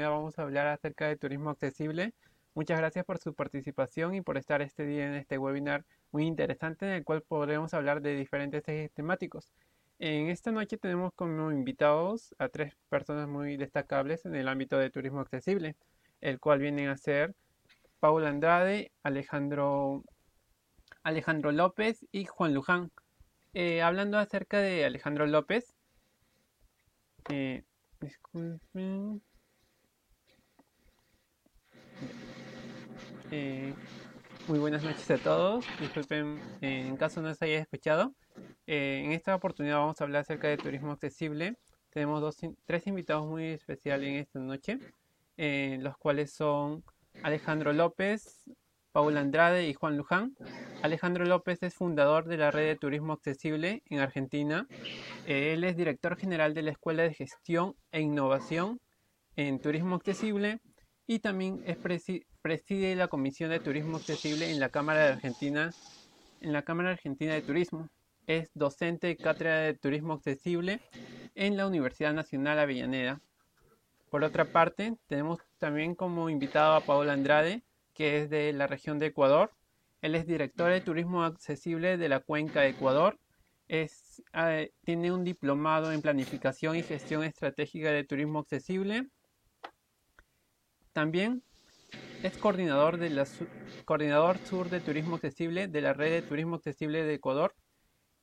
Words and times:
vamos 0.00 0.38
a 0.38 0.42
hablar 0.42 0.66
acerca 0.66 1.06
de 1.08 1.16
turismo 1.16 1.50
accesible. 1.50 2.14
Muchas 2.54 2.78
gracias 2.78 3.04
por 3.04 3.18
su 3.18 3.34
participación 3.34 4.14
y 4.14 4.20
por 4.20 4.38
estar 4.38 4.62
este 4.62 4.86
día 4.86 5.06
en 5.06 5.14
este 5.14 5.38
webinar 5.38 5.84
muy 6.12 6.24
interesante 6.26 6.86
en 6.86 6.92
el 6.92 7.04
cual 7.04 7.22
podremos 7.22 7.74
hablar 7.74 8.00
de 8.00 8.14
diferentes 8.14 8.62
ejes 8.68 8.92
temáticos. 8.92 9.50
En 9.98 10.28
esta 10.28 10.52
noche 10.52 10.76
tenemos 10.78 11.12
como 11.14 11.50
invitados 11.50 12.34
a 12.38 12.48
tres 12.48 12.74
personas 12.88 13.28
muy 13.28 13.56
destacables 13.56 14.24
en 14.24 14.34
el 14.34 14.48
ámbito 14.48 14.78
de 14.78 14.90
turismo 14.90 15.20
accesible, 15.20 15.76
el 16.20 16.40
cual 16.40 16.60
vienen 16.60 16.88
a 16.88 16.96
ser 16.96 17.34
Paula 18.00 18.28
Andrade, 18.28 18.92
Alejandro, 19.02 20.04
Alejandro 21.02 21.52
López 21.52 22.04
y 22.12 22.24
Juan 22.24 22.54
Luján. 22.54 22.90
Eh, 23.52 23.82
hablando 23.82 24.18
acerca 24.18 24.60
de 24.60 24.84
Alejandro 24.84 25.26
López, 25.26 25.74
eh, 27.30 27.64
disculpen. 28.00 29.22
Eh, 33.36 33.74
muy 34.46 34.60
buenas 34.60 34.84
noches 34.84 35.10
a 35.10 35.18
todos. 35.18 35.64
Disculpen 35.80 36.40
en 36.60 36.96
caso 36.96 37.20
no 37.20 37.34
se 37.34 37.46
haya 37.46 37.58
escuchado. 37.58 38.14
en 38.68 39.10
esta 39.10 39.34
oportunidad 39.34 39.78
vamos 39.78 40.00
a 40.00 40.04
hablar 40.04 40.20
acerca 40.20 40.46
de 40.46 40.56
turismo 40.56 40.92
accesible. 40.92 41.56
Tenemos 41.90 42.20
dos, 42.20 42.36
tres 42.64 42.86
invitados 42.86 43.26
muy 43.26 43.46
especiales 43.46 44.08
en 44.08 44.14
esta 44.18 44.38
noche, 44.38 44.78
los 45.82 45.96
cuales 45.96 46.30
son 46.30 46.84
Alejandro 47.24 47.72
López, 47.72 48.44
Paula 48.92 49.18
Andrade 49.18 49.68
y 49.68 49.74
Juan 49.74 49.96
Luján. 49.96 50.36
Alejandro 50.82 51.24
López 51.24 51.60
es 51.64 51.74
fundador 51.74 52.26
de 52.26 52.36
la 52.36 52.52
Red 52.52 52.68
de 52.68 52.76
Turismo 52.76 53.14
Accesible 53.14 53.82
en 53.86 53.98
Argentina. 53.98 54.68
Él 55.26 55.64
es 55.64 55.76
director 55.76 56.16
general 56.16 56.54
de 56.54 56.62
la 56.62 56.70
Escuela 56.70 57.02
de 57.02 57.12
Gestión 57.12 57.74
e 57.90 58.00
Innovación 58.00 58.78
en 59.34 59.58
Turismo 59.58 59.96
Accesible 59.96 60.60
y 61.06 61.18
también 61.18 61.62
es 61.66 61.76
preside 61.76 62.96
la 62.96 63.08
Comisión 63.08 63.50
de 63.50 63.60
Turismo 63.60 63.98
Accesible 63.98 64.50
en 64.50 64.60
la 64.60 64.70
Cámara 64.70 65.06
de 65.06 65.12
Argentina, 65.12 65.70
en 66.40 66.52
la 66.52 66.62
Cámara 66.62 66.90
Argentina 66.90 67.34
de 67.34 67.42
Turismo. 67.42 67.88
Es 68.26 68.50
docente 68.54 69.08
de 69.08 69.16
cátedra 69.16 69.58
de 69.58 69.74
Turismo 69.74 70.14
Accesible 70.14 70.80
en 71.34 71.56
la 71.56 71.66
Universidad 71.66 72.14
Nacional 72.14 72.58
Avellaneda. 72.58 73.20
Por 74.10 74.24
otra 74.24 74.46
parte, 74.46 74.96
tenemos 75.08 75.40
también 75.58 75.94
como 75.94 76.30
invitado 76.30 76.74
a 76.74 76.80
Paola 76.80 77.12
Andrade, 77.12 77.62
que 77.92 78.22
es 78.22 78.30
de 78.30 78.52
la 78.52 78.66
región 78.66 78.98
de 78.98 79.06
Ecuador. 79.06 79.50
Él 80.00 80.14
es 80.14 80.26
director 80.26 80.70
de 80.70 80.80
turismo 80.80 81.24
accesible 81.24 81.98
de 81.98 82.08
la 82.08 82.20
cuenca 82.20 82.60
de 82.60 82.68
Ecuador. 82.68 83.18
Es, 83.68 84.22
eh, 84.32 84.72
tiene 84.84 85.12
un 85.12 85.24
diplomado 85.24 85.92
en 85.92 86.00
planificación 86.00 86.76
y 86.76 86.82
gestión 86.82 87.24
estratégica 87.24 87.90
de 87.90 88.04
turismo 88.04 88.38
accesible. 88.38 89.08
También 90.94 91.42
es 92.22 92.38
coordinador, 92.38 92.98
de 92.98 93.26
coordinador 93.84 94.38
sur 94.38 94.70
de 94.70 94.78
turismo 94.78 95.16
accesible 95.16 95.66
de 95.66 95.80
la 95.80 95.92
red 95.92 96.12
de 96.12 96.22
turismo 96.22 96.54
accesible 96.54 97.02
de 97.02 97.14
Ecuador. 97.14 97.52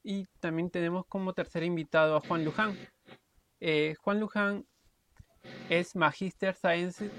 Y 0.03 0.25
también 0.39 0.69
tenemos 0.69 1.05
como 1.05 1.33
tercer 1.33 1.63
invitado 1.63 2.15
a 2.15 2.21
Juan 2.21 2.45
Luján. 2.45 2.77
Eh, 3.59 3.95
Juan 3.99 4.21
Luján 4.21 4.65
es 5.69 5.97
Magister 5.97 6.55
Science, 6.55 7.11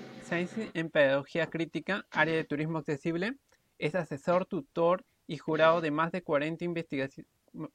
en 0.73 0.89
Pedagogía 0.89 1.47
Crítica, 1.49 2.07
área 2.11 2.35
de 2.35 2.45
turismo 2.45 2.79
accesible. 2.79 3.37
Es 3.79 3.95
asesor, 3.95 4.47
tutor 4.47 5.05
y 5.27 5.37
jurado 5.37 5.83
de 5.83 5.91
más 5.91 6.13
de 6.13 6.23
40, 6.23 6.65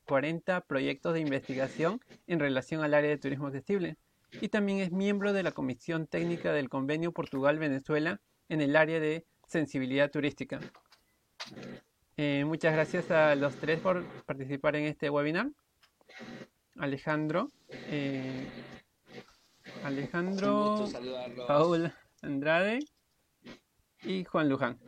40 0.04 0.62
proyectos 0.62 1.14
de 1.14 1.20
investigación 1.20 2.02
en 2.26 2.40
relación 2.40 2.84
al 2.84 2.96
área 2.96 3.12
de 3.12 3.20
turismo 3.20 3.48
accesible. 3.48 3.98
Y 4.40 4.50
también 4.50 4.80
es 4.80 4.92
miembro 4.92 5.34
de 5.34 5.44
la 5.44 5.52
Comisión 5.52 6.08
Técnica 6.08 6.54
del 6.54 6.70
Convenio 6.70 7.12
Portugal-Venezuela 7.12 8.22
en 8.50 8.62
el 8.62 8.76
área 8.76 9.00
de 9.00 9.26
sensibilidad 9.48 10.12
turística. 10.12 10.60
Eh, 12.18 12.44
muchas 12.46 12.74
gracias 12.74 13.10
a 13.12 13.36
los 13.36 13.56
tres 13.56 13.80
por 13.80 14.04
participar 14.26 14.76
en 14.76 14.86
este 14.86 15.10
webinar. 15.10 15.50
Alejandro, 16.78 17.48
eh, 17.70 18.48
Alejandro, 19.84 20.86
Paul 21.48 21.92
Andrade 22.22 22.80
y 24.04 24.24
Juan 24.26 24.50
Luján. 24.50 24.80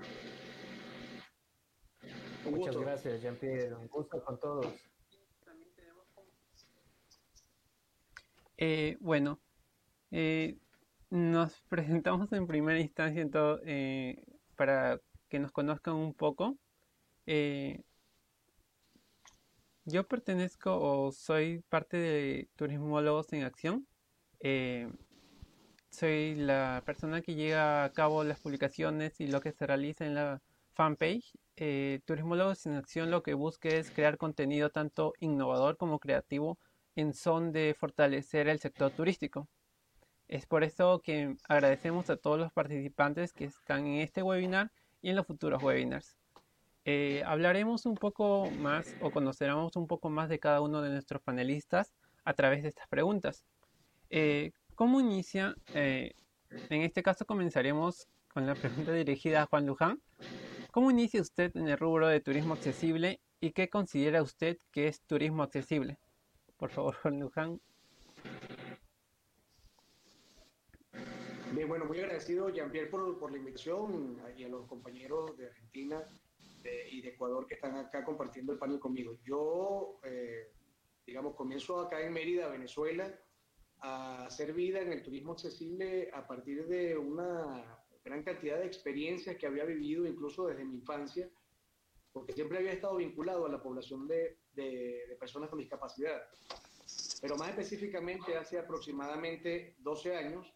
Muchas 2.50 2.78
gracias, 2.78 3.22
Jean-Pierre. 3.22 3.76
Un 3.76 3.88
gusto 3.88 4.24
con 4.24 4.40
todos. 4.40 4.68
Eh, 8.58 8.98
bueno, 9.00 9.40
eh, 10.12 10.58
nos 11.10 11.62
presentamos 11.70 12.32
en 12.34 12.48
primera 12.48 12.80
instancia 12.80 13.22
en 13.22 13.32
todo, 13.32 13.60
eh, 13.66 14.24
para 14.56 15.00
que 15.30 15.40
nos 15.40 15.52
conozcan 15.52 15.96
un 15.96 16.14
poco. 16.14 16.58
yo 19.86 20.08
pertenezco 20.08 20.80
o 20.80 21.12
soy 21.12 21.64
parte 21.70 21.98
de 21.98 22.50
Turismólogos 22.56 23.34
en 23.34 23.44
Acción. 23.44 23.88
Eh, 24.40 24.90
soy 25.90 26.36
la 26.36 26.84
persona 26.86 27.22
que 27.22 27.36
lleva 27.36 27.84
a 27.84 27.92
cabo 27.92 28.24
las 28.24 28.40
publicaciones 28.40 29.20
y 29.20 29.28
lo 29.28 29.42
que 29.42 29.52
se 29.52 29.66
realiza 29.68 30.06
en 30.06 30.16
la 30.16 30.42
fanpage. 30.74 31.34
Eh, 31.58 32.02
Turismólogos 32.06 32.66
en 32.66 32.76
Acción 32.76 33.12
lo 33.12 33.24
que 33.24 33.34
busca 33.34 33.70
es 33.70 33.92
crear 33.92 34.18
contenido 34.18 34.70
tanto 34.70 35.14
innovador 35.20 35.78
como 35.78 36.00
creativo 36.00 36.58
en 36.96 37.14
son 37.14 37.52
de 37.52 37.76
fortalecer 37.78 38.48
el 38.48 38.60
sector 38.60 38.92
turístico. 38.92 39.48
Es 40.30 40.46
por 40.46 40.64
eso 40.64 41.02
que 41.02 41.36
agradecemos 41.48 42.08
a 42.12 42.16
todos 42.16 42.40
los 42.40 42.54
participantes 42.54 43.34
que 43.34 43.46
están 43.46 43.88
en 43.88 44.02
este 44.02 44.22
webinar 44.22 44.72
y 45.02 45.10
en 45.10 45.16
los 45.16 45.26
futuros 45.26 45.62
webinars. 45.64 46.18
Eh, 46.86 47.24
hablaremos 47.26 47.88
un 47.88 47.96
poco 47.96 48.48
más 48.60 48.96
o 49.02 49.10
conoceremos 49.10 49.76
un 49.76 49.88
poco 49.88 50.12
más 50.12 50.30
de 50.30 50.38
cada 50.38 50.62
uno 50.62 50.84
de 50.84 50.92
nuestros 50.92 51.24
panelistas 51.24 51.96
a 52.26 52.34
través 52.36 52.62
de 52.62 52.70
estas 52.70 52.88
preguntas. 52.88 53.44
Eh, 54.12 54.52
¿Cómo 54.76 55.02
inicia? 55.02 55.56
Eh, 55.74 56.14
en 56.52 56.84
este 56.84 57.02
caso 57.02 57.26
comenzaremos 57.26 58.08
con 58.28 58.46
la 58.46 58.54
pregunta 58.54 58.92
dirigida 58.92 59.42
a 59.42 59.46
Juan 59.48 59.66
Luján. 59.66 60.00
¿Cómo 60.70 60.92
inicia 60.92 61.22
usted 61.22 61.58
en 61.58 61.70
el 61.70 61.78
rubro 61.80 62.08
de 62.08 62.20
turismo 62.20 62.54
accesible 62.54 63.20
y 63.42 63.52
qué 63.52 63.68
considera 63.68 64.22
usted 64.22 64.60
que 64.72 64.88
es 64.88 65.02
turismo 65.02 65.42
accesible? 65.42 65.98
Por 66.56 66.70
favor, 66.70 66.94
Juan 67.02 67.20
Luján. 67.20 67.60
Bueno, 71.68 71.86
muy 71.86 72.00
agradecido, 72.00 72.50
Jean-Pierre, 72.50 72.90
por, 72.90 73.32
la 73.32 73.38
invitación 73.38 74.18
y 74.38 74.44
a 74.44 74.50
los 74.50 74.66
compañeros 74.66 75.38
de 75.38 75.48
Argentina 75.48 76.08
y 76.90 77.02
de 77.02 77.10
Ecuador 77.10 77.48
que 77.48 77.56
están 77.56 77.76
acá 77.76 78.04
compartiendo 78.04 78.54
el 78.54 78.60
panel 78.60 78.80
conmigo. 78.80 79.18
Yo, 79.24 80.00
eh, 80.04 80.54
digamos, 81.06 81.36
comienzo 81.36 81.82
acá 81.82 82.02
en 82.02 82.14
Mérida, 82.14 82.48
Venezuela, 82.48 83.14
a 83.80 84.26
hacer 84.26 84.54
vida 84.54 84.80
en 84.80 84.94
el 84.94 85.04
turismo 85.04 85.34
accesible 85.34 86.10
a 86.14 86.26
partir 86.26 86.66
de 86.68 86.98
una 86.98 87.84
gran 88.06 88.24
cantidad 88.24 88.58
de 88.60 88.66
experiencias 88.66 89.36
que 89.36 89.48
había 89.48 89.66
vivido 89.66 90.06
incluso 90.06 90.48
desde 90.48 90.64
mi 90.64 90.76
infancia, 90.76 91.30
porque 92.14 92.34
siempre 92.34 92.60
había 92.60 92.74
estado 92.74 92.96
vinculado 92.96 93.46
a 93.46 93.50
la 93.50 93.62
población 93.62 94.08
de, 94.08 94.38
de, 94.54 95.18
personas 95.20 95.50
con 95.50 95.60
discapacidad. 95.60 96.22
Pero 97.22 97.36
más 97.36 97.50
específicamente, 97.50 98.38
hace 98.38 98.58
aproximadamente 98.58 99.76
12 99.80 100.16
años, 100.16 100.54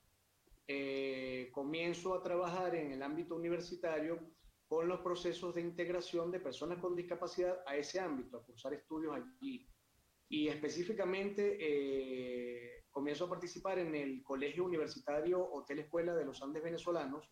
eh, 0.68 1.50
comienzo 1.52 2.14
a 2.14 2.24
trabajar 2.24 2.76
en 2.76 2.92
el 2.92 3.04
ámbito 3.04 3.36
universitario 3.36 4.20
con 4.68 4.88
los 4.88 5.02
procesos 5.02 5.56
de 5.56 5.62
integración 5.62 6.32
de 6.32 6.40
personas 6.40 6.80
con 6.80 6.96
discapacidad 6.96 7.60
a 7.66 7.76
ese 7.76 8.00
ámbito, 8.00 8.38
a 8.38 8.44
cursar 8.44 8.74
estudios 8.74 9.16
allí. 9.16 9.70
Y 10.30 10.48
específicamente 10.48 11.58
eh, 11.60 12.86
comienzo 12.90 13.26
a 13.26 13.30
participar 13.30 13.80
en 13.80 13.94
el 13.94 14.24
Colegio 14.24 14.66
Universitario 14.66 15.44
Hotel 15.52 15.80
Escuela 15.80 16.16
de 16.16 16.26
los 16.26 16.42
Andes 16.42 16.64
Venezolanos, 16.64 17.30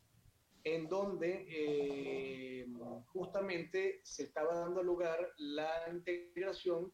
en 0.64 0.88
donde 0.88 1.48
eh, 1.50 2.68
justamente 3.08 4.02
se 4.04 4.24
estaba 4.24 4.54
dando 4.54 4.84
lugar 4.84 5.34
la 5.38 5.90
integración 5.92 6.94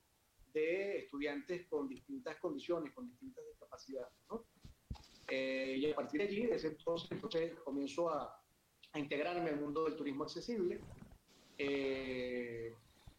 de 0.54 1.00
estudiantes 1.00 1.68
con 1.68 1.88
distintas 1.88 2.38
condiciones, 2.38 2.94
con 2.94 3.10
distintas 3.10 3.44
discapacidades. 3.48 4.14
Eh, 5.28 5.76
y 5.78 5.92
a 5.92 5.96
partir 5.96 6.22
de 6.22 6.28
allí, 6.28 6.46
desde 6.46 6.70
entonces, 6.70 7.12
entonces 7.12 7.54
comienzo 7.64 8.10
a, 8.10 8.42
a 8.94 9.00
integrarme 9.00 9.50
al 9.50 9.60
mundo 9.60 9.86
del 9.86 9.96
turismo 9.96 10.24
accesible. 10.24 10.80
Eh, 11.58 12.74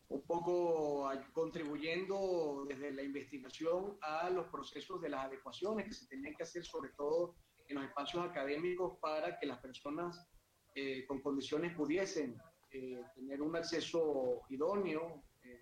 un 0.08 0.22
poco 0.22 1.10
contribuyendo 1.32 2.64
desde 2.66 2.92
la 2.92 3.02
investigación 3.02 3.98
a 4.00 4.30
los 4.30 4.46
procesos 4.46 5.00
de 5.02 5.10
las 5.10 5.26
adecuaciones 5.26 5.86
que 5.86 5.92
se 5.92 6.06
tenían 6.06 6.34
que 6.34 6.44
hacer, 6.44 6.64
sobre 6.64 6.90
todo 6.96 7.34
en 7.66 7.76
los 7.76 7.84
espacios 7.84 8.24
académicos, 8.24 8.98
para 9.00 9.38
que 9.38 9.46
las 9.46 9.58
personas 9.58 10.26
eh, 10.74 11.04
con 11.06 11.20
condiciones 11.20 11.74
pudiesen 11.74 12.36
eh, 12.70 13.02
tener 13.14 13.42
un 13.42 13.56
acceso 13.56 14.42
idóneo 14.48 15.24
eh, 15.42 15.60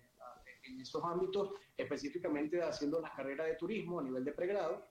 en 0.63 0.79
esos 0.79 1.03
ámbitos, 1.03 1.51
específicamente 1.75 2.61
haciendo 2.61 3.01
las 3.01 3.11
carreras 3.11 3.47
de 3.47 3.55
turismo 3.55 3.99
a 3.99 4.03
nivel 4.03 4.23
de 4.23 4.31
pregrado. 4.31 4.87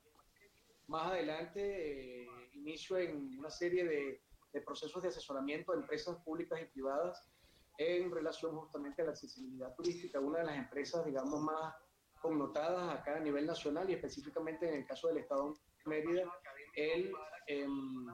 Más 0.88 1.10
adelante 1.12 2.22
eh, 2.22 2.28
inicio 2.54 2.98
en 2.98 3.38
una 3.38 3.50
serie 3.50 3.84
de, 3.84 4.22
procesos 4.64 5.02
de 5.02 5.10
asesoramiento 5.10 5.72
de 5.72 5.80
empresas 5.80 6.16
públicas 6.24 6.58
y 6.62 6.64
privadas 6.66 7.28
en 7.76 8.10
relación 8.10 8.56
justamente 8.56 9.02
a 9.02 9.04
la 9.04 9.10
accesibilidad 9.10 9.74
turística, 9.74 10.18
una 10.18 10.38
de 10.38 10.46
las 10.46 10.56
empresas, 10.56 11.04
digamos, 11.04 11.42
más 11.42 11.74
connotadas 12.22 12.98
acá 12.98 13.16
a 13.16 13.20
nivel 13.20 13.46
nacional 13.46 13.90
y 13.90 13.92
específicamente 13.92 14.66
en 14.66 14.76
el 14.76 14.86
caso 14.86 15.08
del 15.08 15.18
Estado 15.18 15.52
de 15.52 15.90
Mérida, 15.90 16.32
el, 16.74 17.12
em, 17.46 18.06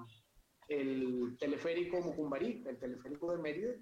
el 0.67 1.37
teleférico 1.39 2.01
Mucumbarí, 2.01 2.65
el 2.67 2.79
teleférico 2.79 3.31
de 3.31 3.39
Mérida, 3.39 3.75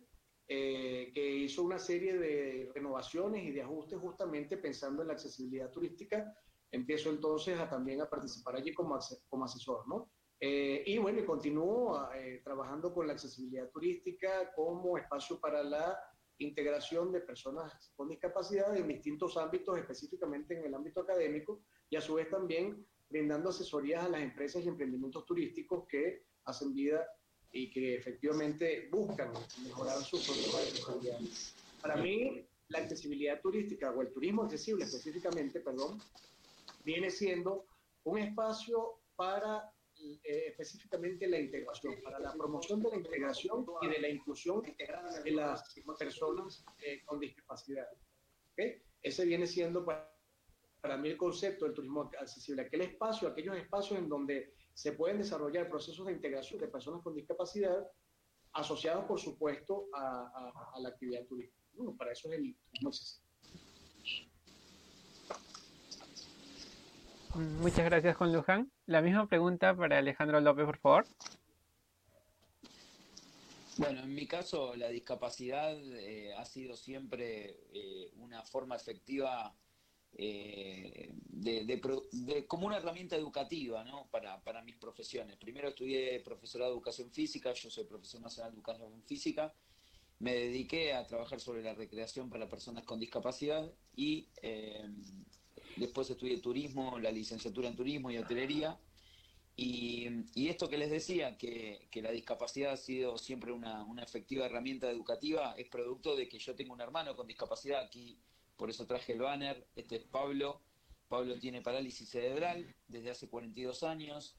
eh, 0.53 1.13
que 1.15 1.37
hizo 1.37 1.63
una 1.63 1.79
serie 1.79 2.19
de 2.19 2.73
renovaciones 2.75 3.45
y 3.45 3.53
de 3.53 3.63
ajustes 3.63 4.01
justamente 4.01 4.57
pensando 4.57 5.03
en 5.03 5.07
la 5.07 5.15
accesibilidad 5.15 5.71
turística. 5.71 6.35
Empiezo 6.73 7.11
entonces 7.11 7.59
a 7.59 7.69
también 7.69 8.01
a 8.01 8.09
participar 8.09 8.57
allí 8.57 8.73
como, 8.73 8.99
como 9.29 9.45
asesor, 9.45 9.87
¿no? 9.89 10.11
Eh, 10.43 10.83
y 10.87 10.97
bueno, 10.99 11.21
y 11.21 11.27
continúo 11.27 12.11
eh, 12.15 12.41
trabajando 12.43 12.95
con 12.95 13.07
la 13.07 13.13
accesibilidad 13.13 13.69
turística 13.71 14.53
como 14.55 14.97
espacio 14.97 15.39
para 15.39 15.63
la 15.63 15.99
integración 16.39 17.13
de 17.13 17.21
personas 17.21 17.93
con 17.95 18.09
discapacidad 18.09 18.75
en 18.75 18.89
distintos 18.89 19.37
ámbitos, 19.37 19.79
específicamente 19.79 20.59
en 20.59 20.65
el 20.65 20.75
ámbito 20.75 21.03
académico, 21.03 21.63
y 21.91 21.97
a 21.97 22.01
su 22.01 22.15
vez 22.15 22.31
también 22.31 22.87
brindando 23.11 23.51
asesorías 23.51 24.05
a 24.05 24.09
las 24.09 24.23
empresas 24.23 24.65
y 24.65 24.69
emprendimientos 24.69 25.27
turísticos 25.27 25.87
que 25.87 26.25
hacen 26.45 26.73
vida 26.73 27.07
y 27.53 27.71
que 27.71 27.97
efectivamente 27.97 28.89
buscan 28.91 29.33
mejorar 29.65 29.99
sus 29.99 30.25
propios 30.25 31.55
Para 31.83 31.97
mí, 31.97 32.47
la 32.69 32.79
accesibilidad 32.79 33.41
turística 33.41 33.91
o 33.91 34.01
el 34.01 34.13
turismo 34.13 34.45
accesible 34.45 34.85
específicamente, 34.85 35.61
perdón, 35.61 35.99
viene 36.85 37.11
siendo 37.11 37.67
un 38.05 38.19
espacio 38.19 39.03
para 39.17 39.71
eh, 39.97 40.47
específicamente 40.49 41.27
la 41.27 41.39
integración, 41.39 42.01
para 42.03 42.19
la 42.19 42.33
promoción 42.33 42.81
de 42.81 42.91
la 42.91 42.97
integración 42.97 43.67
y 43.83 43.89
de 43.89 44.01
la 44.01 44.09
inclusión 44.09 44.63
de 44.63 45.31
las 45.33 45.63
personas 45.99 46.65
eh, 46.79 47.03
con 47.05 47.21
discapacidad. 47.21 47.87
Ese 49.03 49.25
viene 49.25 49.47
siendo 49.47 49.85
para, 49.85 50.11
para, 50.81 50.97
mí 50.97 51.11
el 51.11 51.17
concepto 51.17 51.65
del 51.65 51.75
turismo 51.75 52.11
accesible, 52.19 52.63
aquel 52.63 52.83
espacio, 52.83 53.29
aquellos 53.29 53.57
espacios 53.57 53.99
en 53.99 54.09
donde 54.09 54.55
se 54.75 54.93
pueden 54.93 55.19
desarrollar 55.19 55.69
procesos 55.69 56.07
de 56.07 56.13
integración 56.13 56.61
de 56.61 56.69
personas 56.69 57.03
con 57.03 57.15
discapacidad 57.15 57.87
asociados, 58.53 59.05
por 59.05 59.21
supuesto, 59.21 59.89
a, 59.95 60.51
a, 60.75 60.81
la 60.81 60.89
actividad 60.89 61.25
turística. 61.27 61.63
Bueno, 61.73 61.97
para 61.97 62.13
eso 62.13 62.31
es 62.31 62.39
el 62.39 62.57
turismo 62.57 62.89
accesible. 62.89 63.30
Muchas 67.35 67.85
gracias, 67.85 68.17
Juan 68.17 68.33
Luján. 68.33 68.73
La 68.87 69.03
misma 69.03 69.29
pregunta 69.29 69.77
para 69.77 69.99
Alejandro 69.99 70.41
López, 70.41 70.67
por 70.67 70.79
favor. 70.79 71.07
Bueno, 73.77 74.01
en 74.01 74.15
mi 74.15 74.27
caso, 74.27 74.75
la 74.75 74.89
discapacidad 74.89 75.79
eh, 75.97 76.35
ha 76.37 76.45
sido 76.45 76.77
siempre 76.77 77.61
eh, 77.73 78.11
una 78.17 78.43
forma 78.43 78.75
efectiva 78.75 79.55
eh, 80.13 81.15
de, 81.15 82.45
como 82.49 82.67
una 82.67 82.79
herramienta 82.79 83.15
educativa 83.15 83.85
¿no? 83.85 84.09
para, 84.11 84.43
para 84.43 84.63
mis 84.63 84.77
profesiones. 84.77 85.37
Primero 85.37 85.69
estudié 85.69 86.21
profesorado 86.21 86.73
de 86.73 86.77
educación 86.77 87.13
física, 87.13 87.53
yo 87.53 87.71
soy 87.71 87.85
profesor 87.85 88.21
nacional 88.21 88.51
de 88.51 88.57
educación 88.57 89.03
física, 89.05 89.55
me 90.19 90.35
dediqué 90.35 90.93
a 90.93 91.07
trabajar 91.07 91.41
sobre 91.41 91.63
la 91.63 91.75
recreación 91.75 92.29
para 92.29 92.49
personas 92.49 92.85
con 92.85 92.99
discapacidad 92.99 93.73
y 93.95 94.29
después 95.77 96.11
estudié 96.11 96.39
turismo, 96.39 96.99
la 96.99 97.11
licenciatura 97.11 97.69
en 97.69 97.77
turismo 97.77 98.11
y 98.11 98.19
hotelería. 98.19 98.79
Y, 99.57 100.49
esto 100.49 100.69
que 100.69 100.79
les 100.79 100.91
decía, 100.91 101.37
que, 101.37 101.89
la 101.95 102.11
discapacidad 102.11 102.73
ha 102.73 102.77
sido 102.77 103.19
siempre 103.19 103.53
una, 103.53 103.85
efectiva 104.03 104.47
herramienta 104.47 104.91
educativa, 104.91 105.55
es 105.57 105.69
producto 105.69 106.17
de 106.17 106.29
que 106.29 106.39
yo 106.39 106.55
tengo 106.55 106.73
un 106.73 106.81
hermano 106.81 107.15
con 107.15 107.27
discapacidad, 107.27 107.83
aquí 107.83 108.19
por 108.57 108.71
eso 108.71 108.87
traje 108.87 109.13
el 109.13 109.21
banner, 109.21 109.67
este 109.77 109.97
es 109.97 110.05
Pablo, 110.05 110.63
Pablo 111.09 111.39
tiene 111.39 111.61
parálisis 111.61 112.09
cerebral 112.09 112.75
desde 112.89 113.11
hace 113.11 113.29
42 113.29 113.83
años, 113.83 114.37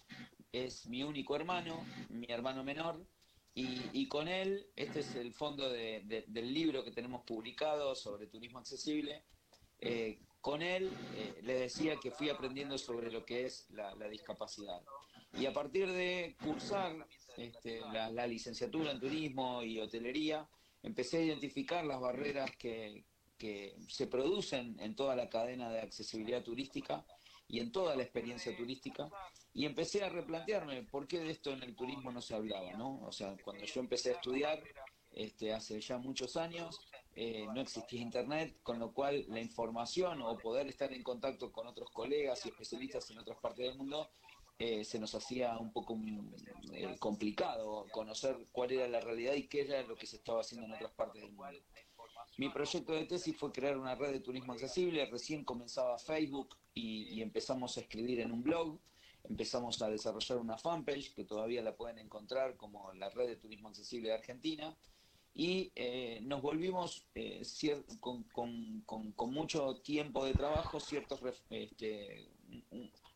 es 0.51 0.87
mi 0.87 1.03
único 1.03 1.35
hermano, 1.35 1.85
mi 2.09 2.25
hermano 2.29 2.63
menor, 2.63 3.05
y, 3.53 4.07
con 4.07 4.29
él, 4.29 4.65
este 4.77 5.01
es 5.01 5.13
el 5.15 5.33
fondo 5.33 5.69
del 5.69 6.53
libro 6.53 6.83
que 6.85 6.91
tenemos 6.91 7.23
publicado 7.23 7.95
sobre 7.95 8.27
turismo 8.27 8.59
accesible, 8.59 9.25
eh, 9.79 10.21
con 10.41 10.61
él 10.63 10.91
eh, 11.15 11.39
le 11.43 11.53
decía 11.53 11.97
que 11.97 12.11
fui 12.11 12.29
aprendiendo 12.29 12.77
sobre 12.77 13.11
lo 13.11 13.23
que 13.23 13.45
es 13.45 13.69
la, 13.69 13.93
discapacidad. 14.09 14.81
Y 15.39 15.45
a 15.45 15.53
partir 15.53 15.89
de 15.91 16.35
cursar 16.43 17.07
este, 17.37 17.79
la, 17.91 18.27
licenciatura 18.27 18.91
en 18.91 18.99
turismo 18.99 19.63
y 19.63 19.79
hotelería, 19.79 20.47
empecé 20.83 21.19
a 21.19 21.21
identificar 21.21 21.85
las 21.85 22.01
barreras 22.01 22.51
que, 22.57 23.05
se 23.87 24.05
producen 24.05 24.79
en 24.79 24.95
toda 24.95 25.15
la 25.15 25.27
cadena 25.27 25.71
de 25.71 25.79
accesibilidad 25.79 26.43
turística 26.43 27.03
y 27.47 27.59
en 27.59 27.71
toda 27.71 27.95
la 27.95 28.03
experiencia 28.03 28.55
turística 28.55 29.09
y 29.51 29.65
empecé 29.65 30.03
a 30.03 30.09
replantearme 30.09 30.83
por 30.83 31.07
qué 31.07 31.17
de 31.21 31.31
esto 31.31 31.51
en 31.51 31.63
el 31.63 31.75
turismo 31.75 32.11
no 32.11 32.21
se 32.21 32.35
hablaba, 32.35 32.71
¿no? 32.73 33.01
O 33.01 33.11
sea, 33.11 33.35
cuando 33.43 33.65
yo 33.65 33.81
empecé 33.81 34.11
a 34.11 34.13
estudiar 34.13 34.61
este, 35.11 35.53
hace 35.53 35.81
ya 35.81 35.97
muchos 35.97 36.37
años, 36.37 36.79
eh, 37.15 37.45
no 37.53 37.61
existía 37.61 38.01
internet, 38.01 38.57
con 38.63 38.79
lo 38.79 38.93
cual 38.93 39.25
la 39.27 39.41
información 39.41 40.21
o 40.21 40.37
poder 40.37 40.67
estar 40.67 40.93
en 40.93 41.03
contacto 41.03 41.51
con 41.51 41.67
otros 41.67 41.89
colegas 41.91 42.45
y 42.45 42.49
especialistas 42.49 43.09
en 43.11 43.19
otras 43.19 43.37
partes 43.39 43.67
del 43.67 43.77
mundo 43.77 44.09
eh, 44.57 44.85
se 44.85 44.97
nos 44.99 45.13
hacía 45.15 45.57
un 45.57 45.73
poco 45.73 45.95
mm, 45.95 46.35
eh, 46.71 46.95
complicado 46.99 47.87
conocer 47.91 48.47
cuál 48.51 48.71
era 48.71 48.87
la 48.87 49.01
realidad 49.01 49.33
y 49.33 49.47
qué 49.47 49.61
era 49.61 49.81
lo 49.81 49.95
que 49.95 50.05
se 50.05 50.17
estaba 50.17 50.41
haciendo 50.41 50.67
en 50.67 50.73
otras 50.73 50.91
partes 50.91 51.21
del 51.21 51.31
mundo. 51.31 51.57
Mi 52.37 52.47
proyecto 52.49 52.93
de 52.93 53.05
tesis 53.05 53.35
fue 53.35 53.51
crear 53.51 53.77
una 53.77 53.95
red 53.95 54.11
de 54.11 54.19
turismo 54.21 54.53
accesible, 54.53 55.05
recién 55.07 55.43
comenzaba 55.43 55.97
Facebook 55.97 56.55
y, 56.73 57.09
y 57.09 57.21
empezamos 57.21 57.75
a 57.77 57.81
escribir 57.81 58.21
en 58.21 58.31
un 58.31 58.41
blog, 58.41 58.79
empezamos 59.25 59.81
a 59.81 59.89
desarrollar 59.89 60.37
una 60.37 60.57
fanpage 60.57 61.13
que 61.13 61.25
todavía 61.25 61.61
la 61.61 61.75
pueden 61.75 61.97
encontrar 61.97 62.55
como 62.55 62.93
la 62.93 63.09
red 63.09 63.27
de 63.27 63.35
turismo 63.35 63.67
accesible 63.67 64.09
de 64.09 64.15
Argentina 64.15 64.77
y 65.33 65.71
eh, 65.75 66.19
nos 66.23 66.41
volvimos 66.41 67.05
eh, 67.15 67.41
con, 67.99 68.23
con, 68.23 69.33
mucho 69.33 69.75
tiempo 69.77 70.25
de 70.25 70.33
trabajo 70.33 70.79
ciertos 70.79 71.21
este, 71.49 72.27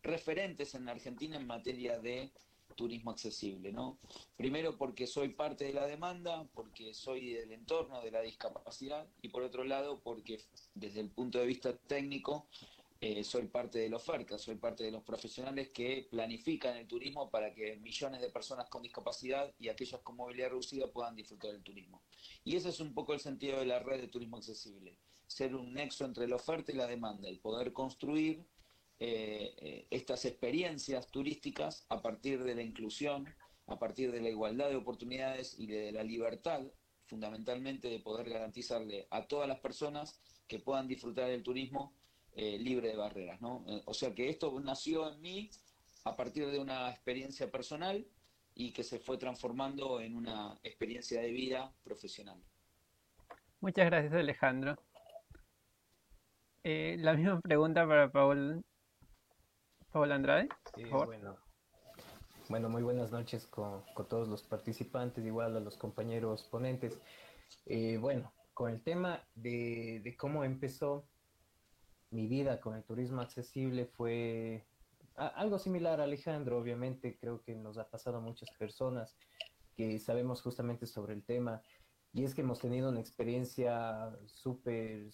referentes 0.01 0.75
en 0.75 0.87
Argentina 0.87 1.35
en 1.35 1.45
materia 1.45 1.99
de 1.99 2.31
turismo 2.75 3.11
accesible, 3.11 3.71
¿no? 3.71 3.97
Primero 4.37 4.77
porque 4.77 5.07
soy 5.07 5.29
parte 5.29 5.65
de 5.65 5.73
la 5.73 5.87
demanda, 5.87 6.45
porque 6.53 6.93
soy 6.93 7.33
del 7.33 7.51
entorno 7.51 8.01
de 8.01 8.11
la 8.11 8.21
discapacidad 8.21 9.07
y 9.21 9.29
por 9.29 9.43
otro 9.43 9.63
lado 9.63 9.99
porque 10.03 10.41
desde 10.73 10.99
el 10.99 11.09
punto 11.09 11.39
de 11.39 11.45
vista 11.45 11.75
técnico 11.87 12.47
eh, 13.01 13.23
soy 13.23 13.47
parte 13.47 13.79
de 13.79 13.89
la 13.89 13.97
oferta, 13.97 14.37
soy 14.37 14.55
parte 14.55 14.83
de 14.83 14.91
los 14.91 15.03
profesionales 15.03 15.69
que 15.69 16.07
planifican 16.09 16.77
el 16.77 16.87
turismo 16.87 17.29
para 17.29 17.53
que 17.53 17.75
millones 17.77 18.21
de 18.21 18.29
personas 18.29 18.69
con 18.69 18.81
discapacidad 18.81 19.53
y 19.59 19.67
aquellos 19.67 20.01
con 20.01 20.15
movilidad 20.15 20.49
reducida 20.49 20.87
puedan 20.87 21.15
disfrutar 21.15 21.51
del 21.51 21.61
turismo. 21.61 22.01
Y 22.43 22.55
ese 22.55 22.69
es 22.69 22.79
un 22.79 22.93
poco 22.93 23.13
el 23.13 23.19
sentido 23.19 23.59
de 23.59 23.65
la 23.65 23.79
red 23.79 23.99
de 23.99 24.07
turismo 24.07 24.37
accesible, 24.37 24.97
ser 25.27 25.55
un 25.55 25.73
nexo 25.73 26.05
entre 26.05 26.27
la 26.27 26.37
oferta 26.37 26.71
y 26.71 26.75
la 26.75 26.87
demanda 26.87 27.29
y 27.29 27.37
poder 27.37 27.73
construir 27.73 28.45
eh, 28.97 29.53
eh, 29.57 29.87
estas 29.89 30.23
experiencias 30.23 31.07
turísticas 31.07 31.85
a 31.89 32.01
partir 32.01 32.43
de 32.43 32.55
la 32.55 32.61
inclusión, 32.61 33.27
a 33.67 33.77
partir 33.77 34.13
de 34.13 34.21
la 34.21 34.29
igualdad 34.29 34.69
de 34.69 34.77
oportunidades 34.77 35.59
y 35.59 35.67
de 35.67 35.91
la 35.91 36.03
libertad, 36.03 36.61
fundamentalmente 37.03 37.89
de 37.89 37.99
poder 37.99 38.29
garantizarle 38.29 39.05
a 39.11 39.27
todas 39.27 39.49
las 39.49 39.59
personas 39.59 40.21
que 40.47 40.59
puedan 40.59 40.87
disfrutar 40.87 41.27
del 41.27 41.43
turismo 41.43 41.93
eh, 42.37 42.57
libre 42.59 42.89
de 42.89 42.97
barreras, 42.97 43.39
¿no? 43.39 43.63
Eh, 43.65 43.81
o 43.85 43.93
sea 43.93 44.13
que 44.13 44.27
esto 44.27 44.59
nació 44.59 45.09
en 45.09 45.21
mí 45.21 45.49
a 46.03 46.17
partir 46.17 46.45
de 46.51 46.59
una 46.59 46.89
experiencia 46.89 47.49
personal 47.49 48.05
y 48.53 48.73
que 48.73 48.83
se 48.83 48.99
fue 48.99 49.17
transformando 49.17 50.01
en 50.01 50.17
una 50.17 50.59
experiencia 50.61 51.21
de 51.21 51.31
vida 51.31 51.73
profesional. 51.85 52.37
Muchas 53.61 53.85
gracias 53.85 54.11
Alejandro. 54.11 54.75
Eh, 56.65 56.97
la 56.99 57.13
misma 57.13 57.39
pregunta 57.39 57.87
para 57.87 58.11
Paul, 58.11 58.65
Paul 59.93 60.11
Andrade. 60.11 60.49
bueno. 60.91 61.37
bueno, 62.49 62.67
muy 62.67 62.83
buenas 62.83 63.13
noches 63.13 63.47
con, 63.47 63.81
todos 64.09 64.27
los 64.27 64.43
participantes, 64.43 65.25
igual 65.25 65.55
a 65.55 65.61
los 65.61 65.77
compañeros 65.77 66.43
ponentes. 66.43 66.99
bueno, 68.01 68.33
con 68.53 68.71
el 68.71 68.81
tema 68.81 69.25
de, 69.35 70.01
de 70.03 70.17
cómo 70.17 70.43
empezó 70.43 71.07
mi 72.15 72.27
vida 72.27 72.59
con 72.59 72.75
el 72.75 72.83
turismo 72.83 73.21
accesible 73.21 73.85
fue 73.85 74.65
algo 75.15 75.59
similar 75.59 76.01
a 76.01 76.05
Alejandro, 76.05 76.57
obviamente 76.57 77.17
creo 77.17 77.41
que 77.41 77.55
nos 77.55 77.77
ha 77.77 77.89
pasado 77.89 78.17
a 78.17 78.21
muchas 78.21 78.49
personas 78.57 79.15
que 79.75 79.99
sabemos 79.99 80.41
justamente 80.41 80.85
sobre 80.85 81.13
el 81.13 81.23
tema 81.23 81.61
y 82.13 82.23
es 82.23 82.33
que 82.33 82.41
hemos 82.41 82.59
tenido 82.59 82.89
una 82.89 83.01
experiencia 83.01 84.17
súper 84.25 85.11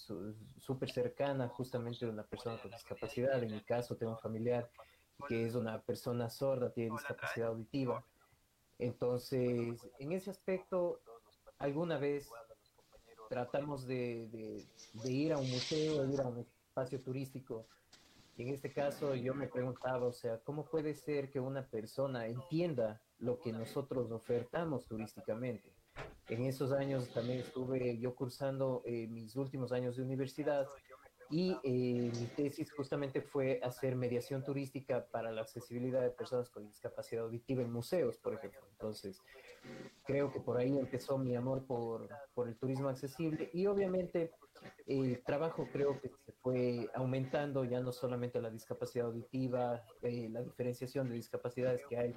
súper 0.59 0.91
cercana 0.91 1.47
justamente 1.49 2.05
de 2.05 2.11
una 2.11 2.23
persona 2.23 2.61
con 2.61 2.71
discapacidad, 2.71 3.41
en 3.43 3.51
mi 3.51 3.61
caso 3.61 3.97
tengo 3.97 4.13
un 4.13 4.19
familiar 4.19 4.69
que 5.27 5.45
es 5.45 5.55
una 5.55 5.81
persona 5.81 6.29
sorda, 6.29 6.71
tiene 6.71 6.91
discapacidad 6.91 7.49
auditiva. 7.49 8.03
Entonces, 8.79 9.79
en 9.99 10.11
ese 10.11 10.31
aspecto, 10.31 10.99
alguna 11.59 11.99
vez 11.99 12.27
tratamos 13.29 13.85
de, 13.85 14.65
ir 15.05 15.33
a 15.33 15.37
un 15.37 15.49
museo, 15.49 16.05
de 16.05 16.13
ir 16.13 16.21
a 16.21 16.27
un 16.27 16.45
espacio 16.71 17.01
turístico. 17.01 17.67
en 18.37 18.47
este 18.47 18.71
caso 18.71 19.13
yo 19.13 19.35
me 19.35 19.47
preguntaba, 19.47 20.07
o 20.07 20.13
sea, 20.13 20.39
¿cómo 20.39 20.63
puede 20.63 20.95
ser 20.95 21.29
que 21.29 21.39
una 21.39 21.67
persona 21.67 22.27
entienda 22.27 23.01
lo 23.19 23.39
que 23.39 23.51
nosotros 23.51 24.09
ofertamos 24.09 24.85
turísticamente? 24.85 25.69
En 26.29 26.45
esos 26.45 26.71
años 26.71 27.09
también 27.13 27.39
estuve 27.39 27.99
yo 27.99 28.15
cursando 28.15 28.83
eh, 28.85 29.07
mis 29.07 29.35
últimos 29.35 29.73
años 29.73 29.97
de 29.97 30.03
universidad 30.03 30.65
y 31.29 31.57
eh, 31.63 32.11
mi 32.17 32.25
tesis 32.37 32.71
justamente 32.71 33.21
fue 33.21 33.59
hacer 33.63 33.95
mediación 33.95 34.41
turística 34.43 35.05
para 35.11 35.31
la 35.31 35.41
accesibilidad 35.41 36.01
de 36.01 36.09
personas 36.11 36.49
con 36.49 36.65
discapacidad 36.65 37.25
auditiva 37.25 37.61
en 37.61 37.71
museos, 37.71 38.17
por 38.17 38.33
ejemplo. 38.33 38.61
Entonces, 38.71 39.21
creo 40.05 40.31
que 40.31 40.39
por 40.39 40.57
ahí 40.57 40.77
empezó 40.77 41.17
mi 41.17 41.35
amor 41.35 41.65
por, 41.65 42.07
por 42.33 42.47
el 42.47 42.55
turismo 42.55 42.87
accesible 42.87 43.49
y 43.53 43.67
obviamente 43.67 44.31
el 44.85 45.21
trabajo 45.23 45.67
creo 45.71 45.99
que 45.99 46.09
se 46.09 46.31
fue 46.41 46.89
aumentando 46.93 47.63
ya 47.63 47.79
no 47.79 47.91
solamente 47.91 48.41
la 48.41 48.49
discapacidad 48.49 49.07
auditiva, 49.07 49.83
eh, 50.01 50.29
la 50.29 50.41
diferenciación 50.41 51.09
de 51.09 51.15
discapacidades 51.15 51.81
que 51.87 51.97
hay 51.97 52.15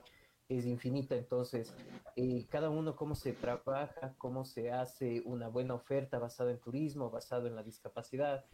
es 0.48 0.66
infinita, 0.66 1.16
entonces 1.16 1.74
eh, 2.16 2.46
cada 2.50 2.68
uno 2.68 2.96
cómo 2.96 3.14
se 3.14 3.32
trabaja, 3.32 4.14
cómo 4.18 4.44
se 4.44 4.70
hace 4.70 5.22
una 5.24 5.48
buena 5.48 5.74
oferta 5.74 6.18
basada 6.18 6.50
en 6.50 6.58
turismo, 6.58 7.10
basado 7.10 7.46
en 7.46 7.56
la 7.56 7.62
discapacidad, 7.62 8.44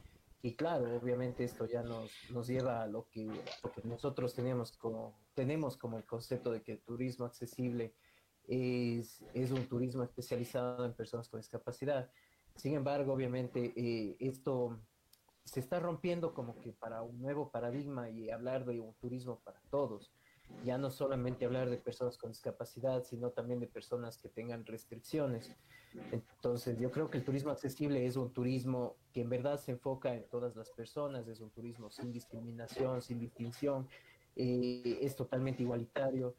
y 0.43 0.55
claro, 0.55 0.97
obviamente 0.97 1.45
esto 1.45 1.67
ya 1.67 1.83
nos, 1.83 2.11
nos 2.31 2.47
lleva 2.47 2.83
a 2.83 2.87
lo 2.87 3.09
que, 3.11 3.29
nosotros 3.85 4.35
teníamos 4.35 4.73
como, 4.73 5.19
tenemos 5.35 5.77
como 5.77 5.99
el 5.99 6.05
concepto 6.05 6.51
de 6.51 6.63
que 6.63 6.73
el 6.73 6.81
turismo 6.81 7.27
accesible 7.27 7.95
es, 8.49 9.23
es 9.35 9.51
un 9.51 9.67
turismo 9.67 10.03
especializado 10.03 10.87
en 10.87 10.95
personas 10.95 11.29
con 11.29 11.41
discapacidad. 11.41 12.11
Sin 12.61 12.75
embargo, 12.75 13.15
obviamente 13.15 13.73
eh, 13.75 14.17
esto 14.21 14.79
se 15.45 15.61
está 15.61 15.81
rompiendo 15.81 16.35
como 16.35 16.61
que 16.61 16.73
para 16.73 17.01
un 17.01 17.19
nuevo 17.19 17.51
paradigma 17.51 18.11
y 18.11 18.29
hablar 18.31 18.67
de 18.67 18.81
un 18.81 18.93
turismo 18.97 19.41
para 19.41 19.59
todos 19.71 20.13
ya 20.65 20.77
no 20.77 20.91
solamente 20.91 21.45
hablar 21.45 21.71
de 21.71 21.79
personas 21.79 22.19
con 22.19 22.31
discapacidad, 22.31 23.03
sino 23.05 23.31
también 23.31 23.61
de 23.61 23.67
personas 23.67 24.19
que 24.19 24.29
tengan 24.29 24.67
restricciones. 24.67 25.57
Entonces, 26.13 26.79
yo 26.79 26.91
creo 26.91 27.09
que 27.09 27.19
el 27.19 27.25
turismo 27.25 27.51
accesible 27.51 28.05
es 28.05 28.17
un 28.17 28.33
turismo 28.33 28.97
que 29.13 29.23
en 29.23 29.31
verdad 29.31 29.59
se 29.59 29.73
enfoca 29.73 30.15
en 30.15 30.29
todas 30.29 30.55
las 30.57 30.71
personas, 30.71 31.27
es 31.29 31.41
un 31.41 31.51
turismo 31.51 31.91
sin 31.91 32.13
discriminación, 32.13 33.01
sin 33.01 33.19
distinción, 33.19 33.89
eh, 34.37 34.99
es 35.01 35.17
totalmente 35.17 35.63
igualitario 35.63 36.35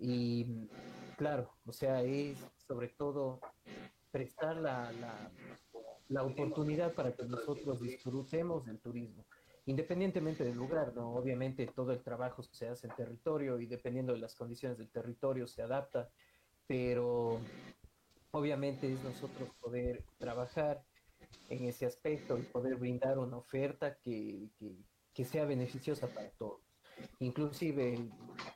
y 0.00 0.68
claro, 1.16 1.50
o 1.66 1.72
sea, 1.72 2.02
es 2.02 2.38
sobre 2.56 2.88
todo 2.88 3.40
prestar 4.10 4.56
la, 4.56 4.90
la, 6.08 6.22
oportunidad 6.22 6.92
para 6.94 7.12
que 7.12 7.24
nosotros 7.24 7.80
disfrutemos 7.80 8.64
del 8.64 8.78
turismo 8.80 9.24
independientemente 9.68 10.44
del 10.44 10.56
lugar, 10.56 10.94
¿no? 10.94 11.14
Obviamente 11.14 11.66
todo 11.66 11.92
el 11.92 12.02
trabajo 12.02 12.42
se 12.42 12.68
hace 12.68 12.86
en 12.86 12.96
territorio 12.96 13.60
y 13.60 13.66
dependiendo 13.66 14.14
de 14.14 14.18
las 14.18 14.34
condiciones 14.34 14.78
del 14.78 14.88
territorio 14.88 15.46
se 15.46 15.60
adapta, 15.60 16.08
pero 16.66 17.38
obviamente 18.30 18.90
es 18.90 19.02
nosotros 19.04 19.50
poder 19.60 20.04
trabajar 20.16 20.82
en 21.50 21.64
ese 21.64 21.84
aspecto 21.84 22.38
y 22.38 22.42
poder 22.42 22.76
brindar 22.76 23.18
una 23.18 23.36
oferta 23.36 23.98
que, 23.98 24.48
que, 25.12 25.24
sea 25.24 25.44
beneficiosa 25.44 26.06
para 26.06 26.30
todos. 26.30 26.60
Inclusive 27.20 28.08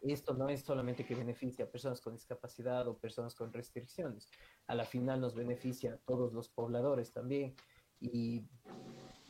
esto 0.02 0.34
no 0.34 0.48
es 0.48 0.62
solamente 0.62 1.04
que 1.04 1.14
beneficia 1.14 1.64
a 1.64 1.68
personas 1.68 2.00
con 2.00 2.14
discapacidad 2.14 2.86
o 2.88 2.96
personas 2.96 3.34
con 3.34 3.52
restricciones, 3.52 4.28
a 4.66 4.74
la 4.74 4.84
final 4.84 5.20
nos 5.20 5.34
beneficia 5.34 5.94
a 5.94 5.96
todos 5.98 6.32
los 6.32 6.48
pobladores 6.48 7.12
también 7.12 7.54
y 8.00 8.44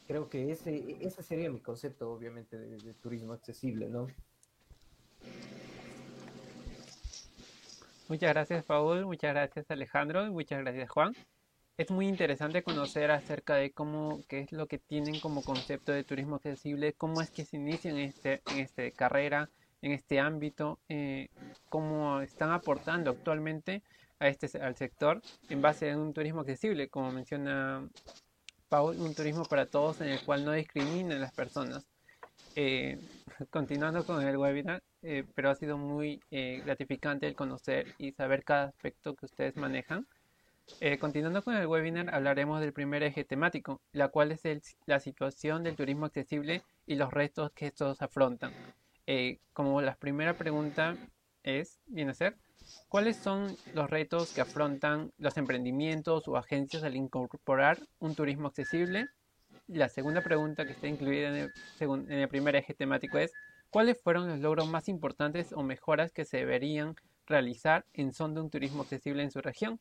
creo 0.07 0.29
que 0.29 0.51
ese, 0.51 1.23
sería 1.23 1.51
mi 1.51 1.61
concepto, 1.61 2.11
obviamente, 2.11 2.59
de, 2.59 2.95
turismo 2.95 3.33
accesible, 3.33 3.89
¿no? 3.89 4.07
Muchas 8.09 8.31
gracias, 8.31 8.65
Paul. 8.65 9.07
Muchas 9.07 9.33
gracias, 9.33 9.71
Alejandro. 9.71 10.31
muchas 10.31 10.61
gracias, 10.61 10.91
Juan. 10.91 11.15
Es 11.77 11.91
muy 11.91 12.07
interesante 12.07 12.63
conocer 12.63 13.11
acerca 13.11 13.55
de 13.55 13.73
cómo, 13.73 14.21
qué 14.29 14.41
es 14.41 14.53
lo 14.53 14.67
que 14.67 14.79
tienen 14.79 15.21
como 15.21 15.43
concepto 15.43 15.93
de 15.93 16.05
turismo 16.05 16.37
accesible, 16.37 16.93
cómo 16.93 17.21
es 17.21 17.31
que 17.31 17.45
se 17.45 17.57
inician 17.57 17.97
en 17.97 18.09
este, 18.09 18.43
en 18.51 18.59
este 18.59 18.93
carrera, 18.93 19.51
en 19.81 19.93
este 19.93 20.21
ámbito, 20.21 20.79
eh, 20.89 21.29
cómo 21.69 22.21
están 22.21 22.51
aportando 22.51 23.11
actualmente 23.11 23.83
a 24.21 24.29
este, 24.29 24.59
al 24.61 24.77
sector 24.77 25.21
en 25.49 25.61
base 25.61 25.91
a 25.91 25.99
un 25.99 26.13
turismo 26.13 26.43
accesible, 26.43 26.89
como 26.89 27.11
menciona 27.11 27.89
un 28.81 29.15
turismo 29.15 29.45
para 29.45 29.67
todos 29.67 30.01
en 30.01 30.09
el 30.09 30.25
cual 30.25 30.45
no 30.45 30.53
discrimina 30.53 31.17
a 31.17 31.19
las 31.19 31.33
personas. 31.33 31.87
Eh, 32.55 32.99
continuando 33.51 34.05
con 34.05 34.27
el 34.27 34.37
webinar, 34.37 34.83
eh, 35.03 35.25
pero 35.35 35.51
ha 35.51 35.55
sido 35.55 35.77
muy 35.79 36.21
eh, 36.31 36.63
gratificante 36.65 37.27
el 37.27 37.35
conocer 37.35 37.95
y 37.99 38.13
saber 38.13 38.45
cada 38.45 38.65
aspecto 38.65 39.15
que 39.15 39.27
ustedes 39.27 39.57
manejan. 39.57 40.07
Continuando 40.99 41.43
con 41.43 41.57
el 41.57 41.67
webinar, 41.67 42.15
hablaremos 42.15 42.61
del 42.61 42.73
primer 42.73 43.03
eje 43.03 43.25
temático, 43.25 43.81
la 43.93 44.09
cual 44.09 44.33
es 44.33 44.43
la 44.87 45.01
situación 45.01 45.63
del 45.63 45.77
turismo 45.77 46.07
accesible 46.07 46.63
y 46.87 46.97
los 46.97 47.13
retos 47.13 47.53
que 47.53 47.67
estos 47.67 48.03
afrontan. 48.03 48.53
como 49.53 49.81
la 49.81 49.95
primera 49.97 50.37
pregunta 50.37 50.97
es, 51.43 51.81
viene 51.87 52.13
a 52.13 52.15
ser, 52.15 52.37
¿Cuáles 52.89 53.17
son 53.17 53.57
los 53.75 53.89
retos 53.89 54.33
que 54.33 54.41
afrontan 54.41 55.13
los 55.19 55.37
emprendimientos 55.37 56.29
o 56.29 56.37
agencias 56.37 56.83
al 56.83 56.97
incorporar 56.97 57.79
un 57.99 58.15
turismo 58.15 58.49
accesible? 58.49 59.09
La 59.67 59.89
segunda 59.89 60.23
pregunta 60.23 60.67
que 60.67 60.73
está 60.73 60.89
incluida 60.89 61.29
en 61.29 61.53
el, 62.11 62.29
primer 62.29 62.57
eje 62.57 62.75
temático 62.75 63.19
es, 63.19 63.33
¿cuáles 63.71 64.01
fueron 64.01 64.29
los 64.29 64.41
logros 64.41 64.69
más 64.69 64.89
importantes 64.89 65.53
o 65.53 65.63
mejoras 65.63 66.13
que 66.13 66.25
se 66.25 66.39
deberían 66.39 66.97
realizar 67.27 67.87
en 67.95 68.13
son 68.13 68.35
de 68.35 68.43
un 68.43 68.51
turismo 68.51 68.83
accesible 68.83 69.23
en 69.23 69.31
su 69.31 69.41
región? 69.41 69.81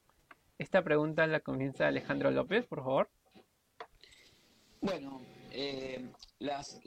Esta 0.62 0.84
pregunta 0.84 1.26
la 1.26 1.40
comienza 1.40 1.88
Alejandro 1.88 2.30
López, 2.30 2.68
por 2.68 2.84
favor. 2.84 3.10
Bueno, 4.80 5.20
eh, 5.50 6.08
las, 6.38 6.80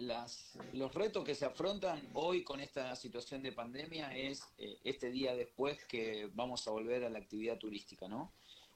los 0.72 0.94
retos 0.94 1.24
que 1.24 1.34
se 1.34 1.44
afrontan 1.44 2.00
hoy 2.12 2.44
con 2.44 2.60
esta 2.60 2.94
situación 2.94 3.42
de 3.42 3.50
pandemia 3.50 4.16
es 4.16 4.44
eh, 4.58 4.78
este 4.84 5.10
día 5.10 5.34
después 5.34 5.84
que 5.86 6.30
vamos 6.34 6.68
a 6.68 6.70
volver 6.70 7.02
a 7.02 7.10
la 7.10 7.18
actividad 7.18 7.58
turística, 7.58 8.06
¿no? 8.06 8.30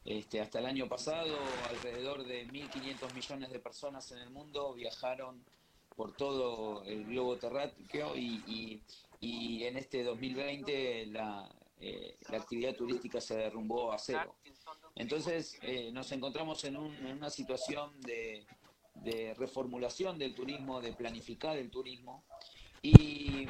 Este, 0.05 0.41
hasta 0.41 0.59
el 0.59 0.67
año 0.67 0.89
pasado, 0.89 1.33
alrededor 1.69 2.25
de 2.25 2.49
1.500 2.49 3.15
millones 3.15 3.51
de 3.53 3.61
personas 3.61 4.11
en 4.11 4.19
el 4.19 4.31
mundo 4.31 4.75
viajaron 4.75 5.45
por 5.95 6.17
todo 6.17 6.83
el 6.83 7.05
globo 7.05 7.37
terráqueo 7.37 8.17
y, 8.17 8.83
y, 9.21 9.63
en 9.63 9.77
este 9.77 10.03
2020 10.03 11.07
la, 11.07 11.49
eh, 11.81 12.17
la, 12.31 12.39
actividad 12.39 12.75
turística 12.75 13.21
se 13.21 13.37
derrumbó 13.37 13.93
a 13.93 13.99
cero. 13.99 14.35
Entonces 14.95 15.59
eh, 15.63 15.91
nos 15.93 16.11
encontramos 16.13 16.65
en, 16.65 16.77
un, 16.77 16.95
en 16.97 17.17
una 17.17 17.31
situación 17.31 18.01
de, 18.01 18.47
reformulación 19.37 20.19
del 20.19 20.35
turismo, 20.35 20.81
de 20.81 20.93
planificar 20.93 21.57
el 21.57 21.71
turismo. 21.71 22.25
Y, 22.83 23.47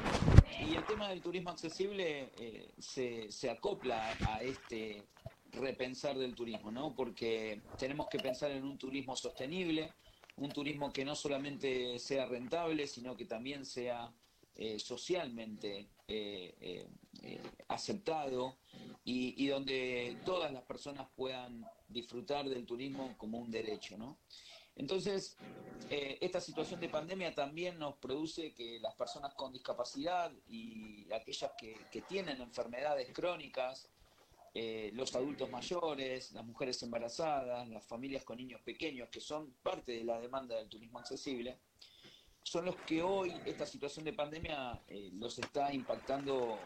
el 0.59 0.85
tema 0.85 1.09
del 1.09 1.21
turismo 1.21 1.49
accesible 1.49 2.31
eh, 2.37 2.73
se, 2.77 3.31
se, 3.31 3.49
acopla 3.49 4.15
a 4.27 4.41
este 4.43 5.07
repensar 5.51 6.17
del 6.17 6.35
turismo, 6.35 6.71
¿no? 6.71 6.95
Porque 6.95 7.61
tenemos 7.77 8.07
que 8.07 8.19
pensar 8.19 8.51
en 8.51 8.63
un 8.63 8.77
turismo 8.77 9.15
sostenible, 9.15 9.93
un 10.37 10.51
turismo 10.51 10.91
que 10.91 11.05
no 11.05 11.15
solamente 11.15 11.97
sea 11.99 12.25
rentable, 12.25 12.87
sino 12.87 13.15
que 13.15 13.25
también 13.25 13.65
sea 13.65 14.11
eh, 14.55 14.77
socialmente 14.77 15.87
eh, 17.23 17.41
aceptado 17.67 18.57
y, 19.03 19.47
donde 19.47 20.17
todas 20.25 20.51
las 20.53 20.63
personas 20.63 21.07
puedan 21.15 21.65
disfrutar 21.87 22.47
del 22.47 22.65
turismo 22.65 23.15
como 23.17 23.39
un 23.39 23.49
derecho, 23.49 23.97
¿no? 23.97 24.19
Entonces, 24.75 25.35
eh, 25.89 26.17
esta 26.21 26.39
situación 26.39 26.79
de 26.79 26.87
pandemia 26.87 27.33
también 27.33 27.79
nos 27.79 27.95
produce 27.95 28.53
que 28.53 28.79
las 28.79 28.93
personas 28.93 29.33
con 29.33 29.51
discapacidad 29.51 30.31
y 30.47 31.11
aquellas 31.11 31.51
que, 31.57 32.01
tienen 32.07 32.39
enfermedades 32.41 33.11
crónicas, 33.11 33.89
eh, 34.53 34.91
los 34.93 35.13
adultos 35.15 35.49
mayores, 35.49 36.31
las 36.31 36.45
mujeres 36.45 36.81
embarazadas, 36.83 37.67
las 37.67 37.85
familias 37.85 38.23
con 38.23 38.37
niños 38.37 38.61
pequeños, 38.61 39.09
que 39.09 39.19
son 39.19 39.53
parte 39.63 39.91
de 39.93 40.03
la 40.03 40.19
demanda 40.19 40.55
del 40.55 40.69
turismo 40.69 40.99
accesible, 40.99 41.59
son 42.49 42.65
los 42.65 42.75
que 42.77 43.03
hoy 43.03 43.31
esta 43.45 43.67
situación 43.67 44.03
de 44.05 44.13
pandemia 44.13 44.81
eh, 44.87 45.11
los 45.13 45.37
está 45.37 45.71
impactando 45.71 46.57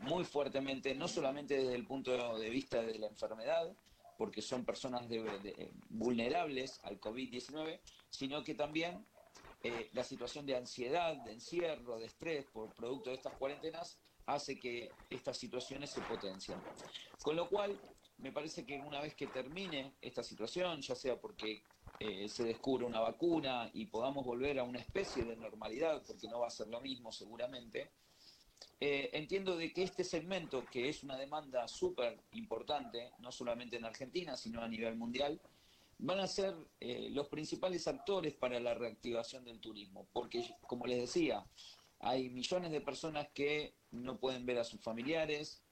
muy 0.00 0.24
fuertemente, 0.24 0.94
no 0.96 1.06
solamente 1.06 1.56
desde 1.56 1.76
el 1.76 1.86
punto 1.86 2.36
de 2.36 2.50
vista 2.50 2.82
de 2.82 2.98
la 2.98 3.06
enfermedad, 3.06 3.72
porque 4.18 4.42
son 4.42 4.64
personas 4.64 5.06
vulnerables 5.88 6.80
al 6.82 7.00
COVID-19, 7.00 7.78
sino 8.10 8.42
que 8.42 8.54
también 8.54 9.06
eh, 9.62 9.90
la 9.92 10.02
situación 10.02 10.44
de 10.44 10.56
ansiedad, 10.56 11.16
de 11.24 11.32
encierro, 11.32 11.98
de 11.98 12.06
estrés 12.06 12.44
por 12.46 12.74
producto 12.74 13.10
de 13.10 13.16
estas 13.16 13.34
cuarentenas 13.34 13.98
hace 14.26 14.58
que 14.58 14.90
estas 15.08 15.36
situaciones 15.36 15.90
se 15.90 16.00
potencien. 16.00 16.58
Con 17.22 17.36
lo 17.36 17.48
cual, 17.48 17.80
me 18.18 18.32
parece 18.32 18.66
que 18.66 18.80
una 18.80 19.00
vez 19.00 19.14
que 19.14 19.28
termine 19.28 19.94
esta 20.00 20.24
situación, 20.24 20.80
ya 20.82 20.96
sea 20.96 21.20
porque 21.20 21.62
eh, 21.98 22.28
se 22.28 22.44
descubre 22.44 22.84
una 22.84 23.00
vacuna 23.00 23.70
y 23.72 23.86
podamos 23.86 24.24
volver 24.24 24.58
a 24.58 24.64
una 24.64 24.78
especie 24.78 25.24
de 25.24 25.36
normalidad, 25.36 26.02
porque 26.06 26.28
no 26.28 26.40
va 26.40 26.48
a 26.48 26.50
ser 26.50 26.68
lo 26.68 26.80
mismo 26.80 27.12
seguramente, 27.12 27.90
eh, 28.78 29.10
entiendo 29.14 29.56
de 29.56 29.72
que 29.72 29.82
este 29.82 30.04
segmento, 30.04 30.64
que 30.70 30.88
es 30.88 31.02
una 31.02 31.16
demanda 31.16 31.66
súper 31.66 32.20
importante, 32.32 33.12
no 33.18 33.32
solamente 33.32 33.76
en 33.76 33.86
Argentina, 33.86 34.36
sino 34.36 34.60
a 34.60 34.68
nivel 34.68 34.96
mundial, 34.96 35.40
van 35.98 36.20
a 36.20 36.26
ser 36.26 36.54
eh, 36.80 37.08
los 37.10 37.28
principales 37.28 37.88
actores 37.88 38.34
para 38.34 38.60
la 38.60 38.74
reactivación 38.74 39.44
del 39.44 39.60
turismo, 39.60 40.06
porque 40.12 40.44
como 40.66 40.86
les 40.86 41.00
decía, 41.00 41.46
hay 42.00 42.28
millones 42.28 42.70
de 42.70 42.82
personas 42.82 43.28
que 43.32 43.74
no 43.90 44.18
pueden 44.18 44.44
ver 44.44 44.58
a 44.58 44.64
sus 44.64 44.80
familiares, 44.80 45.62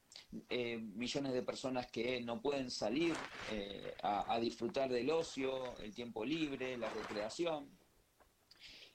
eh, 0.48 0.78
millones 0.78 1.32
de 1.32 1.42
personas 1.42 1.90
que 1.90 2.20
no 2.20 2.42
pueden 2.42 2.70
salir 2.70 3.14
eh, 3.52 3.94
a, 4.02 4.38
disfrutar 4.40 4.90
del 4.90 5.10
ocio, 5.10 5.76
el 5.78 5.94
tiempo 5.94 6.24
libre, 6.24 6.76
la 6.76 6.90
recreación. 6.90 7.70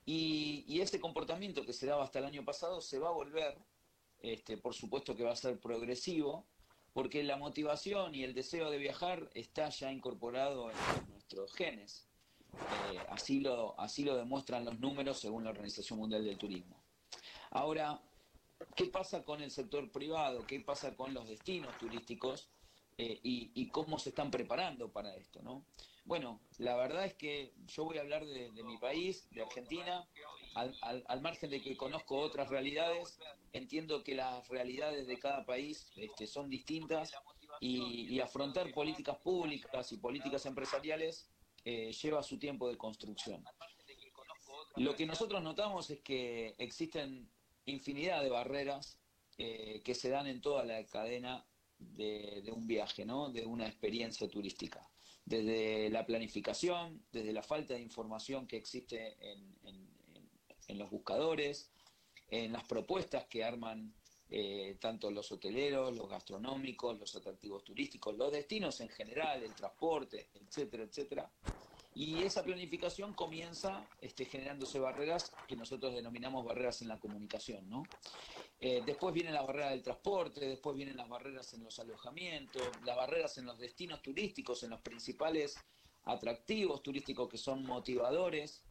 Y, 0.06 0.82
ese 0.82 1.00
comportamiento 1.00 1.66
que 1.66 1.74
se 1.74 1.86
daba 1.86 2.04
hasta 2.04 2.20
el 2.20 2.26
año 2.26 2.44
pasado 2.44 2.82
se 2.82 3.00
va 3.00 3.10
a 3.10 3.14
volver, 3.14 3.58
este, 4.22 4.58
por 4.58 4.74
supuesto 4.74 5.16
que 5.16 5.24
va 5.24 5.32
a 5.32 5.36
ser 5.36 5.60
progresivo, 5.60 6.46
porque 6.94 7.24
la 7.24 7.38
motivación 7.38 8.16
y 8.16 8.24
el 8.24 8.34
deseo 8.34 8.72
de 8.72 8.78
viajar 8.78 9.30
está 9.34 9.70
ya 9.70 9.92
incorporado 9.92 10.72
en 10.72 10.78
nuestros 11.10 11.54
genes. 11.54 12.08
Eh, 12.54 13.00
así, 13.10 13.40
lo, 13.40 13.80
así 13.80 14.04
lo 14.04 14.18
demuestran 14.18 14.66
los 14.66 14.80
números 14.80 15.20
según 15.20 15.44
la 15.44 15.52
Organización 15.52 16.00
Mundial 16.00 16.26
del 16.26 16.38
Turismo. 16.38 16.82
Ahora, 17.52 18.02
¿qué 18.76 18.86
pasa 18.86 19.24
con 19.24 19.42
el 19.42 19.52
sector 19.52 19.92
privado? 19.92 20.46
¿Qué 20.46 20.60
pasa 20.60 20.96
con 20.96 21.14
los 21.14 21.28
destinos 21.28 21.78
turísticos? 21.78 22.50
Eh, 23.02 23.18
y, 23.24 23.70
cómo 23.70 23.98
se 23.98 24.10
están 24.10 24.30
preparando 24.30 24.92
para 24.92 25.16
esto, 25.16 25.42
¿no? 25.42 25.64
Bueno, 26.04 26.42
la 26.58 26.76
verdad 26.76 27.06
es 27.06 27.14
que 27.14 27.54
yo 27.68 27.86
voy 27.86 27.98
a 27.98 28.02
hablar 28.02 28.26
de, 28.26 28.52
mi 28.64 28.78
país, 28.78 29.30
de 29.32 29.42
Argentina, 29.42 30.06
al, 30.54 31.22
margen 31.22 31.50
de 31.50 31.62
que 31.62 31.78
conozco 31.78 32.20
otras 32.20 32.50
realidades, 32.50 33.18
entiendo 33.54 34.04
que 34.04 34.16
las 34.16 34.46
realidades 34.50 35.08
de 35.08 35.18
cada 35.18 35.46
país 35.46 35.90
este, 35.96 36.28
son 36.28 36.50
distintas 36.50 37.14
y, 37.62 38.20
afrontar 38.20 38.70
políticas 38.74 39.18
públicas 39.20 39.94
y 39.94 39.98
políticas 39.98 40.46
empresariales 40.46 41.30
eh, 41.64 41.94
lleva 41.94 42.22
su 42.22 42.38
tiempo 42.38 42.68
de 42.68 42.78
construcción. 42.78 43.46
Lo 44.76 44.94
que 44.96 45.06
nosotros 45.06 45.42
notamos 45.42 45.90
es 45.90 46.02
que 46.02 46.54
existen 46.58 47.30
infinidad 47.70 48.22
de 48.24 48.30
barreras 48.30 49.00
eh, 49.38 49.82
que 49.84 49.96
se 49.96 50.10
dan 50.10 50.28
en 50.28 50.42
toda 50.42 50.66
la 50.66 50.86
cadena 50.86 51.46
de, 51.78 52.52
un 52.54 52.68
viaje, 52.68 53.06
¿no? 53.06 53.30
de 53.30 53.46
una 53.46 53.68
experiencia 53.68 54.28
turística. 54.28 54.90
Desde 55.24 55.90
la 55.90 56.06
planificación, 56.06 57.04
desde 57.12 57.32
la 57.32 57.44
falta 57.44 57.74
de 57.76 57.82
información 57.82 58.48
que 58.48 58.58
existe 58.58 59.16
en, 59.22 60.78
los 60.78 60.90
buscadores, 60.90 61.72
en 62.30 62.52
las 62.52 62.64
propuestas 62.66 63.26
que 63.26 63.44
arman 63.44 63.94
eh, 64.30 64.78
tanto 64.80 65.10
los 65.10 65.32
hoteleros, 65.32 65.96
los 65.96 66.10
gastronómicos, 66.10 67.00
los 67.00 67.16
atractivos 67.16 67.64
turísticos, 67.64 68.16
los 68.16 68.32
destinos 68.32 68.80
en 68.82 68.90
general, 68.90 69.42
el 69.44 69.56
transporte, 69.56 70.30
etcétera, 70.34 70.84
etcétera. 70.84 71.32
Y 71.96 72.24
esa 72.24 72.44
planificación 72.44 73.14
comienza 73.14 73.86
este, 74.00 74.26
generándose 74.26 74.80
barreras 74.80 75.32
que 75.48 75.56
nosotros 75.56 75.94
denominamos 75.94 76.46
barreras 76.46 76.82
en 76.82 76.88
la 76.88 77.00
comunicación. 77.00 77.68
¿no? 77.70 77.84
Eh, 78.60 78.84
después 78.86 79.14
viene 79.14 79.32
la 79.32 79.42
barrera 79.42 79.72
del 79.72 79.82
transporte, 79.82 80.48
después 80.48 80.76
vienen 80.76 80.98
las 80.98 81.10
barreras 81.10 81.54
en 81.54 81.64
los 81.64 81.80
alojamientos, 81.80 82.62
las 82.86 82.96
barreras 82.96 83.38
en 83.38 83.46
los 83.46 83.58
destinos 83.58 84.02
turísticos, 84.02 84.64
en 84.64 84.72
los 84.72 84.82
principales 84.82 85.58
atractivos 86.06 86.82
turísticos 86.84 87.30
que 87.30 87.38
son 87.38 87.64
motivadores 87.66 88.64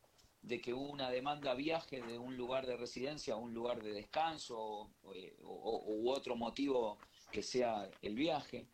de 0.43 0.61
que 0.61 0.73
una 0.73 1.11
demanda 1.11 1.55
viaje 1.55 2.01
de 2.01 2.19
un 2.19 2.37
lugar 2.37 2.67
de 2.67 2.77
residencia 2.77 3.35
a 3.35 3.37
un 3.37 3.53
lugar 3.53 3.83
de 3.83 3.93
descanso 3.93 4.59
o, 4.59 5.15
eh, 5.15 5.37
u 5.43 6.11
otro 6.11 6.37
motivo 6.37 6.99
que 7.33 7.43
sea 7.43 7.91
el 8.03 8.15
viaje. 8.15 8.67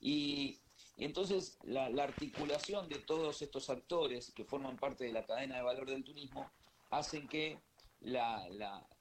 Y 0.00 0.58
y 0.96 1.04
entonces 1.04 1.58
la, 1.64 1.86
articulación 2.02 2.88
de 2.88 2.98
todos 2.98 3.42
estos 3.42 3.68
actores 3.70 4.32
que 4.32 4.44
forman 4.44 4.76
parte 4.76 5.04
de 5.04 5.12
la 5.12 5.24
cadena 5.24 5.56
de 5.56 5.62
valor 5.62 5.88
del 5.88 6.04
turismo 6.04 6.50
hacen 6.90 7.26
que 7.26 7.58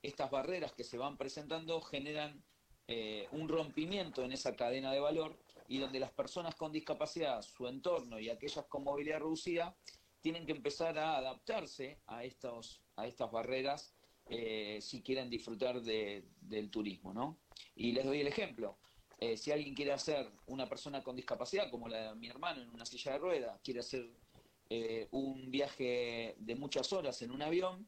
estas 0.02 0.32
barreras 0.32 0.72
que 0.72 0.84
se 0.84 0.98
van 0.98 1.18
presentando 1.18 1.82
generan 1.82 2.44
eh, 2.88 3.28
un 3.32 3.48
rompimiento 3.48 4.24
en 4.24 4.32
esa 4.32 4.56
cadena 4.56 4.92
de 4.92 5.00
valor 5.00 5.38
y 5.68 5.80
donde 5.80 6.00
las 6.00 6.12
personas 6.12 6.56
con 6.56 6.72
discapacidad, 6.72 7.42
su 7.42 7.68
entorno 7.68 8.20
y 8.20 8.30
aquellas 8.30 8.66
con 8.66 8.84
movilidad 8.84 9.20
reducida 9.20 9.76
tienen 10.22 10.46
que 10.46 10.54
empezar 10.54 10.98
a 10.98 11.18
adaptarse 11.18 12.00
a, 12.08 12.24
estos, 12.24 12.82
a 12.96 13.06
estas 13.08 13.32
barreras 13.32 13.94
eh, 14.30 14.80
si 14.82 15.02
quieren 15.02 15.30
disfrutar 15.30 15.82
del 15.82 16.70
turismo. 16.72 17.14
¿no? 17.14 17.38
Y 17.76 17.92
les 17.92 18.06
doy 18.06 18.22
el 18.22 18.28
ejemplo. 18.28 18.78
Eh, 19.20 19.38
si 19.38 19.52
alguien 19.52 19.76
quiere 19.76 19.94
hacer, 19.94 20.30
una 20.48 20.68
persona 20.68 21.04
con 21.04 21.16
discapacidad, 21.16 21.70
como 21.70 21.88
la 21.88 22.10
de 22.10 22.16
mi 22.16 22.28
hermano 22.28 22.62
en 22.62 22.70
una 22.70 22.86
silla 22.86 23.14
de 23.14 23.18
ruedas, 23.20 23.60
quiere 23.64 23.80
hacer 23.80 24.10
eh, 24.70 25.08
un 25.12 25.50
viaje 25.52 26.36
de 26.38 26.56
muchas 26.56 26.92
horas 26.94 27.22
en 27.22 27.32
un 27.32 27.42
avión, 27.42 27.88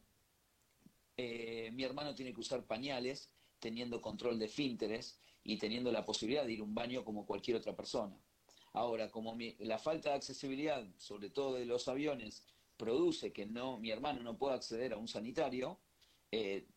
eh, 1.16 1.70
mi 1.72 1.84
hermano 1.84 2.14
tiene 2.14 2.32
que 2.32 2.40
usar 2.40 2.64
pañales, 2.64 3.30
teniendo 3.58 4.00
control 4.00 4.38
de 4.38 4.48
fínteres 4.48 5.18
y 5.42 5.58
teniendo 5.58 5.90
la 5.90 6.04
posibilidad 6.04 6.44
de 6.44 6.52
ir 6.52 6.60
a 6.60 6.64
un 6.64 6.74
baño 6.74 7.04
como 7.04 7.26
cualquier 7.26 7.56
otra 7.56 7.74
persona. 7.74 8.16
Ahora, 8.72 9.10
como 9.10 9.36
la 9.60 9.78
falta 9.78 10.10
de 10.10 10.16
accesibilidad, 10.16 10.86
sobre 10.98 11.30
todo 11.30 11.54
de 11.54 11.64
los 11.64 11.88
aviones, 11.88 12.44
produce 12.76 13.32
que 13.32 13.46
no, 13.46 13.78
mi 13.78 13.90
hermano 13.90 14.22
no 14.22 14.36
pueda 14.36 14.54
acceder 14.54 14.92
a 14.92 14.98
un 14.98 15.08
sanitario, 15.08 15.80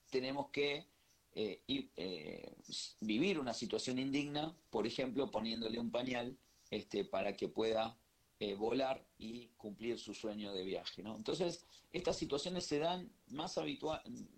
tenemos 0.09 0.49
que 0.51 0.87
eh, 1.35 1.61
y, 1.67 1.89
eh, 1.95 2.53
vivir 3.01 3.39
una 3.39 3.53
situación 3.53 3.99
indigna, 3.99 4.55
por 4.69 4.87
ejemplo, 4.87 5.29
poniéndole 5.29 5.79
un 5.79 5.91
pañal 5.91 6.35
este, 6.71 7.05
para 7.05 7.35
que 7.35 7.47
pueda 7.47 7.97
eh, 8.39 8.55
volar 8.55 9.05
y 9.17 9.47
cumplir 9.57 9.99
su 9.99 10.13
sueño 10.13 10.53
de 10.53 10.63
viaje. 10.63 11.03
¿no? 11.03 11.15
Entonces, 11.15 11.65
estas 11.93 12.17
situaciones 12.17 12.65
se 12.65 12.79
dan 12.79 13.11
más, 13.27 13.59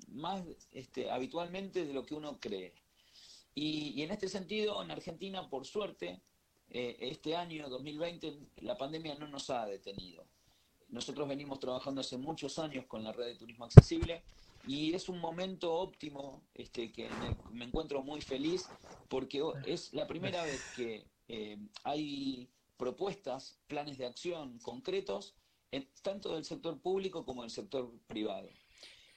más 0.09 0.43
este, 0.71 1.09
habitualmente 1.09 1.85
de 1.85 1.93
lo 1.93 2.05
que 2.05 2.15
uno 2.15 2.39
cree. 2.39 2.73
Y, 3.55 4.01
en 4.01 4.11
este 4.11 4.27
sentido, 4.27 4.81
en 4.81 4.91
Argentina, 4.91 5.49
por 5.49 5.65
suerte, 5.65 6.21
este 6.69 7.35
año 7.35 7.67
2020 7.67 8.37
la 8.61 8.77
pandemia 8.77 9.15
no 9.15 9.27
nos 9.27 9.49
ha 9.49 9.65
detenido. 9.65 10.23
Nosotros 10.87 11.27
venimos 11.27 11.59
trabajando 11.59 11.99
hace 11.99 12.17
muchos 12.17 12.57
años 12.59 12.85
con 12.85 13.03
la 13.03 13.11
red 13.11 13.25
de 13.25 13.35
turismo 13.35 13.65
accesible 13.65 14.23
y 14.67 14.93
es 14.93 15.09
un 15.09 15.19
momento 15.19 15.73
óptimo 15.73 16.43
este, 16.53 16.91
que 16.91 17.09
me, 17.51 17.65
encuentro 17.65 18.03
muy 18.03 18.21
feliz 18.21 18.67
porque 19.09 19.41
es 19.65 19.93
la 19.93 20.07
primera 20.07 20.43
vez 20.43 20.61
que 20.75 21.05
eh, 21.27 21.57
hay 21.83 22.49
propuestas, 22.77 23.59
planes 23.67 23.97
de 23.97 24.05
acción 24.05 24.59
concretos, 24.59 25.35
tanto 26.01 26.33
del 26.33 26.45
sector 26.45 26.79
público 26.81 27.25
como 27.25 27.43
del 27.43 27.51
sector 27.51 27.91
privado. 28.07 28.49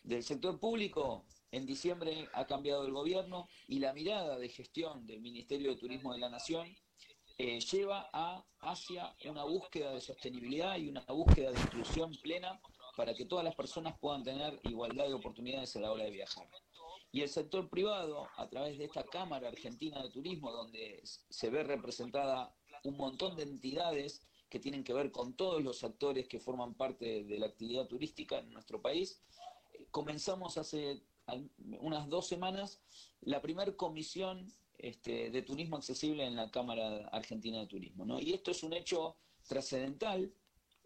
Del 0.03 0.23
sector 0.23 0.61
público, 0.61 1.25
en 1.51 1.67
diciembre 1.67 2.29
ha 2.35 2.47
cambiado 2.47 2.85
el 2.87 2.93
gobierno 2.93 3.49
y 3.69 3.79
la 3.79 3.93
mirada 3.93 4.39
de 4.39 4.49
gestión 4.49 5.07
del 5.07 5.21
Ministerio 5.21 5.71
de 5.71 5.77
Turismo 5.77 6.13
de 6.13 6.19
la 6.19 6.29
Nación 6.29 6.77
eh, 7.39 7.59
lleva 7.61 8.11
a, 8.13 8.45
hacia 8.61 9.15
una 9.25 9.45
búsqueda 9.45 9.93
de 9.93 10.01
sostenibilidad 10.01 10.77
y 10.77 10.89
una 10.89 11.05
búsqueda 11.09 11.51
de 11.51 11.61
inclusión 11.61 12.13
plena 12.23 12.61
para 12.97 13.15
que 13.15 13.25
todas 13.25 13.45
las 13.45 13.55
personas 13.55 13.99
puedan 13.99 14.23
tener 14.23 14.61
igualdad 14.65 15.07
de 15.07 15.15
oportunidades 15.15 15.75
a 15.77 15.81
la 15.81 15.93
hora 15.93 16.05
de 16.05 16.11
viajar. 16.11 16.49
Y 17.13 17.23
el 17.23 17.29
sector 17.29 17.69
privado, 17.71 18.27
a 18.37 18.49
través 18.49 18.77
de 18.77 18.87
esta 18.87 19.05
Cámara 19.05 19.49
Argentina 19.49 20.03
de 20.03 20.11
Turismo, 20.11 20.51
donde 20.51 21.01
se 21.05 21.49
ve 21.49 21.63
representada 21.63 22.53
un 22.83 22.97
montón 22.97 23.37
de 23.37 23.45
entidades 23.45 24.27
que 24.49 24.59
tienen 24.59 24.85
que 24.85 24.93
ver 24.93 25.13
con 25.13 25.35
todos 25.35 25.63
los 25.63 25.85
actores 25.85 26.29
que 26.29 26.41
forman 26.41 26.75
parte 26.75 27.25
de 27.25 27.39
la 27.39 27.47
actividad 27.47 27.87
turística 27.87 28.39
en 28.39 28.53
nuestro 28.53 28.83
país, 28.83 29.23
comenzamos 29.91 30.59
hace 30.59 31.03
unas 31.79 32.09
dos 32.09 32.27
semanas 32.27 32.81
la 33.21 33.41
primera 33.41 33.77
comisión 33.77 34.53
este, 34.79 35.31
de 35.31 35.43
turismo 35.43 35.77
accesible 35.77 36.27
en 36.27 36.37
la 36.37 36.51
Cámara 36.51 37.09
Argentina 37.13 37.61
de 37.61 37.67
Turismo. 37.67 38.19
Y 38.21 38.33
esto 38.33 38.51
es 38.51 38.63
un 38.63 38.73
hecho 38.73 39.17
trascendental, 39.47 40.35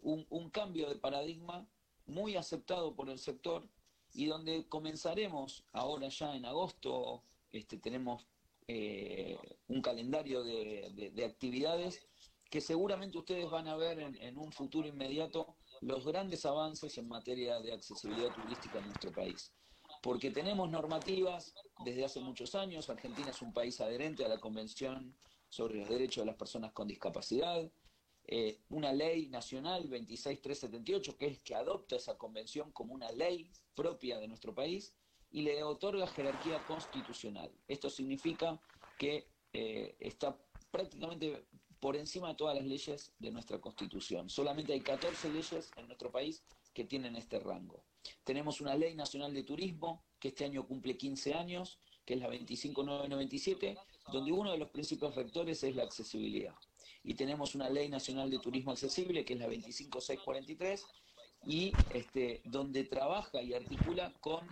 un 0.01 0.49
cambio 0.51 0.87
de 0.89 0.95
paradigma 0.95 1.67
muy 2.09 2.35
aceptado 2.35 2.95
por 2.95 3.09
el 3.09 3.19
sector 3.19 3.67
y 4.13 4.25
donde 4.25 4.67
comenzaremos 4.67 5.65
ahora 5.71 6.09
ya 6.09 6.35
en 6.35 6.45
agosto, 6.45 7.23
este, 7.51 7.77
tenemos 7.77 8.27
eh, 8.67 9.37
un 9.67 9.81
calendario 9.81 10.43
de, 10.43 11.25
actividades 11.25 12.05
que 12.49 12.61
seguramente 12.61 13.17
ustedes 13.17 13.49
van 13.49 13.67
a 13.67 13.75
ver 13.75 13.99
en, 13.99 14.37
un 14.37 14.51
futuro 14.51 14.87
inmediato 14.87 15.55
los 15.81 16.05
grandes 16.05 16.45
avances 16.45 16.97
en 16.97 17.07
materia 17.07 17.59
de 17.61 17.73
accesibilidad 17.73 18.33
turística 18.33 18.79
en 18.79 18.85
nuestro 18.85 19.11
país. 19.11 19.53
Porque 20.01 20.31
tenemos 20.31 20.69
normativas 20.69 21.53
desde 21.83 22.05
hace 22.05 22.19
muchos 22.19 22.55
años, 22.55 22.89
Argentina 22.89 23.29
es 23.29 23.41
un 23.41 23.53
país 23.53 23.79
adherente 23.81 24.25
a 24.25 24.29
la 24.29 24.39
Convención 24.39 25.15
sobre 25.49 25.75
los 25.75 25.89
Derechos 25.89 26.23
de 26.23 26.27
las 26.27 26.35
Personas 26.35 26.71
con 26.71 26.87
Discapacidad, 26.87 27.71
eh, 28.31 28.59
una 28.69 28.93
ley 28.93 29.25
nacional 29.25 29.89
26378 29.89 31.17
que 31.17 31.25
es 31.25 31.39
que 31.39 31.55
adopta 31.55 31.95
esa 31.95 32.15
convención 32.15 32.71
como 32.71 32.93
una 32.93 33.11
ley 33.11 33.49
propia 33.73 34.19
de 34.19 34.27
nuestro 34.27 34.53
país 34.53 34.93
y 35.31 35.41
le 35.41 35.63
otorga 35.63 36.05
jerarquía 36.05 36.63
constitucional. 36.67 37.49
Esto 37.67 37.89
significa 37.89 38.61
que 38.99 39.25
eh, 39.51 39.95
está 39.99 40.37
prácticamente 40.69 41.43
por 41.79 41.95
encima 41.95 42.27
de 42.27 42.35
todas 42.35 42.55
las 42.55 42.65
leyes 42.65 43.11
de 43.17 43.31
nuestra 43.31 43.59
constitución. 43.59 44.29
Solamente 44.29 44.73
hay 44.73 44.81
14 44.81 45.29
leyes 45.31 45.71
en 45.75 45.87
nuestro 45.87 46.11
país 46.11 46.43
que 46.75 46.83
tienen 46.83 47.15
este 47.15 47.39
rango. 47.39 47.83
Tenemos 48.23 48.61
una 48.61 48.75
ley 48.75 48.93
nacional 48.93 49.33
de 49.33 49.41
turismo 49.41 50.03
que 50.19 50.27
este 50.27 50.45
año 50.45 50.67
cumple 50.67 50.97
15 50.97 51.33
años, 51.33 51.79
que 52.05 52.13
es 52.13 52.19
la 52.19 52.27
25997, 52.27 53.75
donde 54.11 54.31
uno 54.31 54.51
de 54.51 54.59
los 54.59 54.69
principios 54.69 55.15
rectores 55.15 55.63
es 55.63 55.75
la 55.75 55.81
accesibilidad 55.81 56.53
y 57.03 57.13
tenemos 57.15 57.55
una 57.55 57.69
ley 57.69 57.89
nacional 57.89 58.29
de 58.29 58.39
turismo 58.39 58.71
accesible, 58.71 59.25
que 59.25 59.33
es 59.33 59.39
la 59.39 59.47
25643, 59.47 60.85
y 61.45 61.71
este, 61.93 62.41
donde 62.45 62.83
trabaja 62.83 63.41
y 63.41 63.53
articula 63.53 64.13
con 64.19 64.45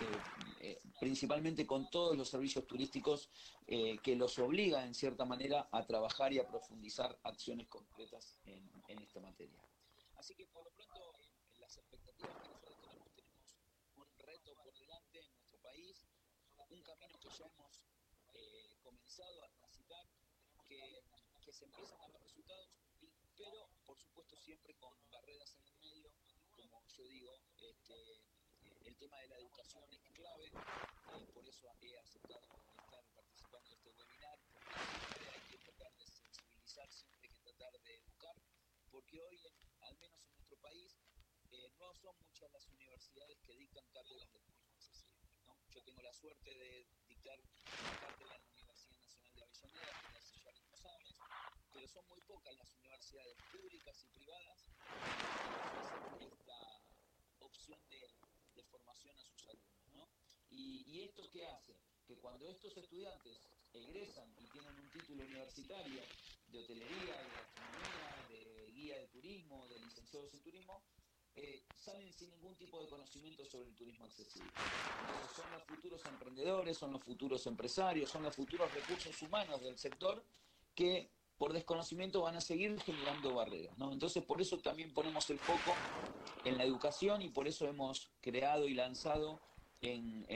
eh, 0.00 0.18
eh, 0.62 0.78
principalmente 0.98 1.66
con 1.66 1.90
todos 1.90 2.16
los 2.16 2.28
servicios 2.28 2.66
turísticos 2.66 3.28
eh, 3.66 3.98
que 4.02 4.16
los 4.16 4.38
obliga 4.38 4.84
en 4.84 4.94
cierta 4.94 5.24
manera 5.24 5.68
a 5.72 5.86
trabajar 5.86 6.32
y 6.32 6.38
a 6.38 6.46
profundizar 6.46 7.18
acciones 7.22 7.68
concretas 7.68 8.36
en, 8.44 8.70
esta 8.88 9.20
materia. 9.20 9.58
Así 10.16 10.34
que 10.34 10.46
por 10.46 10.64
lo 10.64 10.70
pronto 10.72 11.12
las 11.58 11.76
expectativas 11.76 12.36
que 12.42 12.48
nosotros 12.48 12.76
tenemos, 12.80 13.12
tenemos 13.14 13.56
un 13.96 14.06
reto 14.18 14.54
por 14.62 14.74
delante 14.78 15.20
en 15.20 15.32
nuestro 15.32 15.58
país, 15.58 16.06
un 16.44 16.54
camino 16.56 16.90
que 16.98 17.28
ya 17.28 17.46
hemos 18.34 18.78
comenzado 18.82 19.44
a 19.44 19.59
se 21.60 21.66
empiezan 21.66 22.00
a 22.00 22.08
ver 22.08 22.22
resultados, 22.22 22.70
pero 23.36 23.68
por 23.84 23.98
supuesto 23.98 24.34
siempre 24.38 24.74
con 24.76 24.96
barreras 25.10 25.54
en 25.56 25.66
el 25.66 25.76
medio, 25.76 26.10
como 26.56 26.82
yo 26.88 27.04
digo, 27.04 27.38
este, 27.58 27.94
el 28.86 28.96
tema 28.96 29.18
de 29.18 29.28
la 29.28 29.36
educación 29.36 29.84
es 29.92 30.00
clave, 30.14 30.46
eh, 30.46 31.26
por 31.34 31.46
eso 31.46 31.68
he 31.82 31.98
aceptado 31.98 32.40
estar 32.40 33.04
participando 33.14 33.68
de 33.68 33.76
este 33.76 33.90
webinar, 33.90 34.38
porque 34.54 35.28
hay 35.28 35.40
que 35.50 35.58
tratar 35.58 35.92
de 35.98 36.06
sensibilizar, 36.06 36.90
siempre 36.90 37.28
hay 37.28 37.34
que 37.34 37.52
tratar 37.52 37.78
de 37.78 37.94
educar, 37.94 38.36
porque 38.90 39.20
hoy, 39.20 39.42
al 39.82 39.98
menos 39.98 40.24
en 40.24 40.32
nuestro 40.32 40.56
país, 40.60 40.96
eh, 41.50 41.68
no 41.78 41.92
son 41.92 42.16
muchas 42.22 42.50
las 42.52 42.66
universidades 42.68 43.38
que 43.44 43.54
dictan 43.54 43.84
cátedras 43.92 44.32
de 44.32 44.40
accesible. 44.64 45.28
¿no? 45.44 45.58
Yo 45.68 45.82
tengo 45.82 46.00
la 46.00 46.12
suerte 46.14 46.54
de 46.54 46.86
dictar 47.06 47.38
cátedra 48.00 48.34
en 48.36 48.42
la 48.44 48.48
Universidad 48.48 48.96
Nacional 48.96 49.20
de 49.28 49.44
Avellaneda, 49.44 49.90
pero 51.72 51.79
son 51.92 52.06
muy 52.08 52.20
pocas 52.22 52.54
las 52.56 52.72
universidades 52.74 53.36
públicas 53.52 54.02
y 54.04 54.06
privadas 54.06 54.70
que 54.78 55.52
ofrecen 55.58 56.32
esta 56.32 56.82
opción 57.40 57.80
de, 57.88 58.62
formación 58.64 59.18
a 59.18 59.24
sus 59.24 59.48
alumnos. 59.48 59.88
¿no? 59.92 60.08
Y, 60.50 61.02
esto 61.02 61.28
qué 61.32 61.46
hace? 61.46 61.76
Que 62.06 62.16
cuando 62.18 62.48
estos 62.48 62.76
estudiantes 62.76 63.48
egresan 63.72 64.32
y 64.38 64.46
tienen 64.50 64.76
un 64.76 64.90
título 64.90 65.24
universitario 65.24 66.02
de 66.46 66.58
hotelería, 66.58 67.16
de 67.22 67.30
gastronomía, 67.30 68.26
de 68.28 68.72
guía 68.72 68.98
de 68.98 69.08
turismo, 69.08 69.66
de 69.68 69.78
licenciados 69.80 70.32
en 70.34 70.42
turismo, 70.42 70.84
eh, 71.34 71.64
salen 71.74 72.12
sin 72.12 72.30
ningún 72.30 72.56
tipo 72.56 72.80
de 72.80 72.88
conocimiento 72.88 73.44
sobre 73.44 73.70
el 73.70 73.74
turismo 73.74 74.04
accesible. 74.04 74.50
Son 75.34 75.50
los 75.50 75.62
futuros 75.64 76.04
emprendedores, 76.04 76.76
son 76.76 76.92
los 76.92 77.02
futuros 77.02 77.46
empresarios, 77.46 78.10
son 78.10 78.22
los 78.24 78.34
futuros 78.34 78.72
recursos 78.72 79.22
humanos 79.22 79.60
del 79.62 79.78
sector 79.78 80.24
que 80.74 81.10
por 81.40 81.54
desconocimiento 81.54 82.20
van 82.20 82.36
a 82.36 82.42
seguir 82.42 82.78
generando 82.82 83.34
barreras. 83.34 83.78
¿no? 83.78 83.94
Entonces, 83.94 84.22
por 84.22 84.42
eso 84.42 84.58
también 84.58 84.92
ponemos 84.92 85.30
el 85.30 85.38
foco 85.38 85.74
en 86.44 86.58
la 86.58 86.64
educación 86.64 87.22
y 87.22 87.30
por 87.30 87.48
eso 87.48 87.66
hemos 87.66 88.12
creado 88.20 88.68
y 88.68 88.74
lanzado 88.74 89.40
en, 89.80 90.26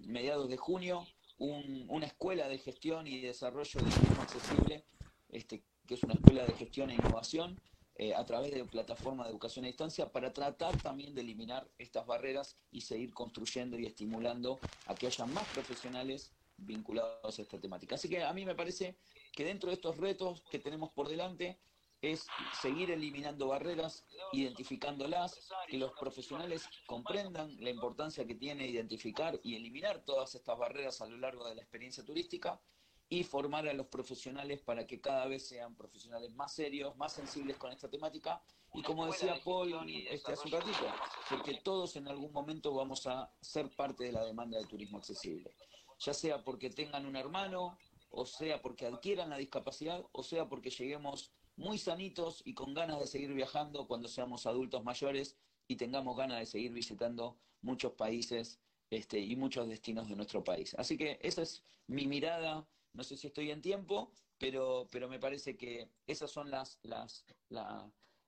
mediados 0.00 0.48
de 0.48 0.56
junio 0.56 1.06
una 1.38 2.06
escuela 2.06 2.48
de 2.48 2.58
gestión 2.58 3.06
y 3.06 3.20
desarrollo 3.20 3.80
de 3.80 3.88
turismo 3.88 4.22
accesible, 4.22 4.84
este, 5.28 5.62
que 5.86 5.94
es 5.94 6.02
una 6.02 6.14
escuela 6.14 6.44
de 6.44 6.54
gestión 6.54 6.90
e 6.90 6.94
innovación, 6.94 7.60
eh, 7.94 8.12
a 8.12 8.26
través 8.26 8.52
de 8.52 8.64
plataforma 8.64 9.22
de 9.22 9.30
educación 9.30 9.64
a 9.64 9.68
distancia 9.68 10.10
para 10.10 10.32
tratar 10.32 10.76
también 10.82 11.14
de 11.14 11.20
eliminar 11.20 11.70
estas 11.78 12.04
barreras 12.04 12.56
y 12.72 12.80
seguir 12.80 13.14
construyendo 13.14 13.78
y 13.78 13.86
estimulando 13.86 14.58
a 14.86 14.96
que 14.96 15.06
haya 15.06 15.24
más 15.24 15.46
profesionales 15.50 16.32
vinculados 16.56 17.38
a 17.38 17.42
esta 17.42 17.60
temática. 17.60 17.94
Así 17.94 18.08
que 18.08 18.24
a 18.24 18.32
mí 18.32 18.44
me 18.44 18.56
parece 18.56 18.96
que 19.36 19.44
dentro 19.44 19.68
de 19.68 19.74
estos 19.74 19.98
retos 19.98 20.42
que 20.50 20.58
tenemos 20.58 20.90
por 20.90 21.08
delante 21.08 21.60
es 22.00 22.26
seguir 22.60 22.90
eliminando 22.90 23.48
barreras, 23.48 24.04
identificándolas, 24.32 25.48
que 25.68 25.76
los 25.76 25.92
profesionales 25.92 26.68
comprendan 26.86 27.54
la 27.60 27.70
importancia 27.70 28.26
que 28.26 28.34
tiene 28.34 28.66
identificar 28.66 29.38
y 29.42 29.56
eliminar 29.56 30.04
todas 30.04 30.34
estas 30.34 30.58
barreras 30.58 31.00
a 31.02 31.06
lo 31.06 31.18
largo 31.18 31.46
de 31.46 31.54
la 31.54 31.62
experiencia 31.62 32.02
turística 32.02 32.60
y 33.08 33.24
formar 33.24 33.68
a 33.68 33.74
los 33.74 33.86
profesionales 33.86 34.62
para 34.62 34.86
que 34.86 35.00
cada 35.00 35.26
vez 35.26 35.46
sean 35.46 35.76
profesionales 35.76 36.32
más 36.32 36.54
serios, 36.54 36.96
más 36.96 37.12
sensibles 37.12 37.56
con 37.58 37.70
esta 37.72 37.88
temática. 37.88 38.42
Y 38.72 38.82
como 38.82 39.06
decía 39.06 39.38
Paul 39.44 39.74
este, 40.10 40.32
hace 40.32 40.48
un 40.48 40.52
ratito, 40.52 40.86
porque 41.28 41.60
todos 41.62 41.96
en 41.96 42.08
algún 42.08 42.32
momento 42.32 42.74
vamos 42.74 43.06
a 43.06 43.30
ser 43.40 43.70
parte 43.74 44.04
de 44.04 44.12
la 44.12 44.24
demanda 44.24 44.58
de 44.58 44.64
turismo 44.64 44.98
accesible, 44.98 45.54
ya 45.98 46.12
sea 46.14 46.42
porque 46.42 46.70
tengan 46.70 47.06
un 47.06 47.16
hermano, 47.16 47.78
o 48.10 48.26
sea 48.26 48.62
porque 48.62 48.86
adquieran 48.86 49.30
la 49.30 49.36
discapacidad, 49.36 50.04
o 50.12 50.22
sea 50.22 50.48
porque 50.48 50.70
lleguemos 50.70 51.32
muy 51.56 51.78
sanitos 51.78 52.42
y 52.44 52.54
con 52.54 52.74
ganas 52.74 53.00
de 53.00 53.06
seguir 53.06 53.32
viajando 53.32 53.86
cuando 53.86 54.08
seamos 54.08 54.46
adultos 54.46 54.84
mayores 54.84 55.36
y 55.68 55.76
tengamos 55.76 56.16
ganas 56.16 56.38
de 56.38 56.46
seguir 56.46 56.72
visitando 56.72 57.38
muchos 57.62 57.92
países 57.92 58.60
este, 58.90 59.18
y 59.18 59.34
muchos 59.36 59.68
destinos 59.68 60.08
de 60.08 60.16
nuestro 60.16 60.44
país. 60.44 60.74
Así 60.78 60.96
que 60.96 61.18
esa 61.22 61.42
es 61.42 61.62
mi 61.86 62.06
mirada, 62.06 62.66
no 62.92 63.02
sé 63.02 63.16
si 63.16 63.26
estoy 63.26 63.50
en 63.50 63.62
tiempo, 63.62 64.12
pero, 64.38 64.88
pero 64.90 65.08
me 65.08 65.18
parece 65.18 65.56
que 65.56 65.88
esas 66.06 66.30
son 66.30 66.50
las, 66.50 66.78
las, 66.82 67.24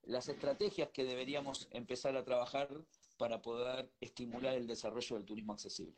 las 0.03 0.29
estrategias 0.29 0.91
que 0.91 1.05
deberíamos 1.05 1.69
empezar 1.71 2.17
a 2.17 2.25
trabajar 2.25 2.69
para 3.17 3.43
poder 3.43 3.91
estimular 4.01 4.55
el 4.55 4.67
desarrollo 4.67 5.17
del 5.17 5.25
turismo 5.25 5.53
accesible. 5.53 5.97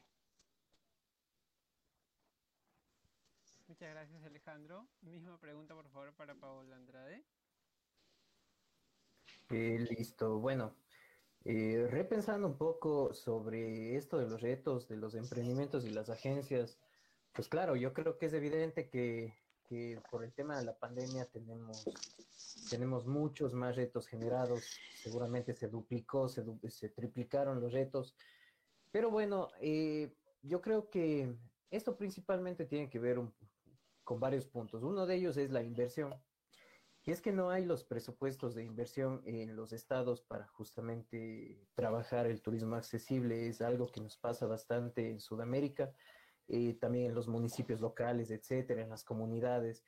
Muchas 3.81 3.95
gracias, 3.95 4.25
Alejandro. 4.25 4.87
Misma 5.01 5.41
pregunta, 5.41 5.75
por 5.75 5.89
favor, 5.89 6.13
para 6.13 6.35
Paola 6.35 6.77
Andrade. 6.77 7.25
Eh, 9.49 9.87
listo. 9.89 10.39
Bueno, 10.39 10.77
eh, 11.47 11.87
repensando 11.89 12.47
un 12.47 12.59
poco 12.59 13.15
sobre 13.15 13.97
esto 13.97 14.19
de 14.19 14.29
los 14.29 14.43
retos 14.43 14.87
de 14.87 14.99
los 14.99 15.15
emprendimientos 15.15 15.87
y 15.87 15.91
las 15.93 16.11
agencias, 16.11 16.79
pues 17.33 17.49
claro, 17.49 17.75
yo 17.75 17.95
creo 17.95 18.19
que 18.19 18.27
es 18.27 18.35
evidente 18.35 18.91
que, 18.91 19.33
por 20.11 20.25
el 20.25 20.35
tema 20.35 20.59
de 20.59 20.67
la 20.67 20.77
pandemia 20.77 21.25
tenemos, 21.25 21.87
tenemos 22.69 23.07
muchos 23.07 23.55
más 23.55 23.77
retos 23.77 24.07
generados, 24.07 24.79
seguramente 25.03 25.55
se 25.55 25.69
duplicó, 25.69 26.29
se, 26.29 26.45
se 26.69 26.91
triplicaron 26.91 27.63
los 27.63 27.73
retos, 27.73 28.15
pero 28.91 29.11
bueno, 29.11 29.49
eh, 29.59 30.15
yo 30.43 30.61
creo 30.61 30.91
que 30.91 31.35
esto 31.71 31.97
principalmente 31.97 32.67
tiene 32.67 32.91
que 32.91 32.99
ver 32.99 33.19
un, 33.19 33.33
con 34.11 34.19
varios 34.19 34.45
puntos. 34.45 34.83
Uno 34.83 35.07
de 35.07 35.15
ellos 35.15 35.37
es 35.37 35.53
la 35.53 35.63
inversión. 35.63 36.13
Y 37.05 37.13
es 37.13 37.21
que 37.23 37.31
no 37.31 37.51
hay 37.51 37.65
los 37.65 37.85
presupuestos 37.85 38.57
de 38.57 38.65
inversión 38.65 39.23
en 39.25 39.55
los 39.55 39.73
estados 39.73 40.21
para 40.21 40.49
justamente 40.49 41.65
trabajar 41.77 42.27
el 42.27 42.43
turismo 42.43 42.75
accesible. 42.75 43.49
Es 43.49 43.61
algo 43.61 43.87
que 43.87 44.01
nos 44.01 44.17
pasa 44.17 44.47
bastante 44.47 45.09
en 45.09 45.21
Sudamérica, 45.21 45.93
eh, 46.49 46.75
también 46.81 47.07
en 47.07 47.15
los 47.15 47.29
municipios 47.29 47.81
locales, 47.81 48.33
etcétera, 48.33 48.83
en 48.83 48.91
las 48.91 49.05
comunidades. 49.05 49.85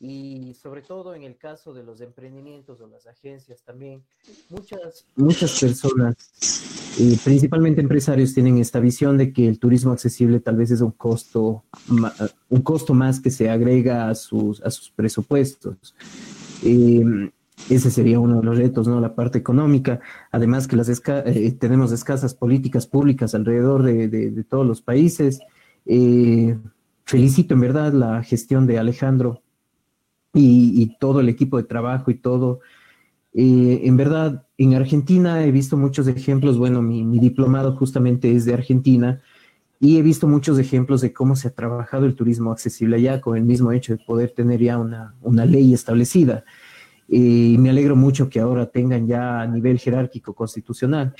Y 0.00 0.54
sobre 0.54 0.82
todo 0.82 1.14
en 1.14 1.22
el 1.22 1.38
caso 1.38 1.72
de 1.72 1.84
los 1.84 2.00
emprendimientos 2.00 2.80
o 2.80 2.88
las 2.88 3.06
agencias 3.06 3.62
también, 3.62 4.04
muchas, 4.50 5.06
muchas 5.14 5.60
personas 5.60 6.81
principalmente 7.24 7.80
empresarios 7.80 8.34
tienen 8.34 8.58
esta 8.58 8.80
visión 8.80 9.16
de 9.16 9.32
que 9.32 9.48
el 9.48 9.58
turismo 9.58 9.92
accesible 9.92 10.40
tal 10.40 10.56
vez 10.56 10.70
es 10.70 10.80
un 10.80 10.92
costo, 10.92 11.64
un 12.48 12.62
costo 12.62 12.94
más 12.94 13.20
que 13.20 13.30
se 13.30 13.50
agrega 13.50 14.08
a 14.08 14.14
sus, 14.14 14.62
a 14.62 14.70
sus 14.70 14.90
presupuestos. 14.90 15.94
Em, 16.64 17.30
ese 17.70 17.90
sería 17.90 18.18
uno 18.18 18.40
de 18.40 18.44
los 18.44 18.58
retos, 18.58 18.88
¿no? 18.88 19.00
La 19.00 19.14
parte 19.14 19.38
económica. 19.38 20.00
Además 20.30 20.66
que 20.66 20.76
las 20.76 20.88
eh, 20.88 21.56
tenemos 21.58 21.92
escasas 21.92 22.34
políticas 22.34 22.86
públicas 22.86 23.34
alrededor 23.34 23.82
de, 23.82 24.44
todos 24.48 24.66
los 24.66 24.82
países. 24.82 25.40
Eh, 25.86 26.56
felicito 27.04 27.54
en 27.54 27.60
verdad 27.60 27.92
la 27.92 28.22
gestión 28.22 28.66
de 28.66 28.78
Alejandro 28.78 29.42
y, 30.34 30.96
todo 30.98 31.20
el 31.20 31.28
equipo 31.28 31.56
de 31.56 31.64
trabajo 31.64 32.10
y 32.10 32.14
todo 32.14 32.60
Eh, 33.34 33.80
en 33.84 33.96
verdad, 33.96 34.46
en 34.58 34.74
Argentina 34.74 35.44
he 35.44 35.50
visto 35.50 35.76
muchos 35.76 36.06
ejemplos, 36.06 36.58
bueno, 36.58 36.82
mi, 36.82 37.18
diplomado 37.18 37.74
justamente 37.76 38.34
es 38.34 38.44
de 38.44 38.54
Argentina 38.54 39.22
y 39.80 39.98
he 39.98 40.02
visto 40.02 40.28
muchos 40.28 40.58
ejemplos 40.58 41.00
de 41.00 41.12
cómo 41.12 41.34
se 41.34 41.48
ha 41.48 41.54
trabajado 41.54 42.04
el 42.06 42.14
turismo 42.14 42.52
accesible 42.52 42.96
allá 42.96 43.20
con 43.20 43.36
el 43.36 43.44
mismo 43.44 43.72
hecho 43.72 43.96
de 43.96 44.04
poder 44.04 44.30
tener 44.30 44.60
ya 44.60 44.78
una, 44.78 45.46
ley 45.46 45.72
establecida. 45.72 46.44
Y 47.08 47.56
me 47.58 47.70
alegro 47.70 47.96
mucho 47.96 48.28
que 48.28 48.40
ahora 48.40 48.66
tengan 48.66 49.06
ya 49.06 49.40
a 49.40 49.46
nivel 49.46 49.78
jerárquico 49.78 50.34
constitucional. 50.34 51.14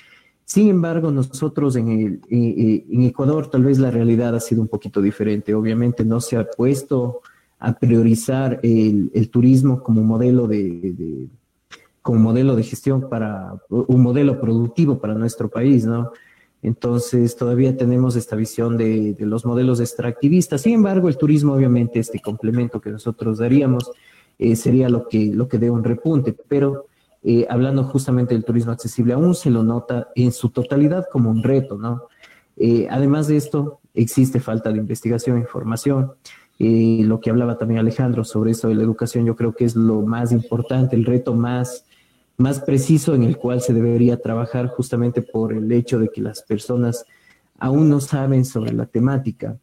Sin 0.45 0.69
embargo, 0.69 1.11
nosotros 1.11 1.77
en, 1.77 1.89
el, 1.89 2.21
en 2.31 3.03
Ecuador 3.03 3.51
tal 3.51 3.65
vez 3.65 3.79
la 3.79 3.91
realidad 3.91 4.35
ha 4.37 4.41
sido 4.41 4.63
un 4.63 4.69
poquito 4.69 5.03
diferente. 5.03 5.55
Obviamente 5.55 6.05
no 6.05 6.21
se 6.21 6.37
ha 6.37 6.45
puesto 6.45 7.21
a 7.59 7.73
priorizar 7.75 8.61
el 8.63 9.29
turismo 9.31 9.83
como 9.83 10.03
modelo 10.03 10.47
de 10.47 11.29
como 12.03 12.19
modelo 12.19 12.57
de 12.57 12.65
gestión 12.65 13.09
para 13.09 13.55
un 13.69 14.03
modelo 14.03 14.41
productivo 14.41 14.99
para 14.99 15.15
nuestro 15.15 15.49
país, 15.49 15.87
¿no? 15.87 16.11
Entonces 16.63 17.37
todavía 17.37 17.77
tenemos 17.77 18.15
esta 18.15 18.37
visión 18.37 18.77
de, 18.77 19.17
los 19.19 19.45
modelos 19.45 19.81
extractivistas. 19.81 20.63
Sin 20.63 20.75
embargo, 20.75 21.09
el 21.09 21.17
turismo, 21.17 21.55
obviamente, 21.55 21.99
este 21.99 22.21
complemento 22.21 22.81
que 22.81 22.91
nosotros 22.91 23.39
daríamos 23.39 23.91
eh, 24.39 24.55
sería 24.55 24.89
lo 24.89 25.09
que, 25.09 25.27
lo 25.35 25.49
que 25.49 25.59
dé 25.59 25.71
un 25.71 25.83
repunte. 25.83 26.37
Pero 26.49 26.87
eh, 27.25 27.47
hablando 27.51 27.83
justamente 27.85 28.35
del 28.35 28.45
turismo 28.45 28.71
accesible, 28.71 29.13
aún 29.13 29.35
se 29.35 29.51
lo 29.51 29.65
nota 29.65 30.09
en 30.15 30.31
su 30.31 30.51
totalidad 30.51 31.07
como 31.11 31.31
un 31.31 31.43
reto, 31.43 31.77
¿no? 31.77 32.03
Eh, 32.57 32.87
además 32.91 33.27
de 33.27 33.39
esto, 33.39 33.81
existe 33.93 34.39
falta 34.39 34.71
de 34.71 34.79
investigación 34.79 35.39
e 35.39 35.41
información. 35.41 36.13
lo 36.59 37.19
que 37.19 37.31
hablaba 37.31 37.59
también 37.59 37.81
Alejandro 37.81 38.23
sobre 38.23 38.53
eso 38.53 38.69
de 38.69 38.77
la 38.77 38.85
educación, 38.85 39.25
yo 39.27 39.35
creo 39.35 39.53
que 39.53 39.65
es 39.65 39.75
lo 39.75 40.03
más 40.03 40.31
importante, 40.31 40.95
el 40.95 41.05
reto 41.05 41.35
más 41.35 41.87
más 42.37 42.61
preciso 42.61 43.15
en 43.15 43.23
el 43.23 43.37
cual 43.37 43.61
se 43.61 43.75
debería 43.75 44.21
trabajar 44.21 44.69
justamente 44.69 45.23
por 45.23 45.53
el 45.53 45.71
hecho 45.73 45.99
de 45.99 46.09
que 46.09 46.21
las 46.21 46.43
personas 46.43 47.05
aún 47.59 47.89
no 47.89 48.01
saben 48.01 48.45
sobre 48.45 48.73
la 48.73 48.87
temática. 48.87 49.59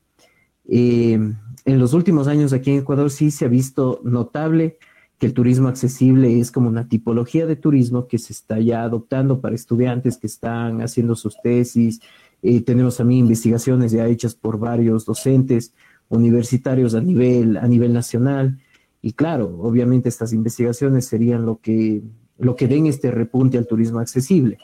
Eh, 0.68 1.20
en 1.66 1.80
los 1.80 1.94
últimos 1.94 2.28
años 2.28 2.54
aquí 2.54 2.72
en 2.72 2.80
Ecuador 2.80 3.10
sí 3.12 3.32
se 3.32 3.46
ha 3.46 3.48
visto 3.48 4.02
notable 4.04 4.78
que 5.18 5.26
el 5.26 5.34
turismo 5.34 5.68
accesible 5.68 6.40
es 6.40 6.52
como 6.52 6.70
una 6.70 6.88
tipología 6.88 7.46
de 7.46 7.58
turismo 7.58 8.08
que 8.08 8.18
se 8.18 8.32
está 8.32 8.60
ya 8.60 8.84
adoptando 8.84 9.42
para 9.42 9.54
estudiantes 9.54 10.18
que 10.18 10.28
están 10.28 10.82
haciendo 10.82 11.16
sus 11.16 11.36
tesis. 11.42 12.00
Eh, 12.42 12.62
tenemos 12.62 12.98
también 12.98 13.22
investigaciones 13.22 13.92
ya 13.92 14.08
hechas 14.08 14.34
por 14.34 14.58
varios 14.58 15.06
docentes 15.06 15.74
universitarios 16.08 16.96
a 16.96 17.02
nivel, 17.02 17.58
a 17.58 17.68
nivel 17.68 17.92
nacional. 17.92 18.60
Y 19.02 19.12
claro, 19.12 19.60
obviamente 19.62 20.08
estas 20.08 20.32
investigaciones 20.32 21.06
serían 21.06 21.46
lo 21.46 21.60
que 21.60 22.02
lo 22.40 22.56
que 22.56 22.68
den 22.68 22.88
este 22.88 23.12
repunte 23.12 23.58
al 23.58 23.68
turismo 23.68 24.00
accesible. 24.00 24.58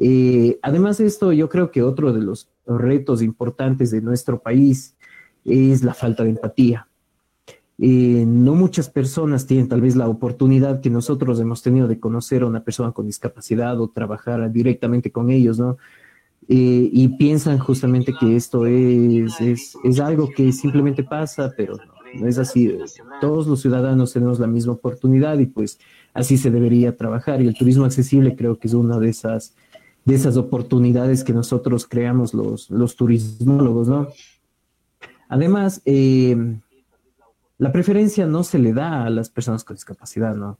Eh, 0.00 0.58
además 0.62 0.98
de 0.98 1.06
esto, 1.06 1.32
yo 1.32 1.48
creo 1.48 1.70
que 1.70 1.82
otro 1.82 2.12
de 2.12 2.22
los 2.22 2.48
retos 2.66 3.22
importantes 3.22 3.90
de 3.90 4.00
nuestro 4.00 4.40
país 4.40 4.94
es 5.44 5.82
la 5.82 5.94
falta 5.94 6.22
de 6.24 6.30
empatía. 6.30 6.88
Eh, 7.80 8.24
no 8.26 8.54
muchas 8.54 8.90
personas 8.90 9.46
tienen 9.46 9.68
tal 9.68 9.80
vez 9.80 9.94
la 9.94 10.08
oportunidad 10.08 10.80
que 10.80 10.90
nosotros 10.90 11.38
hemos 11.38 11.62
tenido 11.62 11.86
de 11.86 12.00
conocer 12.00 12.42
a 12.42 12.46
una 12.46 12.64
persona 12.64 12.90
con 12.92 13.06
discapacidad 13.06 13.80
o 13.80 13.88
trabajar 13.88 14.50
directamente 14.50 15.12
con 15.12 15.30
ellos, 15.30 15.58
¿no? 15.58 15.76
Eh, 16.48 16.88
y 16.92 17.08
piensan 17.16 17.58
justamente 17.58 18.14
que 18.18 18.34
esto 18.34 18.66
es, 18.66 19.38
es, 19.40 19.76
es, 19.84 20.00
algo 20.00 20.30
que 20.34 20.50
simplemente 20.50 21.04
pasa, 21.04 21.52
pero 21.56 21.76
no, 21.76 22.20
no 22.20 22.26
es 22.26 22.38
así. 22.38 22.74
Todos 23.20 23.46
los 23.46 23.60
ciudadanos 23.60 24.12
tenemos 24.12 24.40
la 24.40 24.46
misma 24.46 24.72
oportunidad 24.72 25.38
y 25.38 25.46
pues 25.46 25.78
así 26.18 26.36
se 26.36 26.50
debería 26.50 26.96
trabajar. 26.96 27.40
Y 27.40 27.46
el 27.46 27.54
turismo 27.54 27.84
accesible 27.84 28.36
creo 28.36 28.58
que 28.58 28.68
es 28.68 28.74
una 28.74 28.98
de 28.98 29.08
esas, 29.08 29.54
de 30.04 30.14
esas 30.14 30.36
oportunidades 30.36 31.24
que 31.24 31.32
nosotros 31.32 31.86
creamos 31.86 32.34
los, 32.34 32.70
los 32.70 32.96
turismólogos, 32.96 33.88
¿no? 33.88 34.08
Además, 35.28 35.82
eh, 35.84 36.36
la 37.58 37.72
preferencia 37.72 38.26
no 38.26 38.44
se 38.44 38.58
le 38.58 38.72
da 38.72 39.04
a 39.04 39.10
las 39.10 39.28
personas 39.28 39.64
con 39.64 39.76
discapacidad, 39.76 40.34
¿no? 40.34 40.58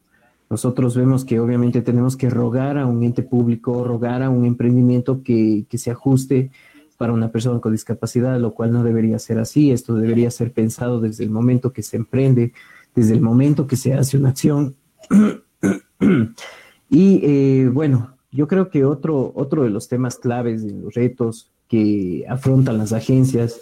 Nosotros 0.50 0.96
vemos 0.96 1.24
que 1.24 1.40
obviamente 1.40 1.82
tenemos 1.82 2.16
que 2.16 2.30
rogar 2.30 2.78
a 2.78 2.86
un 2.86 3.02
ente 3.02 3.22
público, 3.22 3.84
rogar 3.84 4.22
a 4.22 4.30
un 4.30 4.46
emprendimiento 4.46 5.22
que, 5.22 5.66
que 5.68 5.76
se 5.76 5.90
ajuste 5.90 6.50
para 6.96 7.12
una 7.12 7.30
persona 7.30 7.60
con 7.60 7.72
discapacidad, 7.72 8.38
lo 8.40 8.54
cual 8.54 8.72
no 8.72 8.82
debería 8.82 9.18
ser 9.18 9.38
así. 9.38 9.70
Esto 9.70 9.94
debería 9.94 10.30
ser 10.30 10.52
pensado 10.52 11.00
desde 11.00 11.24
el 11.24 11.30
momento 11.30 11.72
que 11.72 11.82
se 11.82 11.96
emprende, 11.96 12.52
desde 12.94 13.14
el 13.14 13.20
momento 13.20 13.66
que 13.66 13.76
se 13.76 13.94
hace 13.94 14.16
una 14.16 14.30
acción 14.30 14.74
y 16.90 17.20
eh, 17.22 17.68
bueno, 17.72 18.16
yo 18.30 18.46
creo 18.46 18.70
que 18.70 18.84
otro, 18.84 19.32
otro 19.34 19.64
de 19.64 19.70
los 19.70 19.88
temas 19.88 20.16
claves 20.16 20.64
de 20.64 20.72
los 20.72 20.94
retos 20.94 21.50
que 21.68 22.24
afrontan 22.28 22.78
las 22.78 22.92
agencias 22.92 23.60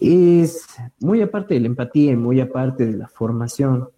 es, 0.00 0.66
muy 1.00 1.22
aparte 1.22 1.54
de 1.54 1.60
la 1.60 1.66
empatía 1.66 2.12
y 2.12 2.16
muy 2.16 2.40
aparte 2.40 2.86
de 2.86 2.96
la 2.96 3.08
formación, 3.08 3.88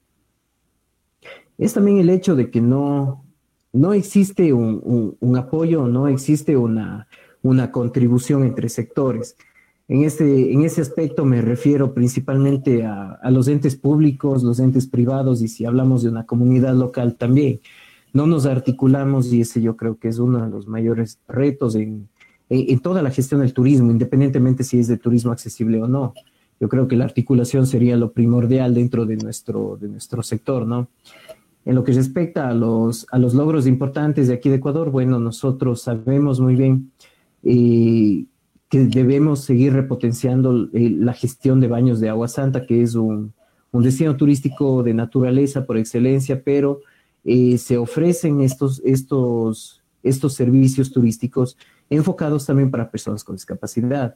es 1.58 1.74
también 1.74 1.98
el 1.98 2.10
hecho 2.10 2.36
de 2.36 2.50
que 2.50 2.60
no, 2.60 3.24
no 3.72 3.92
existe 3.92 4.52
un, 4.52 5.16
un, 5.20 5.36
apoyo, 5.36 5.86
no 5.86 6.08
existe 6.08 6.56
una, 6.56 7.06
una 7.42 7.70
contribución 7.70 8.44
entre 8.44 8.68
sectores. 8.68 9.36
En, 9.90 10.04
este, 10.04 10.52
en 10.52 10.62
ese 10.62 10.80
aspecto 10.80 11.24
me 11.24 11.42
refiero 11.42 11.92
principalmente 11.94 12.84
a, 12.84 13.18
los 13.32 13.48
entes 13.48 13.74
públicos, 13.74 14.44
los 14.44 14.60
entes 14.60 14.86
privados 14.86 15.42
y 15.42 15.48
si 15.48 15.64
hablamos 15.64 16.04
de 16.04 16.10
una 16.10 16.26
comunidad 16.26 16.74
local 16.76 17.16
también. 17.16 17.58
No 18.12 18.28
nos 18.28 18.46
articulamos 18.46 19.32
y 19.32 19.40
ese 19.40 19.60
yo 19.60 19.76
creo 19.76 19.98
que 19.98 20.06
es 20.06 20.20
uno 20.20 20.44
de 20.44 20.48
los 20.48 20.68
mayores 20.68 21.18
retos 21.26 21.74
en, 21.74 22.08
en, 22.50 22.78
toda 22.78 23.02
la 23.02 23.10
gestión 23.10 23.40
del 23.40 23.52
turismo, 23.52 23.90
independientemente 23.90 24.62
si 24.62 24.78
es 24.78 24.86
de 24.86 24.96
turismo 24.96 25.32
accesible 25.32 25.82
o 25.82 25.88
no. 25.88 26.14
Yo 26.60 26.68
creo 26.68 26.86
que 26.86 26.94
la 26.94 27.04
articulación 27.04 27.66
sería 27.66 27.96
lo 27.96 28.12
primordial 28.12 28.74
dentro 28.74 29.06
de 29.06 29.16
nuestro, 29.16 29.76
de 29.76 29.88
nuestro 29.88 30.22
sector, 30.22 30.68
¿no? 30.68 30.86
En 31.64 31.74
lo 31.74 31.82
que 31.82 31.90
respecta 31.90 32.48
a 32.48 32.54
los, 32.54 33.08
a 33.10 33.18
los 33.18 33.34
logros 33.34 33.66
importantes 33.66 34.28
de 34.28 34.34
aquí 34.34 34.50
de 34.50 34.56
Ecuador, 34.56 34.92
bueno, 34.92 35.18
nosotros 35.18 35.82
sabemos 35.82 36.38
muy 36.38 36.54
bien 36.54 36.92
eh, 37.42 38.26
que 38.70 38.84
debemos 38.84 39.40
seguir 39.40 39.72
repotenciando 39.72 40.70
eh, 40.72 40.90
la 40.90 41.12
gestión 41.12 41.60
de 41.60 41.66
baños 41.66 41.98
de 41.98 42.08
agua 42.08 42.28
santa, 42.28 42.64
que 42.64 42.82
es 42.82 42.94
un, 42.94 43.34
destino 43.72 44.16
turístico 44.16 44.82
de 44.84 44.94
naturaleza 44.94 45.66
por 45.66 45.76
excelencia, 45.76 46.42
pero 46.42 46.80
eh, 47.24 47.58
se 47.58 47.76
ofrecen 47.76 48.40
estos, 48.40 48.80
estos, 48.84 49.82
estos 50.04 50.34
servicios 50.34 50.92
turísticos 50.92 51.56
enfocados 51.90 52.46
también 52.46 52.70
para 52.70 52.90
personas 52.90 53.24
con 53.24 53.34
discapacidad. 53.34 54.14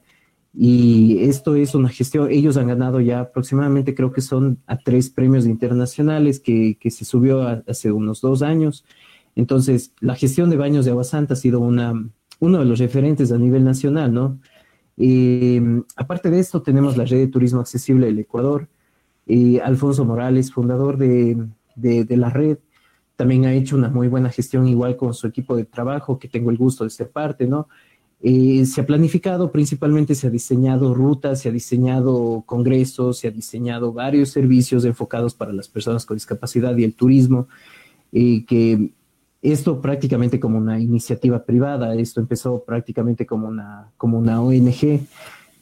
Y 0.57 1.19
esto 1.25 1.57
es 1.57 1.75
una 1.75 1.89
gestión, 1.89 2.31
ellos 2.31 2.57
han 2.57 2.69
ganado 2.69 3.01
ya 3.01 3.21
aproximadamente, 3.21 3.97
creo 3.97 4.13
que 4.13 4.21
son 4.21 4.61
a 4.69 4.79
tres 4.79 5.11
premios 5.11 5.47
internacionales 5.47 6.39
que, 6.39 6.79
que 6.79 6.93
se 6.93 7.05
subió 7.05 7.43
hace 7.67 7.91
unos 7.91 8.21
dos 8.21 8.43
años. 8.43 8.85
Entonces, 9.35 9.93
la 9.99 10.15
gestión 10.15 10.49
de 10.49 10.57
baños 10.57 10.85
de 10.85 10.93
agua 10.93 11.03
santa 11.03 11.35
ha 11.35 11.37
sido 11.37 11.59
una, 11.59 12.09
uno 12.41 12.59
de 12.59 12.65
los 12.65 12.79
referentes 12.79 13.33
a 13.33 13.39
nivel 13.39 13.65
nacional, 13.65 14.13
¿no? 14.13 14.39
aparte 15.97 16.31
de 16.31 16.39
esto, 16.39 16.63
tenemos 16.63 16.97
la 16.97 17.05
red 17.05 17.19
de 17.19 17.27
turismo 17.27 17.61
accesible 17.61 18.07
del 18.07 18.19
Ecuador. 18.21 18.69
y 19.27 19.59
Alfonso 19.59 20.05
Morales, 20.05 20.53
fundador 20.53 20.99
de, 20.99 21.49
de, 21.75 22.17
la 22.17 22.31
red, 22.31 22.59
también 23.17 23.45
ha 23.47 23.55
hecho 23.55 23.77
una 23.77 23.89
muy 23.89 24.09
buena 24.09 24.31
gestión 24.31 24.69
igual 24.69 24.97
con 24.97 25.15
su 25.15 25.27
equipo 25.27 25.57
de 25.57 25.65
trabajo, 25.65 26.19
que 26.19 26.29
tengo 26.29 26.51
el 26.51 26.57
gusto 26.57 26.85
de 26.85 26.91
ser 26.91 27.11
parte, 27.11 27.47
¿no? 27.47 27.69
Eh, 28.27 28.65
se 28.65 28.81
ha 28.81 28.87
planificado, 28.87 29.53
principalmente 29.53 30.15
se 30.15 30.29
ha 30.29 30.31
diseñado 30.31 30.95
rutas, 30.95 31.43
se 31.43 31.51
ha 31.51 31.53
diseñado 31.53 32.43
congresos, 32.47 33.19
se 33.19 33.29
ha 33.29 33.31
diseñado 33.31 33.93
varios 33.93 34.31
servicios 34.31 34.87
enfocados 34.87 35.35
para 35.35 35.53
las 35.53 35.69
personas 35.69 36.07
con 36.07 36.17
discapacidad 36.17 36.75
y 36.77 36.85
el 36.85 36.95
turismo, 36.95 37.49
eh, 38.13 38.47
que 38.47 38.93
esto 39.45 39.81
prácticamente 39.83 40.41
como 40.41 40.57
una 40.57 40.81
iniciativa 40.81 41.45
privada, 41.45 41.95
esto 41.95 42.19
empezó 42.19 42.65
prácticamente 42.65 43.27
como 43.27 43.47
una, 43.47 43.91
como 43.99 44.19
una 44.19 44.41
ONG, 44.41 45.01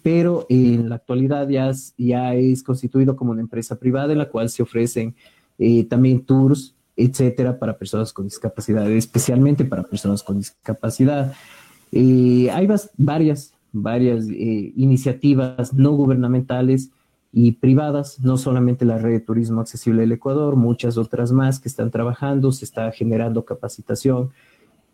pero 0.05 0.47
en 0.49 0.89
la 0.89 0.95
actualidad 0.97 1.49
ya, 1.49 1.73
ya 1.99 2.35
es 2.35 2.63
constituido 2.63 3.17
como 3.17 3.33
una 3.33 3.41
empresa 3.41 3.77
privada 3.77 4.13
en 4.13 4.19
la 4.19 4.29
cual 4.29 4.51
se 4.51 4.63
ofrecen 4.63 5.17
eh, 5.59 5.83
también 5.85 6.25
tours, 6.25 6.77
etcétera, 6.97 7.59
para 7.59 7.77
personas 7.77 8.13
con 8.13 8.27
discapacidad, 8.27 8.89
especialmente 8.89 9.65
para 9.65 9.83
personas 9.83 10.23
con 10.23 10.39
discapacidad. 10.39 11.33
Eh, 11.91 12.51
hay 12.53 12.69
varias, 12.97 13.53
varias 13.73 14.29
eh, 14.29 14.73
iniciativas 14.77 15.75
no 15.75 15.91
gubernamentales 15.91 16.91
y 17.33 17.53
privadas, 17.53 18.21
no 18.21 18.37
solamente 18.37 18.85
la 18.85 18.99
red 18.99 19.13
de 19.13 19.21
turismo 19.21 19.63
accesible 19.63 20.03
del 20.03 20.13
Ecuador, 20.13 20.55
muchas 20.55 20.99
otras 20.99 21.33
más 21.33 21.59
que 21.59 21.69
están 21.69 21.91
trabajando, 21.91 22.53
se 22.53 22.67
está 22.67 22.93
generando 22.93 23.47
capacitación, 23.47 24.31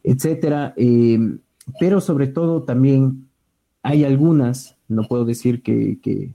etcétera. 0.05 0.73
Eh, 0.77 1.19
pero 1.81 2.01
sobre 2.01 2.29
todo 2.29 2.63
también 2.63 3.29
hay 3.83 4.05
algunas, 4.05 4.77
no 4.87 5.03
puedo 5.03 5.25
decir 5.25 5.63
que, 5.63 5.99
que, 6.01 6.35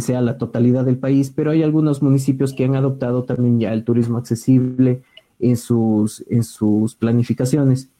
sea 0.00 0.20
la 0.20 0.38
totalidad 0.38 0.84
del 0.84 0.98
país, 0.98 1.30
pero 1.30 1.52
hay 1.52 1.62
algunos 1.62 2.02
municipios 2.02 2.52
que 2.52 2.64
han 2.64 2.74
adoptado 2.74 3.22
también 3.22 3.60
ya 3.60 3.72
el 3.72 3.84
turismo 3.84 4.18
accesible 4.18 5.04
en 5.38 5.56
sus, 5.56 6.24
en 6.28 6.42
sus 6.42 6.96
planificaciones. 6.96 7.90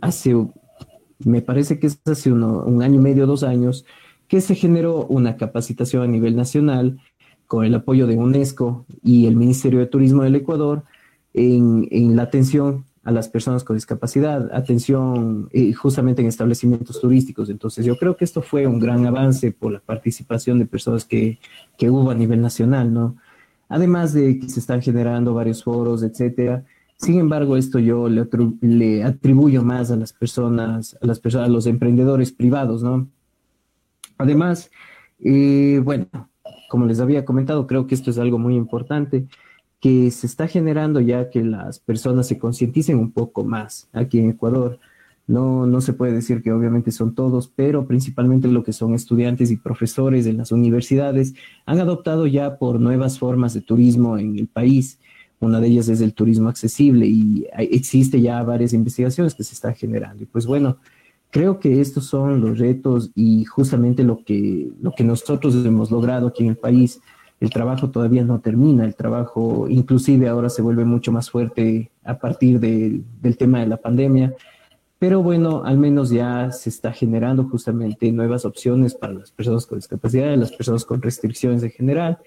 Hace, 0.00 0.34
me 1.18 1.42
parece 1.42 1.78
que 1.78 1.88
es 1.88 2.00
hace 2.06 2.32
un 2.32 2.82
año 2.82 2.94
y 2.94 3.02
medio, 3.02 3.26
dos 3.26 3.42
años, 3.42 3.84
que 4.32 4.40
se 4.40 4.54
generó 4.54 5.04
una 5.08 5.36
capacitación 5.36 6.02
a 6.04 6.06
nivel 6.06 6.36
nacional 6.36 6.98
con 7.46 7.66
el 7.66 7.74
apoyo 7.74 8.06
de 8.06 8.16
UNESCO 8.16 8.86
y 9.02 9.26
el 9.26 9.36
Ministerio 9.36 9.78
de 9.78 9.84
Turismo 9.84 10.22
del 10.22 10.36
Ecuador 10.36 10.84
en, 11.34 12.16
la 12.16 12.22
atención 12.22 12.86
a 13.04 13.10
las 13.10 13.28
personas 13.28 13.62
con 13.62 13.76
discapacidad, 13.76 14.50
atención 14.54 15.50
eh, 15.52 15.74
justamente 15.74 16.22
en 16.22 16.28
establecimientos 16.28 16.98
turísticos. 16.98 17.50
Entonces 17.50 17.84
yo 17.84 17.98
creo 17.98 18.16
que 18.16 18.24
esto 18.24 18.40
fue 18.40 18.66
un 18.66 18.80
gran 18.80 19.04
avance 19.04 19.52
por 19.52 19.70
la 19.70 19.80
participación 19.80 20.58
de 20.58 20.64
personas 20.64 21.04
que, 21.04 21.38
hubo 21.82 22.10
a 22.10 22.14
nivel 22.14 22.40
nacional, 22.40 22.90
¿no? 22.90 23.16
Además 23.68 24.14
de 24.14 24.38
que 24.38 24.48
se 24.48 24.60
están 24.60 24.80
generando 24.80 25.34
varios 25.34 25.62
foros, 25.62 26.02
etcétera. 26.02 26.64
Sin 26.96 27.20
embargo, 27.20 27.58
esto 27.58 27.78
yo 27.78 28.08
le, 28.08 28.26
le 28.62 29.04
atribuyo 29.04 29.62
más 29.62 29.90
a 29.90 29.96
las 29.96 30.14
personas, 30.14 30.96
a 31.02 31.06
las 31.06 31.20
personas, 31.20 31.50
a 31.50 31.52
los 31.52 31.66
emprendedores 31.66 32.32
privados, 32.32 32.82
¿no? 32.82 33.10
Además, 34.22 34.70
eh, 35.18 35.80
bueno, 35.84 36.06
como 36.68 36.86
les 36.86 37.00
había 37.00 37.24
comentado, 37.24 37.66
creo 37.66 37.86
que 37.86 37.94
esto 37.94 38.10
es 38.10 38.18
algo 38.18 38.38
muy 38.38 38.56
importante 38.56 39.26
que 39.80 40.10
se 40.12 40.28
está 40.28 40.46
generando 40.46 41.00
ya 41.00 41.28
que 41.28 41.42
las 41.42 41.80
personas 41.80 42.28
se 42.28 42.38
concienticen 42.38 42.98
un 42.98 43.10
poco 43.10 43.44
más 43.44 43.88
aquí 43.92 44.20
en 44.20 44.30
Ecuador. 44.30 44.78
No, 45.26 45.66
no 45.66 45.80
se 45.80 45.92
puede 45.92 46.12
decir 46.12 46.40
que 46.40 46.52
obviamente 46.52 46.92
son 46.92 47.14
todos, 47.14 47.48
pero 47.48 47.86
principalmente 47.86 48.48
lo 48.48 48.62
que 48.62 48.72
son 48.72 48.94
estudiantes 48.94 49.50
y 49.50 49.56
profesores 49.56 50.26
en 50.26 50.36
las 50.36 50.52
universidades 50.52 51.34
han 51.66 51.80
adoptado 51.80 52.26
ya 52.28 52.58
por 52.58 52.80
nuevas 52.80 53.18
formas 53.18 53.54
de 53.54 53.60
turismo 53.60 54.18
en 54.18 54.38
el 54.38 54.46
país. 54.46 55.00
Una 55.40 55.60
de 55.60 55.66
ellas 55.66 55.88
es 55.88 56.00
el 56.00 56.14
turismo 56.14 56.48
accesible 56.48 57.06
y 57.06 57.46
existe 57.56 58.20
ya 58.20 58.42
varias 58.44 58.72
investigaciones 58.72 59.34
que 59.34 59.42
se 59.42 59.54
están 59.54 59.74
generando. 59.74 60.22
Y 60.22 60.26
pues 60.26 60.46
bueno, 60.46 60.78
creo 61.32 61.58
que 61.58 61.80
estos 61.80 62.04
son 62.04 62.42
los 62.42 62.58
retos 62.58 63.10
y 63.14 63.44
justamente 63.46 64.04
lo 64.04 64.22
que, 64.22 64.70
lo 64.80 64.92
que 64.92 65.02
nosotros 65.02 65.54
hemos 65.64 65.90
logrado 65.90 66.28
aquí 66.28 66.44
en 66.44 66.50
el 66.50 66.56
país 66.56 67.00
el 67.40 67.50
trabajo 67.50 67.90
todavía 67.90 68.22
no 68.22 68.38
termina, 68.40 68.84
el 68.84 68.94
trabajo 68.94 69.66
inclusive 69.68 70.28
ahora 70.28 70.48
se 70.48 70.62
vuelve 70.62 70.84
mucho 70.84 71.10
más 71.10 71.28
fuerte 71.28 71.90
a 72.04 72.16
partir 72.16 72.60
del 72.60 73.36
tema 73.36 73.58
de 73.58 73.66
la 73.66 73.78
pandemia, 73.78 74.32
pero 75.00 75.24
bueno, 75.24 75.64
al 75.64 75.76
menos 75.76 76.10
ya 76.10 76.52
se 76.52 76.68
está 76.68 76.92
generando 76.92 77.42
justamente 77.48 78.12
nuevas 78.12 78.44
opciones 78.44 78.94
para 78.94 79.14
las 79.14 79.32
personas 79.32 79.66
con 79.66 79.78
discapacidad, 79.78 80.36
las 80.36 80.52
personas 80.52 80.84
con 80.84 81.02
restricciones 81.02 81.64
en 81.64 81.72
general. 81.72 82.18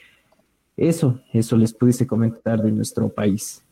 Eso, 0.75 1.21
eso 1.31 1.55
les 1.55 1.73
pudiese 1.73 2.05
comentar 2.05 2.61
de 2.61 2.73
nuestro 2.73 3.07
país. 3.07 3.63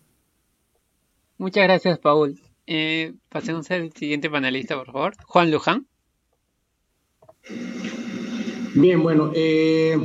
Muchas 1.38 1.63
gracias, 1.65 2.00
Paul. 2.00 2.39
Eh, 2.65 3.13
pasemos 3.30 3.69
al 3.71 3.91
siguiente 3.93 4.30
panelista, 4.30 4.76
por 4.76 4.91
favor. 4.91 5.13
Juan 5.26 5.52
Luján. 5.52 5.88
Bien, 8.76 9.04
bueno, 9.04 9.32
eh, 9.36 9.97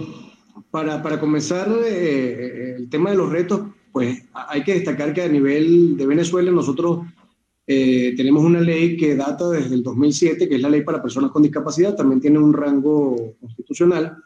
para, 0.70 1.02
para 1.02 1.18
comenzar 1.18 1.68
eh, 1.84 2.76
el 2.76 2.90
tema 2.90 3.10
de 3.10 3.16
los 3.16 3.30
retos, 3.30 3.62
pues 3.92 4.24
hay 4.32 4.62
que 4.64 4.74
destacar 4.74 5.14
que 5.14 5.22
a 5.22 5.28
nivel 5.28 5.96
de 5.96 6.06
Venezuela 6.06 6.50
nosotros 6.50 7.06
eh, 7.66 8.14
tenemos 8.16 8.42
una 8.44 8.60
ley 8.60 8.96
que 8.96 9.14
data 9.14 9.48
desde 9.50 9.74
el 9.74 9.82
2007, 9.82 10.48
que 10.48 10.54
es 10.54 10.60
la 10.60 10.70
ley 10.70 10.82
para 10.82 11.02
personas 11.02 11.30
con 11.30 11.42
discapacidad, 11.42 11.94
también 11.94 12.20
tiene 12.20 12.38
un 12.38 12.54
rango 12.54 13.34
constitucional, 13.40 14.16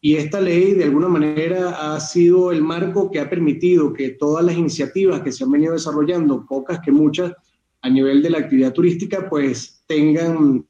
y 0.00 0.16
esta 0.16 0.40
ley 0.40 0.72
de 0.72 0.84
alguna 0.84 1.08
manera 1.08 1.94
ha 1.94 2.00
sido 2.00 2.50
el 2.50 2.62
marco 2.62 3.10
que 3.10 3.20
ha 3.20 3.28
permitido 3.28 3.92
que 3.92 4.10
todas 4.10 4.44
las 4.44 4.56
iniciativas 4.56 5.20
que 5.20 5.32
se 5.32 5.44
han 5.44 5.50
venido 5.50 5.74
desarrollando, 5.74 6.46
pocas 6.46 6.80
que 6.80 6.90
muchas, 6.90 7.32
a 7.82 7.90
nivel 7.90 8.22
de 8.22 8.30
la 8.30 8.38
actividad 8.38 8.72
turística, 8.72 9.28
pues 9.28 9.82
tengan 9.86 10.64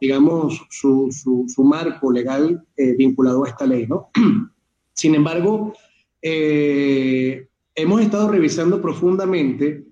digamos, 0.00 0.66
su, 0.70 1.08
su, 1.10 1.64
marco 1.64 2.12
legal 2.12 2.62
eh, 2.76 2.94
vinculado 2.96 3.44
a 3.44 3.48
esta 3.48 3.66
ley, 3.66 3.86
¿no? 3.86 4.10
Sin 4.92 5.14
embargo, 5.14 5.74
eh, 6.20 7.46
hemos 7.74 8.00
estado 8.00 8.30
revisando 8.30 8.80
profundamente 8.80 9.66
el 9.66 9.86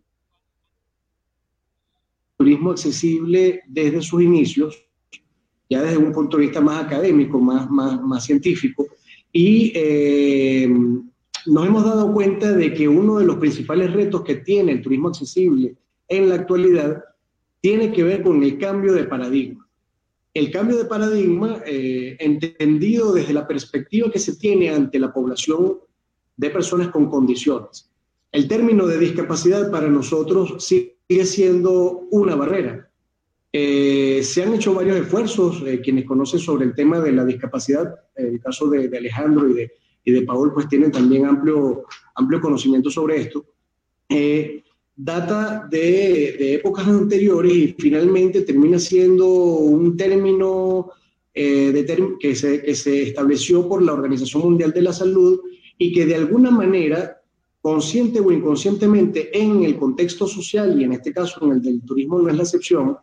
turismo 2.37 2.71
accesible 2.73 3.63
desde 3.67 4.03
sus 4.03 4.23
inicios, 4.23 4.87
ya 5.69 5.83
desde 5.83 5.99
un 5.99 6.13
punto 6.13 6.37
de 6.37 6.45
vista 6.45 6.61
más 6.61 6.85
académico, 6.85 7.39
más, 7.39 7.71
más, 7.71 8.01
más 8.03 8.25
científico, 8.25 8.87
y 9.33 9.73
eh, 9.75 10.69
nos 11.47 11.67
hemos 11.67 11.85
dado 11.85 12.13
cuenta 12.13 12.53
de 12.53 12.73
que 12.73 12.89
uno 12.89 13.19
de 13.19 13.25
los 13.25 13.37
principales 13.37 13.93
retos 13.93 14.23
que 14.23 14.37
tiene 14.37 14.73
el 14.73 14.83
turismo 14.83 15.09
accesible 15.09 15.77
en 16.09 16.29
la 16.29 16.37
actualidad 16.37 17.05
tiene 17.61 17.93
que 17.93 18.05
ver 18.05 18.23
con 18.23 18.43
el 18.43 18.59
cambio 18.59 18.93
de 18.93 19.05
paradigma 19.05 19.65
el 20.35 20.51
cambio 20.51 20.77
de 20.77 20.85
paradigma 20.85 21.63
eh, 21.65 22.17
entendido 22.19 23.13
desde 23.13 23.33
la 23.33 23.47
perspectiva 23.47 24.11
que 24.11 24.19
se 24.19 24.35
tiene 24.35 24.69
ante 24.69 24.99
la 24.99 25.13
población 25.13 25.79
de 26.37 26.51
personas 26.51 26.89
con 26.89 27.09
condiciones. 27.09 27.89
El 28.33 28.49
término 28.49 28.89
de 28.89 28.99
discapacidad 28.99 29.71
para 29.71 29.87
nosotros 29.87 30.57
sigue 30.59 31.25
siendo 31.25 32.09
una 32.11 32.35
barrera. 32.35 32.91
Eh, 33.53 34.23
se 34.25 34.43
han 34.43 34.55
hecho 34.55 34.75
varios 34.75 34.97
esfuerzos, 34.97 35.63
eh, 35.65 35.81
quienes 35.81 36.05
conocen 36.05 36.41
sobre 36.41 36.65
el 36.65 36.75
tema 36.75 36.99
de 36.99 37.13
la 37.13 37.25
discapacidad, 37.25 37.95
el 38.17 38.41
caso 38.41 38.69
de, 38.69 38.91
Alejandro 38.99 39.49
y 39.49 39.55
de, 39.55 39.73
y 40.05 40.11
de 40.11 40.23
Paul, 40.23 40.53
pues 40.53 40.69
tienen 40.69 40.91
también 40.91 41.27
amplio, 41.27 41.85
amplio 42.17 42.41
conocimiento 42.41 42.91
sobre 42.91 43.21
esto 43.21 43.45
data 44.97 45.67
de, 45.71 46.55
épocas 46.55 46.87
anteriores 46.87 47.53
y 47.53 47.77
finalmente 47.79 48.43
termina 48.43 48.79
siendo 48.79 49.27
un 49.27 49.97
término 49.97 50.91
eh, 51.33 51.85
que, 52.21 52.37
se, 52.37 52.63
que, 52.63 52.75
se, 52.75 53.03
estableció 53.03 53.69
por 53.69 53.83
la 53.83 53.93
Organización 53.93 54.43
Mundial 54.43 54.73
de 54.73 54.83
la 54.83 54.93
Salud 54.93 55.41
y 55.79 55.93
que 55.93 56.07
de 56.07 56.15
alguna 56.15 56.51
manera, 56.51 57.21
consciente 57.61 58.21
o 58.21 58.31
inconscientemente, 58.31 59.37
en 59.37 59.65
el 59.65 59.77
contexto 59.77 60.29
social 60.29 60.81
y 60.81 60.85
en 60.85 60.93
este 60.93 61.13
caso 61.13 61.45
en 61.45 61.53
el 61.53 61.63
del 61.63 61.83
turismo 61.83 62.21
no 62.21 62.29
es 62.29 62.37
la 62.37 62.43
excepción, 62.45 62.97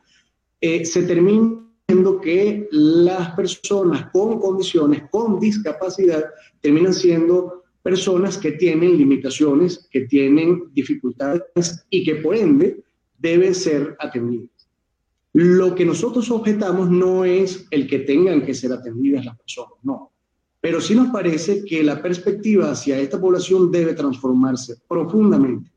eh, 0.62 0.86
se 0.86 1.04
termina 1.04 1.58
viendo 1.88 2.22
que 2.22 2.70
las 2.72 3.36
personas 3.36 4.10
con 4.14 4.40
condiciones, 4.40 5.04
con 5.12 5.40
discapacidad, 5.40 6.24
terminan 6.62 6.94
siendo 6.94 7.61
personas 7.82 8.38
que 8.38 8.54
tienen 8.54 8.98
limitaciones, 8.98 9.88
que 9.90 10.02
tienen 10.02 10.64
dificultades 10.74 11.86
y 11.90 12.04
que 12.04 12.16
por 12.16 12.36
ende 12.36 12.84
deben 13.18 13.56
ser 13.56 13.96
atendidas. 14.00 14.50
Lo 15.34 15.74
que 15.76 15.86
nosotros 15.86 16.30
objetamos 16.30 16.90
no 16.90 17.24
es 17.24 17.66
el 17.72 17.88
que 17.88 18.00
tengan 18.00 18.46
que 18.46 18.54
ser 18.54 18.74
atendidas 18.74 19.26
las 19.26 19.38
personas, 19.38 19.74
no. 19.84 20.12
Pero 20.60 20.80
sí 20.82 20.94
nos 20.94 21.10
parece 21.10 21.64
que 21.66 21.84
la 21.84 22.02
perspectiva 22.02 22.72
hacia 22.72 23.00
esta 23.00 23.20
población 23.20 23.72
debe 23.72 23.94
transformarse 23.94 24.76
profundamente. 24.88 25.72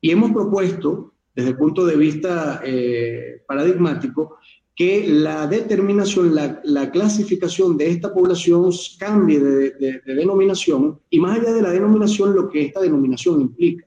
Y 0.00 0.10
hemos 0.12 0.32
propuesto, 0.32 1.12
desde 1.34 1.50
el 1.50 1.56
punto 1.56 1.84
de 1.84 1.96
vista 1.96 2.62
eh, 2.64 3.42
paradigmático, 3.46 4.38
que 4.80 5.06
la 5.06 5.46
determinación, 5.46 6.34
la, 6.34 6.90
clasificación 6.90 7.76
de 7.76 7.90
esta 7.90 8.14
población 8.14 8.70
cambie 8.98 9.38
de, 9.38 10.00
denominación 10.06 10.98
y 11.10 11.20
más 11.20 11.38
allá 11.38 11.52
de 11.52 11.60
la 11.60 11.68
denominación, 11.68 12.34
lo 12.34 12.48
que 12.48 12.62
esta 12.62 12.80
denominación 12.80 13.42
implica. 13.42 13.86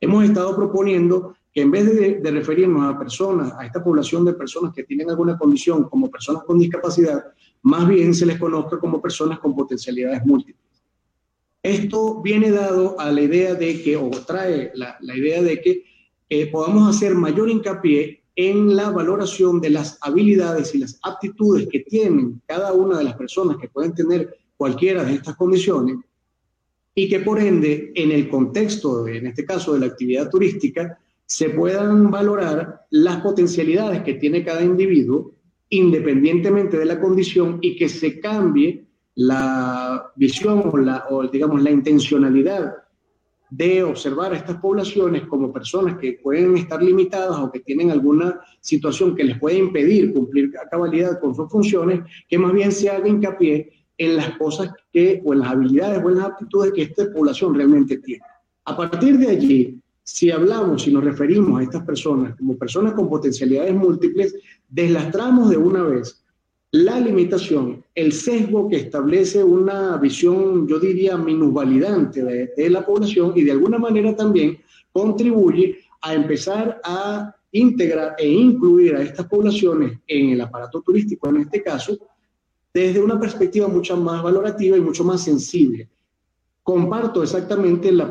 Hemos 0.00 0.24
estado 0.24 0.56
proponiendo 0.56 1.34
que 1.52 1.60
en 1.60 1.70
vez 1.70 2.22
de, 2.22 2.30
referirnos 2.30 2.94
a 2.94 2.98
personas, 2.98 3.52
a 3.58 3.66
esta 3.66 3.84
población 3.84 4.24
de 4.24 4.32
personas 4.32 4.72
que 4.72 4.84
tienen 4.84 5.10
alguna 5.10 5.36
condición 5.36 5.90
como 5.90 6.10
personas 6.10 6.44
con 6.44 6.58
discapacidad, 6.58 7.22
más 7.60 7.86
bien 7.86 8.14
se 8.14 8.24
les 8.24 8.38
conozca 8.38 8.78
como 8.78 9.02
personas 9.02 9.38
con 9.40 9.54
potencialidades 9.54 10.24
múltiples. 10.24 10.64
Esto 11.62 12.22
viene 12.22 12.50
dado 12.50 12.98
a 12.98 13.12
la 13.12 13.20
idea 13.20 13.54
de 13.54 13.82
que, 13.82 13.94
o 13.98 14.08
trae 14.08 14.72
la, 14.74 14.96
idea 15.02 15.42
de 15.42 15.60
que 15.60 15.84
eh, 16.30 16.46
podamos 16.46 16.96
hacer 16.96 17.14
mayor 17.14 17.50
hincapié 17.50 18.23
en 18.36 18.74
la 18.74 18.90
valoración 18.90 19.60
de 19.60 19.70
las 19.70 19.98
habilidades 20.00 20.74
y 20.74 20.78
las 20.78 20.98
aptitudes 21.02 21.68
que 21.70 21.80
tienen 21.80 22.42
cada 22.46 22.72
una 22.72 22.98
de 22.98 23.04
las 23.04 23.14
personas 23.14 23.56
que 23.58 23.68
pueden 23.68 23.94
tener 23.94 24.36
cualquiera 24.56 25.04
de 25.04 25.14
estas 25.14 25.36
condiciones 25.36 25.96
y 26.94 27.08
que 27.08 27.20
por 27.20 27.40
ende 27.40 27.92
en 27.94 28.12
el 28.12 28.28
contexto, 28.28 29.06
en 29.08 29.26
este 29.26 29.44
caso 29.44 29.74
de 29.74 29.80
la 29.80 29.86
actividad 29.86 30.30
turística, 30.30 30.98
se 31.26 31.50
puedan 31.50 32.10
valorar 32.10 32.86
las 32.90 33.20
potencialidades 33.20 34.02
que 34.02 34.14
tiene 34.14 34.44
cada 34.44 34.62
individuo 34.62 35.32
independientemente 35.70 36.76
de 36.76 36.84
la 36.84 37.00
condición 37.00 37.58
y 37.60 37.76
que 37.76 37.88
se 37.88 38.20
cambie 38.20 38.84
la 39.16 40.12
visión 40.16 40.70
o, 40.72 40.76
la, 40.76 41.06
o 41.10 41.26
digamos 41.26 41.62
la 41.62 41.70
intencionalidad 41.70 42.74
de 43.50 43.82
observar 43.82 44.32
a 44.32 44.36
estas 44.36 44.56
poblaciones 44.56 45.26
como 45.26 45.52
personas 45.52 45.98
que 45.98 46.18
pueden 46.22 46.56
estar 46.56 46.82
limitadas 46.82 47.38
o 47.38 47.52
que 47.52 47.60
tienen 47.60 47.90
alguna 47.90 48.40
situación 48.60 49.14
que 49.14 49.24
les 49.24 49.38
puede 49.38 49.58
impedir 49.58 50.12
cumplir 50.12 50.52
a 50.58 50.68
cabalidad 50.68 51.20
con 51.20 51.34
sus 51.34 51.50
funciones, 51.50 52.00
que 52.28 52.38
más 52.38 52.52
bien 52.52 52.72
se 52.72 52.90
haga 52.90 53.08
hincapié 53.08 53.70
en 53.96 54.16
las 54.16 54.36
cosas 54.38 54.70
que, 54.92 55.22
o 55.24 55.32
en 55.32 55.40
las 55.40 55.50
habilidades 55.50 56.02
o 56.02 56.10
en 56.10 56.16
las 56.16 56.26
aptitudes 56.26 56.72
que 56.72 56.82
esta 56.82 57.12
población 57.12 57.54
realmente 57.54 57.98
tiene. 57.98 58.22
A 58.64 58.76
partir 58.76 59.18
de 59.18 59.28
allí, 59.28 59.80
si 60.02 60.30
hablamos 60.30 60.86
y 60.86 60.92
nos 60.92 61.04
referimos 61.04 61.60
a 61.60 61.62
estas 61.62 61.84
personas 61.84 62.36
como 62.36 62.56
personas 62.56 62.94
con 62.94 63.08
potencialidades 63.08 63.74
múltiples, 63.74 64.34
deslastramos 64.68 65.50
de 65.50 65.56
una 65.56 65.82
vez 65.82 66.23
la 66.74 66.98
limitación, 66.98 67.84
el 67.94 68.12
sesgo 68.12 68.68
que 68.68 68.74
establece 68.74 69.44
una 69.44 69.96
visión, 69.96 70.66
yo 70.66 70.80
diría, 70.80 71.16
minusvalidante 71.16 72.24
de, 72.24 72.68
la 72.68 72.84
población 72.84 73.32
y 73.36 73.44
de 73.44 73.52
alguna 73.52 73.78
manera 73.78 74.16
también 74.16 74.58
contribuye 74.90 75.78
a 76.02 76.14
empezar 76.14 76.80
a 76.82 77.32
integrar 77.52 78.16
e 78.18 78.28
incluir 78.28 78.96
a 78.96 79.02
estas 79.02 79.28
poblaciones 79.28 80.00
en 80.08 80.30
el 80.30 80.40
aparato 80.40 80.82
turístico, 80.82 81.28
en 81.28 81.42
este 81.42 81.62
caso, 81.62 81.96
desde 82.72 83.00
una 83.00 83.20
perspectiva 83.20 83.68
mucho 83.68 83.96
más 83.96 84.20
valorativa 84.20 84.76
y 84.76 84.80
mucho 84.80 85.04
más 85.04 85.22
sensible. 85.22 85.88
Comparto 86.64 87.22
exactamente 87.22 87.90
el, 87.90 88.02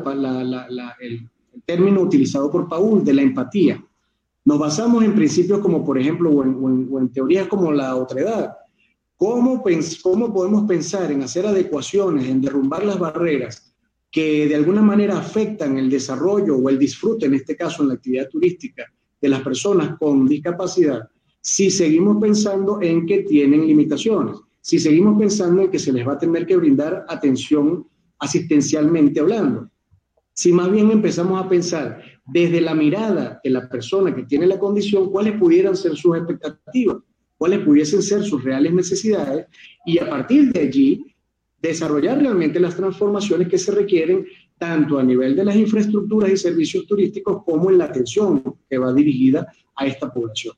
término 1.66 2.00
utilizado 2.00 2.50
por 2.50 2.66
Paul 2.66 3.04
de 3.04 3.12
la 3.12 3.20
empatía. 3.20 3.84
Nos 4.44 4.58
basamos 4.58 5.04
en 5.04 5.14
principios 5.14 5.60
como, 5.60 5.84
por 5.84 5.98
ejemplo, 5.98 6.30
o 6.30 6.44
en, 6.44 7.12
teorías 7.12 7.48
como 7.48 7.72
la 7.72 7.96
otredad. 7.96 8.52
¿Cómo, 9.16 9.62
¿Cómo 10.02 10.34
podemos 10.34 10.64
pensar 10.64 11.10
en 11.10 11.22
hacer 11.22 11.46
adecuaciones, 11.46 12.28
en 12.28 12.40
derrumbar 12.40 12.84
las 12.84 12.98
barreras 12.98 13.74
que 14.10 14.46
de 14.46 14.54
alguna 14.54 14.82
manera 14.82 15.18
afectan 15.18 15.76
el 15.78 15.90
desarrollo 15.90 16.56
o 16.56 16.68
el 16.68 16.78
disfrute, 16.78 17.26
en 17.26 17.34
este 17.34 17.56
caso 17.56 17.82
en 17.82 17.88
la 17.88 17.94
actividad 17.94 18.28
turística, 18.28 18.84
de 19.20 19.28
las 19.28 19.42
personas 19.42 19.98
con 19.98 20.28
discapacidad, 20.28 21.08
si 21.40 21.70
seguimos 21.70 22.18
pensando 22.20 22.80
en 22.80 23.06
que 23.06 23.22
tienen 23.22 23.66
limitaciones? 23.66 24.36
si 24.64 24.78
seguimos 24.78 25.18
pensando 25.18 25.60
en 25.60 25.70
que 25.70 25.78
se 25.78 25.92
les 25.92 26.08
va 26.08 26.14
a 26.14 26.18
tener 26.18 26.46
que 26.46 26.56
brindar 26.56 27.04
atención 27.06 27.86
asistencialmente 28.18 29.20
hablando. 29.20 29.68
Si 30.32 30.54
más 30.54 30.72
bien 30.72 30.90
empezamos 30.90 31.38
a 31.38 31.46
pensar 31.46 32.02
desde 32.26 32.60
la 32.60 32.74
mirada 32.74 33.40
de 33.42 33.50
la 33.50 33.68
persona 33.68 34.14
que 34.14 34.22
tiene 34.22 34.46
la 34.46 34.58
condición, 34.58 35.10
cuáles 35.10 35.38
pudieran 35.38 35.76
ser 35.76 35.96
sus 35.96 36.16
expectativas, 36.16 36.98
cuáles 37.36 37.60
pudiesen 37.60 38.02
ser 38.02 38.22
sus 38.24 38.42
reales 38.42 38.72
necesidades, 38.72 39.46
y 39.84 39.98
a 39.98 40.08
partir 40.08 40.52
de 40.52 40.60
allí 40.60 41.14
desarrollar 41.60 42.18
realmente 42.18 42.60
las 42.60 42.76
transformaciones 42.76 43.48
que 43.48 43.58
se 43.58 43.72
requieren 43.72 44.26
tanto 44.58 44.98
a 44.98 45.02
nivel 45.02 45.34
de 45.34 45.44
las 45.44 45.56
infraestructuras 45.56 46.30
y 46.30 46.36
servicios 46.36 46.86
turísticos 46.86 47.42
como 47.44 47.70
en 47.70 47.78
la 47.78 47.86
atención 47.86 48.42
que 48.68 48.78
va 48.78 48.92
dirigida 48.92 49.46
a 49.74 49.86
esta 49.86 50.12
población. 50.12 50.54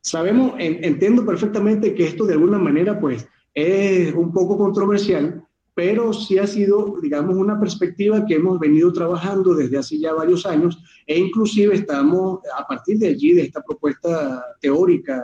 Sabemos, 0.00 0.54
entiendo 0.58 1.26
perfectamente 1.26 1.94
que 1.94 2.04
esto 2.04 2.24
de 2.24 2.34
alguna 2.34 2.58
manera 2.58 2.98
pues 2.98 3.26
es 3.52 4.12
un 4.14 4.32
poco 4.32 4.56
controversial, 4.56 5.45
pero 5.76 6.14
sí 6.14 6.38
ha 6.38 6.46
sido, 6.46 6.96
digamos, 7.02 7.36
una 7.36 7.60
perspectiva 7.60 8.24
que 8.24 8.36
hemos 8.36 8.58
venido 8.58 8.90
trabajando 8.94 9.54
desde 9.54 9.76
hace 9.76 9.98
ya 9.98 10.14
varios 10.14 10.46
años 10.46 10.82
e 11.06 11.18
inclusive 11.18 11.74
estamos, 11.74 12.40
a 12.56 12.66
partir 12.66 12.98
de 12.98 13.08
allí, 13.08 13.34
de 13.34 13.42
esta 13.42 13.60
propuesta 13.60 14.42
teórica, 14.58 15.22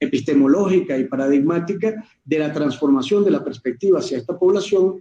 epistemológica 0.00 0.98
y 0.98 1.04
paradigmática 1.04 2.04
de 2.24 2.38
la 2.40 2.52
transformación 2.52 3.24
de 3.24 3.30
la 3.30 3.44
perspectiva 3.44 4.00
hacia 4.00 4.18
esta 4.18 4.36
población, 4.36 5.00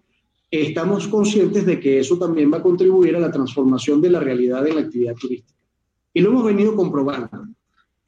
estamos 0.51 1.07
conscientes 1.07 1.65
de 1.65 1.79
que 1.79 1.99
eso 1.99 2.19
también 2.19 2.53
va 2.53 2.57
a 2.57 2.63
contribuir 2.63 3.15
a 3.15 3.19
la 3.19 3.31
transformación 3.31 3.99
de 3.99 4.11
la 4.11 4.19
realidad 4.19 4.63
de 4.63 4.73
la 4.73 4.81
actividad 4.81 5.15
turística. 5.15 5.59
Y 6.13 6.21
lo 6.21 6.29
hemos 6.29 6.45
venido 6.45 6.75
comprobando. 6.75 7.47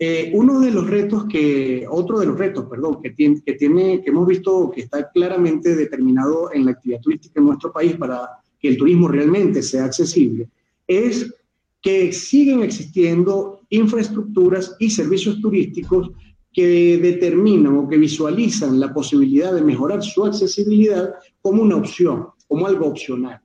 Eh, 0.01 0.31
uno 0.33 0.61
de 0.61 0.71
los 0.71 0.89
retos 0.89 1.25
que, 1.25 1.85
otro 1.89 2.19
de 2.19 2.27
los 2.27 2.37
retos, 2.37 2.65
perdón, 2.69 3.01
que 3.03 3.09
tiene, 3.09 3.41
que 3.45 3.53
tiene, 3.53 4.01
que 4.01 4.11
hemos 4.11 4.25
visto 4.25 4.71
que 4.73 4.81
está 4.81 5.11
claramente 5.11 5.75
determinado 5.75 6.53
en 6.53 6.63
la 6.63 6.71
actividad 6.71 7.01
turística 7.01 7.41
en 7.41 7.47
nuestro 7.47 7.73
país 7.73 7.97
para 7.97 8.29
que 8.61 8.69
el 8.69 8.77
turismo 8.77 9.09
realmente 9.09 9.61
sea 9.61 9.83
accesible, 9.83 10.47
es 10.87 11.33
que 11.81 12.13
siguen 12.13 12.61
existiendo 12.61 13.59
infraestructuras 13.69 14.75
y 14.79 14.89
servicios 14.89 15.41
turísticos 15.41 16.11
que 16.53 16.97
determinan 16.97 17.75
o 17.77 17.89
que 17.89 17.97
visualizan 17.97 18.79
la 18.79 18.93
posibilidad 18.93 19.53
de 19.53 19.61
mejorar 19.61 20.01
su 20.01 20.25
accesibilidad 20.25 21.13
como 21.41 21.61
una 21.61 21.75
opción, 21.75 22.27
como 22.47 22.67
algo 22.67 22.87
opcional. 22.87 23.39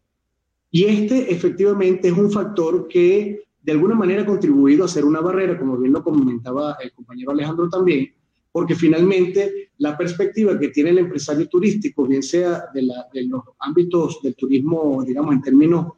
Y 0.71 0.85
este 0.85 1.33
efectivamente 1.33 2.09
es 2.09 2.15
un 2.15 2.31
factor 2.31 2.89
que 2.89 3.45
de 3.65 3.73
alguna 3.73 3.95
manera 3.95 4.27
contribuido 4.27 4.85
a 4.85 4.89
ser 4.89 5.05
una 5.05 5.21
barrera, 5.21 5.59
como 5.59 5.79
bien 5.79 5.93
lo 5.93 6.05
comentaba 6.05 6.77
el 6.83 6.93
compañero 6.93 7.31
Alejandro 7.31 7.69
también, 7.71 8.13
porque 8.53 8.75
finalmente 8.75 9.71
la 9.79 9.97
perspectiva 9.97 10.59
que 10.59 10.69
tiene 10.69 10.91
el 10.91 10.99
empresario 10.99 11.49
turístico, 11.49 12.07
bien 12.07 12.23
sea 12.23 12.65
de, 12.75 12.83
los 12.83 13.43
ámbitos 13.59 14.21
del 14.23 14.37
turismo, 14.37 15.03
digamos, 15.05 15.35
en 15.35 15.43
términos 15.43 15.95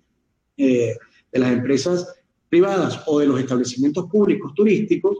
eh, 0.56 0.94
de 1.32 1.38
las 1.38 1.52
empresas 1.52 2.14
privadas 2.48 3.02
o 3.06 3.18
de 3.18 3.26
los 3.26 3.40
establecimientos 3.40 4.06
públicos 4.06 4.54
turísticos, 4.54 5.18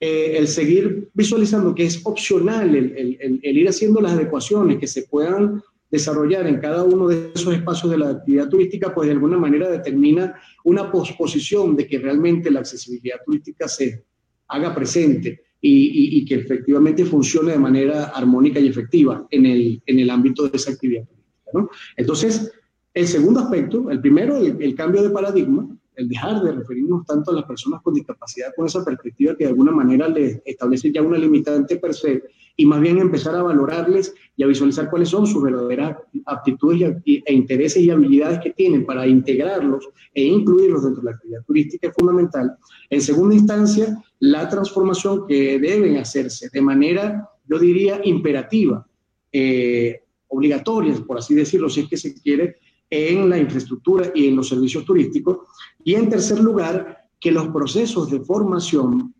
eh, 0.00 0.36
el 0.38 0.46
seguir 0.46 1.10
visualizando 1.12 1.74
que 1.74 1.84
es 1.84 2.00
opcional 2.06 2.76
el, 2.76 3.18
el, 3.42 3.58
ir 3.58 3.68
haciendo 3.68 4.00
las 4.00 4.12
adecuaciones 4.12 4.78
que 4.78 4.86
se 4.86 5.02
puedan 5.02 5.60
desarrollar 5.90 6.46
en 6.46 6.60
cada 6.60 6.84
uno 6.84 7.08
de 7.08 7.32
esos 7.34 7.54
espacios 7.54 7.90
de 7.90 7.98
la 7.98 8.10
actividad 8.10 8.48
turística, 8.48 8.94
pues 8.94 9.06
de 9.06 9.12
alguna 9.12 9.38
manera 9.38 9.70
determina 9.70 10.34
una 10.64 10.90
posposición 10.90 11.76
de 11.76 11.86
que 11.86 11.98
realmente 11.98 12.50
la 12.50 12.60
accesibilidad 12.60 13.18
turística 13.24 13.66
se 13.68 14.04
haga 14.48 14.74
presente 14.74 15.42
y, 15.60 16.24
que 16.24 16.36
efectivamente 16.36 17.04
funcione 17.04 17.52
de 17.52 17.58
manera 17.58 18.04
armónica 18.04 18.60
y 18.60 18.68
efectiva 18.68 19.26
en 19.30 19.46
el, 19.46 19.82
en 19.86 19.98
el 19.98 20.10
ámbito 20.10 20.48
de 20.48 20.56
esa 20.56 20.72
actividad 20.72 21.04
turística. 21.04 21.50
¿no? 21.54 21.70
Entonces, 21.96 22.52
el 22.94 23.06
segundo 23.06 23.40
aspecto, 23.40 23.90
el 23.90 24.00
primero, 24.00 24.38
el 24.38 24.74
cambio 24.74 25.02
de 25.02 25.10
paradigma, 25.10 25.68
el 25.98 26.08
dejar 26.08 26.40
de 26.42 26.52
referirnos 26.52 27.04
tanto 27.04 27.32
a 27.32 27.34
las 27.34 27.44
personas 27.44 27.82
con 27.82 27.92
discapacidad 27.92 28.52
con 28.56 28.66
esa 28.66 28.84
perspectiva 28.84 29.34
que 29.36 29.44
de 29.44 29.50
alguna 29.50 29.72
manera 29.72 30.08
les 30.08 30.40
establece 30.44 30.92
ya 30.92 31.02
una 31.02 31.18
limitante 31.18 31.76
per 31.76 31.92
se 31.92 32.22
y 32.56 32.64
más 32.66 32.80
bien 32.80 32.98
empezar 32.98 33.34
a 33.34 33.42
valorarles 33.42 34.14
y 34.36 34.44
a 34.44 34.46
visualizar 34.46 34.88
cuáles 34.90 35.08
son 35.08 35.26
sus 35.26 35.42
verdaderas 35.42 35.96
aptitudes 36.26 36.96
e 37.04 37.32
intereses 37.32 37.82
y 37.82 37.90
habilidades 37.90 38.38
que 38.40 38.50
tienen 38.50 38.86
para 38.86 39.06
integrarlos 39.08 39.88
e 40.14 40.22
incluirlos 40.22 40.84
dentro 40.84 41.02
de 41.02 41.10
la 41.10 41.16
actividad 41.16 41.44
turística 41.44 41.88
es 41.88 41.94
fundamental. 41.94 42.56
En 42.90 43.00
segunda 43.00 43.34
instancia, 43.34 44.02
la 44.20 44.48
transformación 44.48 45.26
que 45.26 45.58
deben 45.58 45.96
hacerse 45.96 46.48
de 46.52 46.62
manera, 46.62 47.28
yo 47.48 47.58
diría, 47.58 48.00
imperativa, 48.04 48.86
eh, 49.32 50.02
obligatoria, 50.28 50.94
por 51.06 51.18
así 51.18 51.34
decirlo, 51.34 51.68
si 51.68 51.80
es 51.80 51.88
que 51.88 51.96
se 51.96 52.14
quiere, 52.14 52.56
en 52.90 53.28
la 53.28 53.38
infraestructura 53.38 54.10
y 54.14 54.28
en 54.28 54.36
los 54.36 54.48
servicios 54.48 54.84
turísticos. 54.84 55.38
Y 55.84 55.94
en 55.94 56.08
tercer 56.08 56.40
lugar, 56.40 56.98
que 57.20 57.32
los 57.32 57.48
procesos 57.48 58.10
de 58.10 58.20
formación 58.20 59.14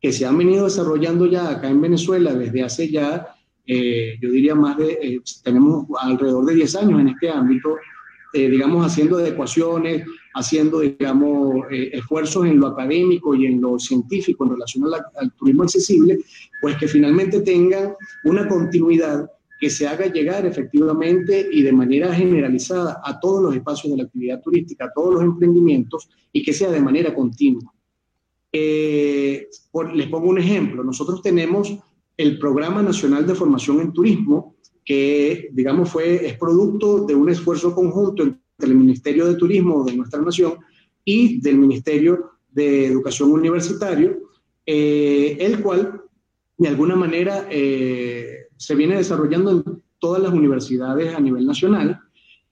que 0.00 0.12
se 0.12 0.26
han 0.26 0.38
venido 0.38 0.64
desarrollando 0.64 1.26
ya 1.26 1.50
acá 1.50 1.68
en 1.68 1.80
Venezuela 1.80 2.32
desde 2.34 2.62
hace 2.62 2.90
ya, 2.90 3.34
eh, 3.66 4.16
yo 4.20 4.30
diría 4.30 4.54
más 4.54 4.76
de, 4.76 4.92
eh, 4.92 5.20
tenemos 5.42 5.86
alrededor 6.00 6.46
de 6.46 6.54
10 6.54 6.76
años 6.76 7.00
en 7.00 7.08
este 7.08 7.30
ámbito, 7.30 7.76
eh, 8.32 8.48
digamos, 8.48 8.86
haciendo 8.86 9.18
adecuaciones, 9.18 10.04
haciendo, 10.34 10.80
digamos, 10.80 11.64
esfuerzos 11.70 12.46
en 12.46 12.60
lo 12.60 12.68
académico 12.68 13.34
y 13.34 13.46
en 13.46 13.60
lo 13.60 13.78
científico 13.78 14.44
en 14.44 14.50
relación 14.52 14.84
al 15.16 15.32
turismo 15.32 15.64
accesible, 15.64 16.18
pues 16.60 16.76
que 16.76 16.86
finalmente 16.86 17.40
tengan 17.40 17.94
una 18.24 18.46
continuidad 18.46 19.28
que 19.58 19.70
se 19.70 19.88
haga 19.88 20.06
llegar 20.06 20.46
efectivamente 20.46 21.48
y 21.50 21.62
de 21.62 21.72
manera 21.72 22.14
generalizada 22.14 23.00
a 23.04 23.18
todos 23.18 23.42
los 23.42 23.56
espacios 23.56 23.90
de 23.90 23.98
la 23.98 24.04
actividad 24.04 24.40
turística, 24.40 24.84
a 24.84 24.92
todos 24.92 25.14
los 25.14 25.22
emprendimientos 25.22 26.08
y 26.32 26.44
que 26.44 26.52
sea 26.52 26.70
de 26.70 26.80
manera 26.80 27.14
continua. 27.14 27.72
Eh, 28.52 29.48
les 29.94 30.06
pongo 30.06 30.28
un 30.28 30.38
ejemplo. 30.38 30.84
Nosotros 30.84 31.20
tenemos 31.22 31.76
el 32.16 32.38
Programa 32.38 32.82
Nacional 32.82 33.26
de 33.26 33.34
Formación 33.34 33.80
en 33.80 33.92
Turismo, 33.92 34.56
que, 34.84 35.50
digamos, 35.52 35.90
fue, 35.90 36.26
es 36.26 36.38
producto 36.38 37.04
de 37.04 37.14
un 37.14 37.28
esfuerzo 37.28 37.74
conjunto 37.74 38.22
entre 38.22 38.40
el 38.60 38.74
Ministerio 38.74 39.26
de 39.26 39.34
Turismo 39.34 39.84
de 39.84 39.96
nuestra 39.96 40.20
nación 40.22 40.54
y 41.04 41.40
del 41.40 41.58
Ministerio 41.58 42.30
de 42.50 42.86
Educación 42.86 43.30
Universitario, 43.30 44.30
eh, 44.64 45.36
el 45.40 45.60
cual, 45.62 46.02
de 46.56 46.68
alguna 46.68 46.96
manera, 46.96 47.46
eh, 47.50 48.47
se 48.58 48.74
viene 48.74 48.96
desarrollando 48.96 49.50
en 49.50 49.82
todas 49.98 50.22
las 50.22 50.32
universidades 50.32 51.14
a 51.14 51.20
nivel 51.20 51.46
nacional 51.46 51.98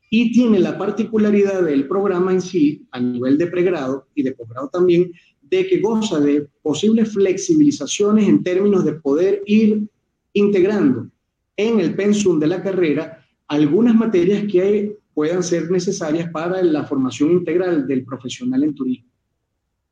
y 0.08 0.32
tiene 0.32 0.60
la 0.60 0.78
particularidad 0.78 1.62
del 1.62 1.86
programa 1.88 2.32
en 2.32 2.40
sí, 2.40 2.86
a 2.92 3.00
nivel 3.00 3.36
de 3.36 3.48
pregrado 3.48 4.06
y 4.14 4.22
de 4.22 4.32
posgrado 4.32 4.68
también, 4.68 5.12
de 5.42 5.66
que 5.66 5.80
goza 5.80 6.20
de 6.20 6.48
posibles 6.62 7.12
flexibilizaciones 7.12 8.28
en 8.28 8.42
términos 8.42 8.84
de 8.84 8.94
poder 8.94 9.42
ir 9.46 9.88
integrando 10.32 11.08
en 11.56 11.80
el 11.80 11.94
pensum 11.94 12.38
de 12.38 12.46
la 12.46 12.62
carrera 12.62 13.24
algunas 13.48 13.94
materias 13.94 14.44
que 14.50 14.96
puedan 15.14 15.42
ser 15.42 15.70
necesarias 15.70 16.30
para 16.30 16.62
la 16.62 16.84
formación 16.84 17.30
integral 17.32 17.86
del 17.86 18.04
profesional 18.04 18.62
en 18.64 18.74
turismo. 18.74 19.10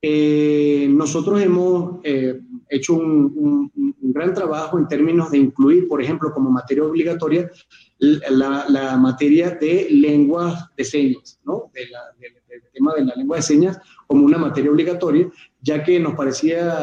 Eh, 0.02 0.86
nosotros 0.90 1.40
hemos 1.40 2.00
eh, 2.04 2.40
hecho 2.76 2.94
un, 2.94 3.70
un 4.04 4.12
gran 4.12 4.34
trabajo 4.34 4.78
en 4.78 4.86
términos 4.86 5.30
de 5.30 5.38
incluir, 5.38 5.88
por 5.88 6.02
ejemplo, 6.02 6.30
como 6.32 6.50
materia 6.50 6.84
obligatoria, 6.84 7.50
la, 7.98 8.66
la 8.68 8.96
materia 8.96 9.50
de 9.50 9.88
lenguas 9.90 10.68
de 10.76 10.84
señas, 10.84 11.40
¿no? 11.44 11.70
De 11.72 11.88
la, 11.88 12.00
del 12.18 12.62
tema 12.72 12.94
de 12.94 13.04
la 13.04 13.14
lengua 13.14 13.36
de 13.36 13.42
señas 13.42 13.78
como 14.06 14.24
una 14.24 14.38
materia 14.38 14.70
obligatoria, 14.70 15.30
ya 15.62 15.82
que 15.82 15.98
nos 15.98 16.14
parecía 16.14 16.76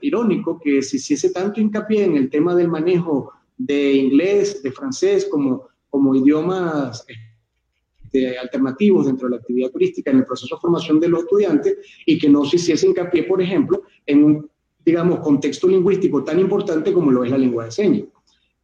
irónico 0.00 0.58
que 0.62 0.82
se 0.82 0.96
hiciese 0.96 1.30
tanto 1.30 1.60
hincapié 1.60 2.04
en 2.04 2.16
el 2.16 2.30
tema 2.30 2.54
del 2.54 2.68
manejo 2.68 3.32
de 3.56 3.92
inglés, 3.92 4.62
de 4.62 4.72
francés, 4.72 5.28
como, 5.30 5.68
como 5.90 6.14
idiomas 6.14 7.04
este, 7.06 8.38
alternativos 8.38 9.06
dentro 9.06 9.28
de 9.28 9.36
la 9.36 9.40
actividad 9.40 9.70
turística 9.70 10.10
en 10.10 10.18
el 10.18 10.24
proceso 10.24 10.56
de 10.56 10.60
formación 10.60 10.98
de 10.98 11.08
los 11.08 11.24
estudiantes 11.24 11.76
y 12.06 12.18
que 12.18 12.28
no 12.28 12.44
se 12.44 12.56
hiciese 12.56 12.86
hincapié, 12.86 13.24
por 13.24 13.40
ejemplo, 13.42 13.82
en 14.06 14.24
un, 14.24 14.50
digamos, 14.84 15.20
contexto 15.20 15.68
lingüístico 15.68 16.22
tan 16.22 16.38
importante 16.38 16.92
como 16.92 17.10
lo 17.10 17.24
es 17.24 17.30
la 17.30 17.38
lengua 17.38 17.64
de 17.64 17.70
señas. 17.70 18.04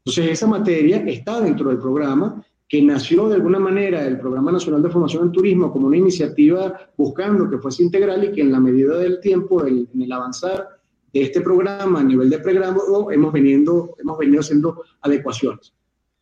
Entonces, 0.05 0.33
esa 0.33 0.47
materia 0.47 0.99
está 1.07 1.41
dentro 1.41 1.69
del 1.69 1.79
programa 1.79 2.45
que 2.69 2.81
nació 2.81 3.29
de 3.29 3.35
alguna 3.35 3.59
manera 3.59 4.07
el 4.07 4.19
Programa 4.19 4.53
Nacional 4.53 4.83
de 4.83 4.91
Formación 4.91 5.25
en 5.25 5.33
Turismo 5.33 5.73
como 5.73 5.89
una 5.89 5.97
iniciativa 5.97 6.73
buscando 6.97 7.51
que 7.51 7.59
fuese 7.59 7.83
integral 7.83 8.25
y 8.25 8.33
que 8.33 8.43
en 8.43 8.53
la 8.53 8.61
medida 8.61 8.97
del 8.97 9.21
tiempo, 9.21 9.67
en 9.67 9.89
el 10.01 10.13
avanzar 10.13 10.69
de 11.13 11.23
este 11.23 11.41
programa 11.41 12.01
a 12.01 12.05
nivel 12.05 12.31
de 12.31 12.39
pregrado, 12.39 13.11
hemos 13.11 13.35
hemos 13.35 14.19
venido 14.19 14.41
haciendo 14.41 14.85
adecuaciones. 15.01 15.75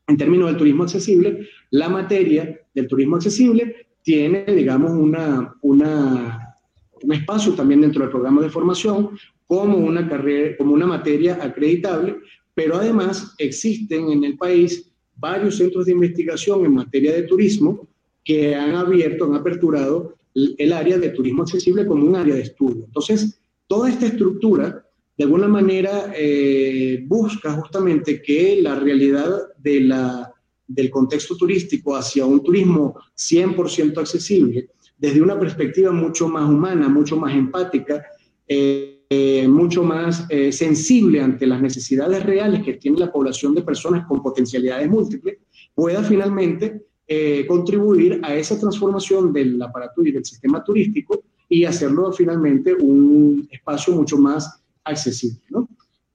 En 0.06 0.16
términos 0.16 0.48
del 0.48 0.56
turismo 0.56 0.84
accesible, 0.84 1.46
la 1.70 1.90
materia 1.90 2.58
del 2.74 2.88
turismo 2.88 3.16
accesible 3.16 3.88
tiene, 4.02 4.46
digamos, 4.46 4.92
una, 4.92 5.54
una, 5.60 6.56
un 7.02 7.12
espacio 7.12 7.52
también 7.52 7.82
dentro 7.82 8.00
del 8.00 8.10
programa 8.10 8.40
de 8.40 8.48
formación 8.48 9.10
como 9.48 9.78
una, 9.78 10.08
carrera, 10.08 10.56
como 10.56 10.74
una 10.74 10.86
materia 10.86 11.38
acreditable, 11.42 12.16
pero 12.54 12.76
además 12.76 13.34
existen 13.38 14.10
en 14.10 14.22
el 14.22 14.36
país 14.36 14.92
varios 15.16 15.56
centros 15.56 15.86
de 15.86 15.92
investigación 15.92 16.64
en 16.64 16.74
materia 16.74 17.12
de 17.12 17.22
turismo 17.22 17.88
que 18.22 18.54
han 18.54 18.74
abierto, 18.74 19.24
han 19.24 19.34
aperturado 19.34 20.14
el 20.34 20.72
área 20.72 20.98
de 20.98 21.08
turismo 21.08 21.42
accesible 21.42 21.86
como 21.86 22.06
un 22.06 22.14
área 22.14 22.34
de 22.34 22.42
estudio. 22.42 22.84
Entonces, 22.84 23.40
toda 23.66 23.88
esta 23.88 24.06
estructura, 24.06 24.86
de 25.16 25.24
alguna 25.24 25.48
manera, 25.48 26.12
eh, 26.14 27.02
busca 27.06 27.52
justamente 27.52 28.20
que 28.20 28.60
la 28.60 28.78
realidad 28.78 29.48
de 29.56 29.80
la, 29.80 30.32
del 30.66 30.90
contexto 30.90 31.36
turístico 31.36 31.96
hacia 31.96 32.26
un 32.26 32.42
turismo 32.44 32.96
100% 33.16 33.98
accesible, 33.98 34.68
desde 34.98 35.22
una 35.22 35.40
perspectiva 35.40 35.90
mucho 35.90 36.28
más 36.28 36.48
humana, 36.48 36.88
mucho 36.88 37.16
más 37.16 37.34
empática, 37.34 38.04
eh, 38.46 38.97
eh, 39.10 39.48
mucho 39.48 39.82
más 39.82 40.26
eh, 40.28 40.52
sensible 40.52 41.22
ante 41.22 41.46
las 41.46 41.62
necesidades 41.62 42.22
reales 42.24 42.62
que 42.62 42.74
tiene 42.74 42.98
la 42.98 43.10
población 43.10 43.54
de 43.54 43.62
personas 43.62 44.06
con 44.06 44.22
potencialidades 44.22 44.86
múltiples, 44.90 45.38
pueda 45.74 46.02
finalmente 46.02 46.82
eh, 47.06 47.46
contribuir 47.46 48.20
a 48.22 48.34
esa 48.34 48.60
transformación 48.60 49.32
del 49.32 49.62
aparato 49.62 50.04
y 50.04 50.12
del 50.12 50.26
sistema 50.26 50.62
turístico 50.62 51.22
y 51.48 51.64
hacerlo 51.64 52.12
finalmente 52.12 52.74
un 52.74 53.48
espacio 53.50 53.94
mucho 53.94 54.18
más 54.18 54.62
accesible. 54.84 55.40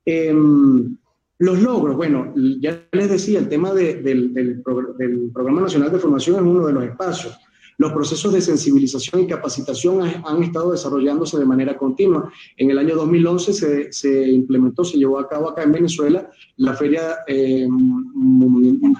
Em, 0.05 0.95
los 1.39 1.63
logros, 1.63 1.95
bueno, 1.95 2.31
ya 2.61 2.87
les 2.91 3.09
decía, 3.09 3.39
el 3.39 3.49
tema 3.49 3.73
del, 3.73 4.03
del 4.33 4.61
Programa 4.61 5.61
Nacional 5.61 5.91
de 5.91 5.97
Formación 5.97 6.35
es 6.35 6.41
uno 6.43 6.67
de 6.67 6.73
los 6.73 6.83
espacios. 6.83 7.35
Los 7.83 7.91
procesos 7.91 8.31
de 8.31 8.39
sensibilización 8.39 9.23
y 9.23 9.27
capacitación 9.27 10.09
han, 10.23 10.41
estado 10.41 10.71
desarrollándose 10.71 11.37
de 11.37 11.43
manera 11.43 11.77
continua. 11.77 12.31
En 12.55 12.71
el 12.71 12.77
año 12.77 12.95
2011 12.95 13.51
se, 13.51 13.91
se 13.91 14.31
implementó, 14.31 14.85
se 14.85 14.97
llevó 14.97 15.19
a 15.19 15.27
cabo 15.27 15.49
acá 15.49 15.63
en 15.63 15.73
Venezuela 15.73 16.29
la 16.55 16.75
Feria, 16.75 17.17
eh, 17.27 17.67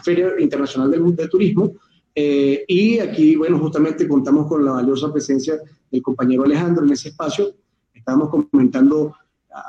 Feria 0.03 0.34
Internacional 0.38 0.91
del, 0.91 1.29
Turismo, 1.29 1.71
eh, 2.13 2.65
y 2.67 2.99
aquí, 2.99 3.38
bueno, 3.38 3.57
justamente 3.57 4.05
contamos 4.05 4.47
con 4.47 4.65
la 4.65 4.73
valiosa 4.73 5.13
presencia 5.13 5.61
del 5.89 6.01
compañero 6.01 6.43
Alejandro 6.43 6.84
en 6.84 6.91
ese 6.91 7.07
espacio. 7.07 7.55
Estábamos 7.93 8.31
comentando, 8.51 9.15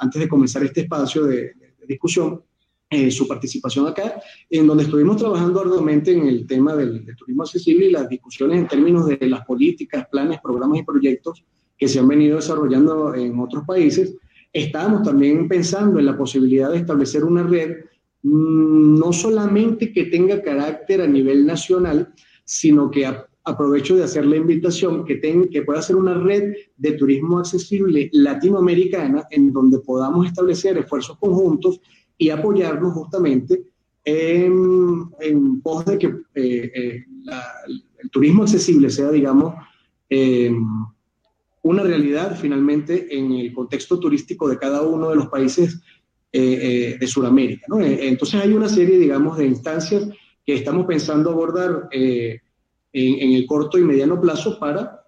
antes 0.00 0.22
de 0.22 0.28
comenzar 0.28 0.64
este 0.64 0.80
espacio 0.80 1.24
de 1.24 1.52
discusión, 1.86 2.42
eh, 2.94 3.10
su 3.10 3.26
participación 3.26 3.88
acá, 3.88 4.20
en 4.48 4.66
donde 4.66 4.84
estuvimos 4.84 5.16
trabajando 5.16 5.60
arduamente 5.60 6.12
en 6.12 6.28
el 6.28 6.46
tema 6.46 6.76
del, 6.76 7.04
turismo 7.16 7.42
accesible 7.42 7.86
y 7.86 7.90
las 7.90 8.08
discusiones 8.08 8.60
en 8.60 8.68
términos 8.68 9.06
de 9.06 9.18
las 9.28 9.44
políticas, 9.44 10.06
planes, 10.10 10.38
programas 10.40 10.78
y 10.78 10.84
proyectos 10.84 11.44
que 11.76 11.88
se 11.88 11.98
han 11.98 12.06
venido 12.06 12.36
desarrollando 12.36 13.14
en 13.14 13.38
otros 13.40 13.64
países. 13.66 14.16
Estábamos 14.52 15.02
también 15.02 15.48
pensando 15.48 15.98
en 15.98 16.06
la 16.06 16.16
posibilidad 16.16 16.70
de 16.70 16.78
establecer 16.78 17.24
una 17.24 17.42
red 17.42 17.78
mm, 18.22 18.98
no 18.98 19.12
solamente 19.12 19.92
que 19.92 20.04
tenga 20.04 20.40
carácter 20.40 21.02
a 21.02 21.08
nivel 21.08 21.44
nacional, 21.44 22.14
sino 22.44 22.90
que 22.90 23.06
aprovecho 23.44 23.96
de 23.96 24.04
hacer 24.04 24.24
la 24.24 24.36
invitación 24.36 25.04
que, 25.04 25.20
que 25.50 25.62
pueda 25.62 25.82
ser 25.82 25.96
una 25.96 26.14
red 26.14 26.54
de 26.76 26.92
turismo 26.92 27.38
accesible 27.38 28.08
latinoamericana 28.12 29.26
en 29.30 29.52
donde 29.52 29.80
podamos 29.80 30.26
establecer 30.26 30.78
esfuerzos 30.78 31.18
conjuntos 31.18 31.80
y 32.18 32.30
apoyarnos 32.30 32.92
justamente 32.92 33.64
en, 34.04 35.10
en 35.20 35.60
pos 35.60 35.84
de 35.84 35.98
que 35.98 36.06
eh, 36.34 36.72
eh, 36.74 37.04
el 37.98 38.10
turismo 38.10 38.42
accesible 38.42 38.90
sea, 38.90 39.10
digamos, 39.10 39.54
em, 40.08 40.64
una 41.62 41.82
realidad 41.82 42.38
finalmente 42.38 43.16
en 43.16 43.32
el 43.32 43.52
contexto 43.54 43.98
turístico 43.98 44.48
de 44.48 44.58
cada 44.58 44.82
uno 44.82 45.08
de 45.08 45.16
los 45.16 45.28
países 45.28 45.80
eh, 46.30 46.96
de 47.00 47.06
Sudamérica. 47.06 47.64
¿no? 47.68 47.80
Entonces 47.80 48.40
hay 48.42 48.52
una 48.52 48.68
serie, 48.68 48.98
digamos, 48.98 49.38
de 49.38 49.46
instancias 49.46 50.08
que 50.44 50.54
estamos 50.54 50.84
pensando 50.84 51.30
abordar 51.30 51.88
en, 51.90 52.40
en, 52.92 53.32
el 53.32 53.46
corto 53.46 53.78
y 53.78 53.84
mediano 53.84 54.20
plazo 54.20 54.58
para 54.58 55.03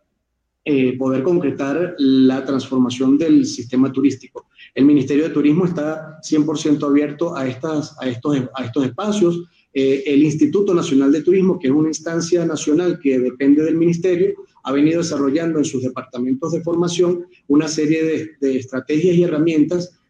poder 0.98 1.22
concretar 1.22 1.94
la 1.98 2.44
transformación 2.44 3.16
del 3.16 3.46
sistema 3.46 3.92
turístico. 3.92 4.46
El 4.74 4.84
Ministerio 4.84 5.24
de 5.24 5.30
Turismo 5.30 5.64
está 5.64 6.18
100% 6.22 6.82
abierto 6.84 7.36
a, 7.36 7.46
estas, 7.46 7.96
a, 8.00 8.08
estos, 8.08 8.36
a 8.54 8.64
estos 8.64 8.84
espacios. 8.84 9.44
Eh, 9.72 10.02
el 10.06 10.24
Instituto 10.24 10.74
Nacional 10.74 11.12
de 11.12 11.22
Turismo, 11.22 11.58
que 11.58 11.68
es 11.68 11.72
una 11.72 11.88
instancia 11.88 12.44
nacional 12.44 12.98
que 13.00 13.18
depende 13.18 13.62
del 13.62 13.76
Ministerio, 13.76 14.34
ha 14.64 14.72
venido 14.72 14.98
desarrollando 14.98 15.58
en 15.58 15.64
sus 15.64 15.82
departamentos 15.82 16.50
de 16.50 16.62
formación 16.62 17.26
una 17.46 17.68
serie 17.68 18.36
de 18.40 18.56
estrategias 18.56 19.14
y 19.14 19.22
herramientas 19.22 20.00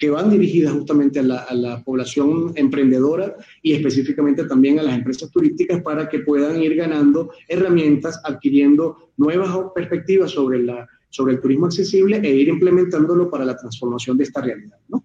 que 0.00 0.10
van 0.10 0.30
dirigidas 0.30 0.72
justamente 0.72 1.20
a 1.20 1.22
la, 1.22 1.38
a 1.40 1.54
la, 1.54 1.84
población 1.84 2.52
emprendedora 2.56 3.36
y 3.62 3.74
específicamente 3.74 4.44
también 4.44 4.78
a 4.78 4.82
las 4.82 4.94
empresas 4.94 5.30
turísticas 5.30 5.82
para 5.82 6.08
que 6.08 6.20
puedan 6.20 6.60
ir 6.62 6.74
ganando 6.74 7.30
herramientas, 7.46 8.18
adquiriendo 8.24 9.12
nuevas 9.18 9.50
perspectivas 9.74 10.30
sobre 10.32 10.62
la 10.62 10.88
sobre 11.10 11.34
el 11.34 11.40
turismo 11.40 11.66
accesible 11.66 12.20
e 12.22 12.30
ir 12.30 12.48
implementándolo 12.48 13.28
para 13.28 13.44
la 13.44 13.56
transformación 13.56 14.16
de 14.16 14.24
esta 14.24 14.40
realidad, 14.40 14.78
¿no? 14.88 15.04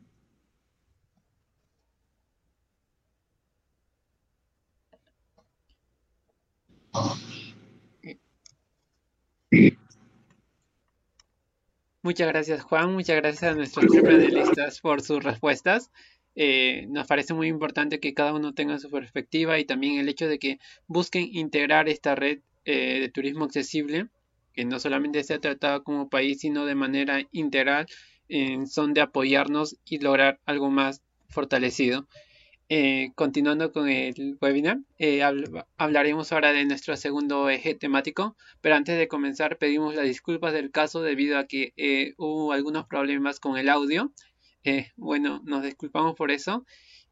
Muchas 12.05 12.27
gracias 12.27 12.61
Juan, 12.61 12.93
muchas 12.93 13.15
gracias 13.15 13.51
a 13.51 13.55
nuestros 13.55 13.87
panelistas 14.03 14.79
por 14.79 15.01
sus 15.01 15.23
respuestas. 15.23 15.89
Eh, 16.35 16.85
nos 16.89 17.07
parece 17.07 17.33
muy 17.33 17.47
importante 17.47 17.99
que 17.99 18.13
cada 18.13 18.31
uno 18.31 18.53
tenga 18.53 18.77
su 18.77 18.91
perspectiva 18.91 19.57
y 19.57 19.65
también 19.65 19.97
el 19.97 20.07
hecho 20.07 20.27
de 20.27 20.37
que 20.37 20.59
busquen 20.85 21.27
integrar 21.31 21.89
esta 21.89 22.13
red 22.13 22.41
eh, 22.63 22.99
de 22.99 23.09
turismo 23.09 23.45
accesible 23.45 24.09
que 24.53 24.65
no 24.65 24.77
solamente 24.77 25.23
sea 25.23 25.39
tratado 25.39 25.83
como 25.83 26.07
país, 26.07 26.41
sino 26.41 26.67
de 26.67 26.75
manera 26.75 27.23
integral, 27.31 27.87
son 28.67 28.93
de 28.93 29.01
apoyarnos 29.01 29.77
y 29.83 29.97
lograr 29.97 30.39
algo 30.45 30.69
más 30.69 31.01
fortalecido. 31.29 32.07
Eh, 32.67 33.11
continuando 33.13 33.71
con 33.71 33.89
el 33.89 34.37
webinar, 34.41 34.79
eh, 34.97 35.21
hablaremos 35.77 36.31
ahora 36.31 36.51
de 36.51 36.65
nuestro 36.65 36.97
segundo 36.97 37.47
eje 37.49 37.75
temático, 37.75 38.35
pero 38.59 38.73
antes 38.75 38.97
de 38.97 39.07
comenzar 39.07 39.59
pedimos 39.59 39.93
las 39.93 40.05
disculpas 40.05 40.51
del 40.51 40.71
caso 40.71 41.03
debido 41.03 41.37
a 41.37 41.45
que 41.45 41.73
eh, 41.77 42.15
hubo 42.17 42.53
algunos 42.53 42.87
problemas 42.87 43.39
con 43.39 43.57
el 43.57 43.69
audio. 43.69 44.11
bueno, 44.97 45.41
nos 45.45 45.61
disculpamos 45.63 46.15
por 46.15 46.31
eso 46.31 46.65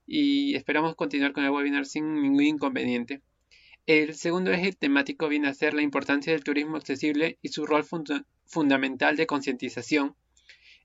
y 0.07 0.55
esperamos 0.55 0.95
continuar 0.95 1.33
con 1.33 1.43
el 1.43 1.51
webinar 1.51 1.85
sin 1.85 2.21
ningún 2.21 2.43
inconveniente. 2.43 3.21
El 3.85 4.15
segundo 4.15 4.51
eje 4.51 4.71
temático 4.71 5.27
viene 5.27 5.49
a 5.49 5.53
ser 5.53 5.75
la 5.75 5.83
importancia 5.83 6.33
del 6.33 6.43
turismo 6.43 6.77
accesible 6.77 7.37
y 7.43 7.49
su 7.49 7.65
rol 7.67 7.85
fundamental 8.45 9.17
de 9.17 9.27
concientización. 9.27 10.15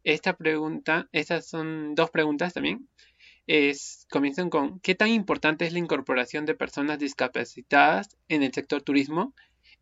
Esta 0.05 0.37
pregunta, 0.37 1.09
estas 1.12 1.49
son 1.49 1.95
dos 1.95 2.11
preguntas 2.11 2.53
también. 2.53 2.89
Es, 3.49 4.07
comienzan 4.11 4.51
con 4.51 4.78
¿qué 4.80 4.94
tan 4.94 5.09
importante 5.09 5.64
es 5.64 5.72
la 5.72 5.78
incorporación 5.78 6.44
de 6.44 6.55
personas 6.55 6.99
discapacitadas 6.99 8.18
en 8.28 8.42
el 8.42 8.53
sector 8.53 8.82
turismo? 8.82 9.32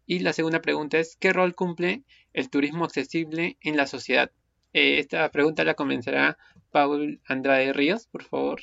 Y 0.06 0.20
la 0.20 0.32
segunda 0.32 0.62
pregunta 0.62 0.98
es 0.98 1.16
¿qué 1.16 1.32
rol 1.32 1.56
cumple 1.56 2.04
el 2.32 2.48
turismo 2.48 2.84
accesible 2.84 3.56
en 3.60 3.76
la 3.76 3.88
sociedad? 3.88 4.30
Eh, 4.72 5.00
esta 5.00 5.28
pregunta 5.32 5.64
la 5.64 5.74
comenzará 5.74 6.38
Paul 6.70 7.20
Andrade 7.26 7.72
Ríos, 7.72 8.06
por 8.06 8.22
favor. 8.22 8.60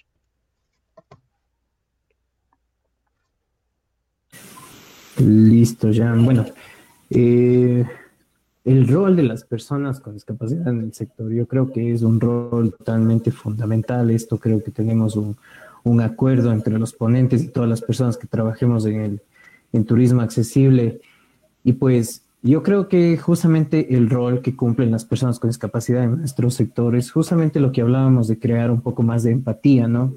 Listo, 5.17 5.91
ya. 5.91 6.13
Bueno, 6.13 6.45
eh, 7.09 7.85
el 8.65 8.87
rol 8.87 9.15
de 9.15 9.23
las 9.23 9.43
personas 9.43 9.99
con 9.99 10.13
discapacidad 10.13 10.67
en 10.69 10.81
el 10.81 10.93
sector, 10.93 11.31
yo 11.31 11.47
creo 11.47 11.71
que 11.71 11.91
es 11.91 12.01
un 12.01 12.19
rol 12.19 12.73
totalmente 12.77 13.31
fundamental. 13.31 14.09
Esto 14.09 14.37
creo 14.37 14.63
que 14.63 14.71
tenemos 14.71 15.15
un, 15.15 15.35
un 15.83 16.01
acuerdo 16.01 16.51
entre 16.51 16.79
los 16.79 16.93
ponentes 16.93 17.43
y 17.43 17.49
todas 17.49 17.69
las 17.69 17.81
personas 17.81 18.17
que 18.17 18.27
trabajemos 18.27 18.85
en 18.85 19.01
el 19.01 19.21
en 19.73 19.85
turismo 19.85 20.21
accesible. 20.21 21.01
Y 21.63 21.73
pues 21.73 22.23
yo 22.41 22.63
creo 22.63 22.87
que 22.87 23.17
justamente 23.17 23.95
el 23.95 24.09
rol 24.09 24.41
que 24.41 24.55
cumplen 24.55 24.91
las 24.91 25.03
personas 25.03 25.39
con 25.39 25.49
discapacidad 25.49 26.03
en 26.03 26.19
nuestro 26.19 26.49
sector 26.51 26.95
es 26.95 27.11
justamente 27.11 27.59
lo 27.59 27.71
que 27.71 27.81
hablábamos 27.81 28.27
de 28.27 28.39
crear 28.39 28.71
un 28.71 28.81
poco 28.81 29.03
más 29.03 29.23
de 29.23 29.31
empatía, 29.31 29.87
¿no? 29.87 30.13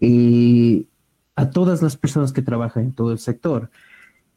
Y 0.00 0.86
a 1.34 1.50
todas 1.50 1.82
las 1.82 1.96
personas 1.96 2.32
que 2.32 2.42
trabajan 2.42 2.84
en 2.84 2.92
todo 2.92 3.12
el 3.12 3.18
sector. 3.18 3.70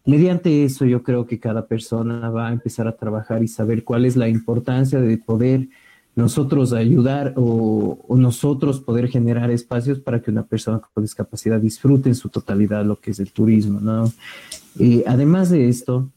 Mediante 0.06 0.64
eso 0.64 0.86
yo 0.86 1.02
creo 1.02 1.26
que 1.26 1.40
cada 1.40 1.66
persona 1.68 2.30
va 2.30 2.50
a 2.50 2.54
empezar 2.54 2.88
a 2.88 2.96
trabajar 2.96 3.44
y 3.44 3.48
saber 3.48 3.84
cuál 3.84 4.06
es 4.06 4.16
la 4.16 4.30
importancia 4.30 5.02
de 5.02 5.18
poder 5.18 5.68
nosotros 6.16 6.74
ayudar 6.74 7.34
o, 7.36 8.06
nosotros 8.16 8.80
poder 8.80 9.10
generar 9.10 9.52
espacios 9.52 10.00
para 10.00 10.22
que 10.22 10.32
una 10.32 10.46
persona 10.46 10.80
con 10.80 11.04
discapacidad 11.04 11.60
disfrute 11.60 12.08
en 12.08 12.16
su 12.16 12.30
totalidad 12.30 12.86
lo 12.86 13.00
que 13.00 13.12
es 13.12 13.20
el 13.20 13.32
turismo, 13.32 13.82
¿no? 13.82 14.12
Eh, 14.80 15.04
además 15.08 15.50
de 15.50 15.68
esto, 15.68 16.10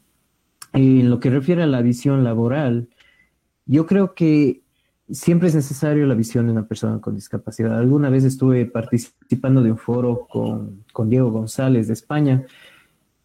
en 0.72 1.11
lo 1.11 1.18
que 1.18 1.30
refiere 1.30 1.62
a 1.62 1.66
la 1.66 1.82
visión 1.82 2.22
laboral, 2.22 2.89
yo 3.66 3.86
creo 3.86 4.14
que 4.14 4.62
siempre 5.11 5.49
es 5.49 5.55
necesario 5.55 6.07
la 6.07 6.14
visión 6.14 6.47
de 6.47 6.53
una 6.53 6.68
persona 6.68 7.01
con 7.01 7.14
discapacidad. 7.14 7.76
Alguna 7.76 8.11
vez 8.11 8.24
estuve 8.24 8.66
participando 8.66 9.62
de 9.62 9.72
un 9.72 9.78
foro 9.78 10.26
con, 10.30 10.84
con 10.93 11.09
Diego 11.09 11.30
González 11.30 11.89
de 11.89 11.95
España 11.95 12.47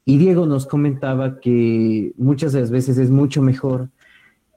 y 0.05 0.17
Diego 0.17 0.45
nos 0.45 0.65
comentaba 0.65 1.39
que 1.39 2.13
muchas 2.17 2.53
de 2.53 2.61
las 2.61 2.71
veces 2.71 2.97
es 2.97 3.09
mucho 3.09 3.41
mejor 3.41 3.89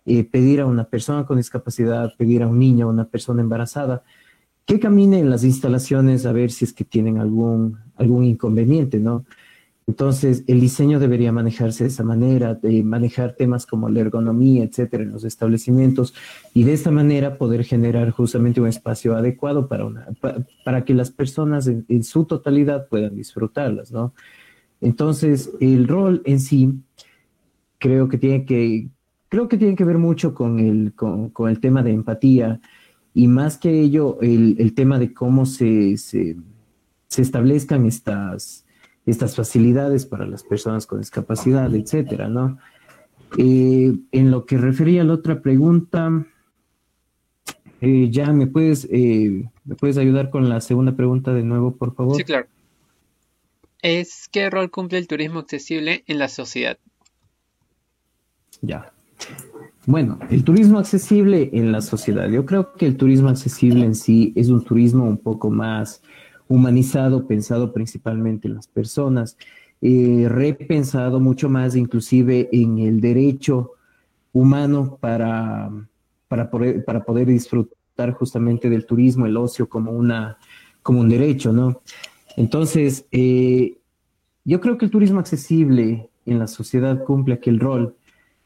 eh, 0.05 0.25
pedir 0.25 0.61
a 0.61 0.67
una 0.67 0.85
persona 0.85 1.27
con 1.27 1.37
discapacidad, 1.37 2.15
pedir 2.17 2.43
a 2.43 2.49
un 2.49 2.59
niño, 2.59 2.87
a 2.87 2.91
una 2.91 3.09
persona 3.09 3.43
embarazada, 3.43 4.03
que 4.65 4.81
camine 4.81 5.21
en 5.21 5.31
las 5.31 5.45
instalaciones 5.45 6.27
a 6.27 6.33
ver 6.33 6.51
si 6.51 6.65
es 6.65 6.73
que 6.73 6.85
tienen 6.85 7.19
algún, 7.19 7.79
algún 7.97 8.25
inconveniente, 8.25 8.99
¿no? 8.99 9.25
Entonces, 9.89 10.43
el 10.49 10.61
diseño 10.61 10.99
debería 10.99 11.31
manejarse 11.31 11.85
de 11.85 11.91
esa 11.91 12.03
manera, 12.03 12.55
de 12.55 12.83
manejar 12.83 13.35
temas 13.35 13.67
como 13.67 13.89
la 13.89 14.01
ergonomía, 14.01 14.65
etcétera, 14.65 15.05
en 15.05 15.13
los 15.13 15.23
establecimientos, 15.23 16.13
y 16.55 16.65
de 16.65 16.73
esta 16.73 16.91
manera 16.91 17.39
poder 17.39 17.63
generar 17.63 18.11
justamente 18.11 18.61
un 18.61 18.67
espacio 18.67 19.15
adecuado 19.15 19.69
para, 19.69 19.85
una, 19.85 20.09
para, 20.65 20.85
que 20.85 20.93
las 20.93 21.13
personas 21.13 21.69
en, 21.69 21.85
en, 21.89 22.03
su 22.03 22.25
totalidad 22.25 22.89
puedan 22.89 23.15
disfrutarlas, 23.15 23.93
¿no? 23.93 24.13
Entonces, 24.81 25.51
el 25.61 25.89
rol 25.89 26.23
en 26.25 26.41
sí 26.41 26.75
creo 27.79 28.09
que 28.09 28.19
tiene 28.19 28.45
que, 28.45 28.89
creo 29.29 29.49
que 29.49 29.57
tiene 29.57 29.77
que 29.77 29.85
ver 29.85 29.99
mucho 29.99 30.35
con 30.35 30.59
el, 30.59 30.93
con, 30.95 31.33
el 31.49 31.61
tema 31.61 31.83
de 31.83 31.93
empatía 31.93 32.61
y 33.15 33.29
más 33.29 33.57
que 33.57 33.81
ello, 33.81 34.19
el, 34.21 34.75
tema 34.75 34.99
de 34.99 35.15
cómo 35.15 35.47
se, 35.47 35.97
se, 35.97 36.37
establezcan 37.17 37.87
estas, 37.87 38.67
estas 39.07 39.35
facilidades 39.35 40.05
para 40.05 40.27
las 40.27 40.43
personas 40.43 40.87
con 40.87 41.01
discapacidad, 41.01 41.75
etcétera, 41.75 42.29
¿no? 42.29 42.59
Eh, 43.39 43.95
en 44.13 44.31
lo 44.31 44.45
que 44.45 44.59
refería 44.59 45.01
a 45.01 45.05
la 45.05 45.15
otra 45.15 45.41
pregunta, 45.41 46.27
eh, 47.81 48.09
ya 48.11 48.33
me 48.33 48.47
puedes, 48.47 48.87
eh, 48.91 49.49
me 49.65 49.75
puedes 49.75 49.97
ayudar 49.99 50.31
con 50.31 50.49
la 50.49 50.61
segunda 50.61 50.95
pregunta 50.95 51.33
de 51.35 51.43
nuevo, 51.43 51.77
por 51.77 51.95
favor. 51.95 52.17
Sí, 52.17 52.25
claro. 52.25 52.47
Es 53.89 54.27
qué 54.33 54.51
rol 54.51 54.69
cumple 54.69 54.99
el 54.99 55.07
turismo 55.07 55.39
accesible 55.39 56.03
en 56.09 56.19
la 56.19 56.27
sociedad. 56.27 56.77
Ya. 58.61 58.93
Bueno, 59.87 60.19
el 60.29 60.43
turismo 60.43 60.81
accesible 60.81 61.51
en 61.53 61.71
la 61.71 61.81
sociedad. 61.81 62.29
Yo 62.29 62.45
creo 62.45 62.73
que 62.73 62.85
el 62.85 62.97
turismo 62.97 63.29
accesible 63.29 63.85
en 63.85 63.95
sí 63.95 64.33
es 64.35 64.49
un 64.49 64.65
turismo 64.65 65.05
un 65.05 65.19
poco 65.19 65.51
más 65.51 66.03
humanizado, 66.49 67.29
pensado 67.29 67.73
principalmente 67.73 68.49
en 68.49 68.57
las 68.57 68.67
personas, 68.67 69.39
eh, 69.81 70.27
repensado 70.29 71.21
mucho 71.21 71.49
más 71.49 71.77
inclusive 71.77 72.49
en 72.51 72.81
el 72.81 73.01
derecho 73.01 73.75
humano 74.33 74.99
para, 75.01 75.71
para, 76.27 76.51
poder, 76.51 76.85
para 76.85 77.05
poder 77.05 77.29
disfrutar 77.29 78.15
justamente 78.15 78.69
del 78.69 78.85
turismo, 78.85 79.27
el 79.27 79.37
ocio 79.37 79.69
como, 79.69 79.93
una, 79.93 80.39
como 80.83 80.99
un 80.99 81.09
derecho, 81.09 81.53
¿no? 81.53 81.83
Entonces, 82.37 83.07
eh, 83.11 83.79
yo 84.45 84.61
creo 84.61 84.79
que 84.79 84.85
el 84.85 84.91
turismo 84.91 85.19
accesible 85.19 86.11
en 86.27 86.39
la 86.39 86.47
sociedad 86.47 87.03
cumple 87.05 87.35
aquel 87.35 87.59
rol 87.59 87.97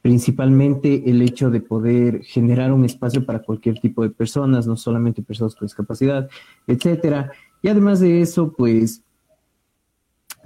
principalmente 0.02 1.10
el 1.10 1.20
hecho 1.22 1.50
de 1.50 1.60
poder 1.60 2.22
generar 2.22 2.72
un 2.72 2.84
espacio 2.84 3.26
para 3.26 3.40
cualquier 3.40 3.78
tipo 3.80 4.02
de 4.02 4.10
personas, 4.10 4.66
no 4.66 4.76
solamente 4.76 5.22
personas 5.22 5.54
con 5.54 5.66
discapacidad, 5.66 6.28
etcétera. 6.66 7.32
Y 7.62 7.68
además 7.68 8.00
de 8.00 8.22
eso, 8.22 8.52
pues 8.56 9.02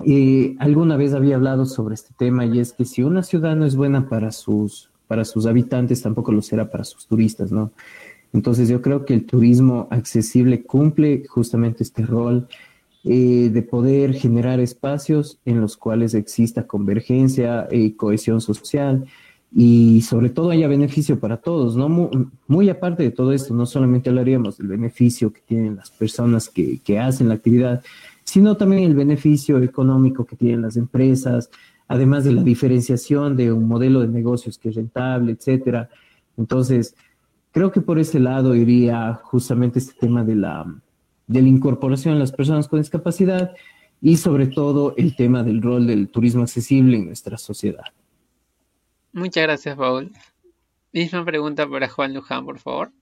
eh, 0.04 0.56
alguna 0.58 0.96
vez 0.96 1.14
había 1.14 1.36
hablado 1.36 1.66
sobre 1.66 1.94
este 1.94 2.12
tema 2.18 2.44
y 2.46 2.58
es 2.58 2.72
que 2.72 2.84
si 2.84 3.02
una 3.02 3.22
ciudad 3.22 3.54
no 3.54 3.64
es 3.64 3.76
buena 3.76 4.08
para 4.08 4.32
sus, 4.32 4.90
para 5.06 5.24
sus 5.24 5.46
habitantes, 5.46 6.02
tampoco 6.02 6.32
lo 6.32 6.42
será 6.42 6.68
para 6.68 6.82
sus 6.82 7.06
turistas, 7.06 7.52
¿no? 7.52 7.70
Entonces 8.32 8.68
yo 8.68 8.82
creo 8.82 9.04
que 9.04 9.14
el 9.14 9.26
turismo 9.26 9.86
accesible 9.92 10.64
cumple 10.64 11.24
justamente 11.28 11.84
este 11.84 12.04
rol 12.04 12.48
eh, 13.04 13.50
de 13.52 13.62
poder 13.62 14.14
generar 14.14 14.60
espacios 14.60 15.38
en 15.44 15.60
los 15.60 15.76
cuales 15.76 16.14
exista 16.14 16.66
convergencia 16.66 17.68
y 17.70 17.92
cohesión 17.92 18.40
social, 18.40 19.04
y 19.56 20.02
sobre 20.02 20.30
todo 20.30 20.50
haya 20.50 20.66
beneficio 20.66 21.20
para 21.20 21.36
todos, 21.36 21.76
¿no? 21.76 21.88
Muy, 22.48 22.68
aparte 22.70 23.04
de 23.04 23.12
todo 23.12 23.32
esto, 23.32 23.54
no 23.54 23.66
solamente 23.66 24.10
hablaríamos 24.10 24.58
del 24.58 24.66
beneficio 24.66 25.32
que 25.32 25.42
tienen 25.42 25.76
las 25.76 25.90
personas 25.90 26.48
que, 26.48 26.80
que, 26.80 26.98
hacen 26.98 27.28
la 27.28 27.34
actividad, 27.34 27.82
sino 28.24 28.56
también 28.56 28.82
el 28.82 28.96
beneficio 28.96 29.62
económico 29.62 30.24
que 30.24 30.34
tienen 30.34 30.62
las 30.62 30.76
empresas, 30.76 31.50
además 31.86 32.24
de 32.24 32.32
la 32.32 32.42
diferenciación 32.42 33.36
de 33.36 33.52
un 33.52 33.68
modelo 33.68 34.00
de 34.00 34.08
negocios 34.08 34.58
que 34.58 34.70
es 34.70 34.74
rentable, 34.74 35.32
etcétera. 35.32 35.88
Entonces, 36.36 36.96
creo 37.52 37.70
que 37.70 37.80
por 37.80 38.00
ese 38.00 38.18
lado 38.18 38.56
iría 38.56 39.20
justamente 39.22 39.78
este 39.78 39.94
tema 40.00 40.24
de 40.24 40.34
la, 40.34 40.66
de 41.26 41.42
la 41.42 41.48
incorporación 41.48 42.14
de 42.14 42.20
las 42.20 42.32
personas 42.32 42.68
con 42.68 42.80
discapacidad 42.80 43.54
y 44.00 44.16
sobre 44.16 44.46
todo 44.46 44.94
el 44.96 45.16
tema 45.16 45.42
del 45.42 45.62
rol 45.62 45.86
del 45.86 46.08
turismo 46.08 46.42
accesible 46.42 46.96
en 46.96 47.06
nuestra 47.06 47.38
sociedad. 47.38 47.84
Muchas 49.12 49.44
gracias, 49.44 49.76
Paul. 49.76 50.10
Misma 50.92 51.24
pregunta 51.24 51.68
para 51.68 51.88
Juan 51.88 52.14
Luján, 52.14 52.44
por 52.44 52.58
favor. 52.58 52.92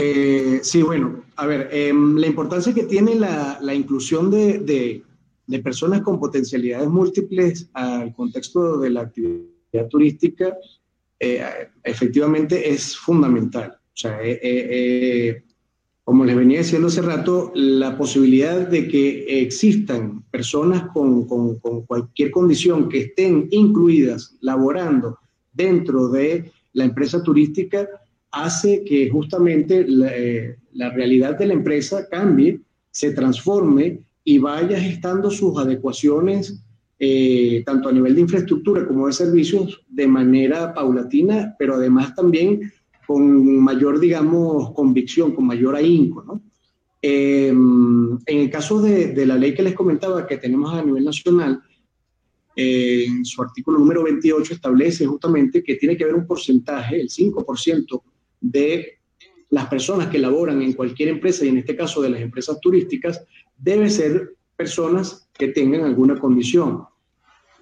Eh, 0.00 0.60
sí, 0.62 0.82
bueno, 0.82 1.24
a 1.36 1.46
ver, 1.46 1.68
em, 1.72 2.16
la 2.16 2.28
importancia 2.28 2.72
que 2.72 2.84
tiene 2.84 3.16
la, 3.16 3.74
inclusión 3.74 4.30
de, 4.30 5.02
personas 5.62 6.02
con 6.02 6.20
potencialidades 6.20 6.88
múltiples 6.88 7.68
al 7.72 8.12
contexto 8.14 8.78
de 8.78 8.90
la 8.90 9.00
actividad 9.02 9.88
turística, 9.90 10.56
eh, 11.20 11.42
efectivamente 11.82 12.70
es 12.70 12.96
fundamental. 12.96 13.72
O 13.72 14.00
sea, 14.00 14.18
eh, 14.22 15.42
como 16.08 16.24
les 16.24 16.36
venía 16.36 16.60
diciendo 16.60 16.88
hace 16.88 17.02
rato, 17.02 17.52
la 17.54 17.98
posibilidad 17.98 18.66
de 18.66 18.88
que 18.88 19.42
existan 19.42 20.22
personas 20.30 20.84
con, 20.94 21.26
cualquier 21.86 22.30
condición 22.30 22.88
que 22.88 23.00
estén 23.00 23.46
incluidas 23.50 24.34
laborando 24.40 25.18
dentro 25.52 26.08
de 26.08 26.50
la 26.72 26.84
empresa 26.84 27.22
turística 27.22 27.86
hace 28.30 28.84
que 28.84 29.10
justamente 29.10 29.84
la, 29.86 30.16
eh, 30.16 30.56
realidad 30.72 31.38
de 31.38 31.48
la 31.48 31.52
empresa 31.52 32.08
cambie, 32.08 32.58
se 32.90 33.12
transforme 33.12 34.00
y 34.24 34.38
vaya 34.38 34.80
gestando 34.80 35.30
sus 35.30 35.58
adecuaciones 35.58 36.58
eh, 37.00 37.62
tanto 37.64 37.88
a 37.88 37.92
nivel 37.92 38.14
de 38.14 38.22
infraestructura 38.22 38.86
como 38.86 39.06
de 39.06 39.12
servicios 39.12 39.84
de 39.88 40.06
manera 40.06 40.74
paulatina, 40.74 41.54
pero 41.58 41.74
además 41.74 42.14
también 42.14 42.72
con 43.06 43.60
mayor, 43.60 44.00
digamos, 44.00 44.72
convicción, 44.72 45.34
con 45.34 45.46
mayor 45.46 45.76
ahínco. 45.76 46.40
Em, 47.00 48.18
en 48.26 48.38
el 48.38 48.50
caso 48.50 48.82
de, 48.82 49.24
la 49.24 49.36
ley 49.36 49.54
que 49.54 49.62
les 49.62 49.74
comentaba 49.74 50.26
que 50.26 50.38
tenemos 50.38 50.74
a 50.74 50.82
nivel 50.82 51.04
nacional, 51.04 51.62
en 52.56 53.24
su 53.24 53.40
artículo 53.40 53.78
número 53.78 54.02
28 54.02 54.54
establece 54.54 55.06
justamente 55.06 55.62
que 55.62 55.76
tiene 55.76 55.96
que 55.96 56.02
haber 56.02 56.16
un 56.16 56.26
porcentaje, 56.26 57.00
el 57.00 57.08
5% 57.08 58.02
de 58.40 58.98
las 59.50 59.68
personas 59.68 60.08
que 60.08 60.18
laboran 60.18 60.60
en 60.60 60.72
cualquier 60.72 61.10
empresa, 61.10 61.44
y 61.44 61.48
en 61.48 61.58
este 61.58 61.76
caso 61.76 62.02
de 62.02 62.10
las 62.10 62.20
empresas 62.20 62.60
turísticas, 62.60 63.24
debe 63.56 63.88
ser 63.88 64.34
personas 64.58 65.30
que 65.32 65.48
tengan 65.48 65.84
alguna 65.84 66.18
condición. 66.18 66.84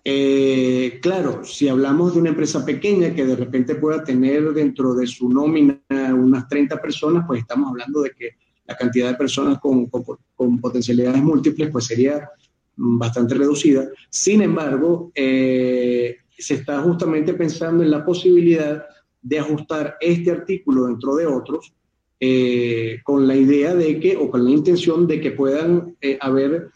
Eh, 0.09 0.99
claro, 1.03 1.45
si 1.45 1.69
hablamos 1.69 2.15
de 2.15 2.21
una 2.21 2.31
empresa 2.31 2.65
pequeña 2.65 3.15
que 3.15 3.27
de 3.27 3.37
repente 3.37 3.75
pueda 3.75 4.03
tener 4.03 4.53
dentro 4.55 4.95
de 4.95 5.07
su 5.07 5.29
nómina 5.29 5.81
unas 5.91 6.49
30 6.49 6.81
personas, 6.81 7.25
pues 7.27 7.41
estamos 7.41 7.71
hablando 7.71 8.01
de 8.03 8.13
que 8.13 8.31
la 8.67 8.77
cantidad 8.77 9.11
de 9.11 9.17
personas 9.17 9.59
con, 9.59 9.87
con, 9.87 10.61
potencialidades 10.61 11.23
múltiples 11.23 11.71
pues 11.71 11.87
sería 11.87 12.31
bastante 12.77 13.35
reducida. 13.35 13.89
Sin 14.09 14.43
embargo, 14.43 15.11
eh, 15.15 16.17
se 16.39 16.55
está 16.55 16.81
justamente 16.81 17.35
pensando 17.35 17.83
en 17.83 17.91
la 17.91 18.05
posibilidad 18.05 18.85
de 19.21 19.39
ajustar 19.39 19.97
este 20.01 20.31
artículo 20.31 20.87
dentro 20.87 21.17
de 21.17 21.27
otros 21.27 21.75
eh, 22.21 23.01
con 23.03 23.27
la 23.27 23.35
idea 23.35 23.75
de 23.75 23.99
que, 23.99 24.17
o 24.17 24.31
con 24.31 24.45
la 24.45 24.51
intención 24.51 25.07
de 25.07 25.21
que 25.21 25.33
puedan 25.33 25.97
haber 26.21 26.71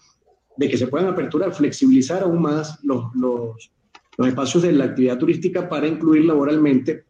de 0.61 0.69
que 0.69 0.77
se 0.77 0.89
puedan 0.89 1.09
aperturar, 1.09 1.55
flexibilizar 1.55 2.23
aún 2.23 2.43
más 2.43 2.85
los, 2.85 3.07
los, 3.15 3.73
espacios 4.19 4.63
de 4.63 4.73
la 4.73 4.85
actividad 4.85 5.17
turística 5.17 5.67
para 5.67 5.89
incluir 5.89 6.27
laboralmente 6.27 7.05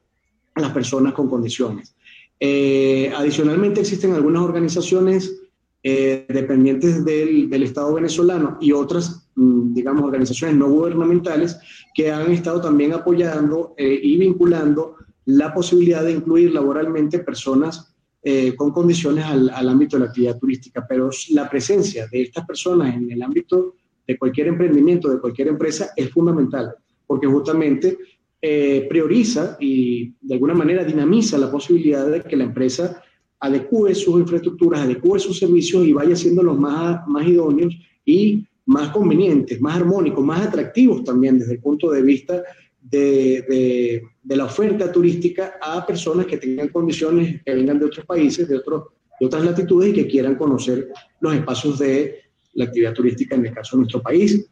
a 0.54 0.60
las 0.60 0.70
personas 0.70 1.14
con 1.14 1.28
condiciones. 1.28 1.96
Eh, 2.38 3.12
adicionalmente 3.16 3.80
existen 3.80 4.12
algunas 4.14 4.42
organizaciones 4.42 5.42
eh, 5.82 6.26
dependientes 6.28 7.04
del, 7.04 7.50
del, 7.50 7.64
Estado 7.64 7.92
venezolano 7.92 8.56
y 8.60 8.70
otras, 8.70 9.28
mm, 9.34 9.74
digamos, 9.74 10.04
organizaciones 10.04 10.56
no 10.56 10.68
gubernamentales 10.68 11.58
que 11.92 12.12
han 12.12 12.30
estado 12.30 12.60
también 12.60 12.92
apoyando 12.92 13.74
eh, 13.76 13.98
y 14.00 14.16
vinculando 14.16 14.94
la 15.24 15.52
posibilidad 15.52 16.04
de 16.04 16.12
incluir 16.12 16.54
laboralmente 16.54 17.18
personas 17.18 17.89
eh, 18.22 18.54
con 18.54 18.70
condiciones 18.70 19.24
al, 19.24 19.68
ámbito 19.68 19.96
de 19.96 20.04
la 20.04 20.10
actividad 20.10 20.38
turística, 20.38 20.86
pero 20.86 21.08
la 21.30 21.48
presencia 21.48 22.06
de 22.06 22.22
estas 22.22 22.46
personas 22.46 22.94
en 22.94 23.10
el 23.10 23.22
ámbito 23.22 23.76
de 24.06 24.18
cualquier 24.18 24.48
emprendimiento, 24.48 25.08
de 25.08 25.20
cualquier 25.20 25.48
empresa, 25.48 25.90
es 25.96 26.10
fundamental, 26.10 26.74
porque 27.06 27.26
justamente 27.26 27.96
eh, 28.42 28.86
prioriza 28.88 29.56
y 29.58 30.14
de 30.20 30.34
alguna 30.34 30.54
manera 30.54 30.84
dinamiza 30.84 31.38
la 31.38 31.50
posibilidad 31.50 32.06
de 32.06 32.22
que 32.22 32.36
la 32.36 32.44
empresa 32.44 33.02
adecue 33.38 33.94
sus 33.94 34.20
infraestructuras, 34.20 34.82
adecue 34.82 35.18
sus 35.18 35.38
servicios 35.38 35.86
y 35.86 35.92
vaya 35.92 36.14
siendo 36.14 36.42
los 36.42 36.58
más, 36.58 37.06
más 37.06 37.26
idóneos 37.26 37.74
y 38.04 38.46
más 38.66 38.90
convenientes, 38.90 39.60
más 39.60 39.76
armónicos, 39.76 40.24
más 40.24 40.46
atractivos 40.46 41.02
también 41.04 41.38
desde 41.38 41.54
el 41.54 41.60
punto 41.60 41.90
de 41.90 42.02
vista 42.02 42.42
de, 42.82 44.02
la 44.24 44.44
oferta 44.44 44.90
turística 44.90 45.54
a 45.60 45.86
personas 45.86 46.26
que 46.26 46.38
tengan 46.38 46.68
condiciones, 46.68 47.42
que 47.44 47.54
vengan 47.54 47.78
de 47.78 47.86
otros 47.86 48.06
países, 48.06 48.48
de, 48.48 48.56
otros, 48.56 48.84
de 49.18 49.26
otras 49.26 49.44
latitudes 49.44 49.90
y 49.90 49.92
que 49.92 50.06
quieran 50.06 50.36
conocer 50.36 50.88
los 51.20 51.34
espacios 51.34 51.78
de 51.78 52.20
la 52.54 52.64
actividad 52.64 52.94
turística, 52.94 53.34
en 53.34 53.46
el 53.46 53.54
caso 53.54 53.76
de 53.76 53.80
nuestro 53.82 54.02
país. 54.02 54.48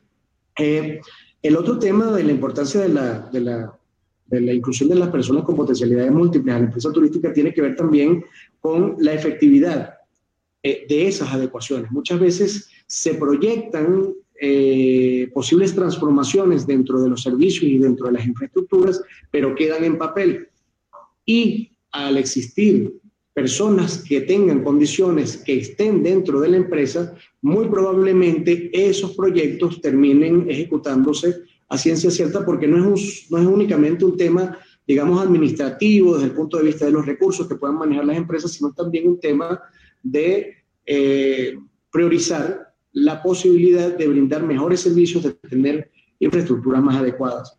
Eh, 0.59 1.01
el 1.43 1.57
otro 1.57 1.79
tema 1.79 2.13
de 2.13 2.25
la 2.25 2.33
importancia 2.33 2.81
de 2.81 2.89
la, 2.89 3.21
de, 3.33 3.41
la, 3.41 3.79
de 4.27 4.41
la, 4.41 4.53
inclusión 4.53 4.89
de 4.89 4.97
las 4.97 5.09
personas 5.09 5.45
con 5.45 5.57
potencialidades 5.57 6.11
múltiples 6.11 6.55
a 6.55 6.59
la 6.59 6.65
empresa 6.65 6.93
turística 6.93 7.33
tiene 7.33 7.55
que 7.55 7.63
ver 7.63 7.77
también 7.77 8.25
con 8.61 8.97
la 8.99 9.13
efectividad 9.13 9.95
eh, 10.63 10.85
de 10.89 11.07
esas 11.07 11.33
adecuaciones. 11.33 11.91
Muchas 11.93 12.19
veces 12.19 12.69
se 12.87 13.15
proyectan 13.15 14.13
eh, 14.41 15.29
posibles 15.35 15.75
transformaciones 15.75 16.67
dentro 16.67 17.01
de 17.01 17.09
los 17.09 17.23
servicios 17.23 17.65
y 17.65 17.79
dentro 17.79 18.07
de 18.07 18.13
las 18.13 18.27
infraestructuras, 18.27 19.03
pero 19.31 19.55
quedan 19.55 19.85
en 19.85 19.99
papel. 19.99 20.49
Y 21.27 21.73
al 21.91 22.17
existir 22.17 22.93
personas 23.35 24.03
que 24.03 24.23
tengan 24.23 24.65
condiciones 24.65 25.37
que 25.37 25.59
estén 25.59 26.03
dentro 26.03 26.41
de 26.41 26.49
la 26.49 26.57
empresa, 26.57 27.15
muy 27.41 27.69
probablemente 27.69 28.71
esos 28.73 29.15
proyectos 29.15 29.81
terminen 29.81 30.51
ejecutándose 30.51 31.43
a 31.69 31.79
ciencia 31.79 32.11
cierta 32.11 32.45
porque 32.45 32.67
no 32.67 32.95
es, 32.95 33.27
no 33.31 33.39
es 33.39 33.47
únicamente 33.47 34.05
un 34.05 34.17
tema, 34.17 34.59
digamos, 34.87 35.21
administrativo 35.21 36.15
desde 36.15 36.27
el 36.27 36.35
punto 36.35 36.57
de 36.57 36.65
vista 36.65 36.87
de 36.87 36.93
los 36.93 37.07
recursos 37.07 37.47
que 37.47 37.57
puedan 37.57 37.79
manejar 37.79 38.07
las 38.07 38.17
empresas, 38.17 38.53
sino 38.53 38.73
también 38.73 39.07
un 39.07 39.21
tema 39.21 39.61
de 40.03 40.55
eh, 40.87 41.59
priorizar 41.91 42.68
la 42.93 43.23
posibilidad 43.23 43.97
de 43.97 44.09
brindar 44.09 44.43
mejores 44.43 44.81
servicios, 44.81 45.23
de 45.23 45.33
tener 45.33 45.91
infraestructuras 46.19 46.83
más 46.83 46.97
adecuadas. 46.97 47.59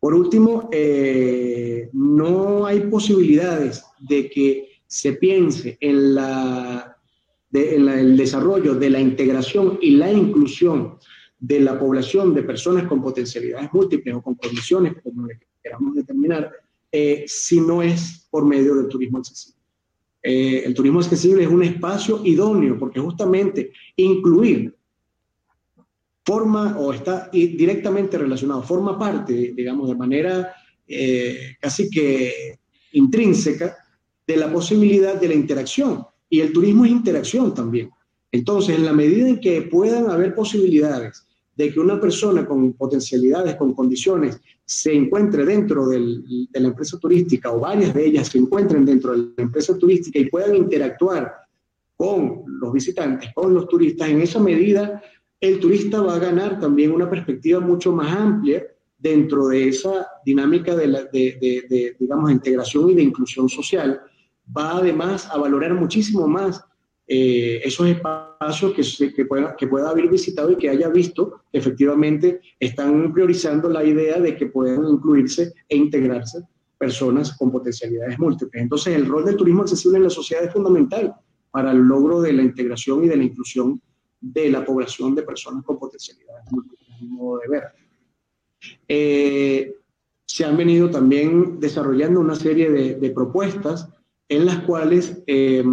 Por 0.00 0.14
último, 0.14 0.68
eh, 0.72 1.90
no 1.92 2.66
hay 2.66 2.80
posibilidades 2.82 3.84
de 3.98 4.30
que 4.30 4.68
se 4.86 5.14
piense 5.14 5.76
en, 5.80 6.14
la, 6.14 6.96
el 7.52 8.16
desarrollo 8.16 8.74
de 8.74 8.90
la 8.90 9.00
integración 9.00 9.78
y 9.82 9.92
la 9.92 10.12
inclusión 10.12 10.98
de 11.40 11.60
la 11.60 11.78
población 11.78 12.34
de 12.34 12.42
personas 12.42 12.86
con 12.86 13.02
potencialidades 13.02 13.72
múltiples 13.72 14.14
o 14.14 14.22
con 14.22 14.34
condiciones, 14.34 14.94
como 15.02 15.26
le 15.26 15.38
queramos 15.62 15.94
determinar, 15.94 16.50
eh, 16.90 17.24
si 17.26 17.60
no 17.60 17.82
es 17.82 18.26
por 18.30 18.44
medio 18.44 18.74
del 18.76 18.88
turismo 18.88 19.18
accesible. 19.18 19.57
Eh, 20.22 20.62
el 20.64 20.74
turismo 20.74 21.00
accesible 21.00 21.44
es 21.44 21.48
un 21.48 21.62
espacio 21.62 22.20
idóneo 22.24 22.78
porque 22.78 23.00
justamente 23.00 23.72
incluir 23.96 24.74
forma 26.24 26.76
o 26.78 26.92
está 26.92 27.30
directamente 27.32 28.18
relacionado, 28.18 28.62
forma 28.62 28.98
parte, 28.98 29.54
digamos, 29.56 29.88
de 29.88 29.94
manera 29.94 30.52
eh, 30.86 31.56
casi 31.60 31.88
que 31.88 32.58
intrínseca 32.92 33.76
de 34.26 34.36
la 34.36 34.52
posibilidad 34.52 35.18
de 35.18 35.28
la 35.28 35.34
interacción. 35.34 36.04
Y 36.28 36.40
el 36.40 36.52
turismo 36.52 36.84
es 36.84 36.90
interacción 36.90 37.54
también. 37.54 37.90
Entonces, 38.30 38.76
en 38.76 38.84
la 38.84 38.92
medida 38.92 39.26
en 39.26 39.40
que 39.40 39.62
puedan 39.62 40.10
haber 40.10 40.34
posibilidades 40.34 41.27
de 41.58 41.72
que 41.72 41.80
una 41.80 42.00
persona 42.00 42.46
con 42.46 42.72
potencialidades, 42.74 43.56
con 43.56 43.74
condiciones, 43.74 44.40
se 44.64 44.94
encuentre 44.94 45.44
dentro 45.44 45.88
de 45.88 45.98
la 46.52 46.68
empresa 46.68 46.98
turística 47.00 47.50
o 47.50 47.58
varias 47.58 47.92
de 47.92 48.06
ellas 48.06 48.28
se 48.28 48.38
encuentren 48.38 48.84
dentro 48.84 49.10
de 49.10 49.18
la 49.36 49.42
empresa 49.42 49.76
turística 49.76 50.20
y 50.20 50.30
puedan 50.30 50.54
interactuar 50.54 51.34
con 51.96 52.44
los 52.46 52.72
visitantes, 52.72 53.30
con 53.34 53.52
los 53.52 53.66
turistas, 53.66 54.08
en 54.08 54.22
esa 54.22 54.38
medida 54.38 55.02
el 55.40 55.58
turista 55.58 56.00
va 56.00 56.14
a 56.14 56.20
ganar 56.20 56.60
también 56.60 56.92
una 56.92 57.10
perspectiva 57.10 57.58
mucho 57.58 57.90
más 57.90 58.16
amplia 58.16 58.64
dentro 58.96 59.48
de 59.48 59.68
esa 59.68 60.06
dinámica 60.24 60.76
de, 60.76 60.86
de, 60.86 61.96
digamos, 61.98 62.30
integración 62.30 62.90
y 62.90 62.94
de 62.94 63.02
inclusión 63.02 63.48
social. 63.48 64.00
Va 64.56 64.76
además 64.76 65.28
a 65.30 65.38
valorar 65.38 65.74
muchísimo 65.74 66.28
más 66.28 66.64
eh, 67.10 67.62
esos 67.64 67.88
espacios 67.88 68.74
que, 68.74 69.14
que, 69.14 69.24
pueda, 69.24 69.56
que 69.56 69.66
pueda 69.66 69.88
haber 69.88 70.10
visitado 70.10 70.50
y 70.50 70.56
que 70.56 70.68
haya 70.68 70.90
visto 70.90 71.40
efectivamente 71.50 72.40
están 72.60 73.14
priorizando 73.14 73.70
la 73.70 73.82
idea 73.82 74.20
de 74.20 74.36
que 74.36 74.46
puedan 74.46 74.86
incluirse 74.86 75.54
e 75.66 75.76
integrarse 75.76 76.42
personas 76.76 77.34
con 77.38 77.50
potencialidades 77.50 78.18
múltiples. 78.18 78.62
Entonces, 78.62 78.94
el 78.94 79.06
rol 79.06 79.24
del 79.24 79.36
turismo 79.36 79.62
accesible 79.62 79.96
en 79.96 80.04
la 80.04 80.10
sociedad 80.10 80.44
es 80.44 80.52
fundamental 80.52 81.14
para 81.50 81.72
el 81.72 81.78
logro 81.78 82.20
de 82.20 82.34
la 82.34 82.42
integración 82.42 83.02
y 83.04 83.08
de 83.08 83.16
la 83.16 83.24
inclusión 83.24 83.80
de 84.20 84.50
la 84.50 84.62
población 84.62 85.14
de 85.14 85.22
personas 85.22 85.64
con 85.64 85.78
potencialidades 85.78 86.44
múltiples, 86.50 86.88
mi 87.00 87.08
modo 87.08 87.38
de 87.38 87.48
ver. 87.48 87.64
Eh, 88.86 89.74
se 90.26 90.44
han 90.44 90.58
venido 90.58 90.90
también 90.90 91.58
desarrollando 91.58 92.20
una 92.20 92.34
serie 92.34 92.70
de, 92.70 92.94
de 92.96 93.10
propuestas 93.10 93.88
en 94.28 94.44
las 94.44 94.58
cuales 94.60 95.22
eh, 95.26 95.64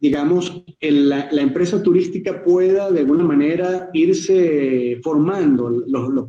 digamos, 0.00 0.64
la, 0.80 1.28
empresa 1.30 1.82
turística 1.82 2.42
pueda 2.42 2.90
de 2.90 3.00
alguna 3.00 3.24
manera 3.24 3.90
irse 3.92 5.00
formando, 5.02 5.70
los, 5.70 6.28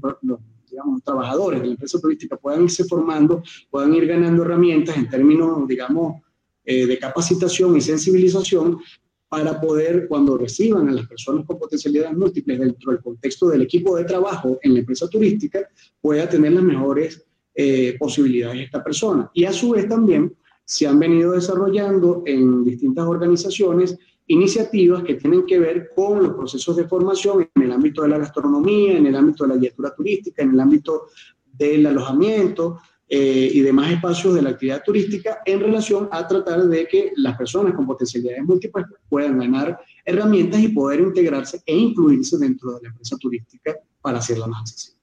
trabajadores 1.03 1.61
de 1.61 1.67
la 1.67 1.73
empresa 1.73 1.99
turística 1.99 2.37
puedan 2.37 2.63
irse 2.63 2.83
formando, 2.85 3.43
puedan 3.69 3.93
ir 3.93 4.07
ganando 4.07 4.43
herramientas 4.43 4.97
en 4.97 5.09
términos, 5.09 5.67
digamos, 5.67 6.21
eh, 6.65 6.85
de 6.85 6.97
capacitación 6.97 7.75
y 7.77 7.81
sensibilización 7.81 8.79
para 9.27 9.59
poder, 9.59 10.07
cuando 10.07 10.37
reciban 10.37 10.87
a 10.87 10.91
las 10.91 11.07
personas 11.07 11.45
con 11.45 11.57
potencialidades 11.57 12.15
múltiples 12.15 12.59
dentro 12.59 12.91
del 12.91 13.01
contexto 13.01 13.49
del 13.49 13.63
equipo 13.63 13.97
de 13.97 14.05
trabajo 14.05 14.59
en 14.61 14.73
la 14.73 14.79
empresa 14.81 15.07
turística, 15.09 15.67
pueda 15.99 16.29
tener 16.29 16.53
las 16.53 16.63
mejores 16.63 17.25
eh, 17.55 17.95
posibilidades 17.99 18.65
esta 18.65 18.83
persona. 18.83 19.29
Y 19.33 19.45
a 19.45 19.51
su 19.51 19.71
vez 19.71 19.89
también 19.89 20.35
se 20.65 20.87
han 20.87 20.99
venido 20.99 21.33
desarrollando 21.33 22.23
en 22.25 22.63
distintas 22.63 23.05
organizaciones 23.05 23.97
iniciativas 24.27 25.03
que 25.03 25.15
tienen 25.15 25.45
que 25.45 25.59
ver 25.59 25.89
con 25.95 26.23
los 26.23 26.33
procesos 26.33 26.75
de 26.77 26.87
formación 26.87 27.49
en 27.55 27.61
el 27.61 27.71
ámbito 27.71 28.03
de 28.03 28.09
la 28.09 28.17
gastronomía, 28.17 28.97
en 28.97 29.05
el 29.05 29.15
ámbito 29.15 29.43
de 29.43 29.55
la 29.55 29.59
guiatura 29.59 29.93
turística, 29.93 30.41
en 30.43 30.51
el 30.51 30.59
ámbito 30.59 31.07
del 31.51 31.85
alojamiento 31.85 32.79
eh, 33.07 33.49
y 33.53 33.59
demás 33.59 33.91
espacios 33.91 34.33
de 34.33 34.41
la 34.41 34.51
actividad 34.51 34.81
turística 34.83 35.41
en 35.45 35.59
relación 35.59 36.07
a 36.11 36.25
tratar 36.27 36.63
de 36.63 36.87
que 36.87 37.11
las 37.17 37.37
personas 37.37 37.75
con 37.75 37.85
potencialidades 37.85 38.43
múltiples 38.43 38.85
puedan 39.09 39.37
ganar 39.37 39.79
herramientas 40.05 40.61
y 40.61 40.69
poder 40.69 41.01
integrarse 41.01 41.61
e 41.65 41.75
incluirse 41.75 42.37
dentro 42.37 42.73
de 42.73 42.83
la 42.83 42.89
empresa 42.89 43.17
turística 43.17 43.75
para 44.01 44.19
hacerla 44.19 44.47
más 44.47 44.61
accesible. 44.61 45.01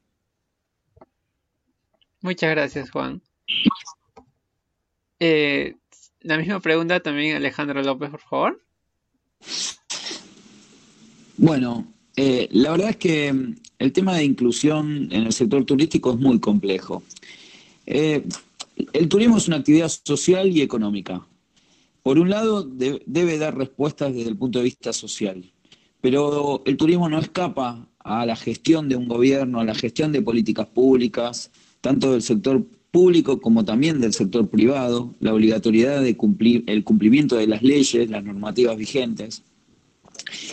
Muchas 2.22 2.50
gracias, 2.50 2.90
Juan. 2.90 3.22
Eh, 5.20 5.76
la 6.22 6.38
misma 6.38 6.60
pregunta 6.60 7.00
también 7.00 7.36
Alejandro 7.36 7.82
López, 7.82 8.10
por 8.10 8.20
favor. 8.20 8.62
Bueno, 11.36 11.86
eh, 12.16 12.48
la 12.52 12.72
verdad 12.72 12.90
es 12.90 12.96
que 12.96 13.54
el 13.78 13.92
tema 13.92 14.16
de 14.16 14.24
inclusión 14.24 15.08
en 15.10 15.24
el 15.24 15.32
sector 15.32 15.64
turístico 15.64 16.12
es 16.12 16.18
muy 16.18 16.40
complejo. 16.40 17.02
Eh, 17.86 18.24
el 18.92 19.08
turismo 19.08 19.36
es 19.36 19.48
una 19.48 19.58
actividad 19.58 19.88
social 19.88 20.48
y 20.48 20.62
económica. 20.62 21.26
Por 22.02 22.18
un 22.18 22.30
lado, 22.30 22.62
debe 22.62 23.38
dar 23.38 23.56
respuestas 23.56 24.14
desde 24.14 24.30
el 24.30 24.36
punto 24.36 24.58
de 24.58 24.64
vista 24.64 24.92
social, 24.92 25.52
pero 26.00 26.62
el 26.64 26.78
turismo 26.78 27.10
no 27.10 27.18
escapa 27.18 27.86
a 27.98 28.24
la 28.24 28.36
gestión 28.36 28.88
de 28.88 28.96
un 28.96 29.06
gobierno, 29.06 29.60
a 29.60 29.64
la 29.64 29.74
gestión 29.74 30.12
de 30.12 30.22
políticas 30.22 30.66
públicas, 30.66 31.50
tanto 31.82 32.12
del 32.12 32.22
sector 32.22 32.64
público 32.90 33.40
como 33.40 33.64
también 33.64 34.00
del 34.00 34.12
sector 34.12 34.48
privado, 34.48 35.14
la 35.20 35.34
obligatoriedad 35.34 36.02
de 36.02 36.16
cumplir 36.16 36.64
el 36.66 36.84
cumplimiento 36.84 37.36
de 37.36 37.46
las 37.46 37.62
leyes, 37.62 38.10
las 38.10 38.24
normativas 38.24 38.76
vigentes. 38.76 39.42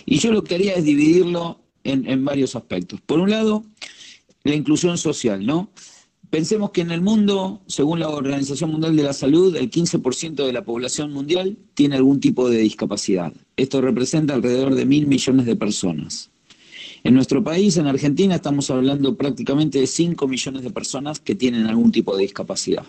Y 0.06 0.20
yo 0.20 0.32
lo 0.32 0.44
que 0.44 0.56
haría 0.56 0.74
es 0.76 0.84
dividirlo 0.84 1.60
en, 1.84 2.10
en 2.10 2.24
varios 2.24 2.56
aspectos. 2.56 3.02
Por 3.02 3.20
un 3.20 3.30
lado, 3.30 3.64
la 4.44 4.56
inclusión 4.56 4.98
social, 4.98 5.46
¿no? 5.46 5.70
Pensemos 6.30 6.72
que 6.72 6.82
en 6.82 6.92
el 6.92 7.02
mundo, 7.02 7.62
según 7.68 8.02
la 8.02 8.10
Organización 8.10 8.72
Mundial 8.72 8.98
de 8.98 9.04
la 9.04 9.14
Salud, 9.14 9.56
el 9.56 9.72
15% 9.72 10.46
de 10.46 10.52
la 10.52 10.66
población 10.66 11.14
mundial 11.14 11.58
tiene 11.74 11.96
algún 11.96 12.20
tipo 12.20 12.50
de 12.50 12.58
discapacidad. 12.58 13.34
Esto 13.56 13.80
representa 13.80 14.34
alrededor 14.34 14.76
de 14.76 14.86
mil 14.86 15.08
millones 15.08 15.46
de 15.46 15.56
personas. 15.56 16.30
En 17.04 17.14
nuestro 17.14 17.44
país, 17.44 17.78
en 17.78 17.88
Argentina, 17.88 18.36
estamos 18.36 18.70
hablando 18.70 19.16
prácticamente 19.16 19.80
de 19.80 19.88
5 19.88 20.28
millones 20.28 20.64
de 20.64 20.72
personas 20.72 21.20
que 21.20 21.36
tienen 21.36 21.66
algún 21.68 21.92
tipo 21.92 22.16
de 22.16 22.24
discapacidad, 22.24 22.86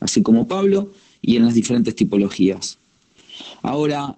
así 0.00 0.22
como 0.22 0.48
Pablo 0.48 0.92
y 1.20 1.36
en 1.36 1.44
las 1.44 1.54
diferentes 1.54 1.94
tipologías. 1.94 2.78
Ahora, 3.62 4.16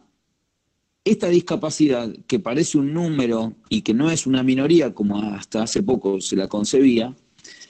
esta 1.05 1.28
discapacidad, 1.28 2.14
que 2.26 2.38
parece 2.38 2.78
un 2.78 2.93
número 2.93 3.55
y 3.68 3.82
que 3.82 3.95
no 3.95 4.11
es 4.11 4.26
una 4.26 4.43
minoría 4.43 4.95
como 4.95 5.22
hasta 5.22 5.62
hace 5.62 5.82
poco 5.82 6.20
se 6.20 6.36
la 6.36 6.49
concebía, 6.49 7.14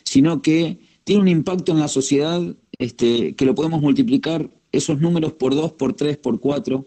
sino 0.04 0.42
que 0.42 0.78
tiene 1.04 1.22
un 1.22 1.28
impacto 1.28 1.72
en 1.72 1.78
la 1.78 1.88
sociedad 1.88 2.42
este, 2.78 3.34
que 3.34 3.44
lo 3.44 3.54
podemos 3.54 3.80
multiplicar 3.80 4.50
esos 4.72 5.00
números 5.00 5.32
por 5.32 5.54
dos, 5.54 5.72
por 5.72 5.94
tres, 5.94 6.16
por 6.16 6.40
cuatro, 6.40 6.86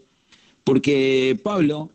porque 0.62 1.38
Pablo 1.42 1.90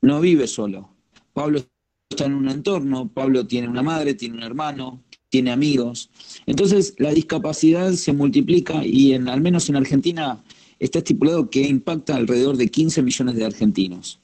no 0.00 0.20
vive 0.20 0.46
solo. 0.46 0.91
Pablo 1.32 1.64
está 2.10 2.26
en 2.26 2.34
un 2.34 2.48
entorno, 2.48 3.08
Pablo 3.08 3.46
tiene 3.46 3.68
una 3.68 3.82
madre, 3.82 4.14
tiene 4.14 4.36
un 4.36 4.42
hermano, 4.42 5.02
tiene 5.28 5.50
amigos. 5.50 6.10
Entonces 6.46 6.94
la 6.98 7.12
discapacidad 7.12 7.92
se 7.92 8.12
multiplica 8.12 8.84
y 8.84 9.14
en, 9.14 9.28
al 9.28 9.40
menos 9.40 9.68
en 9.68 9.76
Argentina 9.76 10.42
está 10.78 10.98
estipulado 10.98 11.48
que 11.48 11.62
impacta 11.62 12.16
alrededor 12.16 12.56
de 12.56 12.68
15 12.68 13.02
millones 13.02 13.36
de 13.36 13.44
argentinos. 13.44 14.20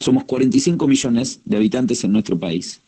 Somos 0.00 0.24
45 0.24 0.88
millones 0.88 1.40
de 1.44 1.56
habitantes 1.56 2.02
en 2.04 2.12
nuestro 2.12 2.38
país. 2.38 2.80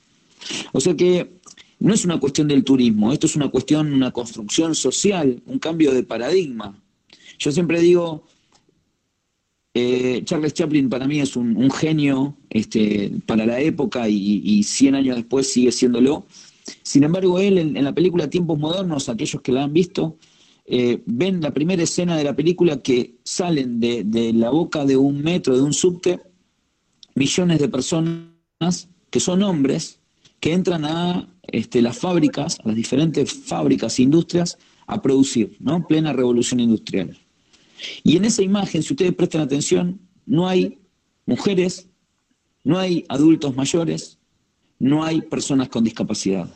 O 0.72 0.80
sea 0.80 0.96
que 0.96 1.30
no 1.78 1.94
es 1.94 2.04
una 2.04 2.20
cuestión 2.20 2.48
del 2.48 2.64
turismo, 2.64 3.12
esto 3.12 3.26
es 3.26 3.36
una 3.36 3.48
cuestión, 3.48 3.92
una 3.92 4.10
construcción 4.10 4.74
social, 4.74 5.42
un 5.46 5.58
cambio 5.58 5.92
de 5.92 6.02
paradigma. 6.02 6.76
Yo 7.38 7.52
siempre 7.52 7.80
digo, 7.80 8.26
eh, 9.72 10.22
Charles 10.24 10.54
Chaplin 10.54 10.88
para 10.88 11.06
mí 11.06 11.20
es 11.20 11.36
un, 11.36 11.70
genio 11.70 12.36
este, 12.48 13.12
para 13.26 13.46
la 13.46 13.60
época 13.60 14.08
y, 14.08 14.62
100 14.62 14.94
años 14.96 15.16
después 15.16 15.52
sigue 15.52 15.70
siéndolo. 15.72 16.26
Sin 16.82 17.04
embargo, 17.04 17.38
él 17.38 17.58
en, 17.58 17.84
la 17.84 17.92
película 17.92 18.28
Tiempos 18.28 18.58
Modernos, 18.58 19.08
aquellos 19.08 19.42
que 19.42 19.52
la 19.52 19.64
han 19.64 19.72
visto, 19.72 20.16
eh, 20.66 21.02
ven 21.06 21.40
la 21.40 21.52
primera 21.52 21.82
escena 21.82 22.16
de 22.16 22.24
la 22.24 22.34
película 22.34 22.80
que 22.80 23.16
salen 23.24 23.80
de, 23.80 24.32
la 24.34 24.50
boca 24.50 24.84
de 24.84 24.96
un 24.96 25.22
metro, 25.22 25.56
de 25.56 25.62
un 25.62 25.72
subte, 25.72 26.20
millones 27.14 27.58
de 27.58 27.68
personas 27.68 28.88
que 29.10 29.20
son 29.20 29.42
hombres, 29.42 30.00
que 30.40 30.52
entran 30.52 30.84
a 30.84 31.28
este, 31.42 31.82
las 31.82 31.98
fábricas, 31.98 32.58
a 32.60 32.68
las 32.68 32.76
diferentes 32.76 33.32
fábricas 33.32 33.98
e 33.98 34.02
industrias, 34.02 34.58
a 34.86 35.00
producir, 35.00 35.56
¿no? 35.60 35.86
Plena 35.86 36.12
revolución 36.12 36.60
industrial. 36.60 37.16
Y 38.02 38.16
en 38.16 38.24
esa 38.24 38.42
imagen, 38.42 38.82
si 38.82 38.92
ustedes 38.92 39.14
prestan 39.14 39.42
atención, 39.42 40.00
no 40.26 40.48
hay 40.48 40.78
mujeres, 41.26 41.88
no 42.64 42.78
hay 42.78 43.04
adultos 43.08 43.56
mayores, 43.56 44.18
no 44.78 45.04
hay 45.04 45.22
personas 45.22 45.68
con 45.68 45.84
discapacidad. 45.84 46.48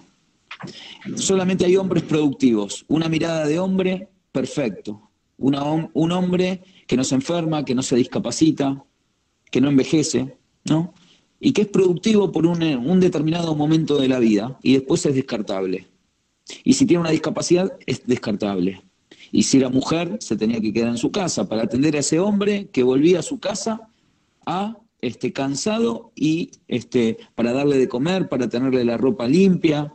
Solamente 1.16 1.64
hay 1.64 1.77
hombres 1.77 2.05
productivos, 2.05 2.85
una 2.89 3.09
mirada 3.09 3.47
de 3.47 3.59
hombre 3.59 4.09
perfecto, 4.33 5.11
un 5.37 6.12
hombre 6.12 6.62
que 6.87 6.97
no 6.97 7.05
se 7.05 7.14
enferma, 7.14 7.64
que 7.64 7.75
no 7.75 7.83
se 7.83 7.97
discapacita, 7.97 8.85
que 9.51 9.61
no 9.61 9.68
envejece, 9.68 10.37
¿no? 10.64 10.95
Y 11.41 11.53
que 11.53 11.62
es 11.62 11.68
productivo 11.68 12.33
por 12.33 12.47
un, 12.47 12.62
un 12.62 13.01
determinado 13.01 13.55
momento 13.55 13.99
de 13.99 14.09
la 14.09 14.18
vida 14.18 14.59
y 14.62 14.75
después 14.75 15.05
es 15.07 15.14
descartable. 15.14 15.87
Y 16.62 16.75
si 16.75 16.87
tiene 16.87 17.03
una 17.03 17.11
discapacidad, 17.11 17.77
es 17.87 18.07
descartable. 18.07 18.83
Y 19.33 19.45
si 19.45 19.59
era 19.59 19.68
mujer, 19.68 20.18
se 20.20 20.37
tenía 20.37 20.61
que 20.61 20.72
quedar 20.72 20.89
en 20.89 20.99
su 20.99 21.11
casa 21.11 21.49
para 21.49 21.62
atender 21.62 21.97
a 21.97 22.01
ese 22.01 22.20
hombre 22.20 22.68
que 22.72 22.83
volvía 22.83 23.20
a 23.20 23.22
su 23.22 23.39
casa 23.39 23.89
a 24.47 24.77
este, 25.01 25.33
cansado 25.33 26.12
y 26.16 26.51
este, 26.66 27.18
para 27.35 27.53
darle 27.53 27.79
de 27.79 27.89
comer, 27.89 28.29
para 28.29 28.49
tenerle 28.49 28.85
la 28.85 28.97
ropa 28.97 29.29
limpia, 29.29 29.93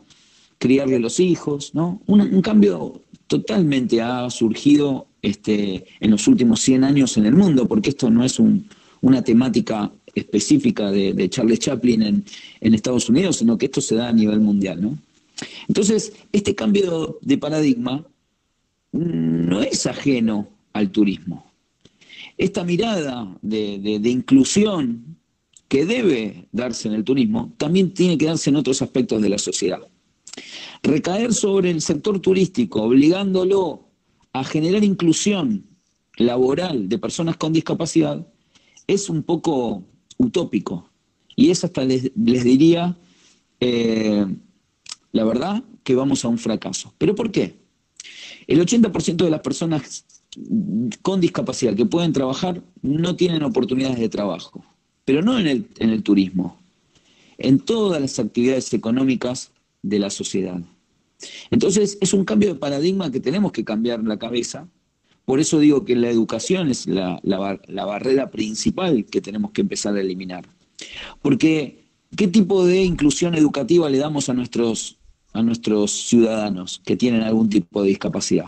criarle 0.58 0.98
los 0.98 1.18
hijos, 1.18 1.74
¿no? 1.74 2.00
Un, 2.06 2.42
cambio 2.42 3.02
totalmente 3.26 4.02
ha 4.02 4.28
surgido 4.30 5.08
este, 5.22 5.86
en 6.00 6.10
los 6.10 6.28
últimos 6.28 6.60
100 6.60 6.84
años 6.84 7.16
en 7.16 7.26
el 7.26 7.34
mundo, 7.34 7.66
porque 7.66 7.90
esto 7.90 8.10
no 8.10 8.24
es 8.24 8.38
una 9.00 9.22
temática 9.22 9.90
específica 10.14 10.90
de, 10.90 11.28
Charles 11.28 11.58
Chaplin 11.60 12.02
en, 12.02 12.24
en, 12.60 12.74
Estados 12.74 13.08
Unidos, 13.08 13.36
sino 13.36 13.58
que 13.58 13.66
esto 13.66 13.80
se 13.80 13.96
da 13.96 14.08
a 14.08 14.12
nivel 14.12 14.40
mundial, 14.40 14.80
¿no? 14.80 14.98
Entonces, 15.66 16.12
este 16.32 16.54
cambio 16.54 17.18
de 17.22 17.38
paradigma 17.38 18.04
no 18.92 19.62
es 19.62 19.86
ajeno 19.86 20.48
al 20.72 20.90
turismo. 20.90 21.50
Esta 22.36 22.64
mirada 22.64 23.36
de, 23.42 24.00
inclusión 24.04 25.18
que 25.68 25.84
debe 25.84 26.48
darse 26.52 26.88
en 26.88 26.94
el 26.94 27.04
turismo 27.04 27.52
también 27.56 27.92
tiene 27.92 28.18
que 28.18 28.26
darse 28.26 28.50
en 28.50 28.56
otros 28.56 28.82
aspectos 28.82 29.22
de 29.22 29.28
la 29.28 29.38
sociedad. 29.38 29.80
Recaer 30.82 31.34
sobre 31.34 31.70
el 31.70 31.82
sector 31.82 32.18
turístico, 32.20 32.82
obligándolo 32.82 33.88
a 34.32 34.44
generar 34.44 34.82
inclusión 34.84 35.66
laboral 36.16 36.88
de 36.88 36.98
personas 36.98 37.36
con 37.36 37.52
discapacidad, 37.52 38.26
es 38.86 39.10
un 39.10 39.22
poco 39.22 39.84
utópico. 40.16 40.88
Y 41.36 41.50
es 41.50 41.62
hasta 41.64 41.84
les, 41.84 42.12
diría, 42.14 42.96
eh, 43.60 44.26
la 45.12 45.24
verdad, 45.24 45.62
que 45.84 45.94
vamos 45.94 46.24
a 46.24 46.28
un 46.28 46.38
fracaso. 46.38 46.94
¿Pero 46.98 47.14
por 47.14 47.30
qué? 47.30 47.60
El 48.50 48.60
80% 48.60 49.22
de 49.22 49.30
las 49.30 49.42
personas 49.42 50.04
con 51.02 51.20
discapacidad 51.20 51.76
que 51.76 51.86
pueden 51.86 52.12
trabajar 52.12 52.60
no 52.82 53.14
tienen 53.14 53.44
oportunidades 53.44 54.00
de 54.00 54.08
trabajo, 54.08 54.64
pero 55.04 55.22
no 55.22 55.38
en 55.38 55.46
el, 55.78 56.02
turismo, 56.02 56.58
en 57.38 57.60
todas 57.60 58.00
las 58.00 58.18
actividades 58.18 58.74
económicas 58.74 59.52
de 59.82 60.00
la 60.00 60.10
sociedad. 60.10 60.60
Entonces 61.52 61.96
es 62.00 62.12
un 62.12 62.24
cambio 62.24 62.52
de 62.52 62.58
paradigma 62.58 63.12
que 63.12 63.20
tenemos 63.20 63.52
que 63.52 63.64
cambiar 63.64 64.02
la 64.02 64.18
cabeza. 64.18 64.66
Por 65.24 65.38
eso 65.38 65.60
digo 65.60 65.84
que 65.84 65.94
la 65.94 66.10
educación 66.10 66.72
es 66.72 66.88
la 66.88 67.84
barrera 67.86 68.32
principal 68.32 69.04
que 69.04 69.20
tenemos 69.20 69.52
que 69.52 69.60
empezar 69.60 69.94
a 69.94 70.00
eliminar. 70.00 70.44
Porque, 71.22 71.84
¿qué 72.16 72.26
tipo 72.26 72.66
de 72.66 72.82
inclusión 72.82 73.36
educativa 73.36 73.88
le 73.88 73.98
damos 73.98 74.28
a 74.28 74.34
nuestros 74.34 74.99
a 75.32 75.42
nuestros 75.42 75.92
ciudadanos 75.92 76.80
que 76.84 76.96
tienen 76.96 77.22
algún 77.22 77.48
tipo 77.48 77.82
de 77.82 77.88
discapacidad. 77.88 78.46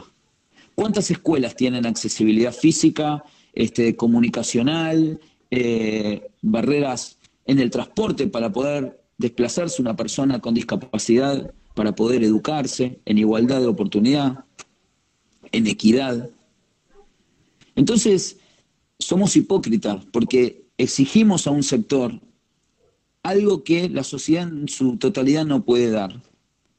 ¿Cuántas 0.75 1.11
escuelas 1.11 1.55
tienen 1.55 1.87
accesibilidad 1.87 2.53
física, 2.53 3.25
este, 3.53 3.95
comunicacional, 3.95 5.21
eh, 5.51 6.31
barreras 6.41 7.19
en 7.47 7.59
el 7.59 7.71
transporte 7.71 8.27
para 8.27 8.53
poder 8.53 9.01
desplazarse 9.19 9.83
una 9.83 9.95
persona 9.95 10.41
con 10.41 10.55
discapacidad, 10.55 11.53
para 11.75 11.95
poder 11.95 12.25
educarse 12.25 13.01
en 13.05 13.19
igualdad 13.19 13.61
de 13.61 13.67
oportunidad, 13.67 14.45
en 15.53 15.67
equidad? 15.67 16.31
Entonces, 17.77 18.39
somos 18.99 19.37
hipócritas 19.37 20.05
porque 20.07 20.65
exigimos 20.79 21.47
a 21.47 21.51
un 21.51 21.63
sector 21.63 22.19
algo 23.23 23.63
que 23.63 23.89
la 23.89 24.03
sociedad 24.03 24.49
en 24.49 24.69
su 24.69 24.97
totalidad 24.97 25.45
no 25.45 25.65
puede 25.65 25.91
dar 25.91 26.21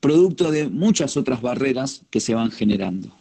producto 0.03 0.51
de 0.51 0.67
muchas 0.67 1.15
otras 1.15 1.41
barreras 1.41 2.03
que 2.09 2.19
se 2.19 2.35
van 2.35 2.51
generando. 2.51 3.15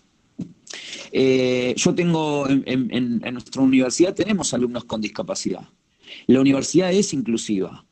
Eh, 1.12 1.74
yo 1.76 1.94
tengo, 1.94 2.48
en, 2.48 3.20
nuestra 3.32 3.62
universidad 3.62 4.16
tenemos 4.16 4.52
alumnos 4.52 4.84
con 4.84 5.00
discapacidad. 5.00 5.62
La 6.26 6.40
universidad 6.40 6.92
es 6.92 7.14
inclusiva. 7.14 7.86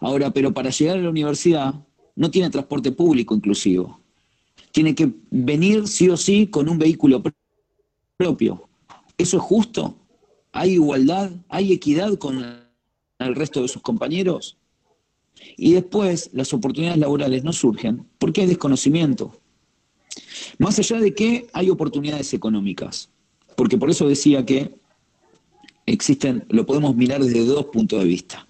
Ahora, 0.00 0.32
pero 0.32 0.52
para 0.52 0.70
llegar 0.70 0.98
a 0.98 1.02
la 1.02 1.10
universidad 1.10 1.72
no 2.16 2.32
tiene 2.32 2.50
transporte 2.50 2.90
público 2.90 3.32
inclusivo. 3.32 4.00
Tiene 4.72 4.96
que 4.96 5.12
venir 5.30 5.86
sí 5.86 6.08
o 6.08 6.16
sí 6.16 6.48
con 6.48 6.68
un 6.68 6.78
vehículo 6.80 7.22
propio. 8.16 8.68
¿Eso 9.16 9.36
es 9.36 9.42
justo? 9.42 9.96
¿Hay 10.50 10.72
igualdad? 10.72 11.30
¿Hay 11.48 11.72
equidad 11.72 12.18
con 12.18 12.44
el 13.20 13.34
resto 13.36 13.62
de 13.62 13.68
sus 13.68 13.82
compañeros? 13.82 14.58
Y 15.56 15.72
después 15.72 16.30
las 16.32 16.52
oportunidades 16.52 16.98
laborales 16.98 17.44
no 17.44 17.52
surgen 17.52 18.06
porque 18.18 18.42
hay 18.42 18.46
desconocimiento. 18.46 19.38
Más 20.58 20.78
allá 20.78 21.00
de 21.00 21.14
que 21.14 21.46
hay 21.52 21.70
oportunidades 21.70 22.32
económicas, 22.34 23.08
porque 23.56 23.78
por 23.78 23.90
eso 23.90 24.08
decía 24.08 24.44
que 24.44 24.74
existen, 25.86 26.44
lo 26.48 26.66
podemos 26.66 26.94
mirar 26.96 27.22
desde 27.22 27.44
dos 27.44 27.66
puntos 27.66 28.00
de 28.00 28.06
vista. 28.06 28.46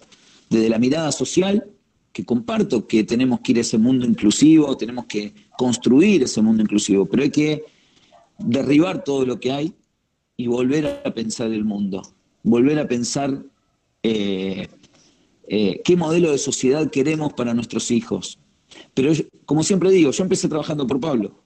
Desde 0.49 0.69
la 0.69 0.79
mirada 0.79 1.11
social, 1.11 1.65
que 2.11 2.23
comparto 2.23 2.87
que 2.87 3.03
tenemos 3.03 3.39
que 3.39 3.53
ir 3.53 3.57
a 3.57 3.61
ese 3.61 3.77
mundo 3.77 4.05
inclusivo, 4.05 4.77
tenemos 4.77 5.05
que 5.05 5.33
construir 5.57 6.23
ese 6.23 6.41
mundo 6.41 6.61
inclusivo, 6.61 7.05
pero 7.05 7.23
hay 7.23 7.31
que 7.31 7.63
derribar 8.37 9.03
todo 9.03 9.25
lo 9.25 9.39
que 9.39 9.51
hay 9.51 9.73
y 10.37 10.47
volver 10.47 11.01
a 11.03 11.13
pensar 11.13 11.51
el 11.51 11.65
mundo, 11.65 12.01
volver 12.43 12.79
a 12.79 12.87
pensar 12.87 13.43
eh, 14.03 14.67
eh, 15.47 15.81
qué 15.83 15.95
modelo 15.95 16.31
de 16.31 16.37
sociedad 16.37 16.89
queremos 16.89 17.33
para 17.33 17.53
nuestros 17.53 17.91
hijos. 17.91 18.39
Pero 18.93 19.13
como 19.45 19.63
siempre 19.63 19.91
digo, 19.91 20.11
yo 20.11 20.23
empecé 20.23 20.47
trabajando 20.47 20.87
por 20.87 20.99
Pablo, 20.99 21.43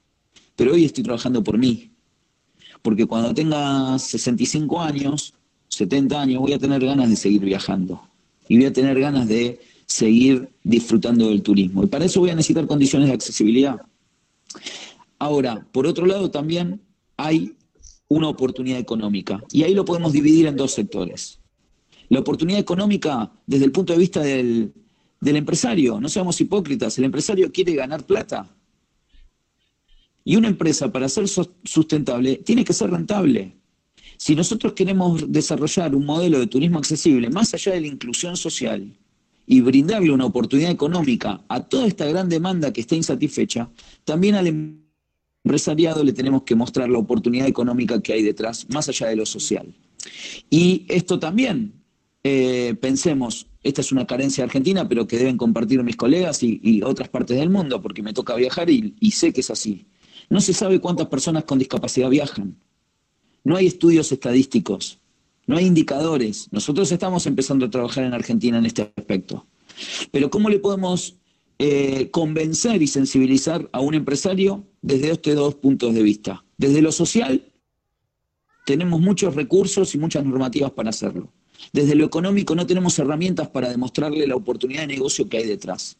pero 0.55 0.73
hoy 0.73 0.85
estoy 0.85 1.03
trabajando 1.03 1.43
por 1.43 1.57
mí. 1.57 1.91
Porque 2.81 3.05
cuando 3.05 3.33
tenga 3.33 3.97
65 3.97 4.81
años, 4.81 5.33
70 5.69 6.21
años, 6.21 6.41
voy 6.41 6.53
a 6.53 6.59
tener 6.59 6.83
ganas 6.85 7.09
de 7.09 7.15
seguir 7.15 7.41
viajando. 7.41 8.01
Y 8.47 8.57
voy 8.57 8.65
a 8.65 8.73
tener 8.73 8.99
ganas 8.99 9.27
de 9.27 9.59
seguir 9.85 10.49
disfrutando 10.63 11.29
del 11.29 11.41
turismo. 11.41 11.83
Y 11.83 11.87
para 11.87 12.05
eso 12.05 12.19
voy 12.19 12.29
a 12.29 12.35
necesitar 12.35 12.67
condiciones 12.67 13.07
de 13.09 13.15
accesibilidad. 13.15 13.81
Ahora, 15.19 15.65
por 15.71 15.87
otro 15.87 16.05
lado, 16.05 16.29
también 16.29 16.81
hay 17.17 17.55
una 18.07 18.29
oportunidad 18.29 18.79
económica. 18.79 19.43
Y 19.51 19.63
ahí 19.63 19.73
lo 19.73 19.85
podemos 19.85 20.13
dividir 20.13 20.45
en 20.45 20.55
dos 20.55 20.73
sectores. 20.73 21.39
La 22.09 22.19
oportunidad 22.19 22.59
económica 22.59 23.31
desde 23.45 23.65
el 23.65 23.71
punto 23.71 23.93
de 23.93 23.99
vista 23.99 24.21
del, 24.21 24.73
del 25.19 25.35
empresario. 25.35 25.99
No 25.99 26.09
seamos 26.09 26.39
hipócritas, 26.41 26.97
el 26.97 27.05
empresario 27.05 27.51
quiere 27.51 27.75
ganar 27.75 28.05
plata. 28.05 28.49
Y 30.23 30.35
una 30.35 30.49
empresa, 30.49 30.91
para 30.91 31.07
ser 31.07 31.25
sustentable, 31.63 32.37
tiene 32.37 32.65
que 32.65 32.73
ser 32.73 32.91
rentable. 32.91 33.55
Si 34.17 34.35
nosotros 34.35 34.73
queremos 34.73 35.31
desarrollar 35.31 35.95
un 35.95 36.05
modelo 36.05 36.39
de 36.39 36.47
turismo 36.47 36.79
accesible, 36.79 37.29
más 37.29 37.53
allá 37.53 37.73
de 37.73 37.81
la 37.81 37.87
inclusión 37.87 38.35
social, 38.35 38.97
y 39.45 39.61
brindarle 39.61 40.11
una 40.11 40.25
oportunidad 40.25 40.71
económica 40.71 41.41
a 41.47 41.63
toda 41.63 41.87
esta 41.87 42.05
gran 42.05 42.27
demanda 42.27 42.73
que 42.73 42.81
está 42.81 42.95
insatisfecha, 42.95 43.69
también 44.03 44.35
al 44.35 44.75
empresariado 45.45 46.03
le 46.03 46.11
tenemos 46.11 46.43
que 46.43 46.55
mostrar 46.55 46.89
la 46.89 46.97
oportunidad 46.97 47.47
económica 47.47 48.01
que 48.01 48.11
hay 48.11 48.23
detrás, 48.23 48.67
más 48.69 48.89
allá 48.89 49.07
de 49.07 49.15
lo 49.15 49.25
social. 49.25 49.73
Y 50.49 50.85
esto 50.89 51.17
también, 51.19 51.73
eh, 52.23 52.75
pensemos, 52.81 53.47
esta 53.63 53.81
es 53.81 53.91
una 53.91 54.05
carencia 54.07 54.43
argentina, 54.43 54.87
pero 54.87 55.07
que 55.07 55.17
deben 55.17 55.37
compartir 55.37 55.83
mis 55.83 55.95
colegas 55.95 56.43
y, 56.43 56.81
otras 56.83 57.09
partes 57.09 57.37
del 57.37 57.49
mundo, 57.49 57.81
porque 57.81 58.03
me 58.03 58.13
toca 58.13 58.35
viajar 58.35 58.69
y 58.69 59.11
sé 59.11 59.33
que 59.33 59.41
es 59.41 59.49
así. 59.49 59.87
No 60.29 60.41
se 60.41 60.53
sabe 60.53 60.79
cuántas 60.79 61.07
personas 61.07 61.45
con 61.45 61.59
discapacidad 61.59 62.09
viajan. 62.09 62.57
No 63.43 63.55
hay 63.55 63.67
estudios 63.67 64.11
estadísticos. 64.11 64.99
No 65.45 65.55
hay 65.55 65.65
indicadores. 65.65 66.49
Nosotros 66.51 66.91
estamos 66.91 67.25
empezando 67.25 67.65
a 67.65 67.69
trabajar 67.69 68.03
en 68.03 68.13
Argentina 68.13 68.57
en 68.57 68.65
este 68.65 68.81
aspecto. 68.81 69.47
Pero 70.11 70.29
¿cómo 70.29 70.49
le 70.49 70.59
podemos 70.59 71.15
eh, 71.59 72.09
convencer 72.11 72.81
y 72.81 72.87
sensibilizar 72.87 73.69
a 73.71 73.79
un 73.79 73.93
empresario 73.93 74.65
desde 74.81 75.11
estos 75.11 75.35
dos 75.35 75.55
puntos 75.55 75.93
de 75.93 76.03
vista? 76.03 76.43
Desde 76.57 76.81
lo 76.81 76.91
social, 76.91 77.41
tenemos 78.65 78.99
muchos 78.99 79.35
recursos 79.35 79.95
y 79.95 79.97
muchas 79.97 80.25
normativas 80.25 80.71
para 80.71 80.89
hacerlo. 80.89 81.31
Desde 81.73 81.95
lo 81.95 82.05
económico 82.05 82.55
no 82.55 82.65
tenemos 82.65 82.97
herramientas 82.99 83.49
para 83.49 83.69
demostrarle 83.69 84.27
la 84.27 84.35
oportunidad 84.35 84.81
de 84.81 84.87
negocio 84.87 85.27
que 85.27 85.37
hay 85.37 85.45
detrás. 85.45 85.97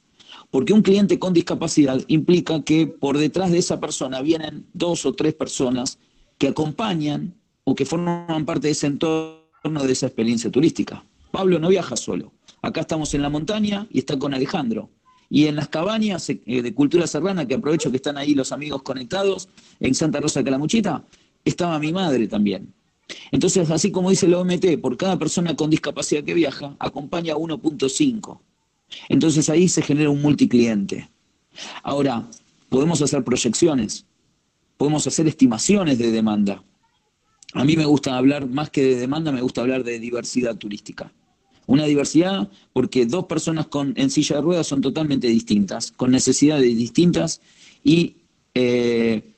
Porque 0.52 0.74
un 0.74 0.82
cliente 0.82 1.20
con 1.20 1.34
discapacidad 1.34 2.02
implica 2.08 2.64
que 2.64 2.88
por 2.88 3.18
detrás 3.18 3.52
de 3.52 3.58
esa 3.58 3.80
persona 3.80 4.22
vienen 4.22 4.66
dos 4.74 5.06
o 5.06 5.14
tres 5.14 5.34
personas 5.34 6.00
que 6.38 6.48
acompañan 6.48 7.36
o 7.64 7.76
que 7.76 7.86
forman 7.86 8.46
parte 8.46 8.68
de 8.68 8.72
ese 8.72 8.88
entorno, 8.88 9.84
de 9.84 9.92
esa 9.92 10.06
experiencia 10.08 10.50
turística. 10.50 11.04
Pablo 11.32 11.60
no 11.60 11.70
viaja 11.70 11.98
solo. 11.98 12.32
Acá 12.62 12.82
estamos 12.82 13.14
en 13.14 13.22
la 13.22 13.30
montaña 13.30 13.88
y 13.92 14.00
está 14.00 14.18
con 14.18 14.34
Alejandro. 14.34 14.90
Y 15.30 15.48
en 15.48 15.58
las 15.58 15.68
cabañas 15.68 16.30
eh, 16.30 16.40
de 16.46 16.74
cultura 16.74 17.06
serrana, 17.06 17.46
que 17.46 17.56
aprovecho 17.56 17.92
que 17.92 17.98
están 17.98 18.18
ahí 18.18 18.34
los 18.34 18.52
amigos 18.52 18.82
conectados, 18.82 19.50
en 19.80 19.94
Santa 19.94 20.22
Rosa 20.22 20.40
de 20.40 20.46
Calamuchita, 20.46 21.04
estaba 21.44 21.78
mi 21.80 21.92
madre 21.92 22.28
también. 22.28 22.74
Entonces, 23.32 23.70
así 23.72 23.92
como 23.92 24.10
dice 24.10 24.28
la 24.28 24.40
OMT, 24.40 24.80
por 24.82 24.98
cada 24.98 25.18
persona 25.18 25.56
con 25.56 25.70
discapacidad 25.70 26.24
que 26.24 26.34
viaja, 26.34 26.76
acompaña 26.80 27.36
1.5. 27.36 28.40
Entonces 29.10 29.50
ahí 29.50 29.68
se 29.68 29.82
genera 29.82 30.10
un 30.10 30.22
multicliente. 30.22 31.10
Ahora, 31.84 32.30
podemos 32.70 33.02
hacer 33.02 33.24
proyecciones, 33.24 34.06
podemos 34.78 35.08
hacer 35.08 35.28
estimaciones 35.28 35.98
de 35.98 36.12
demanda. 36.12 36.64
A 37.54 37.64
mí 37.64 37.76
me 37.76 37.86
gusta 37.86 38.18
hablar, 38.18 38.48
más 38.48 38.70
que 38.70 38.84
de 38.84 38.96
demanda, 38.96 39.32
me 39.32 39.42
gusta 39.42 39.62
hablar 39.62 39.84
de 39.84 40.00
diversidad 40.00 40.56
turística. 40.56 41.12
Una 41.66 41.86
diversidad 41.86 42.50
porque 42.72 43.06
dos 43.06 43.26
personas 43.26 43.68
con, 43.68 43.94
en 43.98 44.10
silla 44.10 44.38
de 44.38 44.42
ruedas 44.42 44.68
son 44.68 44.82
totalmente 44.82 45.28
distintas, 45.28 45.92
con 45.92 46.12
necesidades 46.12 46.78
distintas 46.78 47.42
y 47.84 48.16
eh, 48.54 49.34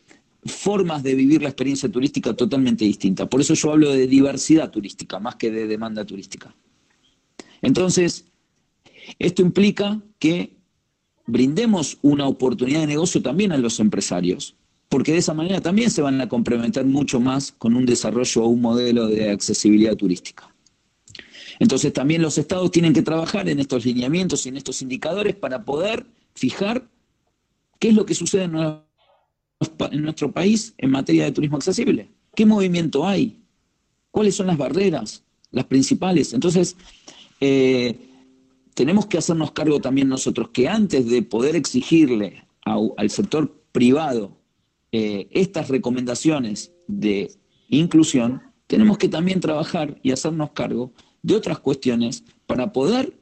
formas 0.45 1.03
de 1.03 1.15
vivir 1.15 1.41
la 1.41 1.49
experiencia 1.49 1.89
turística 1.89 2.33
totalmente 2.33 2.85
distintas. 2.85 3.27
Por 3.27 3.41
eso 3.41 3.53
yo 3.53 3.71
hablo 3.71 3.91
de 3.91 4.07
diversidad 4.07 4.71
turística, 4.71 5.19
más 5.19 5.35
que 5.35 5.51
de 5.51 5.67
demanda 5.67 6.05
turística. 6.05 6.55
Entonces, 7.61 8.25
esto 9.17 9.41
implica 9.41 10.01
que 10.17 10.55
brindemos 11.25 11.97
una 12.01 12.27
oportunidad 12.27 12.81
de 12.81 12.87
negocio 12.87 13.21
también 13.21 13.51
a 13.51 13.57
los 13.57 13.79
empresarios, 13.79 14.55
porque 14.87 15.11
de 15.11 15.19
esa 15.19 15.33
manera 15.33 15.61
también 15.61 15.91
se 15.91 16.01
van 16.01 16.19
a 16.21 16.29
complementar 16.29 16.85
mucho 16.85 17.19
más 17.19 17.51
con 17.51 17.75
un 17.75 17.85
desarrollo 17.85 18.43
o 18.43 18.47
un 18.47 18.61
modelo 18.61 19.07
de 19.07 19.29
accesibilidad 19.29 19.95
turística. 19.95 20.53
Entonces 21.59 21.91
también 21.91 22.21
los 22.21 22.37
estados 22.37 22.71
tienen 22.71 22.93
que 22.93 23.01
trabajar 23.01 23.49
en 23.49 23.59
estos 23.59 23.85
lineamientos 23.85 24.45
y 24.45 24.49
en 24.49 24.57
estos 24.57 24.81
indicadores 24.81 25.35
para 25.35 25.65
poder 25.65 26.05
fijar 26.33 26.87
qué 27.79 27.89
es 27.89 27.95
lo 27.95 28.05
que 28.05 28.15
sucede 28.15 28.43
en 28.43 28.55
nuestro 29.91 30.31
país 30.31 30.73
en 30.77 30.91
materia 30.91 31.25
de 31.25 31.31
turismo 31.31 31.57
accesible. 31.57 32.09
¿Qué 32.35 32.45
movimiento 32.45 33.05
hay? 33.05 33.41
¿Cuáles 34.11 34.35
son 34.35 34.47
las 34.47 34.57
barreras? 34.57 35.23
Las 35.51 35.65
principales. 35.65 36.33
Entonces, 36.33 36.77
eh, 37.41 37.97
tenemos 38.73 39.07
que 39.07 39.17
hacernos 39.17 39.51
cargo 39.51 39.81
también 39.81 40.07
nosotros 40.07 40.49
que 40.53 40.67
antes 40.67 41.09
de 41.09 41.21
poder 41.21 41.55
exigirle 41.55 42.45
al 42.63 43.09
sector 43.09 43.63
privado 43.71 44.37
eh, 44.91 45.27
estas 45.31 45.69
recomendaciones 45.69 46.71
de 46.87 47.31
inclusión, 47.69 48.41
tenemos 48.67 48.97
que 48.97 49.09
también 49.09 49.39
trabajar 49.39 49.99
y 50.03 50.11
hacernos 50.11 50.51
cargo 50.51 50.93
de 51.23 51.35
otras 51.35 51.59
cuestiones 51.59 52.23
para 52.45 52.71
poder 52.71 53.19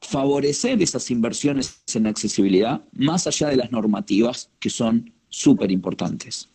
favorecer 0.00 0.82
esas 0.82 1.10
inversiones 1.10 1.82
en 1.94 2.06
accesibilidad 2.06 2.82
más 2.92 3.26
allá 3.26 3.48
de 3.48 3.56
las 3.56 3.70
normativas 3.70 4.50
que 4.58 4.70
son 4.70 5.12
súper 5.30 5.70
importantes. 5.70 6.48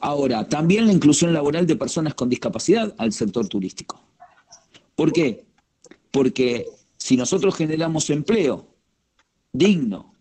Ahora, 0.00 0.48
también 0.48 0.86
la 0.86 0.92
inclusión 0.92 1.32
laboral 1.32 1.66
de 1.66 1.76
personas 1.76 2.14
con 2.14 2.28
discapacidad 2.28 2.94
al 2.98 3.12
sector 3.12 3.48
turístico. 3.48 4.00
¿Por 4.94 5.12
qué? 5.12 5.44
Porque 6.10 6.66
si 6.96 7.16
nosotros 7.16 7.56
generamos 7.56 8.10
empleo 8.10 8.66
digno 9.52 10.14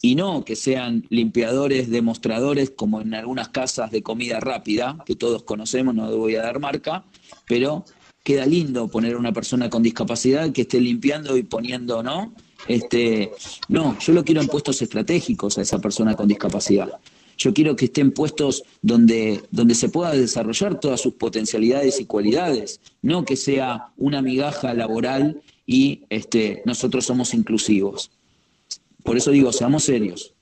y 0.00 0.14
no 0.14 0.44
que 0.44 0.56
sean 0.56 1.06
limpiadores, 1.10 1.90
demostradores, 1.90 2.70
como 2.70 3.00
en 3.00 3.14
algunas 3.14 3.48
casas 3.48 3.90
de 3.90 4.02
comida 4.02 4.40
rápida, 4.40 4.98
que 5.06 5.16
todos 5.16 5.44
conocemos, 5.44 5.94
no 5.94 6.14
voy 6.16 6.36
a 6.36 6.42
dar 6.42 6.60
marca, 6.60 7.04
pero 7.46 7.84
queda 8.22 8.46
lindo 8.46 8.88
poner 8.88 9.14
a 9.14 9.18
una 9.18 9.32
persona 9.32 9.70
con 9.70 9.82
discapacidad 9.82 10.50
que 10.52 10.62
esté 10.62 10.80
limpiando 10.80 11.36
y 11.36 11.42
poniendo, 11.42 12.02
¿no? 12.02 12.34
Este, 12.66 13.32
no, 13.68 13.98
yo 13.98 14.12
lo 14.12 14.24
quiero 14.24 14.40
en 14.40 14.48
puestos 14.48 14.80
estratégicos 14.80 15.58
a 15.58 15.62
esa 15.62 15.78
persona 15.78 16.14
con 16.14 16.28
discapacidad. 16.28 16.98
Yo 17.36 17.52
quiero 17.52 17.76
que 17.76 17.86
esté 17.86 18.00
en 18.00 18.12
puestos 18.12 18.64
donde, 18.82 19.42
donde 19.50 19.74
se 19.74 19.88
pueda 19.88 20.12
desarrollar 20.12 20.78
todas 20.80 21.00
sus 21.00 21.14
potencialidades 21.14 22.00
y 22.00 22.06
cualidades, 22.06 22.80
no 23.02 23.24
que 23.24 23.36
sea 23.36 23.92
una 23.96 24.22
migaja 24.22 24.74
laboral 24.74 25.42
y 25.66 26.02
este, 26.10 26.62
nosotros 26.64 27.04
somos 27.04 27.34
inclusivos. 27.34 28.10
Por 29.02 29.16
eso 29.16 29.30
digo, 29.30 29.52
seamos 29.52 29.84
serios, 29.84 30.34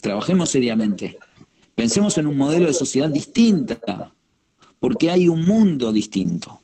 trabajemos 0.00 0.50
seriamente, 0.50 1.18
pensemos 1.74 2.16
en 2.18 2.26
un 2.26 2.36
modelo 2.36 2.66
de 2.66 2.74
sociedad 2.74 3.10
distinta, 3.10 4.12
porque 4.80 5.10
hay 5.10 5.28
un 5.28 5.44
mundo 5.44 5.92
distinto, 5.92 6.60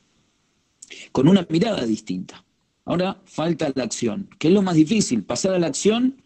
con 1.11 1.27
una 1.27 1.45
mirada 1.49 1.85
distinta. 1.85 2.43
Ahora 2.85 3.19
falta 3.25 3.71
la 3.73 3.83
acción, 3.83 4.29
que 4.37 4.47
es 4.47 4.53
lo 4.53 4.61
más 4.61 4.75
difícil, 4.75 5.23
pasar 5.23 5.53
a 5.53 5.59
la 5.59 5.67
acción 5.67 6.21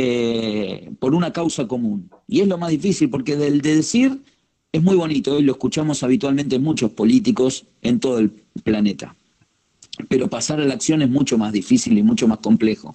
eh, 0.00 0.92
por 1.00 1.14
una 1.14 1.32
causa 1.32 1.66
común. 1.66 2.10
Y 2.26 2.40
es 2.40 2.48
lo 2.48 2.58
más 2.58 2.70
difícil, 2.70 3.10
porque 3.10 3.36
del 3.36 3.60
de 3.60 3.76
decir 3.76 4.22
es 4.70 4.82
muy 4.82 4.96
bonito, 4.96 5.38
y 5.38 5.42
lo 5.42 5.52
escuchamos 5.52 6.02
habitualmente 6.02 6.56
en 6.56 6.62
muchos 6.62 6.90
políticos 6.90 7.64
en 7.82 8.00
todo 8.00 8.18
el 8.18 8.30
planeta 8.62 9.16
pero 10.06 10.28
pasar 10.28 10.60
a 10.60 10.64
la 10.64 10.74
acción 10.74 11.02
es 11.02 11.10
mucho 11.10 11.38
más 11.38 11.52
difícil 11.52 11.98
y 11.98 12.02
mucho 12.02 12.28
más 12.28 12.38
complejo. 12.38 12.94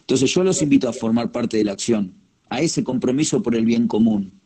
Entonces 0.00 0.32
yo 0.32 0.44
los 0.44 0.62
invito 0.62 0.88
a 0.88 0.92
formar 0.92 1.32
parte 1.32 1.56
de 1.56 1.64
la 1.64 1.72
acción, 1.72 2.14
a 2.48 2.60
ese 2.60 2.84
compromiso 2.84 3.42
por 3.42 3.56
el 3.56 3.64
bien 3.64 3.88
común. 3.88 4.40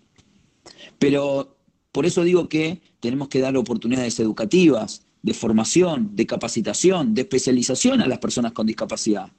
Pero 0.98 1.56
por 1.92 2.06
eso 2.06 2.22
digo 2.22 2.48
que 2.48 2.80
tenemos 3.00 3.28
que 3.28 3.40
dar 3.40 3.56
oportunidades 3.56 4.18
educativas, 4.20 5.02
de 5.20 5.34
formación, 5.34 6.14
de 6.14 6.26
capacitación, 6.26 7.12
de 7.12 7.22
especialización 7.22 8.00
a 8.00 8.06
las 8.06 8.18
personas 8.18 8.52
con 8.52 8.66
discapacidad. 8.66 9.30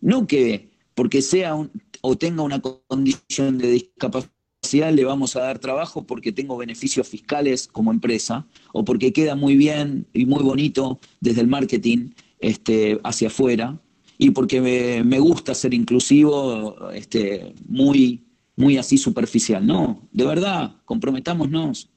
No 0.00 0.26
que 0.26 0.70
porque 0.98 1.22
sea 1.22 1.54
o 2.00 2.18
tenga 2.18 2.42
una 2.42 2.60
condición 2.60 3.56
de 3.56 3.70
discapacidad 3.70 4.92
le 4.92 5.04
vamos 5.04 5.36
a 5.36 5.42
dar 5.42 5.60
trabajo 5.60 6.04
porque 6.04 6.32
tengo 6.32 6.56
beneficios 6.56 7.06
fiscales 7.06 7.68
como 7.68 7.92
empresa 7.92 8.48
o 8.72 8.84
porque 8.84 9.12
queda 9.12 9.36
muy 9.36 9.56
bien 9.56 10.08
y 10.12 10.26
muy 10.26 10.42
bonito 10.42 10.98
desde 11.20 11.42
el 11.42 11.46
marketing 11.46 12.10
este, 12.40 12.98
hacia 13.04 13.28
afuera 13.28 13.80
y 14.18 14.30
porque 14.30 14.60
me, 14.60 15.20
gusta 15.20 15.54
ser 15.54 15.72
inclusivo 15.72 16.90
este, 16.90 17.54
muy, 17.68 18.24
muy 18.56 18.76
así 18.76 18.98
superficial. 18.98 19.64
No, 19.64 20.02
de 20.10 20.26
verdad, 20.26 20.78
comprometámonos. 20.84 21.90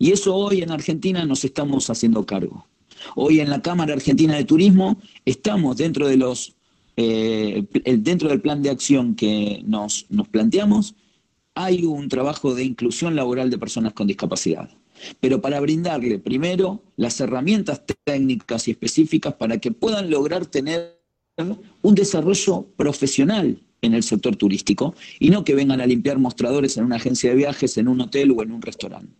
Y 0.00 0.10
eso 0.10 0.34
hoy 0.34 0.62
en 0.62 0.72
Argentina 0.72 1.24
nos 1.24 1.44
estamos 1.44 1.88
haciendo 1.88 2.26
cargo. 2.26 2.66
Hoy 3.14 3.38
en 3.38 3.48
la 3.48 3.62
Cámara 3.62 3.94
Argentina 3.94 4.34
de 4.34 4.44
Turismo 4.44 5.00
estamos 5.24 5.76
dentro 5.76 6.08
de 6.08 6.16
los 6.16 6.56
eh, 6.96 7.64
dentro 7.98 8.28
del 8.28 8.40
plan 8.40 8.62
de 8.62 8.70
acción 8.70 9.14
que 9.14 9.62
nos 9.66 10.06
planteamos, 10.30 10.94
hay 11.54 11.84
un 11.84 12.08
trabajo 12.08 12.54
de 12.54 12.64
inclusión 12.64 13.14
laboral 13.14 13.50
de 13.50 13.58
personas 13.58 13.92
con 13.92 14.06
discapacidad. 14.06 14.70
Pero 15.20 15.40
para 15.40 15.60
brindarle 15.60 16.18
primero 16.18 16.82
las 16.96 17.20
herramientas 17.20 17.82
técnicas 18.04 18.68
y 18.68 18.72
específicas 18.72 19.34
para 19.34 19.58
que 19.58 19.72
puedan 19.72 20.10
lograr 20.10 20.46
tener 20.46 21.00
un 21.82 21.94
desarrollo 21.94 22.66
profesional 22.76 23.58
en 23.80 23.94
el 23.94 24.02
sector 24.02 24.36
turístico 24.36 24.94
y 25.18 25.30
no 25.30 25.44
que 25.44 25.54
vengan 25.54 25.80
a 25.80 25.86
limpiar 25.86 26.18
mostradores 26.18 26.76
en 26.76 26.84
una 26.84 26.96
agencia 26.96 27.30
de 27.30 27.36
viajes, 27.36 27.76
en 27.78 27.88
un 27.88 28.00
hotel 28.00 28.30
o 28.30 28.42
en 28.42 28.52
un 28.52 28.62
restaurante. 28.62 29.12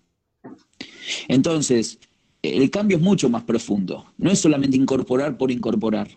Entonces, 1.26 1.98
el 2.42 2.70
cambio 2.70 2.96
es 2.98 3.02
mucho 3.02 3.28
más 3.28 3.42
profundo. 3.42 4.04
No 4.18 4.30
es 4.30 4.38
solamente 4.38 4.76
incorporar 4.76 5.36
por 5.36 5.50
incorporar, 5.50 6.08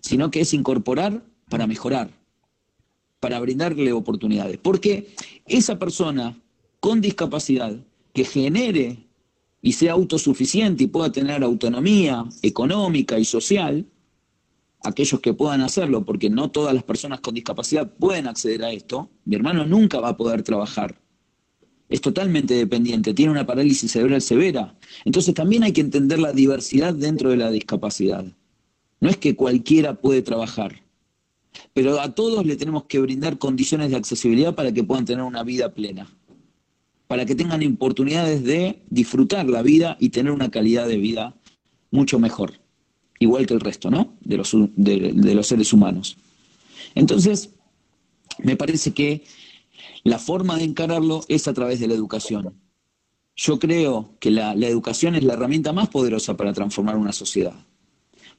sino 0.00 0.30
que 0.30 0.40
es 0.40 0.54
incorporar 0.54 1.24
para 1.48 1.66
mejorar, 1.66 2.10
para 3.20 3.40
brindarle 3.40 3.92
oportunidades. 3.92 4.58
Porque 4.58 5.14
esa 5.46 5.78
persona 5.78 6.38
con 6.80 7.00
discapacidad 7.00 7.76
que 8.12 8.24
genere 8.24 9.06
y 9.60 9.72
sea 9.72 9.92
autosuficiente 9.92 10.84
y 10.84 10.88
pueda 10.88 11.12
tener 11.12 11.42
autonomía 11.44 12.24
económica 12.42 13.18
y 13.18 13.24
social, 13.24 13.86
aquellos 14.82 15.20
que 15.20 15.34
puedan 15.34 15.60
hacerlo, 15.60 16.04
porque 16.04 16.28
no 16.28 16.50
todas 16.50 16.74
las 16.74 16.82
personas 16.82 17.20
con 17.20 17.34
discapacidad 17.34 17.88
pueden 17.88 18.26
acceder 18.26 18.64
a 18.64 18.72
esto, 18.72 19.08
mi 19.24 19.36
hermano 19.36 19.64
nunca 19.64 20.00
va 20.00 20.10
a 20.10 20.16
poder 20.16 20.42
trabajar. 20.42 21.00
Es 21.88 22.00
totalmente 22.00 22.54
dependiente, 22.54 23.14
tiene 23.14 23.30
una 23.30 23.46
parálisis 23.46 23.92
cerebral 23.92 24.22
severa. 24.22 24.74
Entonces 25.04 25.34
también 25.34 25.62
hay 25.62 25.72
que 25.72 25.82
entender 25.82 26.18
la 26.18 26.32
diversidad 26.32 26.94
dentro 26.94 27.30
de 27.30 27.36
la 27.36 27.50
discapacidad. 27.50 28.24
No 29.02 29.10
es 29.10 29.18
que 29.18 29.36
cualquiera 29.36 30.00
puede 30.00 30.22
trabajar, 30.22 30.82
pero 31.74 32.00
a 32.00 32.14
todos 32.14 32.46
le 32.46 32.56
tenemos 32.56 32.84
que 32.84 33.00
brindar 33.00 33.36
condiciones 33.36 33.90
de 33.90 33.96
accesibilidad 33.96 34.54
para 34.54 34.72
que 34.72 34.82
puedan 34.82 35.04
tener 35.04 35.24
una 35.24 35.42
vida 35.42 35.74
plena, 35.74 36.10
para 37.06 37.26
que 37.26 37.34
tengan 37.34 37.62
oportunidades 37.66 38.42
de 38.44 38.82
disfrutar 38.88 39.46
la 39.46 39.60
vida 39.60 39.98
y 40.00 40.08
tener 40.08 40.32
una 40.32 40.50
calidad 40.50 40.88
de 40.88 40.96
vida 40.96 41.34
mucho 41.90 42.18
mejor 42.18 42.62
igual 43.22 43.46
que 43.46 43.54
el 43.54 43.60
resto, 43.60 43.90
¿no? 43.90 44.14
De 44.20 44.36
los, 44.36 45.46
seres 45.46 45.72
humanos. 45.72 46.16
Entonces, 46.94 47.50
me 48.38 48.56
parece 48.56 48.92
que 48.92 49.24
la 50.04 50.18
forma 50.18 50.56
de 50.56 50.64
encararlo 50.64 51.22
es 51.28 51.48
a 51.48 51.54
través 51.54 51.80
de 51.80 51.88
la 51.88 51.94
educación. 51.94 52.54
Yo 53.36 53.58
creo 53.58 54.16
que 54.20 54.30
la, 54.30 54.52
educación 54.52 55.14
es 55.14 55.24
la 55.24 55.34
herramienta 55.34 55.72
más 55.72 55.88
poderosa 55.88 56.36
para 56.36 56.52
transformar 56.52 56.96
una 56.96 57.12
sociedad. 57.12 57.54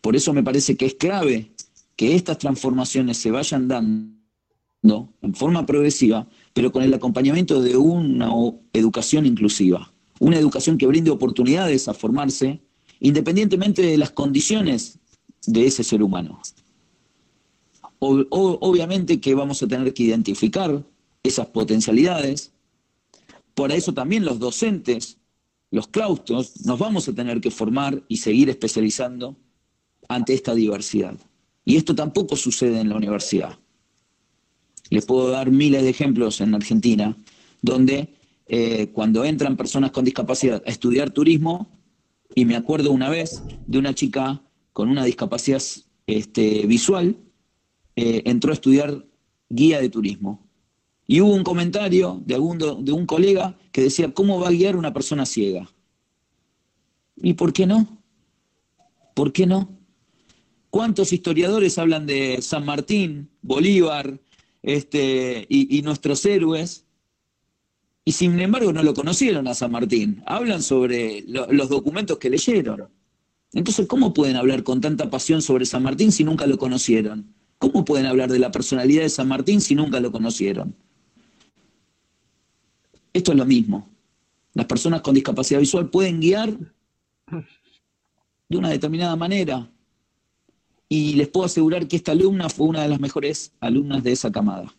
Por 0.04 0.18
eso 0.18 0.34
me 0.34 0.44
parece 0.44 0.76
que 0.76 0.86
es 0.86 0.96
clave 0.96 1.54
que 1.96 2.14
estas 2.16 2.38
transformaciones 2.38 3.18
se 3.18 3.32
vayan 3.32 3.70
dando 3.70 5.10
en 5.22 5.34
forma 5.34 5.66
progresiva, 5.66 6.28
pero 6.54 6.74
con 6.74 6.84
el 6.84 6.94
acompañamiento 6.94 7.62
de 7.62 7.78
una 7.78 8.30
educación 8.74 9.26
inclusiva. 9.26 9.94
Una 10.20 10.38
educación 10.38 10.78
que 10.78 10.88
brinde 10.88 11.10
oportunidades 11.10 11.88
a 11.88 11.94
formarse 11.94 12.60
independientemente 13.00 13.82
de 13.82 13.98
las 13.98 14.12
condiciones 14.12 15.00
de 15.48 15.68
ese 15.68 15.86
ser 15.86 16.04
humano. 16.04 16.42
obviamente 18.00 19.22
que 19.22 19.36
vamos 19.36 19.64
a 19.64 19.68
tener 19.68 19.94
que 19.94 20.04
identificar 20.04 20.86
esas 21.24 21.48
potencialidades. 21.48 22.52
Por 23.54 23.72
eso 23.72 23.94
también 23.94 24.26
los 24.26 24.38
docentes, 24.38 25.18
los 25.72 25.88
claustros, 25.88 26.66
nos 26.66 26.78
vamos 26.78 27.08
a 27.08 27.14
tener 27.14 27.40
que 27.40 27.52
formar 27.52 28.04
y 28.10 28.18
seguir 28.18 28.50
especializando 28.50 29.38
ante 30.16 30.34
esta 30.34 30.54
diversidad. 30.54 31.18
Y 31.66 31.78
esto 31.78 31.96
tampoco 31.96 32.36
sucede 32.36 32.80
en 32.80 32.90
la 32.90 32.96
universidad. 32.96 33.58
Les 34.90 35.06
puedo 35.06 35.30
dar 35.30 35.50
miles 35.50 35.84
de 35.84 35.90
ejemplos 35.90 36.42
en 36.42 36.54
Argentina, 36.54 37.18
donde 37.62 38.14
eh, 38.48 38.90
cuando 38.94 39.24
entran 39.24 39.58
personas 39.58 39.92
con 39.92 40.06
discapacidad 40.06 40.62
a 40.66 40.70
estudiar 40.70 41.12
turismo, 41.12 41.70
y 42.36 42.46
me 42.46 42.56
acuerdo 42.56 42.92
una 42.92 43.10
vez 43.10 43.44
de 43.68 43.78
una 43.78 43.94
chica 43.94 44.42
con 44.72 44.90
una 44.90 45.06
discapacidad 45.06 45.62
este, 46.08 46.66
visual, 46.66 47.18
eh, 47.96 48.24
entró 48.26 48.52
a 48.52 48.56
estudiar 48.56 49.06
guía 49.50 49.80
de 49.80 49.90
turismo. 49.90 50.48
Y 51.06 51.22
hubo 51.22 51.34
un 51.34 51.44
comentario 51.44 52.22
de, 52.26 52.36
algún, 52.36 52.58
de 52.58 52.92
un 52.92 53.06
colega 53.06 53.58
que 53.72 53.84
decía, 53.84 54.14
¿cómo 54.14 54.40
va 54.40 54.48
a 54.48 54.52
guiar 54.52 54.76
una 54.76 54.94
persona 54.94 55.26
ciega? 55.26 55.70
¿Y 57.18 57.34
por 57.34 57.54
qué 57.54 57.68
no? 57.68 58.02
¿Por 59.14 59.32
qué 59.32 59.46
no? 59.46 59.70
¿Cuántos 60.74 61.14
historiadores 61.14 61.78
hablan 61.78 62.08
de 62.08 62.42
San 62.42 62.66
Martín, 62.66 63.30
Bolívar 63.44 64.20
este, 64.64 65.46
y 65.48 65.82
nuestros 65.84 66.26
héroes 66.26 66.88
y 68.06 68.12
sin 68.12 68.40
embargo 68.40 68.74
no 68.74 68.84
lo 68.84 68.94
conocieron 68.94 69.48
a 69.48 69.54
San 69.54 69.72
Martín. 69.72 70.24
Hablan 70.26 70.62
sobre 70.62 71.24
los 71.28 71.70
documentos 71.70 72.18
que 72.18 72.30
leyeron. 72.30 72.90
Entonces, 73.54 73.88
¿cómo 73.88 74.14
pueden 74.14 74.36
hablar 74.36 74.64
con 74.64 74.82
tanta 74.82 75.10
pasión 75.10 75.42
sobre 75.42 75.66
San 75.66 75.84
Martín 75.84 76.12
si 76.12 76.24
nunca 76.24 76.48
lo 76.48 76.58
conocieron? 76.58 77.34
¿Cómo 77.60 77.86
pueden 77.86 78.08
hablar 78.08 78.32
de 78.32 78.40
la 78.40 78.52
personalidad 78.52 79.04
de 79.04 79.10
San 79.10 79.28
Martín 79.28 79.62
si 79.62 79.76
nunca 79.76 80.00
lo 80.00 80.12
conocieron? 80.12 80.76
Esto 83.14 83.32
es 83.32 83.38
lo 83.38 83.46
mismo. 83.46 83.88
Las 84.54 84.66
personas 84.66 85.02
con 85.02 85.14
discapacidad 85.14 85.60
visual 85.60 85.90
pueden 85.90 86.20
guiar 86.20 86.58
de 88.50 88.58
una 88.58 88.70
determinada 88.70 89.16
manera. 89.16 89.70
Y 90.96 91.16
les 91.16 91.28
puedo 91.28 91.48
asegurar 91.48 91.88
que 91.88 91.96
esta 91.96 92.12
alumna 92.12 92.50
fue 92.50 92.68
una 92.68 92.84
de 92.84 92.88
las 92.88 93.00
mejores 93.00 93.52
alumnas 93.62 94.04
de 94.04 94.12
esa 94.12 94.32
camada. 94.32 94.76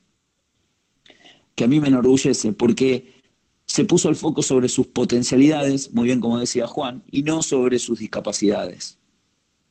Que 1.57 1.65
a 1.65 1.66
mí 1.66 1.81
me 1.81 1.89
enorgullece, 1.89 2.53
porque 2.53 3.20
se 3.66 3.85
puso 3.85 4.11
el 4.11 4.15
foco 4.15 4.41
sobre 4.41 4.69
sus 4.69 4.86
potencialidades, 4.86 5.93
muy 5.93 6.05
bien 6.05 6.20
como 6.20 6.39
decía 6.39 6.69
Juan, 6.69 7.03
y 7.11 7.24
no 7.24 7.43
sobre 7.43 7.81
sus 7.81 7.99
discapacidades, 7.99 8.97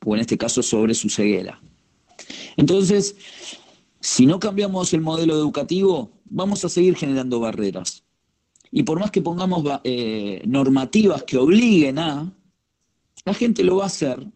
o 0.06 0.16
en 0.16 0.20
este 0.20 0.38
caso 0.38 0.62
sobre 0.62 0.96
su 0.96 1.10
ceguera. 1.10 1.62
Entonces, 2.58 3.16
si 4.02 4.26
no 4.26 4.38
cambiamos 4.38 4.94
el 4.94 5.00
modelo 5.00 5.36
educativo, 5.36 6.12
vamos 6.26 6.66
a 6.66 6.68
seguir 6.68 6.98
generando 6.98 7.40
barreras. 7.40 8.04
Y 8.70 8.84
por 8.84 9.00
más 9.00 9.12
que 9.12 9.22
pongamos 9.22 9.64
eh, 9.86 10.42
normativas 10.46 11.24
que 11.24 11.38
obliguen 11.38 12.00
a, 12.00 12.36
la 13.24 13.34
gente 13.34 13.64
lo 13.64 13.78
va 13.78 13.86
a 13.86 13.88
hacer 13.88 14.28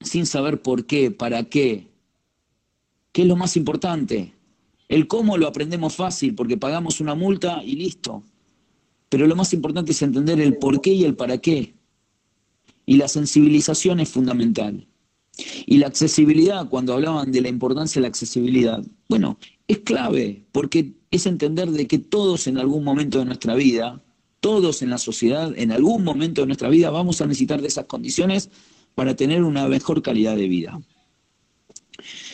sin 0.00 0.26
saber 0.26 0.62
por 0.62 0.86
qué, 0.86 1.10
para 1.10 1.44
qué. 1.44 1.88
¿Qué 3.12 3.22
es 3.22 3.28
lo 3.28 3.36
más 3.36 3.56
importante? 3.56 4.32
El 4.88 5.06
cómo 5.06 5.36
lo 5.36 5.46
aprendemos 5.46 5.96
fácil, 5.96 6.34
porque 6.34 6.56
pagamos 6.56 7.00
una 7.00 7.14
multa 7.14 7.62
y 7.64 7.76
listo. 7.76 8.22
Pero 9.08 9.26
lo 9.26 9.36
más 9.36 9.52
importante 9.52 9.92
es 9.92 10.02
entender 10.02 10.40
el 10.40 10.56
por 10.56 10.80
qué 10.80 10.92
y 10.92 11.04
el 11.04 11.16
para 11.16 11.38
qué. 11.38 11.74
Y 12.86 12.96
la 12.96 13.08
sensibilización 13.08 14.00
es 14.00 14.08
fundamental. 14.08 14.86
Y 15.66 15.78
la 15.78 15.86
accesibilidad, 15.86 16.68
cuando 16.68 16.94
hablaban 16.94 17.30
de 17.30 17.40
la 17.40 17.48
importancia 17.48 18.00
de 18.00 18.02
la 18.02 18.08
accesibilidad, 18.08 18.82
bueno, 19.08 19.38
es 19.68 19.78
clave, 19.80 20.44
porque 20.52 20.94
es 21.10 21.26
entender 21.26 21.70
de 21.70 21.86
que 21.86 21.98
todos 21.98 22.46
en 22.46 22.58
algún 22.58 22.82
momento 22.82 23.18
de 23.18 23.24
nuestra 23.24 23.54
vida, 23.54 24.02
todos 24.40 24.82
en 24.82 24.90
la 24.90 24.98
sociedad, 24.98 25.52
en 25.56 25.72
algún 25.72 26.04
momento 26.04 26.40
de 26.40 26.48
nuestra 26.48 26.68
vida 26.68 26.90
vamos 26.90 27.20
a 27.20 27.26
necesitar 27.26 27.60
de 27.60 27.68
esas 27.68 27.84
condiciones 27.84 28.50
para 28.98 29.14
tener 29.14 29.44
una 29.44 29.68
mejor 29.68 30.02
calidad 30.02 30.34
de 30.34 30.48
vida. 30.48 30.80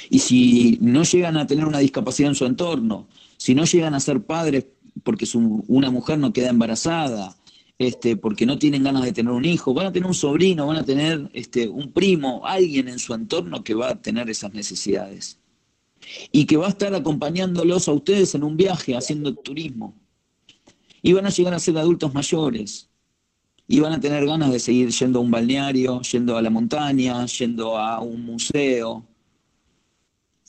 Y 0.08 0.20
si 0.20 0.78
no 0.80 1.02
llegan 1.02 1.36
a 1.36 1.46
tener 1.46 1.66
una 1.66 1.80
discapacidad 1.80 2.30
en 2.30 2.34
su 2.34 2.46
entorno, 2.46 3.06
si 3.36 3.54
no 3.54 3.64
llegan 3.66 3.92
a 3.92 4.00
ser 4.00 4.24
padres 4.24 4.64
porque 5.02 5.28
una 5.34 5.90
mujer 5.90 6.18
no 6.18 6.32
queda 6.32 6.48
embarazada, 6.48 7.36
este, 7.78 8.16
porque 8.16 8.46
no 8.46 8.58
tienen 8.58 8.82
ganas 8.82 9.04
de 9.04 9.12
tener 9.12 9.30
un 9.30 9.44
hijo, 9.44 9.74
van 9.74 9.88
a 9.88 9.92
tener 9.92 10.06
un 10.06 10.14
sobrino, 10.14 10.66
van 10.66 10.78
a 10.78 10.86
tener 10.86 11.28
este, 11.34 11.68
un 11.68 11.92
primo, 11.92 12.46
alguien 12.46 12.88
en 12.88 12.98
su 12.98 13.12
entorno 13.12 13.62
que 13.62 13.74
va 13.74 13.90
a 13.90 14.00
tener 14.00 14.30
esas 14.30 14.54
necesidades. 14.54 15.38
Y 16.32 16.46
que 16.46 16.56
va 16.56 16.68
a 16.68 16.70
estar 16.70 16.94
acompañándolos 16.94 17.88
a 17.88 17.92
ustedes 17.92 18.34
en 18.34 18.42
un 18.42 18.56
viaje, 18.56 18.96
haciendo 18.96 19.34
turismo. 19.34 19.94
Y 21.02 21.12
van 21.12 21.26
a 21.26 21.28
llegar 21.28 21.52
a 21.52 21.58
ser 21.58 21.76
adultos 21.76 22.14
mayores. 22.14 22.88
Y 23.66 23.80
van 23.80 23.92
a 23.94 24.00
tener 24.00 24.26
ganas 24.26 24.52
de 24.52 24.58
seguir 24.58 24.90
yendo 24.90 25.18
a 25.18 25.22
un 25.22 25.30
balneario, 25.30 26.00
yendo 26.02 26.36
a 26.36 26.42
la 26.42 26.50
montaña, 26.50 27.24
yendo 27.26 27.78
a 27.78 28.00
un 28.00 28.24
museo. 28.24 29.04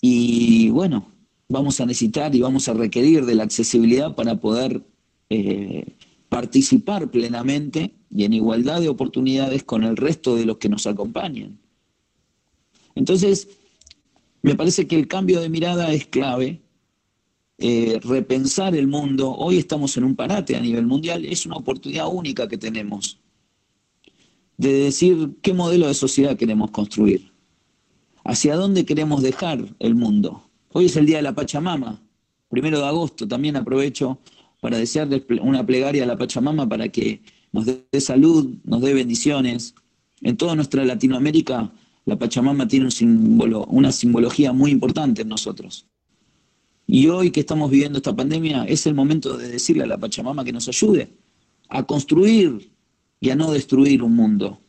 Y 0.02 0.70
bueno, 0.70 1.08
vamos 1.48 1.80
a 1.80 1.86
necesitar 1.86 2.36
y 2.36 2.42
vamos 2.42 2.68
a 2.68 2.74
requerir 2.74 3.26
de 3.26 3.36
la 3.36 3.44
accesibilidad 3.44 4.16
para 4.16 4.36
poder 4.36 4.84
eh, 5.30 5.96
participar 6.30 7.10
plenamente 7.10 7.94
y 8.12 8.26
en 8.26 8.34
igualdad 8.34 8.82
de 8.82 8.90
oportunidades 8.90 9.64
con 9.64 9.84
el 9.84 9.96
resto 9.96 10.36
de 10.36 10.46
los 10.46 10.58
que 10.58 10.70
nos 10.70 10.88
acompañan. 10.88 11.58
Entonces, 12.96 13.48
me 14.42 14.56
parece 14.56 14.88
que 14.88 14.96
el 14.96 15.08
cambio 15.08 15.40
de 15.42 15.50
mirada 15.50 15.92
es 15.92 16.06
clave. 16.06 16.62
Eh, 17.57 17.99
repensar 18.03 18.76
el 18.76 18.88
mundo, 18.88 19.32
hoy 19.34 19.57
estamos 19.57 19.95
en 19.95 20.03
un 20.03 20.15
parate 20.15 20.57
a 20.57 20.60
nivel 20.60 20.86
mundial, 20.86 21.23
es 21.23 21.45
una 21.45 21.56
oportunidad 21.56 22.07
única 22.11 22.49
que 22.49 22.57
tenemos 22.57 23.19
de 24.57 24.73
decir 24.73 25.38
qué 25.41 25.53
modelo 25.53 25.88
de 25.88 25.94
sociedad 25.94 26.38
queremos 26.38 26.72
construir, 26.72 27.32
hacia 28.23 28.56
dónde 28.56 28.86
queremos 28.86 29.22
dejar 29.22 29.73
el 29.80 29.95
mundo. 29.95 30.49
Hoy 30.73 30.86
es 30.86 30.95
el 30.98 31.06
Día 31.06 31.18
de 31.18 31.23
la 31.23 31.36
Pachamama, 31.36 32.02
primero 32.49 32.80
de 32.80 32.86
agosto, 32.86 33.27
también 33.27 33.56
aprovecho 33.56 34.19
para 34.60 34.77
desearle 34.77 35.26
una 35.41 35.65
plegaria 35.65 36.03
a 36.03 36.07
la 36.07 36.18
Pachamama 36.18 36.68
para 36.68 36.90
que 36.90 37.22
nos 37.53 37.65
dé 37.65 38.02
salud, 38.02 38.56
nos 38.64 38.82
dé 38.82 38.94
bendiciones. 38.94 39.76
En 40.22 40.36
toda 40.36 40.56
nuestra 40.56 40.84
Latinoamérica, 40.84 41.72
la 42.06 42.18
Pachamama 42.18 42.68
tiene 42.68 42.86
un 42.86 42.91
símbolo, 42.91 43.65
una 43.65 43.91
simbología 43.91 44.52
muy 44.52 44.72
importante 44.72 45.22
en 45.22 45.30
nosotros. 45.30 45.88
Y 46.88 47.07
hoy 47.07 47.32
que 47.32 47.40
estamos 47.40 47.72
viviendo 47.72 47.98
esta 47.98 48.16
pandemia, 48.16 48.66
es 48.66 48.86
el 48.86 48.94
momento 48.94 49.38
de 49.38 49.49
decirle 49.49 49.84
a 49.84 49.88
la 49.88 49.98
Pachamama 49.98 50.44
que 50.44 50.53
nos 50.53 50.68
ayude 50.68 51.10
a 51.70 51.84
construir 51.84 52.72
y 53.20 53.30
a 53.32 53.36
no 53.36 53.52
destruir 53.52 54.03
un 54.03 54.16
mundo, 54.16 54.62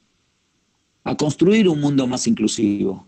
a 1.05 1.17
construir 1.17 1.69
un 1.69 1.81
mundo 1.81 2.07
más 2.07 2.27
inclusivo. 2.27 3.07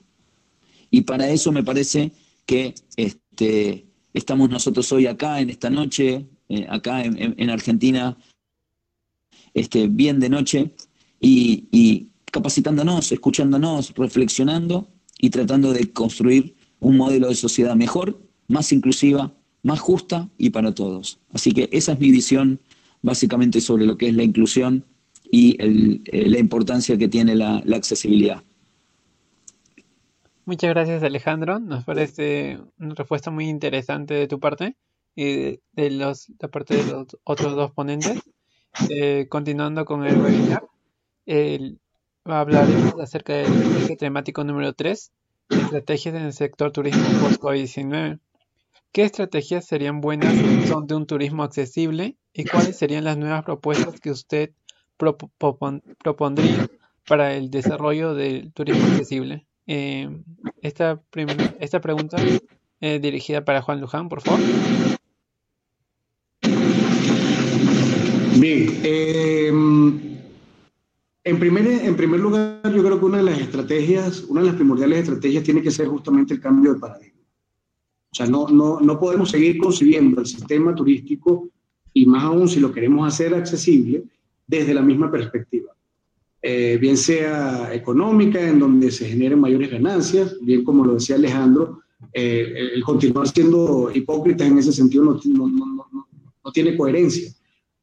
Y 0.91 1.03
para 1.03 1.29
eso 1.31 1.53
me 1.53 1.63
parece 1.63 2.13
que 2.45 2.75
este, 2.97 3.87
estamos 4.13 4.51
nosotros 4.51 4.91
hoy 4.93 5.07
acá 5.07 5.41
en 5.41 5.51
esta 5.51 5.71
noche, 5.71 6.27
eh, 6.49 6.67
acá 6.69 7.03
en, 7.05 7.51
Argentina, 7.51 8.17
este, 9.55 9.87
bien 9.89 10.21
de 10.21 10.29
noche, 10.29 10.75
y, 11.21 12.11
capacitándonos, 12.31 13.11
escuchándonos, 13.11 13.95
reflexionando 13.95 14.89
y 15.19 15.31
tratando 15.31 15.73
de 15.73 15.93
construir 15.93 16.55
un 16.79 16.97
modelo 16.97 17.29
de 17.29 17.35
sociedad 17.35 17.75
mejor, 17.75 18.28
más 18.49 18.73
inclusiva, 18.73 19.33
más 19.63 19.79
justa 19.81 20.29
y 20.39 20.51
para 20.51 20.75
todos. 20.75 21.21
Así 21.33 21.53
que 21.53 21.69
esa 21.73 21.93
es 21.93 22.01
mi 22.01 22.11
visión 22.11 22.61
básicamente 23.03 23.61
sobre 23.61 23.87
lo 23.87 23.97
que 23.97 24.09
es 24.09 24.15
la 24.15 24.25
inclusión 24.25 24.85
y 25.31 25.57
eh, 25.61 26.29
la 26.29 26.39
importancia 26.39 26.97
que 26.97 27.09
tiene 27.09 27.35
la, 27.35 27.63
accesibilidad. 27.75 28.43
Muchas 30.47 30.71
gracias 30.71 31.03
Alejandro, 31.03 31.61
nos 31.61 31.85
parece 31.85 32.59
una 32.79 32.95
respuesta 32.95 33.31
muy 33.31 33.49
interesante 33.49 34.15
de 34.15 34.27
tu 34.27 34.41
parte 34.41 34.77
y 35.15 35.61
de, 35.73 35.91
los, 35.91 36.29
la 36.41 36.49
parte 36.49 36.77
de 36.77 36.91
los 36.91 37.07
otros 37.25 37.55
dos 37.55 37.71
ponentes. 37.73 38.19
Eh, 38.91 39.27
continuando 39.29 39.85
con 39.85 40.07
el 40.07 40.17
webinar, 40.19 40.63
hablaremos 42.25 42.95
acerca 43.01 43.35
del 43.35 43.97
temático 43.99 44.45
número 44.45 44.73
3, 44.73 45.13
estrategias 45.51 46.15
en 46.15 46.23
el 46.23 46.33
sector 46.33 46.71
turismo 46.71 47.03
post-COVID-19. 47.21 48.21
¿Qué 48.99 49.05
estrategias 49.05 49.65
serían 49.65 50.01
buenas 50.01 50.35
son 50.67 50.89
de 50.89 50.97
un 50.97 51.07
turismo 51.07 51.45
accesible 51.45 52.17
y 52.33 52.45
cuáles 52.45 52.77
serían 52.77 53.05
las 53.05 53.17
nuevas 53.17 53.45
propuestas 53.45 54.01
que 54.01 54.11
usted 54.11 54.51
propondría 54.97 56.69
para 57.07 57.37
el 57.37 57.49
desarrollo 57.49 58.15
del 58.15 58.53
turismo 58.53 58.85
accesible? 58.87 59.47
Eh, 59.69 60.11
esta, 60.63 61.01
esta 61.61 61.81
pregunta 61.81 62.17
es 62.81 63.01
dirigida 63.01 63.45
para 63.45 63.63
Juan 63.63 63.81
Luján, 63.81 64.09
por 64.09 64.21
favor. 64.21 64.41
Bien, 68.41 68.81
eh, 68.83 69.47
en, 71.23 71.39
primer, 71.39 71.69
en 71.69 71.97
primer 71.97 72.19
lugar, 72.19 72.63
yo 72.65 72.83
creo 72.83 72.99
que 72.99 73.05
una 73.05 73.19
de 73.19 73.23
las 73.23 73.39
estrategias, 73.39 74.25
una 74.25 74.41
de 74.41 74.49
las 74.49 74.57
primordiales 74.57 74.99
estrategias 74.99 75.45
tiene 75.45 75.63
que 75.63 75.71
ser 75.71 75.87
justamente 75.87 76.35
el 76.35 76.41
cambio 76.41 76.75
de 76.75 76.81
paradigma. 76.81 77.18
O 78.11 78.15
sea, 78.15 78.27
no, 78.27 78.49
no, 78.49 78.81
no 78.81 78.99
podemos 78.99 79.31
seguir 79.31 79.59
concibiendo 79.59 80.21
el 80.21 80.27
sistema 80.27 80.75
turístico 80.75 81.49
y 81.93 82.07
más 82.07 82.25
aún 82.25 82.49
si 82.49 82.61
lo 82.61 82.73
queremos 82.73 83.07
hacer 83.07 83.35
accesible 83.35 84.05
desde 84.47 84.75
la 84.75 84.83
misma 84.83 85.11
perspectiva. 85.11 85.73
Eh, 86.41 86.79
bien 86.81 86.97
sea 86.97 87.75
económica, 87.75 88.41
en 88.41 88.61
donde 88.61 88.91
se 88.91 89.09
generen 89.09 89.41
mayores 89.41 89.71
ganancias, 89.71 90.37
bien 90.41 90.65
como 90.65 90.85
lo 90.85 90.95
decía 90.95 91.17
Alejandro, 91.17 91.83
eh, 92.13 92.71
el 92.75 92.83
continuar 92.85 93.29
siendo 93.29 93.91
hipócritas 93.93 94.49
en 94.49 94.59
ese 94.59 94.73
sentido 94.73 95.05
no, 95.05 95.21
no, 95.25 95.49
no, 95.49 96.07
no 96.45 96.53
tiene 96.53 96.77
coherencia 96.77 97.33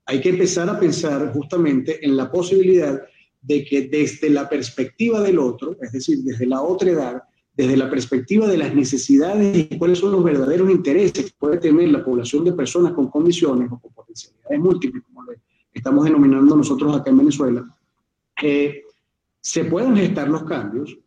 hay 0.06 0.22
que 0.22 0.30
empezar 0.30 0.70
a 0.70 0.80
pensar 0.80 1.34
justamente 1.34 2.06
en 2.06 2.16
la 2.16 2.32
posibilidad 2.32 3.02
de 3.42 3.66
que 3.66 3.88
desde 3.88 4.30
la 4.30 4.48
perspectiva 4.48 5.22
del 5.22 5.40
otro, 5.40 5.78
es 5.82 5.92
decir, 5.92 6.20
desde 6.24 6.46
la 6.46 6.62
otra 6.62 6.92
edad, 6.92 7.24
desde 7.56 7.78
la 7.78 7.90
perspectiva 7.90 8.48
de 8.48 8.58
las 8.58 8.74
necesidades 8.76 9.68
y 9.72 9.78
cuáles 9.78 10.00
son 10.00 10.12
los 10.12 10.24
verdaderos 10.24 10.70
intereses 10.70 11.26
que 11.26 11.32
puede 11.38 11.58
tener 11.58 11.90
la 11.90 12.04
población 12.04 12.44
de 12.44 12.54
personas 12.54 12.94
con 12.94 13.10
condiciones 13.10 13.72
o 13.72 13.80
con 13.80 13.94
potencialidades 13.94 14.60
múltiples, 14.60 15.04
como 15.04 15.24
lo 15.24 15.34
estamos 15.74 16.06
denominando 16.06 16.56
nosotros 16.56 16.96
acá 16.96 17.12
en 17.12 17.18
Venezuela, 17.18 17.66
eh, 18.42 18.84
se 19.40 19.66
puedan 19.66 19.96
gestar 19.96 20.28
los 20.28 20.44
cambios. 20.44 20.98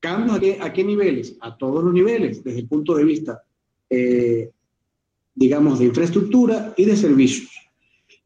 ¿Cambios 0.00 0.36
a 0.36 0.40
qué, 0.40 0.58
a 0.60 0.72
qué, 0.72 0.84
niveles? 0.84 1.36
A 1.40 1.56
todos 1.56 1.82
los 1.82 1.92
niveles, 1.92 2.44
desde 2.44 2.60
el 2.60 2.68
punto 2.68 2.94
de 2.94 3.04
vista, 3.04 3.42
eh, 3.88 4.50
digamos, 5.34 5.78
de 5.78 5.86
infraestructura 5.86 6.74
y 6.76 6.84
de 6.84 6.96
servicios. 6.96 7.50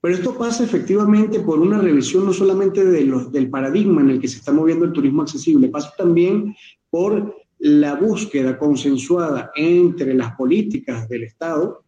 Pero 0.00 0.14
esto 0.14 0.36
pasa 0.36 0.64
efectivamente 0.64 1.40
por 1.40 1.60
una 1.60 1.78
revisión 1.78 2.24
no 2.24 2.32
solamente 2.32 2.84
de 2.84 3.04
los, 3.04 3.30
del 3.30 3.50
paradigma 3.50 4.00
en 4.00 4.10
el 4.10 4.20
que 4.20 4.28
se 4.28 4.38
está 4.38 4.52
moviendo 4.52 4.84
el 4.84 4.92
turismo 4.92 5.22
accesible, 5.22 5.68
pasa 5.68 5.92
también 5.96 6.54
por 6.90 7.36
la 7.58 7.94
búsqueda 7.94 8.58
consensuada 8.58 9.52
entre 9.54 10.14
las 10.14 10.34
políticas 10.34 11.08
del 11.08 11.24
Estado 11.24 11.84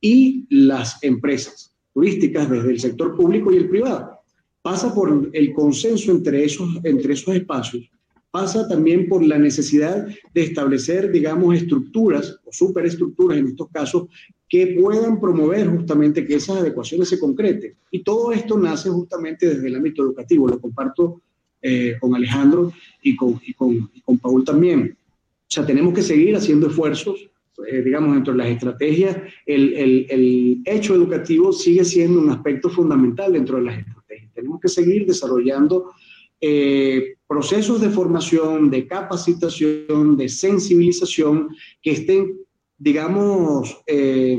y 0.00 0.46
las 0.50 1.02
empresas 1.02 1.74
turísticas 1.92 2.50
desde 2.50 2.70
el 2.70 2.80
sector 2.80 3.16
público 3.16 3.52
y 3.52 3.56
el 3.56 3.68
privado. 3.68 4.18
Pasa 4.62 4.94
por 4.94 5.30
el 5.32 5.52
consenso 5.52 6.12
entre 6.12 6.44
esos, 6.44 6.78
entre 6.84 7.12
esos 7.12 7.34
espacios, 7.34 7.90
pasa 8.30 8.66
también 8.66 9.08
por 9.08 9.22
la 9.22 9.38
necesidad 9.38 10.06
de 10.32 10.42
establecer, 10.42 11.12
digamos, 11.12 11.54
estructuras 11.54 12.40
o 12.44 12.50
superestructuras 12.50 13.38
en 13.38 13.48
estos 13.48 13.68
casos 13.70 14.06
que 14.48 14.78
puedan 14.80 15.20
promover 15.20 15.68
justamente 15.68 16.26
que 16.26 16.36
esas 16.36 16.56
adecuaciones 16.56 17.10
se 17.10 17.18
concreten. 17.18 17.74
Y 17.90 18.02
todo 18.02 18.32
esto 18.32 18.58
nace 18.58 18.88
justamente 18.88 19.46
desde 19.46 19.68
el 19.68 19.76
ámbito 19.76 20.02
educativo, 20.02 20.48
lo 20.48 20.58
comparto 20.58 21.20
eh, 21.62 21.96
con 22.00 22.14
Alejandro 22.14 22.72
y 23.02 23.16
con, 23.16 23.40
y, 23.46 23.54
con, 23.54 23.90
con, 24.04 24.18
Paul 24.18 24.44
también. 24.44 24.96
O 24.98 25.54
sea, 25.54 25.64
tenemos 25.64 25.94
que 25.94 26.02
seguir 26.02 26.36
haciendo 26.36 26.66
esfuerzos, 26.68 27.28
eh, 27.70 27.82
digamos, 27.82 28.14
dentro 28.14 28.32
de 28.32 28.38
las 28.38 28.48
estrategias, 28.48 29.16
el, 29.46 29.72
el, 29.74 30.06
el 30.10 30.62
hecho 30.64 30.94
educativo 30.94 31.52
sigue 31.52 31.84
siendo 31.84 32.20
un 32.20 32.30
aspecto 32.30 32.68
fundamental 32.68 33.32
dentro 33.32 33.58
de 33.58 33.64
las 33.64 33.78
estrategias. 33.78 34.32
Tenemos 34.34 34.60
que 34.60 34.68
seguir 34.68 35.06
desarrollando 35.06 35.92
eh, 36.40 37.14
procesos 37.26 37.80
de 37.80 37.90
formación, 37.90 38.68
de 38.68 38.86
capacitación, 38.86 40.16
de 40.16 40.28
sensibilización 40.28 41.48
que 41.80 41.92
estén 41.92 42.42
digamos, 42.82 43.80
eh, 43.86 44.36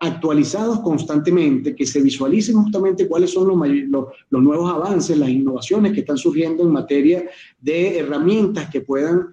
actualizados 0.00 0.80
constantemente, 0.80 1.74
que 1.74 1.84
se 1.84 2.00
visualicen 2.00 2.62
justamente 2.62 3.08
cuáles 3.08 3.32
son 3.32 3.48
los, 3.48 4.42
nuevos 4.42 4.70
avances, 4.70 5.18
las 5.18 5.28
innovaciones 5.28 5.92
que 5.92 6.00
están 6.00 6.16
surgiendo 6.16 6.62
en 6.62 6.70
materia 6.70 7.28
de 7.58 7.98
herramientas 7.98 8.70
que 8.70 8.82
puedan 8.82 9.28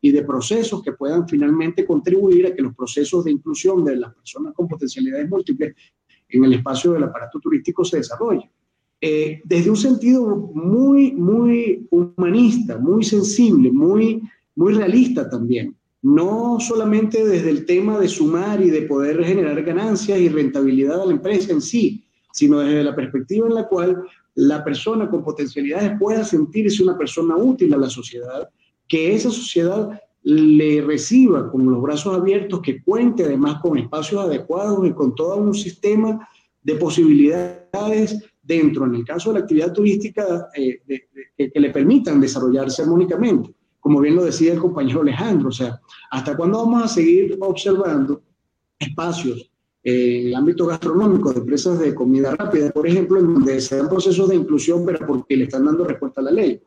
y 0.00 0.10
de 0.12 0.22
procesos 0.22 0.82
que 0.82 0.92
puedan 0.92 1.28
finalmente 1.28 1.84
contribuir 1.84 2.46
a 2.46 2.54
que 2.54 2.62
los 2.62 2.74
procesos 2.74 3.24
de 3.24 3.32
inclusión 3.32 3.84
de 3.84 3.96
las 3.96 4.14
personas 4.14 4.54
con 4.54 4.68
potencialidades 4.68 5.28
múltiples 5.28 5.74
en 6.28 6.44
el 6.44 6.54
espacio 6.54 6.92
del 6.92 7.04
aparato 7.04 7.38
turístico 7.38 7.84
se 7.84 7.98
desarrollen. 7.98 8.50
Eh, 8.98 9.42
desde 9.44 9.68
un 9.68 9.76
sentido 9.76 10.50
muy, 10.54 11.12
muy 11.12 11.86
humanista, 11.90 12.78
muy 12.78 13.04
sensible, 13.04 13.70
muy, 13.70 14.22
muy 14.54 14.72
realista 14.72 15.28
también 15.28 15.76
no 16.06 16.58
solamente 16.60 17.26
desde 17.26 17.50
el 17.50 17.66
tema 17.66 17.98
de 17.98 18.06
sumar 18.06 18.62
y 18.62 18.70
de 18.70 18.82
poder 18.82 19.24
generar 19.24 19.60
ganancias 19.64 20.20
y 20.20 20.28
rentabilidad 20.28 21.02
a 21.02 21.06
la 21.06 21.10
empresa 21.10 21.52
en 21.52 21.60
sí, 21.60 22.04
sino 22.32 22.60
desde 22.60 22.84
la 22.84 22.94
perspectiva 22.94 23.48
en 23.48 23.54
la 23.54 23.66
cual 23.66 24.04
la 24.36 24.62
persona 24.62 25.10
con 25.10 25.24
potencialidades 25.24 25.98
pueda 25.98 26.22
sentirse 26.22 26.84
una 26.84 26.96
persona 26.96 27.36
útil 27.36 27.74
a 27.74 27.78
la 27.78 27.90
sociedad, 27.90 28.48
que 28.86 29.16
esa 29.16 29.32
sociedad 29.32 30.00
le 30.22 30.80
reciba 30.80 31.50
con 31.50 31.68
los 31.68 31.82
brazos 31.82 32.16
abiertos, 32.16 32.60
que 32.60 32.84
cuente 32.84 33.24
además 33.24 33.60
con 33.60 33.76
espacios 33.76 34.24
adecuados 34.24 34.86
y 34.86 34.92
con 34.92 35.12
todo 35.12 35.38
un 35.38 35.54
sistema 35.54 36.28
de 36.62 36.76
posibilidades 36.76 38.24
dentro, 38.40 38.86
en 38.86 38.94
el 38.94 39.04
caso 39.04 39.32
de 39.32 39.40
la 39.40 39.44
actividad 39.44 39.72
turística, 39.72 40.50
eh, 40.54 40.82
que 41.36 41.60
le 41.60 41.70
permitan 41.70 42.20
desarrollarse 42.20 42.82
armónicamente. 42.82 43.55
Como 43.86 44.00
bien 44.00 44.16
lo 44.16 44.24
decía 44.24 44.52
el 44.52 44.58
compañero 44.58 45.02
Alejandro, 45.02 45.50
o 45.50 45.52
sea, 45.52 45.80
¿hasta 46.10 46.36
cuándo 46.36 46.58
vamos 46.58 46.82
a 46.82 46.88
seguir 46.88 47.38
observando 47.38 48.20
espacios 48.80 49.48
en 49.84 50.26
el 50.26 50.34
ámbito 50.34 50.66
gastronómico 50.66 51.32
de 51.32 51.38
empresas 51.38 51.78
de 51.78 51.94
comida 51.94 52.34
rápida, 52.34 52.72
por 52.72 52.84
ejemplo, 52.84 53.20
en 53.20 53.32
donde 53.32 53.60
se 53.60 53.76
dan 53.76 53.88
procesos 53.88 54.28
de 54.28 54.34
inclusión, 54.34 54.84
pero 54.84 55.06
porque 55.06 55.36
le 55.36 55.44
están 55.44 55.66
dando 55.66 55.84
respuesta 55.84 56.20
a 56.20 56.24
la 56.24 56.32
ley. 56.32 56.60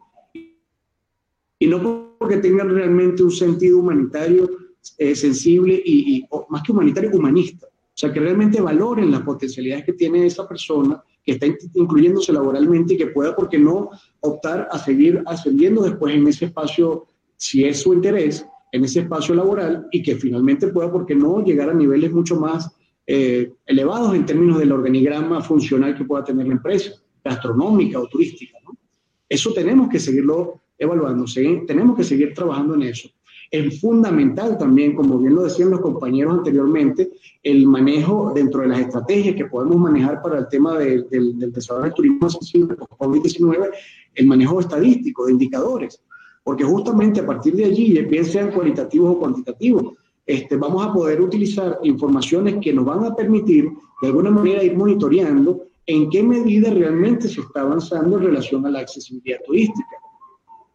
Y 1.59 1.67
no 1.67 2.15
porque 2.17 2.37
tengan 2.37 2.69
realmente 2.69 3.21
un 3.21 3.31
sentido 3.31 3.79
humanitario 3.79 4.49
eh, 4.97 5.13
sensible 5.13 5.73
y, 5.73 6.25
más 6.47 6.63
que 6.63 6.71
humanitario, 6.71 7.11
humanista. 7.13 7.67
O 7.67 7.97
sea, 7.99 8.13
que 8.13 8.21
realmente 8.21 8.61
valoren 8.61 9.11
las 9.11 9.23
potencialidades 9.23 9.83
que 9.83 9.91
tiene 9.91 10.25
esa 10.25 10.47
persona 10.47 11.03
que 11.21 11.33
está 11.33 11.47
incluyéndose 11.73 12.31
laboralmente 12.31 12.93
y 12.93 12.97
que 12.97 13.07
pueda, 13.07 13.35
¿por 13.35 13.49
qué 13.49 13.59
no?, 13.59 13.89
optar 14.21 14.67
a 14.71 14.79
seguir 14.79 15.21
ascendiendo 15.25 15.83
después 15.83 16.15
en 16.15 16.27
ese 16.27 16.45
espacio, 16.45 17.07
si 17.39 17.63
es 17.63 17.81
su 17.81 17.93
interés, 17.93 18.45
en 18.71 18.83
ese 18.83 18.99
espacio 18.99 19.33
laboral 19.33 19.87
y 19.91 20.03
que 20.03 20.15
finalmente 20.15 20.67
pueda, 20.67 20.91
¿por 20.91 21.05
qué 21.05 21.15
no?, 21.15 21.43
llegar 21.43 21.69
a 21.69 21.73
niveles 21.73 22.11
mucho 22.11 22.39
más 22.39 22.69
eh, 23.07 23.53
elevados 23.65 24.13
en 24.13 24.25
términos 24.25 24.59
del 24.59 24.73
organigrama 24.73 25.41
funcional 25.41 25.95
que 25.95 26.03
pueda 26.03 26.23
tener 26.23 26.45
la 26.45 26.53
empresa, 26.53 26.91
gastronómica 27.23 27.99
o 27.99 28.07
turística. 28.07 28.59
Eso 29.27 29.53
tenemos 29.53 29.89
que 29.89 29.99
seguirlo 29.99 30.61
evaluando, 30.77 31.25
tenemos 31.65 31.97
que 31.97 32.03
seguir 32.03 32.33
trabajando 32.33 32.75
en 32.75 32.83
eso. 32.83 33.09
Es 33.49 33.79
fundamental 33.81 34.57
también, 34.57 34.95
como 34.95 35.17
bien 35.17 35.33
lo 35.33 35.43
decían 35.43 35.71
los 35.71 35.81
compañeros 35.81 36.37
anteriormente, 36.37 37.09
el 37.41 37.65
manejo 37.65 38.31
dentro 38.35 38.61
de 38.61 38.67
las 38.67 38.81
estrategias 38.81 39.35
que 39.35 39.45
podemos 39.45 39.77
manejar 39.77 40.21
para 40.21 40.39
el 40.39 40.47
tema 40.49 40.77
del 40.77 41.07
desarrollo 41.51 41.85
del 41.85 41.93
turismo 41.93 42.27
COVID-19, 42.27 43.69
el 44.13 44.27
manejo 44.27 44.59
estadístico 44.59 45.25
de 45.25 45.31
indicadores, 45.31 46.03
porque 46.49 46.63
justamente 46.63 47.19
a 47.19 47.27
partir 47.27 47.55
de 47.55 47.65
allí, 47.65 48.01
bien 48.01 48.25
sean 48.25 48.51
cualitativos 48.51 49.15
o 49.15 49.19
cuantitativos, 49.19 49.93
este, 50.25 50.55
vamos 50.55 50.83
a 50.83 50.91
poder 50.91 51.21
utilizar 51.21 51.77
informaciones 51.83 52.55
que 52.59 52.73
nos 52.73 52.85
van 52.85 53.05
a 53.05 53.15
permitir 53.15 53.69
de 54.01 54.07
alguna 54.07 54.31
manera 54.31 54.63
ir 54.63 54.75
monitoreando 54.75 55.67
en 55.85 56.09
qué 56.09 56.23
medida 56.23 56.71
realmente 56.71 57.27
se 57.27 57.41
está 57.41 57.61
avanzando 57.61 58.17
en 58.17 58.23
relación 58.23 58.65
a 58.65 58.71
la 58.71 58.79
accesibilidad 58.79 59.37
turística. 59.45 59.95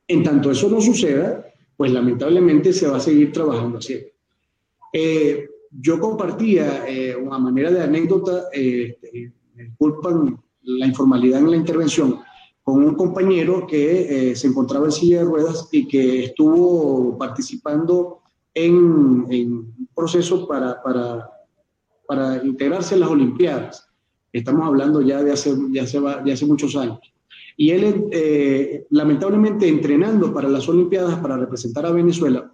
En 0.07 0.23
tanto 0.23 0.53
eso 0.53 0.71
no 0.71 0.81
suceda, 0.81 1.45
pues 1.77 1.91
lamentablemente 1.91 2.73
se 2.73 2.87
va 2.87 2.99
a 2.99 3.01
seguir 3.01 3.33
trabajando 3.33 3.79
así. 3.79 3.99
Eh, 4.93 5.49
yo 5.73 5.99
compartía 5.99 6.89
eh, 6.89 7.17
una 7.17 7.41
manera 7.41 7.73
de 7.73 7.83
anécdota, 7.83 8.45
eh, 8.53 8.97
me 9.57 9.65
disculpan 9.65 10.41
la 10.63 10.87
informalidad 10.87 11.41
en 11.41 11.51
la 11.51 11.57
intervención, 11.57 12.21
con 12.65 12.83
un 12.83 12.95
compañero 12.95 13.67
que 13.67 14.35
se 14.35 14.47
encontraba 14.49 14.87
en 14.87 14.93
silla 14.93 15.19
de 15.19 15.25
ruedas 15.27 15.69
y 15.71 15.87
que 15.87 16.25
estuvo 16.25 17.17
participando 17.17 18.23
en, 18.55 18.75
un 18.75 19.89
proceso 19.95 20.49
para, 20.49 20.83
para, 20.83 21.31
para, 22.07 22.43
integrarse 22.45 22.95
en 22.95 23.01
las 23.01 23.11
Olimpiadas. 23.11 23.89
Estamos 24.33 24.67
hablando 24.67 25.01
ya 25.03 25.23
de 25.23 25.33
hace, 25.33 25.55
de 25.55 25.81
hace, 25.81 26.01
de 26.01 26.33
hace 26.33 26.47
muchos 26.47 26.75
años. 26.77 27.01
Y 27.57 27.71
él, 27.71 28.07
eh, 28.11 28.87
lamentablemente, 28.91 29.69
entrenando 29.69 30.33
para 30.33 30.49
las 30.49 30.69
Olimpiadas, 30.69 31.19
para 31.19 31.37
representar 31.37 31.87
a 31.87 31.93
Venezuela, 31.93 32.53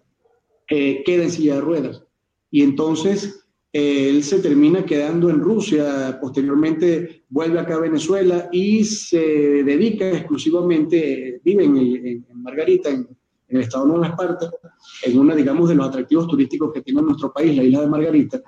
eh, 0.69 1.03
queda 1.05 1.25
en 1.25 1.31
silla 1.31 1.55
de 1.57 1.61
ruedas. 1.61 2.05
Y 2.51 2.63
entonces 2.63 3.27
eh, 3.27 3.50
él 3.73 4.25
se 4.25 4.41
termina 4.41 4.85
quedando 4.85 5.31
en 5.31 5.41
Rusia, 5.41 6.19
posteriormente 6.21 7.25
vuelve 7.29 7.61
acá 7.61 7.77
a 7.77 7.81
Venezuela 7.81 8.49
y 8.51 8.85
se 8.85 9.63
dedica 9.63 10.11
exclusivamente, 10.11 11.41
vive 11.45 11.65
en, 11.65 11.77
en 11.77 12.43
Margarita, 12.43 12.91
en, 12.91 13.07
en 13.51 13.57
el 13.57 13.63
estado 13.63 13.85
de 13.85 13.91
Nueva 13.93 14.09
Esparta, 14.09 14.51
en 15.05 15.19
una, 15.19 15.35
digamos, 15.35 15.69
de 15.69 15.75
los 15.75 15.89
atractivos 15.89 16.27
turísticos 16.29 16.73
que 16.73 16.83
tiene 16.83 17.03
nuestro 17.03 17.33
país, 17.33 17.57
la 17.57 17.65
isla 17.65 17.81
de 17.83 17.87
Margarita, 17.89 18.41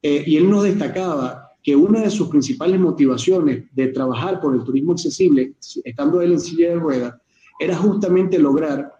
eh, 0.00 0.24
y 0.26 0.36
él 0.36 0.48
nos 0.48 0.64
destacaba 0.64 1.50
que 1.62 1.74
una 1.74 2.00
de 2.00 2.10
sus 2.10 2.28
principales 2.28 2.78
motivaciones 2.78 3.64
de 3.72 3.88
trabajar 3.88 4.40
por 4.40 4.54
el 4.54 4.62
turismo 4.62 4.92
accesible, 4.92 5.54
estando 5.82 6.20
él 6.20 6.32
en 6.32 6.40
silla 6.40 6.70
de 6.70 6.76
ruedas, 6.76 7.14
era 7.58 7.76
justamente 7.76 8.38
lograr 8.38 8.93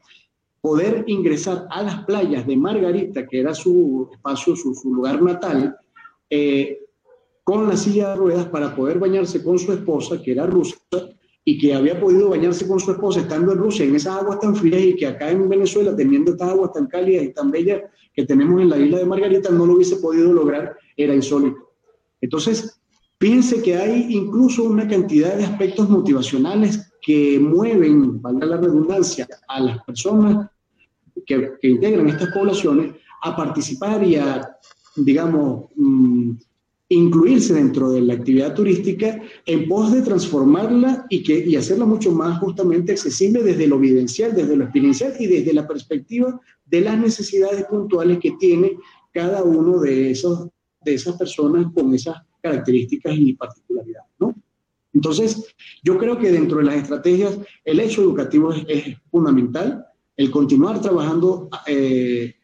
poder 0.64 1.04
ingresar 1.08 1.66
a 1.68 1.82
las 1.82 2.06
playas 2.06 2.46
de 2.46 2.56
Margarita, 2.56 3.26
que 3.26 3.40
era 3.40 3.52
su 3.52 4.08
espacio, 4.10 4.56
su, 4.56 4.72
lugar 4.94 5.20
natal, 5.20 5.76
eh, 6.30 6.78
con 7.42 7.68
la 7.68 7.76
silla 7.76 8.08
de 8.08 8.16
ruedas 8.16 8.46
para 8.46 8.74
poder 8.74 8.98
bañarse 8.98 9.44
con 9.44 9.58
su 9.58 9.74
esposa, 9.74 10.22
que 10.22 10.32
era 10.32 10.46
rusa, 10.46 10.78
y 11.44 11.58
que 11.58 11.74
había 11.74 12.00
podido 12.00 12.30
bañarse 12.30 12.66
con 12.66 12.80
su 12.80 12.92
esposa 12.92 13.20
estando 13.20 13.52
en 13.52 13.58
Rusia 13.58 13.84
en 13.84 13.94
esas 13.94 14.22
aguas 14.22 14.40
tan 14.40 14.56
frías 14.56 14.80
y 14.80 14.96
que 14.96 15.06
acá 15.06 15.30
en 15.30 15.46
Venezuela, 15.50 15.94
teniendo 15.94 16.32
estas 16.32 16.48
aguas 16.48 16.72
tan 16.72 16.86
cálidas 16.86 17.24
y 17.26 17.34
tan 17.34 17.50
bellas 17.50 17.82
que 18.14 18.24
tenemos 18.24 18.62
en 18.62 18.70
la 18.70 18.78
isla 18.78 19.00
de 19.00 19.04
Margarita, 19.04 19.50
no 19.50 19.66
lo 19.66 19.74
hubiese 19.74 19.96
podido 19.96 20.32
lograr, 20.32 20.78
era 20.96 21.14
insólito. 21.14 21.74
Entonces, 22.22 22.80
piense 23.18 23.60
que 23.60 23.76
hay 23.76 24.06
incluso 24.08 24.64
una 24.64 24.88
cantidad 24.88 25.36
de 25.36 25.44
aspectos 25.44 25.90
motivacionales 25.90 26.90
que 27.02 27.38
mueven, 27.38 28.22
valga 28.22 28.46
la 28.46 28.56
redundancia, 28.56 29.28
a 29.46 29.60
las 29.60 29.84
personas 29.84 30.48
que, 31.26 31.52
que 31.60 31.68
integran 31.68 32.08
estas 32.08 32.30
poblaciones 32.32 32.94
a 33.22 33.36
participar 33.36 34.02
y 34.04 34.16
a, 34.16 34.56
digamos, 34.96 35.66
mm, 35.76 36.32
incluirse 36.88 37.54
dentro 37.54 37.90
de 37.90 38.02
la 38.02 38.14
actividad 38.14 38.54
turística 38.54 39.20
en 39.46 39.68
pos 39.68 39.92
de 39.92 40.02
transformarla 40.02 41.06
y, 41.08 41.22
que, 41.22 41.38
y 41.38 41.56
hacerla 41.56 41.86
mucho 41.86 42.12
más 42.12 42.38
justamente 42.38 42.92
accesible 42.92 43.42
desde 43.42 43.66
lo 43.66 43.76
evidencial, 43.76 44.34
desde 44.34 44.56
lo 44.56 44.64
experiencial 44.64 45.14
y 45.18 45.26
desde 45.26 45.54
la 45.54 45.66
perspectiva 45.66 46.38
de 46.66 46.80
las 46.82 46.98
necesidades 46.98 47.64
puntuales 47.64 48.18
que 48.18 48.32
tiene 48.32 48.76
cada 49.12 49.42
uno 49.42 49.80
de, 49.80 50.10
esos, 50.10 50.48
de 50.84 50.94
esas 50.94 51.16
personas 51.16 51.72
con 51.72 51.94
esas 51.94 52.16
características 52.42 53.14
y 53.16 53.32
particularidades. 53.32 54.10
¿no? 54.18 54.34
Entonces, 54.92 55.54
yo 55.82 55.98
creo 55.98 56.18
que 56.18 56.30
dentro 56.30 56.58
de 56.58 56.64
las 56.64 56.76
estrategias 56.76 57.38
el 57.64 57.80
hecho 57.80 58.02
educativo 58.02 58.52
es, 58.52 58.96
fundamental, 59.10 59.86
el 60.16 60.30
continuar 60.30 60.80
trabajando 60.80 61.48
eh, 61.66 62.34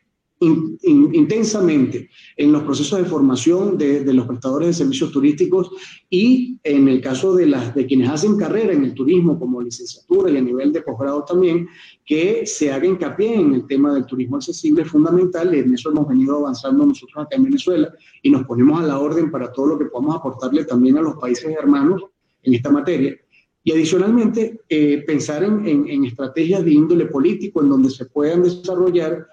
intensamente 0.43 2.09
en 2.35 2.51
los 2.51 2.63
procesos 2.63 2.99
de 2.99 3.05
formación 3.05 3.77
de, 3.77 4.03
los 4.15 4.27
prestadores 4.27 4.69
de 4.69 4.73
servicios 4.73 5.13
turísticos 5.13 5.71
y 6.09 6.59
en 6.65 6.89
el 6.89 7.03
caso 7.03 7.35
de, 7.35 7.45
las, 7.45 7.75
de 7.75 7.85
quienes 7.85 8.09
hacen 8.09 8.39
carrera 8.39 8.73
en 8.73 8.85
el 8.85 8.95
turismo 8.95 9.39
como 9.39 9.61
licenciatura 9.61 10.31
y 10.31 10.39
a 10.39 10.41
nivel 10.41 10.73
de 10.73 10.81
posgrado 10.81 11.25
también, 11.25 11.69
que 12.07 12.47
se 12.47 12.73
haga 12.73 12.87
hincapié 12.87 13.35
en 13.35 13.53
el 13.53 13.67
tema 13.67 13.93
del 13.93 14.07
turismo 14.07 14.37
accesible 14.37 14.83
es 14.83 14.89
fundamental. 14.89 15.55
En 15.55 15.75
eso 15.75 15.91
hemos 15.91 16.09
venido 16.09 16.39
avanzando 16.39 16.87
nosotros 16.87 17.27
acá 17.27 17.37
en 17.37 17.45
Venezuela 17.45 17.93
y 18.23 18.31
nos 18.31 18.47
ponemos 18.47 18.81
a 18.81 18.87
la 18.87 18.99
orden 18.99 19.31
para 19.31 19.53
todo 19.53 19.67
lo 19.67 19.79
que 19.79 19.87
podamos 19.87 20.17
aportarle 20.17 20.65
también 20.65 20.97
a 20.97 21.03
los 21.03 21.17
países 21.17 21.55
hermanos 21.55 22.03
en 22.43 22.55
esta 22.55 22.71
materia. 22.71 23.15
Y 23.63 23.73
adicionalmente, 23.73 24.61
eh, 24.69 25.05
pensar 25.07 25.45
en, 25.45 25.67
en 25.67 26.05
estrategias 26.05 26.65
de 26.65 26.73
índole 26.73 27.07
político 27.07 27.63
en 27.63 27.69
donde 27.69 27.91
se 27.91 28.07
puedan 28.07 28.43
desarrollar 28.43 29.27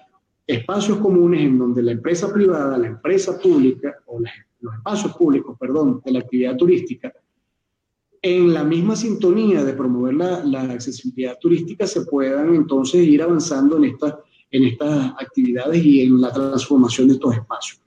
espacios 0.45 0.97
comunes 0.97 1.41
en 1.41 1.57
donde 1.57 1.81
la 1.81 1.91
empresa 1.91 2.33
privada, 2.33 2.77
la 2.77 2.87
empresa 2.87 3.39
pública, 3.39 3.95
o 4.05 4.19
los 4.59 4.75
espacios 4.75 5.15
públicos, 5.15 5.57
perdón, 5.59 6.01
de 6.03 6.11
la 6.11 6.19
actividad 6.19 6.57
turística, 6.57 7.13
en 8.21 8.53
la 8.53 8.63
misma 8.63 8.95
sintonía 8.95 9.63
de 9.63 9.73
promover 9.73 10.15
la, 10.15 10.43
la 10.43 10.63
accesibilidad 10.63 11.37
turística, 11.39 11.85
se 11.85 12.01
puedan 12.01 12.55
entonces 12.55 13.05
ir 13.05 13.21
avanzando 13.21 13.77
en, 13.77 13.85
estas 13.85 14.15
en 14.51 14.63
estas 14.65 15.13
actividades 15.19 15.83
y 15.83 16.01
en 16.01 16.21
la 16.21 16.31
transformación 16.31 17.07
de 17.07 17.15
estos 17.15 17.35
espacios. 17.35 17.81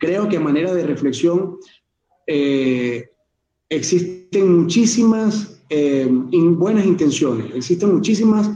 Creo 0.00 0.28
que 0.28 0.36
a 0.36 0.40
manera 0.40 0.74
de 0.74 0.86
reflexión 0.86 1.58
eh, 2.26 3.10
existen 3.72 4.60
muchísimas 4.60 5.62
eh, 5.70 6.06
buenas 6.08 6.84
intenciones, 6.84 7.46
existen 7.54 7.94
muchísimas 7.94 8.50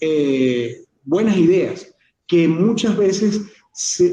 eh, 0.00 0.84
buenas 1.02 1.36
ideas 1.36 1.92
que 2.28 2.46
muchas 2.46 2.96
veces, 2.96 3.40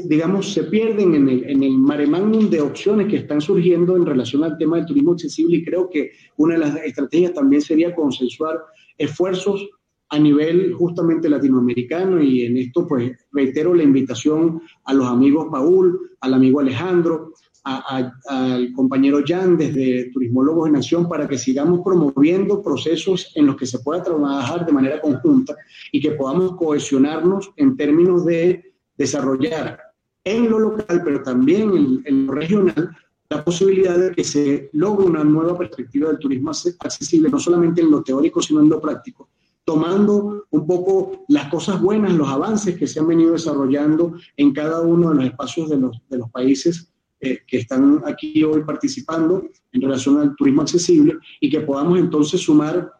digamos, 0.06 0.52
se 0.52 0.64
pierden 0.64 1.14
en 1.14 1.28
el, 1.28 1.44
en 1.44 1.80
mare 1.80 2.06
magnum 2.06 2.50
de 2.50 2.60
opciones 2.60 3.08
que 3.08 3.18
están 3.18 3.40
surgiendo 3.40 3.96
en 3.96 4.06
relación 4.06 4.42
al 4.42 4.58
tema 4.58 4.76
del 4.76 4.86
turismo 4.86 5.12
accesible. 5.12 5.58
Y 5.58 5.64
creo 5.64 5.88
que 5.90 6.10
una 6.38 6.54
de 6.54 6.60
las 6.60 6.76
estrategias 6.76 7.34
también 7.34 7.62
sería 7.62 7.94
consensuar 7.94 8.58
esfuerzos 8.96 9.68
a 10.08 10.18
nivel 10.18 10.72
justamente 10.72 11.28
latinoamericano. 11.28 12.22
Y 12.22 12.46
en 12.46 12.56
esto 12.56 12.86
pues 12.88 13.12
reitero 13.32 13.74
la 13.74 13.82
invitación 13.82 14.62
a 14.84 14.94
los 14.94 15.06
amigos 15.06 15.48
Paul, 15.52 16.00
al 16.20 16.34
amigo 16.34 16.60
Alejandro, 16.60 17.32
al 17.66 18.72
compañero 18.74 19.18
Jan 19.26 19.56
desde 19.56 20.10
Turismólogos 20.12 20.66
de 20.66 20.72
Nación 20.72 21.08
para 21.08 21.26
que 21.26 21.36
sigamos 21.36 21.80
promoviendo 21.84 22.62
procesos 22.62 23.32
en 23.34 23.46
los 23.46 23.56
que 23.56 23.66
se 23.66 23.80
pueda 23.80 24.04
trabajar 24.04 24.64
de 24.64 24.72
manera 24.72 25.00
conjunta 25.00 25.56
y 25.90 26.00
que 26.00 26.12
podamos 26.12 26.56
cohesionarnos 26.56 27.50
en 27.56 27.76
términos 27.76 28.24
de 28.24 28.72
desarrollar 28.96 29.80
en 30.22 30.48
lo 30.48 30.60
local, 30.60 31.02
pero 31.04 31.22
también 31.22 31.72
en, 31.74 32.02
en 32.04 32.26
lo 32.26 32.34
regional, 32.34 32.96
la 33.28 33.44
posibilidad 33.44 33.98
de 33.98 34.12
que 34.12 34.22
se 34.22 34.70
logre 34.72 35.06
una 35.06 35.24
nueva 35.24 35.58
perspectiva 35.58 36.08
del 36.08 36.18
turismo 36.18 36.50
accesible, 36.50 37.28
no 37.28 37.40
solamente 37.40 37.80
en 37.80 37.90
lo 37.90 38.02
teórico, 38.02 38.40
sino 38.40 38.60
en 38.60 38.68
lo 38.68 38.80
práctico, 38.80 39.28
tomando 39.64 40.46
un 40.50 40.66
poco 40.66 41.24
las 41.28 41.48
cosas 41.48 41.80
buenas, 41.80 42.12
los 42.12 42.28
avances 42.28 42.76
que 42.76 42.86
se 42.86 43.00
han 43.00 43.08
venido 43.08 43.32
desarrollando 43.32 44.14
en 44.36 44.52
cada 44.52 44.82
uno 44.82 45.10
de 45.10 45.16
los 45.16 45.24
espacios 45.24 45.68
de 45.68 45.78
los, 45.78 46.00
de 46.08 46.18
los 46.18 46.30
países 46.30 46.92
eh, 47.20 47.38
que 47.46 47.58
están 47.58 48.02
aquí 48.04 48.42
hoy 48.44 48.62
participando 48.64 49.48
en 49.72 49.80
relación 49.80 50.18
al 50.18 50.36
turismo 50.36 50.62
accesible 50.62 51.16
y 51.40 51.48
que 51.48 51.60
podamos 51.60 51.98
entonces 51.98 52.40
sumar 52.40 52.92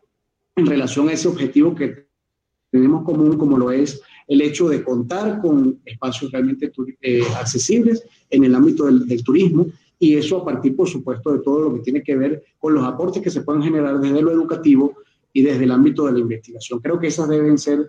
en 0.56 0.66
relación 0.66 1.09
a 1.09 1.12
ese 1.12 1.28
objetivo 1.28 1.74
que 1.74 2.06
tenemos 2.70 3.05
común, 3.05 3.36
como 3.36 3.59
lo 3.59 3.70
es 3.70 4.01
el 4.26 4.40
hecho 4.40 4.68
de 4.68 4.82
contar 4.82 5.40
con 5.40 5.80
espacios 5.84 6.32
realmente 6.32 6.72
eh, 7.01 7.22
accesibles 7.38 8.05
en 8.30 8.44
el 8.44 8.55
ámbito 8.55 8.86
del, 8.86 9.06
del 9.06 9.22
turismo 9.22 9.66
y 9.98 10.16
eso 10.16 10.38
a 10.38 10.44
partir, 10.44 10.74
por 10.76 10.88
supuesto, 10.88 11.32
de 11.32 11.40
todo 11.40 11.60
lo 11.60 11.74
que 11.74 11.80
tiene 11.80 12.02
que 12.02 12.16
ver 12.16 12.43
con 12.59 12.74
los 12.74 12.84
aportes 12.84 13.22
que 13.22 13.30
se 13.30 13.43
pueden 13.43 13.62
generar 13.62 14.01
desde 14.01 14.22
lo 14.22 14.30
educativo 14.30 14.97
y 15.32 15.43
desde 15.43 15.64
el 15.64 15.70
ámbito 15.70 16.06
de 16.06 16.12
la 16.12 16.18
investigación. 16.20 16.80
Creo 16.80 16.98
que 16.98 17.09
esas 17.09 17.28
deben 17.28 17.59
ser 17.59 17.88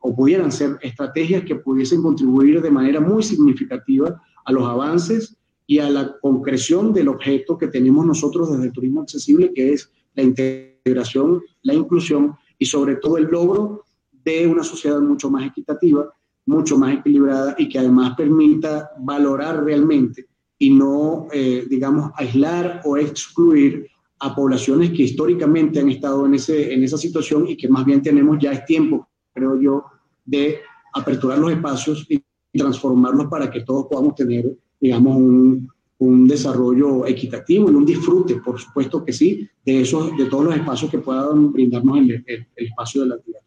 o 0.00 0.14
pudieran 0.14 0.52
ser 0.52 0.78
estrategias 0.82 1.44
que 1.44 1.56
pudiesen 1.56 2.02
contribuir 2.02 2.60
de 2.60 2.70
manera 2.70 3.00
muy 3.00 3.22
significativa 3.22 4.20
a 4.44 4.52
los 4.52 4.64
avances 4.64 5.36
y 5.66 5.78
a 5.78 5.90
la 5.90 6.18
concreción 6.20 6.92
del 6.92 7.08
objeto 7.08 7.58
que 7.58 7.68
tenemos 7.68 8.06
nosotros 8.06 8.50
desde 8.50 8.66
el 8.66 8.72
turismo 8.72 9.02
accesible, 9.02 9.52
que 9.52 9.72
es 9.72 9.90
la 10.14 10.22
integración, 10.22 11.42
la 11.62 11.74
inclusión 11.74 12.34
y 12.58 12.66
sobre 12.66 12.96
todo 12.96 13.18
el 13.18 13.24
logro 13.24 13.84
de 14.24 14.46
una 14.46 14.62
sociedad 14.62 15.00
mucho 15.00 15.30
más 15.30 15.46
equitativa, 15.46 16.08
mucho 16.46 16.78
más 16.78 16.98
equilibrada 16.98 17.56
y 17.58 17.68
que 17.68 17.78
además 17.78 18.14
permita 18.16 18.90
valorar 19.00 19.64
realmente 19.64 20.26
y 20.58 20.70
no, 20.70 21.26
eh, 21.32 21.66
digamos, 21.68 22.12
aislar 22.16 22.80
o 22.84 22.96
excluir 22.96 23.88
a 24.20 24.34
poblaciones 24.34 24.90
que 24.90 25.02
históricamente 25.02 25.80
han 25.80 25.90
estado 25.90 26.24
en, 26.24 26.34
ese, 26.34 26.72
en 26.72 26.82
esa 26.82 26.96
situación 26.96 27.46
y 27.48 27.56
que 27.56 27.68
más 27.68 27.84
bien 27.84 28.02
tenemos 28.02 28.38
ya 28.40 28.52
es 28.52 28.64
tiempo, 28.64 29.06
creo 29.34 29.60
yo, 29.60 29.84
de 30.24 30.60
aperturar 30.94 31.38
los 31.38 31.52
espacios 31.52 32.06
y 32.08 32.22
transformarlos 32.56 33.26
para 33.26 33.50
que 33.50 33.60
todos 33.60 33.86
podamos 33.90 34.14
tener, 34.14 34.50
digamos, 34.80 35.16
un, 35.16 35.68
un 35.98 36.28
desarrollo 36.28 37.06
equitativo 37.06 37.70
y 37.70 37.74
un 37.74 37.86
disfrute, 37.86 38.36
por 38.36 38.60
supuesto 38.60 39.04
que 39.04 39.12
sí, 39.12 39.48
de 39.64 39.80
esos, 39.80 40.16
de 40.16 40.26
todos 40.26 40.44
los 40.44 40.56
espacios 40.56 40.90
que 40.90 40.98
puedan 40.98 41.52
brindarnos 41.52 41.98
el, 41.98 42.24
el, 42.26 42.46
espacio 42.56 43.02
de 43.02 43.08
la 43.08 43.14
actividad 43.14 43.40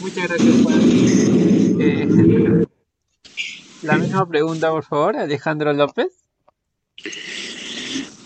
Muchas 0.00 0.28
gracias, 0.28 0.62
Juan. 0.62 0.80
Eh, 1.82 2.66
la 3.82 3.98
misma 3.98 4.26
pregunta, 4.26 4.70
por 4.70 4.84
favor, 4.84 5.16
Alejandro 5.16 5.72
López. 5.72 6.08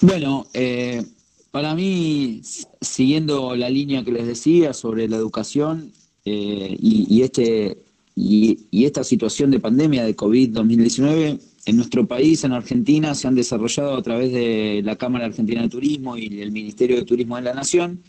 Bueno, 0.01 0.47
eh, 0.55 1.05
para 1.51 1.75
mí, 1.75 2.43
siguiendo 2.81 3.57
la 3.57 3.71
línea 3.71 4.05
que 4.05 4.13
les 4.13 4.27
decía 4.27 4.73
sobre 4.73 5.09
la 5.09 5.17
educación 5.17 5.93
eh, 6.25 6.77
y, 6.79 7.23
este, 7.23 7.79
y, 8.17 8.85
esta 8.85 9.05
situación 9.05 9.51
de 9.51 9.61
pandemia 9.61 10.05
de 10.05 10.17
COVID-2019, 10.17 11.41
en 11.67 11.77
nuestro 11.77 12.07
país, 12.07 12.45
en 12.45 12.53
Argentina, 12.53 13.15
se 13.15 13.27
han 13.27 13.35
desarrollado 13.35 13.97
a 13.97 14.03
través 14.03 14.33
de 14.33 14.83
la 14.85 14.97
Cámara 14.97 15.27
Argentina 15.27 15.63
de 15.63 15.69
Turismo 15.69 16.17
y 16.17 16.41
el 16.41 16.53
Ministerio 16.53 16.97
de 16.97 17.05
Turismo 17.05 17.37
de 17.37 17.43
la 17.43 17.55
Nación 17.55 18.03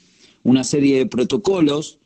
una 0.44 0.64
serie 0.64 1.00
de 1.00 1.06
protocolos 1.08 1.98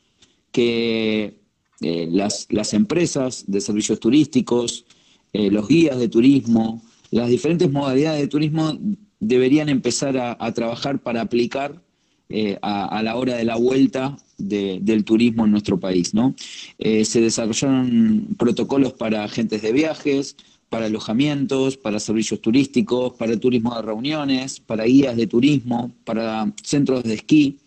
que 0.51 1.39
eh, 1.81 2.07
las, 2.09 2.47
las, 2.49 2.73
empresas 2.73 3.43
de 3.47 3.59
servicios 3.59 3.99
turísticos, 3.99 4.85
los 5.33 5.67
guías 5.67 5.99
de 5.99 6.07
turismo, 6.07 6.81
las 7.11 7.29
diferentes 7.29 7.71
modalidades 7.71 8.21
de 8.21 8.27
turismo 8.27 8.77
deberían 9.19 9.69
empezar 9.69 10.17
a, 10.17 10.53
trabajar 10.53 10.99
para 10.99 11.21
aplicar 11.21 11.81
eh, 12.29 12.57
a, 12.61 13.01
la 13.03 13.15
hora 13.15 13.35
de 13.35 13.43
la 13.43 13.55
vuelta 13.55 14.17
del 14.37 15.03
turismo 15.03 15.45
en 15.45 15.51
nuestro 15.51 15.79
país. 15.79 16.13
¿no? 16.13 16.35
Eh, 16.77 17.03
se 17.05 17.21
desarrollaron 17.21 18.27
protocolos 18.37 18.93
para 18.93 19.23
agentes 19.23 19.61
de 19.61 19.73
viajes, 19.73 20.35
para 20.69 20.85
alojamientos, 20.85 21.77
para 21.77 21.99
servicios 21.99 22.41
turísticos, 22.41 23.13
para 23.13 23.37
turismo 23.37 23.75
de 23.75 23.81
reuniones, 23.81 24.59
para 24.59 24.85
guías 24.85 25.17
de 25.17 25.27
turismo, 25.27 25.91
para 26.05 26.53
centros 26.63 27.03
de 27.03 27.15
esquí. 27.15 27.57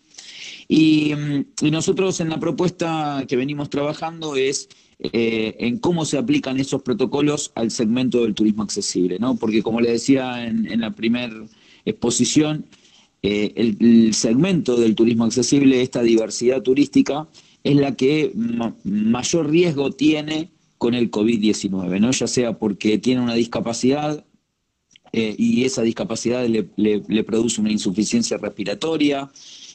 Y, 0.67 1.11
y 1.61 1.71
nosotros 1.71 2.19
en 2.21 2.29
la 2.29 2.39
propuesta 2.39 3.25
que 3.27 3.35
venimos 3.35 3.69
trabajando 3.69 4.35
es 4.35 4.69
eh, 5.11 5.57
en 5.59 5.79
cómo 5.79 6.05
se 6.05 6.17
aplican 6.17 6.61
esos 6.61 6.81
protocolos 6.81 7.51
al 7.55 7.71
segmento 7.71 8.23
del 8.23 8.33
turismo 8.33 8.63
accesible, 8.63 9.19
¿no? 9.19 9.35
Porque 9.35 9.61
como 9.61 9.81
le 9.81 9.91
decía 9.91 10.47
en, 10.47 10.79
la 10.79 10.91
primera 10.91 11.45
exposición, 11.83 12.65
eh, 13.23 13.53
el, 13.55 14.13
segmento 14.13 14.75
del 14.75 14.95
turismo 14.95 15.23
accesible, 15.23 15.81
esta 15.81 16.03
diversidad 16.03 16.61
turística, 16.61 17.27
es 17.63 17.75
la 17.75 17.95
que 17.95 18.31
mayor 18.83 19.49
riesgo 19.49 19.91
tiene 19.91 20.51
con 20.77 20.93
el 20.93 21.09
COVID-19, 21.09 21.99
¿no? 21.99 22.11
Ya 22.11 22.27
sea 22.27 22.59
porque 22.59 22.97
tiene 22.97 23.21
una 23.21 23.33
discapacidad 23.33 24.25
eh, 25.13 25.35
y 25.37 25.63
esa 25.63 25.81
discapacidad 25.81 26.45
le 26.47 27.23
produce 27.23 27.61
una 27.61 27.71
insuficiencia 27.71 28.37
respiratoria, 28.37 29.31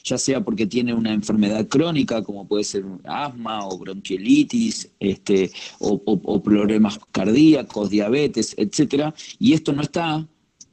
ya 0.08 0.18
sea 0.18 0.42
porque 0.42 0.66
tiene 0.66 0.94
una 0.94 1.12
enfermedad 1.12 1.66
crónica, 1.68 2.22
como 2.22 2.46
puede 2.46 2.64
ser 2.64 2.84
asma 3.04 3.66
o 3.66 3.78
bronquiolitis, 3.78 4.90
este, 4.98 5.50
o, 5.78 6.42
problemas 6.42 6.98
cardíacos, 7.12 7.90
diabetes, 7.90 8.54
etcétera, 8.56 9.14
y 9.38 9.52
esto 9.52 9.72
no 9.72 9.82
está 9.82 10.26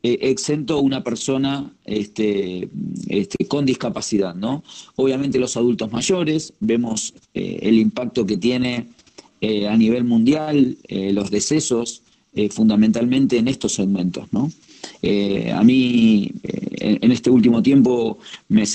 eh, 0.07 0.29
exento 0.29 0.81
una 0.81 1.03
persona 1.03 1.73
este, 1.83 2.69
este, 3.07 3.47
con 3.47 3.65
discapacidad, 3.65 4.35
¿no? 4.35 4.63
Obviamente 4.97 5.39
los 5.39 5.57
adultos 5.57 5.91
mayores, 5.91 6.53
vemos 6.59 7.15
eh, 7.33 7.57
el 7.63 7.79
impacto 7.79 8.23
que 8.23 8.37
tiene 8.37 8.85
eh, 9.41 9.67
a 9.67 9.75
nivel 9.75 10.03
mundial 10.03 10.77
los 10.87 11.31
decesos, 11.31 12.03
fundamentalmente 12.51 13.37
en 13.37 13.47
estos 13.47 13.73
segmentos, 13.73 14.27
¿no? 14.31 14.51
A 15.53 15.63
mí, 15.63 16.31
en 16.43 17.11
este 17.11 17.29
último 17.29 17.63
tiempo, 17.63 18.19
me, 18.49 18.65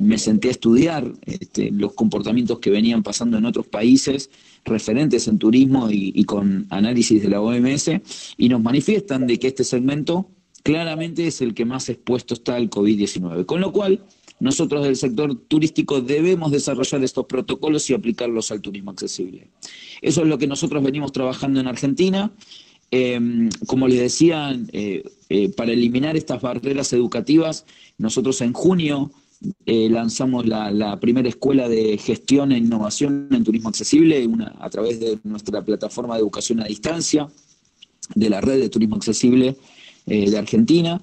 me 0.00 0.18
senté 0.18 0.48
a 0.48 0.52
estudiar 0.52 1.12
este, 1.26 1.72
los 1.72 1.94
comportamientos 1.94 2.60
que 2.60 2.70
venían 2.70 3.02
pasando 3.02 3.36
en 3.36 3.44
otros 3.44 3.66
países 3.66 4.30
referentes 4.64 5.26
en 5.26 5.38
turismo 5.38 5.88
y, 5.90 6.24
con 6.24 6.66
análisis 6.70 7.20
de 7.20 7.28
la 7.28 7.40
OMS, 7.40 7.90
y 8.36 8.48
nos 8.48 8.62
manifiestan 8.62 9.26
de 9.26 9.38
que 9.38 9.48
este 9.48 9.64
segmento 9.64 10.28
claramente 10.68 11.26
es 11.26 11.40
el 11.40 11.54
que 11.54 11.64
más 11.64 11.88
expuesto 11.88 12.34
está 12.34 12.56
al 12.56 12.68
COVID-19. 12.68 13.46
Con 13.46 13.62
lo 13.62 13.72
cual, 13.72 14.04
nosotros 14.38 14.84
del 14.84 14.96
sector 14.96 15.34
turístico 15.34 16.02
debemos 16.02 16.52
desarrollar 16.52 17.02
estos 17.02 17.24
protocolos 17.24 17.88
y 17.88 17.94
aplicarlos 17.94 18.50
al 18.50 18.60
turismo 18.60 18.90
accesible. 18.90 19.48
Eso 20.02 20.20
es 20.20 20.28
lo 20.28 20.36
que 20.36 20.46
nosotros 20.46 20.84
venimos 20.84 21.12
trabajando 21.12 21.58
en 21.58 21.68
Argentina. 21.68 22.30
Em, 22.90 23.48
como 23.66 23.88
les 23.88 23.98
decía, 23.98 24.54
eh, 24.72 25.04
eh, 25.30 25.48
para 25.48 25.72
eliminar 25.72 26.18
estas 26.18 26.42
barreras 26.42 26.92
educativas, 26.92 27.64
nosotros 27.96 28.38
en 28.42 28.52
junio 28.52 29.10
eh, 29.64 29.88
lanzamos 29.88 30.46
la, 30.46 30.98
primera 31.00 31.30
escuela 31.30 31.66
de 31.66 31.96
gestión 31.96 32.52
e 32.52 32.58
innovación 32.58 33.28
en 33.30 33.42
turismo 33.42 33.70
accesible 33.70 34.28
a 34.60 34.68
través 34.68 35.00
de 35.00 35.18
nuestra 35.24 35.64
plataforma 35.64 36.16
de 36.16 36.20
educación 36.20 36.60
a 36.60 36.64
distancia, 36.64 37.26
de 38.14 38.28
la 38.28 38.42
red 38.42 38.60
de 38.60 38.68
turismo 38.68 38.96
accesible 38.96 39.56
de 40.08 40.38
Argentina. 40.38 41.00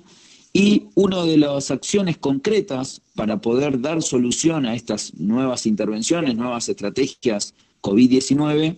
Y 0.53 0.87
una 0.95 1.23
de 1.23 1.37
las 1.37 1.69
acciones 1.69 2.17
concretas 2.17 3.01
para 3.13 3.41
poder 3.41 3.81
dar 3.81 4.01
solución 4.01 4.65
a 4.65 4.73
estas 4.73 5.13
nuevas 5.15 5.65
intervenciones, 5.65 6.35
nuevas 6.35 6.69
estrategias 6.69 7.53
COVID-19, 7.81 8.77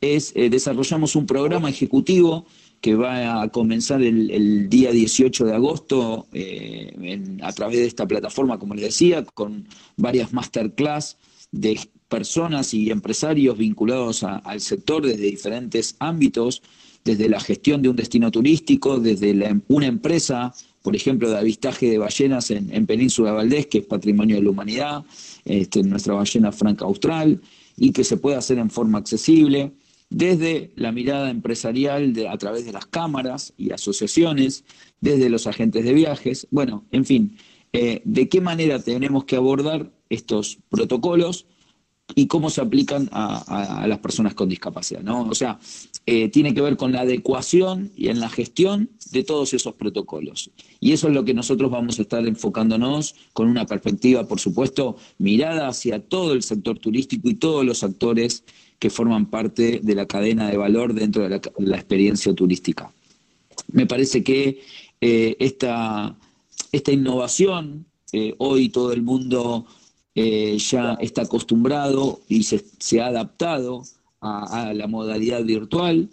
es 0.00 0.32
eh, 0.34 0.50
desarrollamos 0.50 1.14
un 1.14 1.26
programa 1.26 1.70
ejecutivo 1.70 2.44
que 2.80 2.96
va 2.96 3.40
a 3.40 3.48
comenzar 3.48 4.02
el, 4.02 4.68
día 4.68 4.90
18 4.90 5.44
de 5.44 5.54
agosto 5.54 6.26
eh, 6.32 7.22
a 7.40 7.52
través 7.52 7.78
de 7.78 7.86
esta 7.86 8.06
plataforma, 8.08 8.58
como 8.58 8.74
les 8.74 8.86
decía, 8.86 9.24
con 9.24 9.68
varias 9.96 10.32
masterclass 10.32 11.16
de 11.52 11.78
personas 12.08 12.74
y 12.74 12.90
empresarios 12.90 13.56
vinculados 13.56 14.24
al 14.24 14.60
sector 14.60 15.06
desde 15.06 15.22
diferentes 15.22 15.94
ámbitos, 16.00 16.62
desde 17.04 17.28
la 17.28 17.40
gestión 17.40 17.82
de 17.82 17.88
un 17.88 17.96
destino 17.96 18.30
turístico, 18.30 18.98
desde 18.98 19.34
una 19.68 19.86
empresa, 19.86 20.54
por 20.82 20.94
ejemplo, 20.94 21.30
de 21.30 21.38
avistaje 21.38 21.90
de 21.90 21.98
ballenas 21.98 22.50
en, 22.50 22.86
Península 22.86 23.32
Valdés, 23.32 23.66
que 23.66 23.78
es 23.78 23.86
patrimonio 23.86 24.36
de 24.36 24.42
la 24.42 24.50
humanidad, 24.50 25.04
este, 25.44 25.82
nuestra 25.82 26.14
ballena 26.14 26.52
franca 26.52 26.84
austral, 26.84 27.40
y 27.76 27.92
que 27.92 28.04
se 28.04 28.16
puede 28.16 28.36
hacer 28.36 28.58
en 28.58 28.70
forma 28.70 28.98
accesible 28.98 29.72
desde 30.10 30.70
la 30.76 30.92
mirada 30.92 31.30
empresarial 31.30 32.14
a 32.28 32.36
través 32.36 32.66
de 32.66 32.72
las 32.72 32.86
cámaras 32.86 33.54
y 33.56 33.72
asociaciones, 33.72 34.64
desde 35.00 35.30
los 35.30 35.46
agentes 35.46 35.84
de 35.84 35.94
viajes, 35.94 36.46
bueno, 36.50 36.84
en 36.92 37.04
fin, 37.04 37.36
eh, 37.72 38.02
de 38.04 38.28
qué 38.28 38.40
manera 38.40 38.78
tenemos 38.78 39.24
que 39.24 39.36
abordar 39.36 39.90
estos 40.10 40.58
protocolos 40.68 41.46
y 42.14 42.26
cómo 42.26 42.50
se 42.50 42.60
aplican 42.60 43.08
a, 43.12 43.84
las 43.86 43.98
personas 43.98 44.34
con 44.34 44.48
discapacidad, 44.48 45.02
¿no? 45.02 45.22
O 45.22 45.34
sea, 45.34 45.58
eh, 46.06 46.28
tiene 46.28 46.54
que 46.54 46.60
ver 46.60 46.76
con 46.76 46.92
la 46.92 47.02
adecuación 47.02 47.92
y 47.96 48.08
en 48.08 48.20
la 48.20 48.28
gestión 48.28 48.90
de 49.12 49.22
todos 49.22 49.54
esos 49.54 49.74
protocolos. 49.74 50.50
Y 50.80 50.92
eso 50.92 51.08
es 51.08 51.14
lo 51.14 51.24
que 51.24 51.34
nosotros 51.34 51.70
vamos 51.70 51.98
a 51.98 52.02
estar 52.02 52.26
enfocándonos 52.26 53.14
con 53.32 53.48
una 53.48 53.66
perspectiva, 53.66 54.26
por 54.26 54.40
supuesto, 54.40 54.96
mirada 55.18 55.68
hacia 55.68 56.00
todo 56.00 56.32
el 56.32 56.42
sector 56.42 56.78
turístico 56.78 57.28
y 57.28 57.34
todos 57.34 57.64
los 57.64 57.84
actores 57.84 58.44
que 58.78 58.90
forman 58.90 59.26
parte 59.26 59.80
de 59.82 59.94
la 59.94 60.06
cadena 60.06 60.50
de 60.50 60.56
valor 60.56 60.92
dentro 60.92 61.22
de 61.22 61.40
la, 61.58 61.76
experiencia 61.76 62.34
turística. 62.34 62.92
Me 63.68 63.86
parece 63.86 64.24
que 64.24 64.60
eh, 65.00 65.36
esta, 65.38 66.16
esta, 66.72 66.90
innovación, 66.90 67.86
eh, 68.12 68.34
hoy 68.38 68.70
todo 68.70 68.92
el 68.92 69.02
mundo 69.02 69.66
eh, 70.14 70.58
ya 70.58 70.94
está 71.00 71.22
acostumbrado 71.22 72.20
y 72.28 72.42
se, 72.44 73.00
ha 73.00 73.06
adaptado 73.06 73.82
a, 74.20 74.72
la 74.74 74.86
modalidad 74.86 75.44
virtual. 75.44 76.08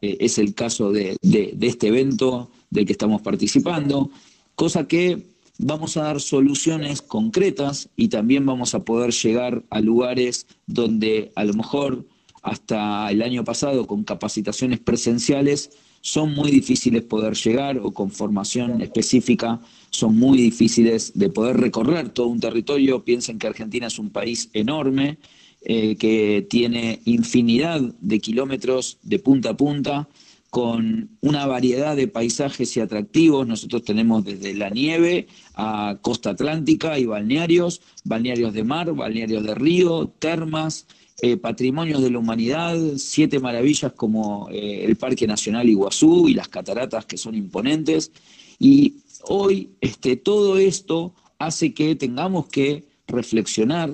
es 0.00 0.38
el 0.38 0.54
caso 0.54 0.92
de, 0.92 1.16
de, 1.22 1.56
este 1.60 1.88
evento 1.88 2.50
del 2.70 2.86
que 2.86 2.92
estamos 2.92 3.20
participando, 3.22 4.10
cosa 4.54 4.86
que 4.86 5.26
vamos 5.58 5.96
a 5.96 6.02
dar 6.02 6.20
soluciones 6.20 7.02
concretas 7.02 7.88
y 7.96 8.08
también 8.08 8.46
vamos 8.46 8.74
a 8.74 8.84
poder 8.84 9.12
llegar 9.12 9.64
a 9.70 9.80
lugares 9.80 10.46
donde 10.66 11.32
a 11.34 11.44
lo 11.44 11.54
mejor 11.54 12.04
hasta 12.42 13.10
el 13.10 13.22
año 13.22 13.44
pasado 13.44 13.86
con 13.86 14.04
capacitaciones 14.04 14.78
presenciales 14.78 15.70
son 16.00 16.34
muy 16.34 16.50
difíciles 16.50 17.02
poder 17.02 17.34
llegar 17.34 17.78
o 17.78 17.92
con 17.92 18.10
formación 18.10 18.80
específica 18.80 19.60
son 19.90 20.16
muy 20.16 20.38
difíciles 20.38 21.12
de 21.14 21.30
poder 21.30 21.56
recorrer 21.56 22.10
todo 22.10 22.28
un 22.28 22.40
territorio. 22.40 23.04
Piensen 23.04 23.38
que 23.38 23.46
Argentina 23.46 23.86
es 23.86 23.98
un 23.98 24.10
país 24.10 24.50
enorme, 24.52 25.18
eh, 25.62 25.96
que 25.96 26.46
tiene 26.48 27.00
infinidad 27.04 27.80
de 28.00 28.20
kilómetros 28.20 28.98
de 29.02 29.18
punta 29.18 29.50
a 29.50 29.56
punta 29.56 30.08
con 30.50 31.10
una 31.20 31.46
variedad 31.46 31.94
de 31.96 32.08
paisajes 32.08 32.76
y 32.76 32.80
atractivos. 32.80 33.46
Nosotros 33.46 33.84
tenemos 33.84 34.24
desde 34.24 34.54
la 34.54 34.70
nieve 34.70 35.26
a 35.54 35.98
costa 36.00 36.30
atlántica 36.30 36.98
y 36.98 37.06
balnearios, 37.06 37.82
balnearios 38.04 38.54
de 38.54 38.64
mar, 38.64 38.92
balnearios 38.94 39.42
de 39.42 39.54
río, 39.54 40.08
termas, 40.18 40.86
eh, 41.20 41.36
patrimonios 41.36 42.00
de 42.00 42.10
la 42.10 42.18
humanidad, 42.18 42.76
siete 42.96 43.40
maravillas 43.40 43.92
como 43.92 44.48
eh, 44.50 44.84
el 44.84 44.96
Parque 44.96 45.26
Nacional 45.26 45.68
Iguazú 45.68 46.28
y 46.28 46.34
las 46.34 46.48
cataratas 46.48 47.06
que 47.06 47.16
son 47.16 47.34
imponentes. 47.34 48.12
Y 48.58 48.98
hoy 49.22 49.70
este, 49.80 50.16
todo 50.16 50.58
esto 50.58 51.14
hace 51.38 51.74
que 51.74 51.96
tengamos 51.96 52.46
que 52.46 52.84
reflexionar 53.08 53.90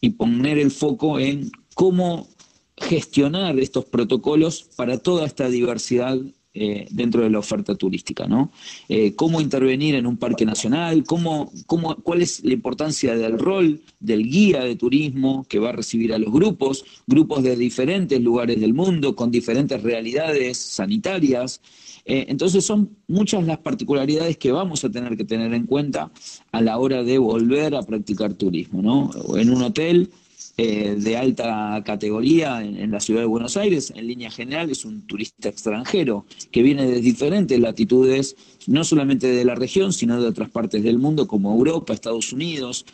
y 0.00 0.10
poner 0.10 0.58
el 0.58 0.70
foco 0.70 1.18
en 1.18 1.50
cómo 1.74 2.28
gestionar 2.76 3.58
estos 3.58 3.86
protocolos 3.86 4.68
para 4.76 4.98
toda 4.98 5.24
esta 5.24 5.48
diversidad 5.48 6.18
eh, 6.58 6.86
dentro 6.90 7.22
de 7.22 7.28
la 7.28 7.38
oferta 7.38 7.74
turística, 7.74 8.26
¿no? 8.26 8.50
Eh, 8.88 9.14
cómo 9.14 9.42
intervenir 9.42 9.94
en 9.94 10.06
un 10.06 10.16
parque 10.16 10.46
nacional, 10.46 11.04
cómo, 11.04 11.52
cómo, 11.66 11.96
cuál 11.96 12.22
es 12.22 12.42
la 12.44 12.54
importancia 12.54 13.14
del 13.14 13.38
rol 13.38 13.82
del 14.00 14.26
guía 14.26 14.64
de 14.64 14.74
turismo 14.74 15.44
que 15.50 15.58
va 15.58 15.68
a 15.68 15.72
recibir 15.72 16.14
a 16.14 16.18
los 16.18 16.32
grupos, 16.32 16.84
grupos 17.06 17.42
de 17.42 17.56
diferentes 17.56 18.18
lugares 18.22 18.58
del 18.58 18.72
mundo, 18.72 19.14
con 19.14 19.30
diferentes 19.30 19.82
realidades 19.82 20.56
sanitarias. 20.56 21.60
Eh, 22.06 22.24
entonces 22.28 22.64
son 22.64 22.96
muchas 23.06 23.44
las 23.44 23.58
particularidades 23.58 24.38
que 24.38 24.50
vamos 24.50 24.82
a 24.82 24.90
tener 24.90 25.14
que 25.16 25.24
tener 25.24 25.52
en 25.52 25.66
cuenta 25.66 26.10
a 26.52 26.60
la 26.62 26.78
hora 26.78 27.02
de 27.02 27.18
volver 27.18 27.74
a 27.74 27.82
practicar 27.82 28.32
turismo, 28.32 28.80
¿no? 28.80 29.10
En 29.36 29.50
un 29.50 29.62
hotel 29.62 30.10
eh, 30.58 30.94
de 30.96 31.18
alta 31.18 31.82
categoría 31.84 32.64
en, 32.64 32.90
la 32.90 32.98
ciudad 33.00 33.20
de 33.20 33.26
Buenos 33.26 33.58
Aires, 33.58 33.92
en 33.94 34.06
línea 34.06 34.30
general 34.30 34.70
es 34.70 34.86
un 34.86 35.02
turista 35.06 35.50
extranjero 35.50 36.24
que 36.50 36.62
viene 36.62 36.86
de 36.86 37.02
diferentes 37.02 37.60
latitudes, 37.60 38.36
no 38.66 38.82
solamente 38.82 39.26
de 39.26 39.44
la 39.44 39.54
región, 39.54 39.92
sino 39.92 40.18
de 40.18 40.26
otras 40.26 40.48
partes 40.48 40.82
del 40.82 40.98
mundo 40.98 41.28
como 41.28 41.52
Europa, 41.52 41.92
Estados 41.92 42.32
Unidos, 42.32 42.86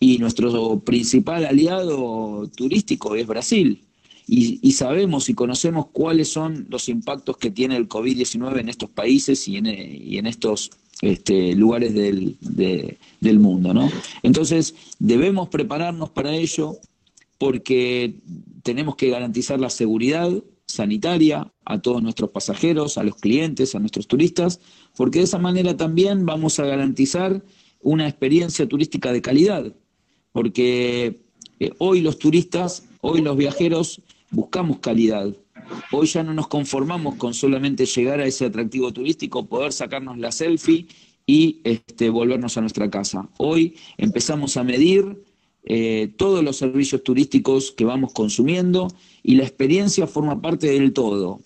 y 0.00 0.18
nuestro 0.18 0.80
principal 0.80 1.44
aliado 1.44 2.48
turístico 2.56 3.14
es 3.14 3.28
Brasil. 3.28 3.80
Y, 4.26 4.72
sabemos 4.72 5.28
y 5.28 5.34
conocemos 5.34 5.86
cuáles 5.92 6.32
son 6.32 6.66
los 6.68 6.88
impactos 6.88 7.36
que 7.36 7.52
tiene 7.52 7.76
el 7.76 7.88
COVID-19 7.88 8.58
en 8.58 8.70
estos 8.70 8.90
países 8.90 9.46
y 9.46 9.58
en, 9.58 10.26
estos 10.26 10.72
este, 11.00 11.54
lugares 11.54 11.94
del, 11.94 13.38
mundo. 13.38 13.88
Entonces, 14.24 14.74
debemos 14.98 15.48
prepararnos 15.48 16.10
para 16.10 16.34
ello, 16.34 16.78
porque 17.38 18.16
tenemos 18.62 18.96
que 18.96 19.10
garantizar 19.10 19.60
la 19.60 19.70
seguridad 19.70 20.30
sanitaria 20.66 21.52
a 21.64 21.80
todos 21.80 22.02
nuestros 22.02 22.30
pasajeros, 22.30 22.98
a 22.98 23.04
los 23.04 23.16
clientes, 23.16 23.74
a 23.74 23.78
nuestros 23.78 24.06
turistas, 24.06 24.60
porque 24.96 25.20
de 25.20 25.26
esa 25.26 25.38
manera 25.38 25.76
también 25.76 26.26
vamos 26.26 26.58
a 26.58 26.66
garantizar 26.66 27.42
una 27.80 28.08
experiencia 28.08 28.66
turística 28.66 29.12
de 29.12 29.22
calidad, 29.22 29.74
porque 30.32 31.20
eh, 31.60 31.72
hoy 31.78 32.00
los 32.00 32.18
turistas, 32.18 32.84
hoy 33.00 33.20
los 33.20 33.36
viajeros 33.36 34.00
buscamos 34.30 34.78
calidad. 34.78 35.34
Hoy 35.92 36.06
ya 36.06 36.22
no 36.22 36.34
nos 36.34 36.48
conformamos 36.48 37.14
con 37.16 37.32
solamente 37.32 37.86
llegar 37.86 38.20
a 38.20 38.26
ese 38.26 38.46
atractivo 38.46 38.92
turístico, 38.92 39.46
poder 39.46 39.72
sacarnos 39.72 40.18
la 40.18 40.32
selfie 40.32 40.86
y 41.26 41.60
este, 41.64 42.10
volvernos 42.10 42.56
a 42.58 42.60
nuestra 42.60 42.90
casa. 42.90 43.28
Hoy 43.38 43.76
empezamos 43.96 44.56
a 44.56 44.64
medir 44.64 45.24
eh, 45.66 46.12
todos 46.18 46.44
los 46.44 46.56
servicios 46.56 47.02
turísticos 47.02 47.72
que 47.72 47.86
vamos 47.86 48.12
consumiendo 48.12 48.88
y 49.22 49.36
la 49.36 49.44
experiencia 49.44 50.06
forma 50.06 50.42
parte 50.42 50.66
del 50.66 50.92
todo, 50.92 51.40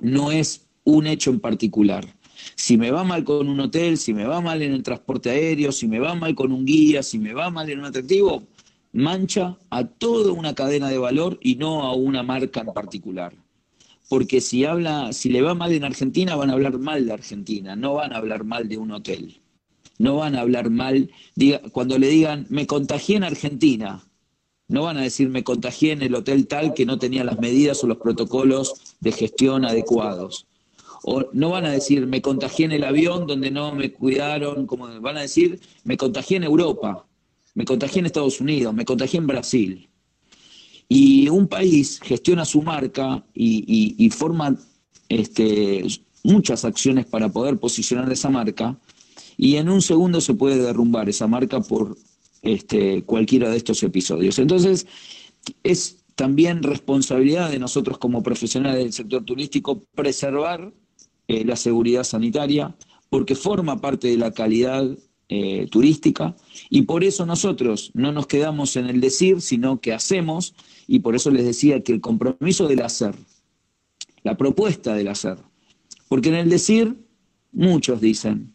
no 0.00 0.30
es 0.30 0.66
un 0.84 1.06
hecho 1.06 1.30
en 1.30 1.40
particular. 1.40 2.06
Si 2.54 2.76
me 2.76 2.90
va 2.90 3.02
mal 3.04 3.24
con 3.24 3.48
un 3.48 3.60
hotel, 3.60 3.96
si 3.96 4.12
me 4.12 4.24
va 4.24 4.40
mal 4.40 4.60
en 4.62 4.72
el 4.72 4.82
transporte 4.82 5.30
aéreo, 5.30 5.72
si 5.72 5.88
me 5.88 5.98
va 5.98 6.14
mal 6.14 6.34
con 6.34 6.52
un 6.52 6.66
guía, 6.66 7.02
si 7.02 7.18
me 7.18 7.32
va 7.32 7.50
mal 7.50 7.70
en 7.70 7.78
un 7.78 7.86
atractivo, 7.86 8.42
mancha 8.92 9.58
a 9.70 9.84
toda 9.84 10.32
una 10.32 10.54
cadena 10.54 10.88
de 10.88 10.98
valor 10.98 11.38
y 11.40 11.56
no 11.56 11.82
a 11.82 11.94
una 11.94 12.22
marca 12.22 12.60
en 12.60 12.72
particular. 12.74 13.34
Porque 14.08 14.40
si 14.40 14.64
habla, 14.64 15.12
si 15.12 15.30
le 15.30 15.40
va 15.40 15.54
mal 15.54 15.72
en 15.72 15.84
Argentina, 15.84 16.36
van 16.36 16.50
a 16.50 16.54
hablar 16.54 16.78
mal 16.78 17.06
de 17.06 17.12
Argentina, 17.12 17.76
no 17.76 17.94
van 17.94 18.12
a 18.12 18.16
hablar 18.16 18.44
mal 18.44 18.68
de 18.68 18.76
un 18.76 18.90
hotel 18.90 19.39
no 20.00 20.16
van 20.16 20.34
a 20.34 20.40
hablar 20.40 20.70
mal. 20.70 21.10
cuando 21.72 21.98
le 21.98 22.08
digan, 22.08 22.46
me 22.48 22.66
contagié 22.66 23.16
en 23.16 23.24
Argentina, 23.24 24.02
no 24.66 24.84
van 24.84 24.96
a 24.96 25.02
decir, 25.02 25.28
me 25.28 25.44
contagié 25.44 25.92
en 25.92 26.00
el 26.00 26.14
hotel 26.14 26.46
tal 26.46 26.72
que 26.72 26.86
no 26.86 26.98
tenía 26.98 27.22
las 27.22 27.38
medidas 27.38 27.84
o 27.84 27.86
los 27.86 27.98
protocolos 27.98 28.96
de 29.00 29.12
gestión 29.12 29.66
adecuados. 29.66 30.46
O 31.02 31.26
no 31.34 31.50
van 31.50 31.66
a 31.66 31.70
decir, 31.70 32.06
me 32.06 32.22
contagié 32.22 32.64
en 32.64 32.72
el 32.72 32.84
avión 32.84 33.26
donde 33.26 33.50
no 33.50 33.74
me 33.74 33.92
cuidaron, 33.92 34.66
como 34.66 34.88
van 35.02 35.18
a 35.18 35.22
decir, 35.22 35.60
me 35.84 35.98
contagié 35.98 36.38
en 36.38 36.44
Europa, 36.44 37.06
me 37.54 37.66
contagié 37.66 38.00
en 38.00 38.06
Estados 38.06 38.40
Unidos, 38.40 38.72
me 38.72 38.86
contagié 38.86 39.18
en 39.18 39.26
Brasil. 39.26 39.90
Y 40.88 41.28
un 41.28 41.46
país 41.46 42.00
gestiona 42.02 42.46
su 42.46 42.62
marca 42.62 43.22
y, 43.34 44.08
forma 44.10 44.56
este, 45.10 45.84
muchas 46.22 46.64
acciones 46.64 47.04
para 47.04 47.28
poder 47.28 47.58
posicionar 47.58 48.10
esa 48.10 48.30
marca 48.30 48.78
y 49.42 49.56
en 49.56 49.70
un 49.70 49.80
segundo 49.80 50.20
se 50.20 50.34
puede 50.34 50.58
derrumbar 50.58 51.08
esa 51.08 51.26
marca 51.26 51.62
por 51.62 51.96
este, 52.42 53.04
cualquiera 53.04 53.48
de 53.48 53.56
estos 53.56 53.82
episodios. 53.82 54.38
Entonces, 54.38 54.86
es 55.62 56.04
también 56.14 56.62
responsabilidad 56.62 57.50
de 57.50 57.58
nosotros 57.58 57.96
como 57.96 58.22
profesionales 58.22 58.80
del 58.80 58.92
sector 58.92 59.24
turístico 59.24 59.82
preservar 59.94 60.74
eh, 61.26 61.46
la 61.46 61.56
seguridad 61.56 62.04
sanitaria, 62.04 62.76
porque 63.08 63.34
forma 63.34 63.80
parte 63.80 64.08
de 64.08 64.18
la 64.18 64.30
calidad 64.30 64.86
eh, 65.30 65.66
turística 65.70 66.36
y 66.68 66.82
por 66.82 67.02
eso 67.02 67.24
nosotros 67.24 67.92
no 67.94 68.12
nos 68.12 68.26
quedamos 68.26 68.76
en 68.76 68.90
el 68.90 69.00
decir, 69.00 69.40
sino 69.40 69.80
que 69.80 69.94
hacemos 69.94 70.54
y 70.86 70.98
por 70.98 71.16
eso 71.16 71.30
les 71.30 71.46
decía 71.46 71.82
que 71.82 71.92
el 71.92 72.02
compromiso 72.02 72.68
del 72.68 72.82
hacer, 72.82 73.14
la 74.22 74.36
propuesta 74.36 74.92
del 74.92 75.08
hacer, 75.08 75.38
porque 76.10 76.28
en 76.28 76.34
el 76.34 76.50
decir 76.50 76.94
muchos 77.52 78.02
dicen, 78.02 78.52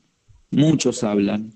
muchos 0.56 1.04
hablan, 1.04 1.54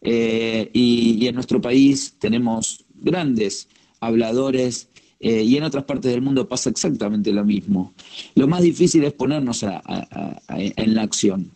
eh, 0.00 0.70
y, 0.72 1.26
en 1.26 1.34
nuestro 1.34 1.60
país 1.60 2.14
tenemos 2.18 2.84
grandes 2.94 3.68
habladores 4.00 4.88
eh, 5.20 5.42
y 5.42 5.56
en 5.56 5.64
otras 5.64 5.84
partes 5.84 6.12
del 6.12 6.22
mundo 6.22 6.48
pasa 6.48 6.70
exactamente 6.70 7.32
lo 7.32 7.44
mismo. 7.44 7.92
Lo 8.34 8.46
más 8.46 8.62
difícil 8.62 9.02
es 9.04 9.12
ponernos 9.12 9.64
en 9.64 10.94
la 10.94 11.02
acción, 11.02 11.50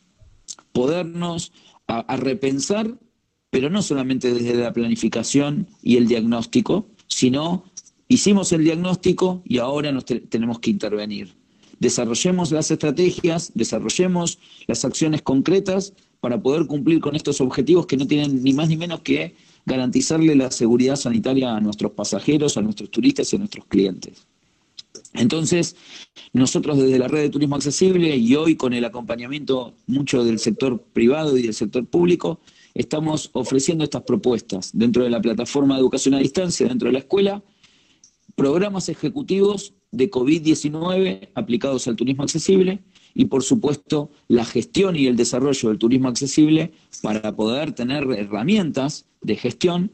podernos 0.72 1.52
a, 1.86 2.16
repensar, 2.16 2.98
pero 3.50 3.70
no 3.70 3.82
solamente 3.82 4.32
desde 4.32 4.54
la 4.54 4.72
planificación 4.72 5.68
y 5.82 5.96
el 5.96 6.08
diagnóstico, 6.08 6.88
sino 7.06 7.64
hicimos 8.08 8.52
el 8.52 8.64
diagnóstico 8.64 9.42
y 9.44 9.58
ahora 9.58 9.92
nos 9.92 10.04
tenemos 10.04 10.58
que 10.58 10.70
intervenir. 10.70 11.34
Desarrollemos 11.78 12.50
las 12.50 12.70
estrategias, 12.70 13.52
desarrollemos 13.54 14.38
las 14.66 14.84
acciones 14.84 15.22
concretas 15.22 15.94
para 16.22 16.40
poder 16.40 16.68
cumplir 16.68 17.00
con 17.00 17.16
estos 17.16 17.40
objetivos 17.40 17.84
que 17.86 17.96
no 17.96 18.06
tienen 18.06 18.44
ni 18.44 18.52
más 18.52 18.68
ni 18.68 18.76
menos 18.76 19.00
que 19.00 19.34
garantizarle 19.66 20.36
la 20.36 20.52
seguridad 20.52 20.94
sanitaria 20.94 21.56
a 21.56 21.60
nuestros 21.60 21.90
pasajeros, 21.90 22.56
a 22.56 22.62
nuestros 22.62 22.92
turistas 22.92 23.32
y 23.32 23.36
a 23.36 23.38
nuestros 23.40 23.66
clientes. 23.66 24.24
Entonces, 25.14 25.74
nosotros 26.32 26.78
desde 26.78 27.00
la 27.00 27.08
red 27.08 27.22
de 27.22 27.30
turismo 27.30 27.56
accesible 27.56 28.16
y 28.16 28.36
hoy 28.36 28.54
con 28.54 28.72
el 28.72 28.84
acompañamiento 28.84 29.74
mucho 29.88 30.22
del 30.22 30.38
sector 30.38 30.80
privado 30.92 31.36
y 31.36 31.42
del 31.42 31.54
sector 31.54 31.84
público, 31.86 32.38
estamos 32.72 33.30
ofreciendo 33.32 33.82
estas 33.82 34.02
propuestas 34.02 34.70
dentro 34.72 35.02
de 35.02 35.10
la 35.10 35.20
plataforma 35.20 35.74
de 35.74 35.80
educación 35.80 36.14
a 36.14 36.18
distancia, 36.18 36.68
dentro 36.68 36.86
de 36.86 36.92
la 36.92 37.00
escuela, 37.00 37.42
programas 38.36 38.88
ejecutivos 38.88 39.74
de 39.90 40.08
COVID-19 40.08 41.30
aplicados 41.34 41.88
al 41.88 41.96
turismo 41.96 42.22
accesible 42.22 42.84
y, 43.14 43.26
por 43.26 43.42
supuesto, 43.42 44.10
la 44.28 44.44
gestión 44.44 44.96
y 44.96 45.06
el 45.06 45.16
desarrollo 45.16 45.68
del 45.68 45.78
turismo 45.78 46.08
accesible 46.08 46.72
para 47.02 47.34
poder 47.34 47.72
tener 47.72 48.04
herramientas 48.12 49.06
de 49.20 49.36
gestión 49.36 49.92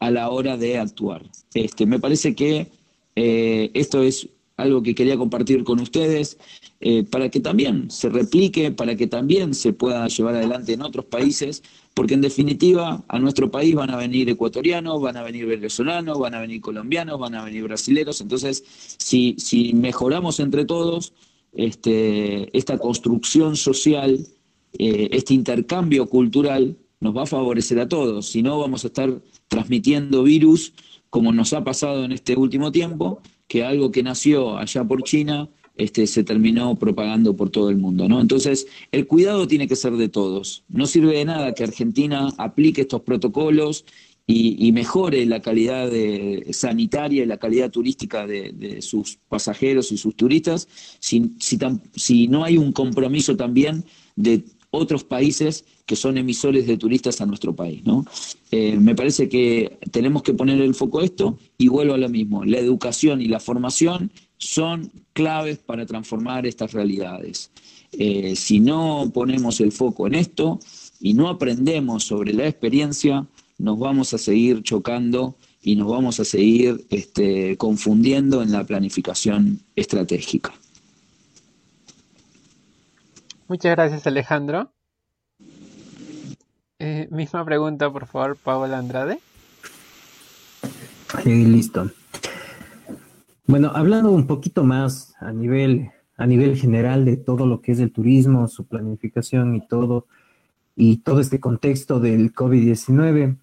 a 0.00 0.10
la 0.10 0.30
hora 0.30 0.56
de 0.56 0.78
actuar. 0.78 1.22
Este, 1.54 1.86
me 1.86 1.98
parece 1.98 2.34
que 2.34 2.68
eh, 3.14 3.70
esto 3.74 4.02
es 4.02 4.28
algo 4.56 4.82
que 4.82 4.94
quería 4.94 5.16
compartir 5.16 5.64
con 5.64 5.80
ustedes, 5.80 6.38
eh, 6.80 7.04
para 7.04 7.28
que 7.28 7.40
también 7.40 7.90
se 7.90 8.08
replique, 8.08 8.70
para 8.70 8.96
que 8.96 9.06
también 9.06 9.54
se 9.54 9.72
pueda 9.72 10.06
llevar 10.08 10.34
adelante 10.34 10.72
en 10.72 10.82
otros 10.82 11.04
países, 11.04 11.62
porque 11.94 12.14
en 12.14 12.20
definitiva 12.20 13.04
a 13.08 13.18
nuestro 13.18 13.50
país 13.50 13.74
van 13.74 13.90
a 13.90 13.96
venir 13.96 14.28
ecuatorianos, 14.28 15.00
van 15.00 15.16
a 15.16 15.22
venir 15.22 15.46
venezolanos, 15.46 16.18
van 16.18 16.34
a 16.34 16.40
venir 16.40 16.60
colombianos, 16.60 17.18
van 17.18 17.34
a 17.34 17.44
venir 17.44 17.64
brasileros, 17.64 18.20
entonces 18.20 18.64
si, 18.98 19.36
si 19.38 19.72
mejoramos 19.74 20.40
entre 20.40 20.64
todos 20.64 21.12
este, 21.52 22.56
esta 22.56 22.78
construcción 22.78 23.56
social, 23.56 24.26
eh, 24.78 25.08
este 25.12 25.34
intercambio 25.34 26.06
cultural, 26.06 26.76
nos 27.00 27.16
va 27.16 27.22
a 27.22 27.26
favorecer 27.26 27.80
a 27.80 27.88
todos, 27.88 28.26
si 28.26 28.42
no 28.42 28.58
vamos 28.58 28.84
a 28.84 28.86
estar 28.86 29.20
transmitiendo 29.48 30.22
virus 30.22 30.72
como 31.10 31.32
nos 31.32 31.52
ha 31.52 31.62
pasado 31.62 32.04
en 32.04 32.12
este 32.12 32.36
último 32.36 32.72
tiempo, 32.72 33.20
que 33.46 33.64
algo 33.64 33.90
que 33.90 34.02
nació 34.02 34.56
allá 34.56 34.82
por 34.84 35.02
China 35.02 35.50
este, 35.76 36.06
se 36.06 36.24
terminó 36.24 36.74
propagando 36.76 37.36
por 37.36 37.50
todo 37.50 37.70
el 37.70 37.76
mundo. 37.76 38.08
¿no? 38.08 38.20
Entonces, 38.20 38.66
el 38.92 39.06
cuidado 39.06 39.46
tiene 39.46 39.68
que 39.68 39.76
ser 39.76 39.92
de 39.94 40.08
todos. 40.08 40.64
No 40.68 40.86
sirve 40.86 41.18
de 41.18 41.24
nada 41.24 41.54
que 41.54 41.64
Argentina 41.64 42.32
aplique 42.38 42.82
estos 42.82 43.02
protocolos 43.02 43.84
y, 44.26 44.72
mejore 44.72 45.26
la 45.26 45.42
calidad 45.42 45.90
sanitaria 46.50 47.22
y 47.22 47.26
la 47.26 47.38
calidad 47.38 47.70
turística 47.70 48.26
de, 48.26 48.80
sus 48.80 49.18
pasajeros 49.28 49.92
y 49.92 49.98
sus 49.98 50.14
turistas 50.16 50.68
si, 51.00 52.28
no 52.28 52.44
hay 52.44 52.56
un 52.56 52.72
compromiso 52.72 53.36
también 53.36 53.84
de 54.16 54.44
otros 54.70 55.04
países 55.04 55.64
que 55.84 55.96
son 55.96 56.16
emisores 56.16 56.66
de 56.66 56.78
turistas 56.78 57.20
a 57.20 57.26
nuestro 57.26 57.54
país. 57.54 57.84
¿no? 57.84 58.06
Eh, 58.50 58.78
me 58.78 58.94
parece 58.94 59.28
que 59.28 59.78
tenemos 59.90 60.22
que 60.22 60.32
poner 60.32 60.60
el 60.60 60.74
foco 60.74 61.00
a 61.00 61.04
esto 61.04 61.38
y 61.58 61.68
vuelvo 61.68 61.94
a 61.94 61.98
lo 61.98 62.08
mismo. 62.08 62.44
La 62.44 62.58
educación 62.58 63.20
y 63.20 63.26
la 63.26 63.38
formación 63.38 64.10
son 64.38 64.90
claves 65.12 65.58
para 65.58 65.84
transformar 65.84 66.46
estas 66.46 66.72
realidades. 66.72 67.50
Eh, 67.92 68.34
si 68.34 68.60
no 68.60 69.10
ponemos 69.12 69.60
el 69.60 69.72
foco 69.72 70.06
en 70.06 70.14
esto 70.14 70.58
y 71.00 71.12
no 71.12 71.28
aprendemos 71.28 72.04
sobre 72.04 72.32
la 72.32 72.48
experiencia, 72.48 73.26
nos 73.58 73.78
vamos 73.78 74.14
a 74.14 74.18
seguir 74.18 74.62
chocando 74.62 75.36
y 75.60 75.76
nos 75.76 75.88
vamos 75.88 76.18
a 76.20 76.24
seguir 76.24 76.86
este, 76.90 77.56
confundiendo 77.56 78.42
en 78.42 78.52
la 78.52 78.64
planificación 78.64 79.60
estratégica. 79.76 80.52
Muchas 83.48 83.72
gracias 83.76 84.06
Alejandro. 84.06 84.72
Eh, 86.78 87.06
misma 87.10 87.44
pregunta, 87.44 87.92
por 87.92 88.06
favor, 88.06 88.36
Paola 88.36 88.78
Andrade. 88.78 89.20
Sí, 91.22 91.44
listo. 91.44 91.90
Bueno, 93.46 93.70
hablando 93.74 94.10
un 94.10 94.26
poquito 94.26 94.64
más 94.64 95.14
a 95.20 95.30
nivel, 95.32 95.90
a 96.16 96.26
nivel 96.26 96.56
general 96.56 97.04
de 97.04 97.16
todo 97.16 97.46
lo 97.46 97.60
que 97.60 97.72
es 97.72 97.78
el 97.78 97.92
turismo, 97.92 98.48
su 98.48 98.66
planificación 98.66 99.54
y 99.54 99.66
todo, 99.66 100.06
y 100.76 100.98
todo 100.98 101.20
este 101.20 101.40
contexto 101.40 102.00
del 102.00 102.32
COVID-19, 102.32 103.36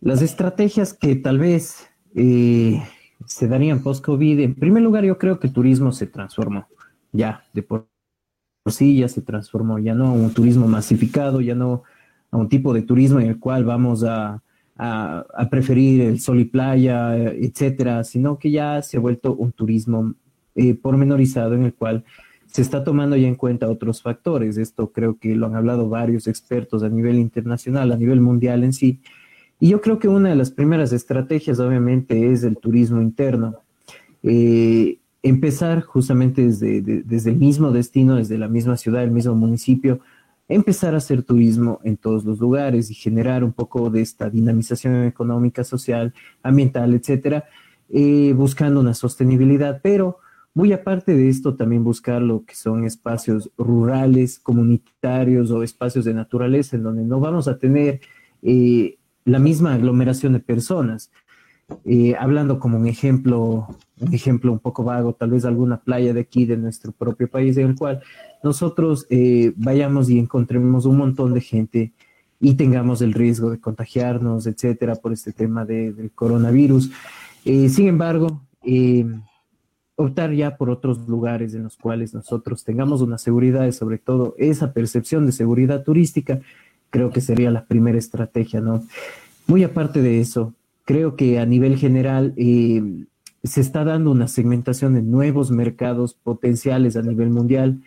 las 0.00 0.22
estrategias 0.22 0.94
que 0.94 1.16
tal 1.16 1.38
vez 1.38 1.88
eh, 2.14 2.82
se 3.26 3.48
darían 3.48 3.82
post-COVID, 3.82 4.40
en 4.40 4.54
primer 4.54 4.82
lugar 4.82 5.04
yo 5.04 5.18
creo 5.18 5.38
que 5.38 5.46
el 5.48 5.52
turismo 5.52 5.92
se 5.92 6.06
transformó 6.06 6.66
ya 7.12 7.44
de 7.52 7.62
por 7.62 7.86
sí 8.66 8.98
ya 8.98 9.08
se 9.08 9.22
transformó, 9.22 9.78
ya 9.78 9.94
no 9.94 10.08
a 10.08 10.12
un 10.12 10.32
turismo 10.32 10.68
masificado, 10.68 11.40
ya 11.40 11.54
no 11.54 11.82
a 12.30 12.36
un 12.36 12.48
tipo 12.48 12.72
de 12.72 12.82
turismo 12.82 13.20
en 13.20 13.26
el 13.26 13.38
cual 13.38 13.64
vamos 13.64 14.04
a, 14.04 14.42
preferir 15.50 16.00
el 16.00 16.20
sol 16.20 16.40
y 16.40 16.46
playa, 16.46 17.14
etcétera, 17.14 18.02
sino 18.02 18.38
que 18.38 18.50
ya 18.50 18.80
se 18.80 18.96
ha 18.96 19.00
vuelto 19.00 19.34
un 19.34 19.52
turismo 19.52 20.14
eh, 20.54 20.74
pormenorizado 20.74 21.54
en 21.54 21.64
el 21.64 21.74
cual 21.74 22.04
se 22.50 22.62
está 22.62 22.82
tomando 22.82 23.16
ya 23.16 23.28
en 23.28 23.36
cuenta 23.36 23.68
otros 23.68 24.02
factores. 24.02 24.56
Esto 24.56 24.90
creo 24.90 25.18
que 25.18 25.36
lo 25.36 25.46
han 25.46 25.54
hablado 25.54 25.88
varios 25.88 26.26
expertos 26.26 26.82
a 26.82 26.88
nivel 26.88 27.16
internacional, 27.16 27.92
a 27.92 27.96
nivel 27.96 28.20
mundial 28.20 28.64
en 28.64 28.72
sí. 28.72 29.00
Y 29.60 29.68
yo 29.68 29.80
creo 29.80 29.98
que 29.98 30.08
una 30.08 30.30
de 30.30 30.36
las 30.36 30.50
primeras 30.50 30.92
estrategias, 30.92 31.60
obviamente, 31.60 32.32
es 32.32 32.42
el 32.42 32.56
turismo 32.56 33.00
interno. 33.00 33.56
Eh, 34.22 34.98
empezar 35.22 35.82
justamente 35.82 36.46
desde, 36.46 36.80
desde 36.82 37.30
el 37.30 37.36
mismo 37.36 37.70
destino, 37.70 38.16
desde 38.16 38.38
la 38.38 38.48
misma 38.48 38.76
ciudad, 38.76 39.04
el 39.04 39.10
mismo 39.10 39.34
municipio, 39.34 40.00
empezar 40.48 40.94
a 40.94 40.98
hacer 40.98 41.22
turismo 41.22 41.78
en 41.84 41.96
todos 41.96 42.24
los 42.24 42.40
lugares 42.40 42.90
y 42.90 42.94
generar 42.94 43.44
un 43.44 43.52
poco 43.52 43.90
de 43.90 44.00
esta 44.00 44.28
dinamización 44.28 45.04
económica, 45.04 45.62
social, 45.62 46.12
ambiental, 46.42 46.94
etcétera, 46.94 47.44
eh, 47.90 48.32
buscando 48.34 48.80
una 48.80 48.94
sostenibilidad, 48.94 49.80
pero 49.82 50.18
muy 50.60 50.74
aparte 50.74 51.16
de 51.16 51.30
esto, 51.30 51.54
también 51.54 51.82
buscar 51.84 52.20
lo 52.20 52.44
que 52.44 52.54
son 52.54 52.84
espacios 52.84 53.50
rurales, 53.56 54.38
comunitarios 54.38 55.50
o 55.50 55.62
espacios 55.62 56.04
de 56.04 56.12
naturaleza 56.12 56.76
en 56.76 56.82
donde 56.82 57.02
no 57.02 57.18
vamos 57.18 57.48
a 57.48 57.56
tener 57.56 58.02
eh, 58.42 58.98
la 59.24 59.38
misma 59.38 59.72
aglomeración 59.72 60.34
de 60.34 60.40
personas. 60.40 61.10
Eh, 61.86 62.14
hablando 62.18 62.58
como 62.58 62.76
un 62.76 62.86
ejemplo, 62.86 63.68
un 64.00 64.12
ejemplo 64.12 64.52
un 64.52 64.58
poco 64.58 64.84
vago, 64.84 65.14
tal 65.14 65.30
vez 65.30 65.46
alguna 65.46 65.80
playa 65.80 66.12
de 66.12 66.20
aquí, 66.20 66.44
de 66.44 66.58
nuestro 66.58 66.92
propio 66.92 67.26
país, 67.26 67.56
en 67.56 67.68
el 67.70 67.74
cual 67.74 68.02
nosotros 68.44 69.06
eh, 69.08 69.54
vayamos 69.56 70.10
y 70.10 70.18
encontremos 70.18 70.84
un 70.84 70.98
montón 70.98 71.32
de 71.32 71.40
gente 71.40 71.94
y 72.38 72.52
tengamos 72.52 73.00
el 73.00 73.14
riesgo 73.14 73.48
de 73.48 73.60
contagiarnos, 73.60 74.46
etcétera, 74.46 74.96
por 74.96 75.14
este 75.14 75.32
tema 75.32 75.64
del 75.64 76.10
coronavirus. 76.14 76.90
Sin 77.44 77.88
embargo, 77.88 78.42
optar 80.00 80.32
ya 80.32 80.56
por 80.56 80.70
otros 80.70 81.06
lugares 81.08 81.54
en 81.54 81.64
los 81.64 81.76
cuales 81.76 82.14
nosotros 82.14 82.64
tengamos 82.64 83.02
una 83.02 83.18
seguridad 83.18 83.66
y 83.66 83.72
sobre 83.72 83.98
todo 83.98 84.34
esa 84.38 84.72
percepción 84.72 85.26
de 85.26 85.32
seguridad 85.32 85.82
turística, 85.84 86.40
creo 86.88 87.10
que 87.10 87.20
sería 87.20 87.50
la 87.50 87.66
primera 87.66 87.98
estrategia, 87.98 88.60
¿no? 88.60 88.82
Muy 89.46 89.62
aparte 89.62 90.00
de 90.00 90.20
eso, 90.20 90.54
creo 90.84 91.16
que 91.16 91.38
a 91.38 91.46
nivel 91.46 91.76
general 91.76 92.32
eh, 92.36 92.82
se 93.44 93.60
está 93.60 93.84
dando 93.84 94.10
una 94.10 94.28
segmentación 94.28 94.94
de 94.94 95.02
nuevos 95.02 95.50
mercados 95.50 96.14
potenciales 96.14 96.96
a 96.96 97.02
nivel 97.02 97.30
mundial. 97.30 97.82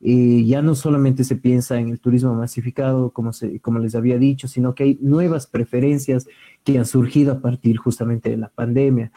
Eh, 0.00 0.44
ya 0.44 0.62
no 0.62 0.74
solamente 0.74 1.22
se 1.22 1.36
piensa 1.36 1.78
en 1.78 1.90
el 1.90 2.00
turismo 2.00 2.34
masificado, 2.34 3.10
como, 3.10 3.32
se, 3.32 3.60
como 3.60 3.78
les 3.78 3.94
había 3.94 4.18
dicho, 4.18 4.48
sino 4.48 4.74
que 4.74 4.82
hay 4.82 4.98
nuevas 5.00 5.46
preferencias 5.46 6.26
que 6.64 6.76
han 6.76 6.86
surgido 6.86 7.32
a 7.32 7.40
partir 7.40 7.76
justamente 7.76 8.30
de 8.30 8.36
la 8.36 8.48
pandemia. 8.48 9.12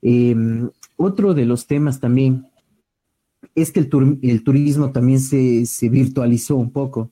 Em, 0.00 0.70
otro 0.98 1.32
de 1.32 1.46
los 1.46 1.66
temas 1.66 2.00
también 2.00 2.46
es 3.54 3.72
que 3.72 3.80
el, 3.80 4.18
el 4.22 4.44
turismo 4.44 4.90
también 4.90 5.20
se, 5.20 5.64
se 5.64 5.88
virtualizó 5.88 6.56
un 6.56 6.70
poco. 6.70 7.10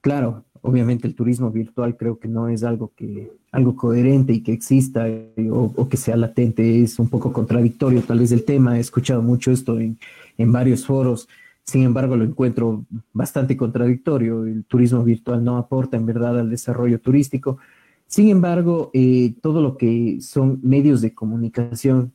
Claro, 0.00 0.44
obviamente 0.60 1.06
el 1.06 1.14
turismo 1.14 1.50
virtual 1.50 1.96
creo 1.96 2.18
que 2.18 2.28
no 2.28 2.48
es 2.48 2.62
algo 2.62 2.92
que 2.94 3.32
algo 3.50 3.74
coherente 3.76 4.34
y 4.34 4.42
que 4.42 4.52
exista 4.52 5.06
o, 5.50 5.88
que 5.88 5.96
sea 5.96 6.16
latente 6.16 6.82
es 6.82 6.98
un 6.98 7.08
poco 7.08 7.32
contradictorio 7.32 8.02
tal 8.02 8.20
vez 8.20 8.30
el 8.30 8.44
tema. 8.44 8.76
He 8.76 8.80
escuchado 8.80 9.22
mucho 9.22 9.50
esto 9.50 9.80
en, 9.80 9.98
en, 10.36 10.52
varios 10.52 10.84
foros. 10.84 11.28
Sin 11.64 11.82
embargo 11.82 12.16
lo 12.16 12.24
encuentro 12.24 12.84
bastante 13.12 13.56
contradictorio. 13.56 14.44
El 14.44 14.64
turismo 14.64 15.02
virtual 15.02 15.42
no 15.42 15.56
aporta 15.56 15.96
en 15.96 16.06
verdad 16.06 16.38
al 16.38 16.50
desarrollo 16.50 17.00
turístico. 17.00 17.58
Sin 18.06 18.28
embargo 18.28 18.90
eh, 18.92 19.34
todo 19.40 19.62
lo 19.62 19.76
que 19.76 20.18
son 20.20 20.60
medios 20.62 21.00
de 21.00 21.14
comunicación 21.14 22.12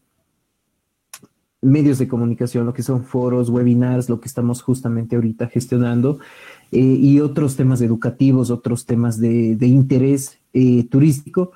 medios 1.64 1.98
de 1.98 2.08
comunicación, 2.08 2.66
lo 2.66 2.74
que 2.74 2.84
son 2.84 3.04
foros, 3.04 3.50
webinars, 3.50 4.10
lo 4.10 4.20
que 4.20 4.28
estamos 4.28 4.62
justamente 4.62 5.16
ahorita 5.16 5.48
gestionando, 5.48 6.20
eh, 6.72 6.80
y 6.80 7.20
otros 7.20 7.56
temas 7.56 7.82
educativos, 7.82 8.52
otros 8.52 8.86
temas 8.86 9.20
de, 9.20 9.58
interés 9.62 10.40
eh, 10.54 10.84
turístico, 10.90 11.52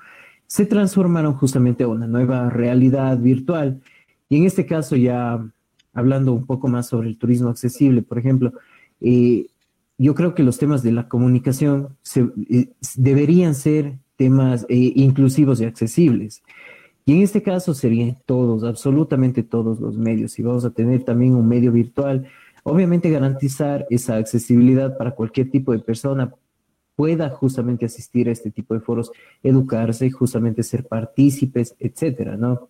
se 0.47 0.65
transformaron 0.65 1.33
justamente 1.33 1.83
a 1.83 1.87
una 1.87 2.07
nueva 2.07 2.49
realidad 2.49 3.17
virtual. 3.17 3.81
Y 4.29 4.37
en 4.37 4.45
este 4.45 4.65
caso 4.65 4.95
ya 4.95 5.45
hablando 5.93 6.33
un 6.33 6.45
poco 6.45 6.67
más 6.67 6.87
sobre 6.87 7.09
el 7.09 7.17
turismo 7.17 7.49
accesible, 7.49 8.01
por 8.01 8.19
ejemplo, 8.19 8.53
eh, 9.01 9.47
yo 9.97 10.13
creo 10.13 10.35
que 10.35 10.43
los 10.43 10.57
temas 10.57 10.83
de 10.83 10.91
la 10.91 11.09
comunicación 11.09 11.97
deberían 12.95 13.55
ser 13.55 13.97
temas 14.15 14.65
inclusivos 14.69 15.59
y 15.59 15.65
accesibles. 15.65 16.43
Y 17.07 17.13
en 17.13 17.21
este 17.21 17.41
caso 17.41 17.73
serían 17.73 18.17
todos, 18.25 18.65
absolutamente 18.65 19.41
todos 19.41 19.79
los 19.79 19.97
medios. 19.97 20.37
Y 20.39 20.43
vamos 20.43 20.65
a 20.65 20.71
tener 20.71 21.05
también 21.05 21.35
un 21.35 21.47
medio 21.47 21.71
virtual. 21.71 22.27
Obviamente 22.63 23.09
garantizar 23.09 23.87
esa 23.89 24.17
accesibilidad 24.17 24.97
para 24.97 25.11
cualquier 25.11 25.49
tipo 25.49 25.71
de 25.71 25.79
persona 25.79 26.33
pueda 26.97 27.29
justamente 27.29 27.85
asistir 27.85 28.27
a 28.27 28.33
este 28.33 28.51
tipo 28.51 28.73
de 28.73 28.81
foros, 28.81 29.13
educarse, 29.41 30.11
justamente 30.11 30.63
ser 30.63 30.85
partícipes, 30.85 31.77
etcétera, 31.79 32.35
¿no? 32.35 32.67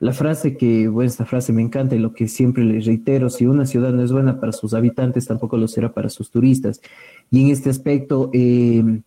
La 0.00 0.12
frase 0.12 0.58
que, 0.58 0.88
bueno, 0.88 1.08
esta 1.08 1.24
frase 1.24 1.54
me 1.54 1.62
encanta 1.62 1.96
y 1.96 2.00
lo 2.00 2.12
que 2.12 2.28
siempre 2.28 2.64
les 2.64 2.84
reitero, 2.84 3.30
si 3.30 3.46
una 3.46 3.64
ciudad 3.64 3.94
no 3.94 4.02
es 4.02 4.12
buena 4.12 4.40
para 4.40 4.52
sus 4.52 4.74
habitantes, 4.74 5.26
tampoco 5.26 5.56
lo 5.56 5.68
será 5.68 5.94
para 5.94 6.10
sus 6.10 6.30
turistas. 6.30 6.82
Y 7.30 7.46
en 7.46 7.48
este 7.48 7.70
aspecto, 7.70 8.28
eh, 8.34 9.00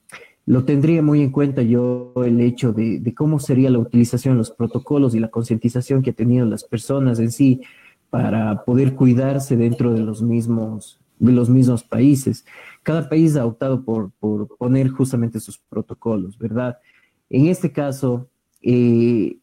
lo 0.52 0.66
tendría 0.66 1.02
muy 1.02 1.22
en 1.22 1.32
cuenta 1.32 1.62
yo 1.62 2.12
el 2.26 2.42
hecho 2.42 2.74
de, 2.74 3.02
cómo 3.16 3.40
sería 3.40 3.70
la 3.70 3.80
utilización 3.80 4.34
de 4.34 4.40
los 4.40 4.52
protocolos 4.52 5.16
y 5.16 5.20
la 5.22 5.30
concientización 5.30 6.02
que 6.02 6.10
han 6.10 6.16
tenido 6.18 6.46
las 6.46 6.66
personas 6.66 7.20
en 7.20 7.32
sí 7.32 7.62
para 8.10 8.66
poder 8.66 8.94
cuidarse 8.94 9.56
dentro 9.56 9.94
de 9.94 10.02
los 10.02 10.22
mismos, 10.22 11.00
de 11.20 11.32
los 11.32 11.50
mismos 11.50 11.84
países. 11.84 12.46
Cada 12.84 13.08
país 13.08 13.38
ha 13.38 13.46
optado 13.46 13.86
por, 13.86 14.12
por 14.20 14.50
poner 14.58 14.90
justamente 14.90 15.40
sus 15.40 15.58
protocolos, 15.58 16.38
¿verdad? 16.38 16.80
En 17.30 17.46
este 17.46 17.72
caso, 17.72 18.28
eh, 18.62 19.38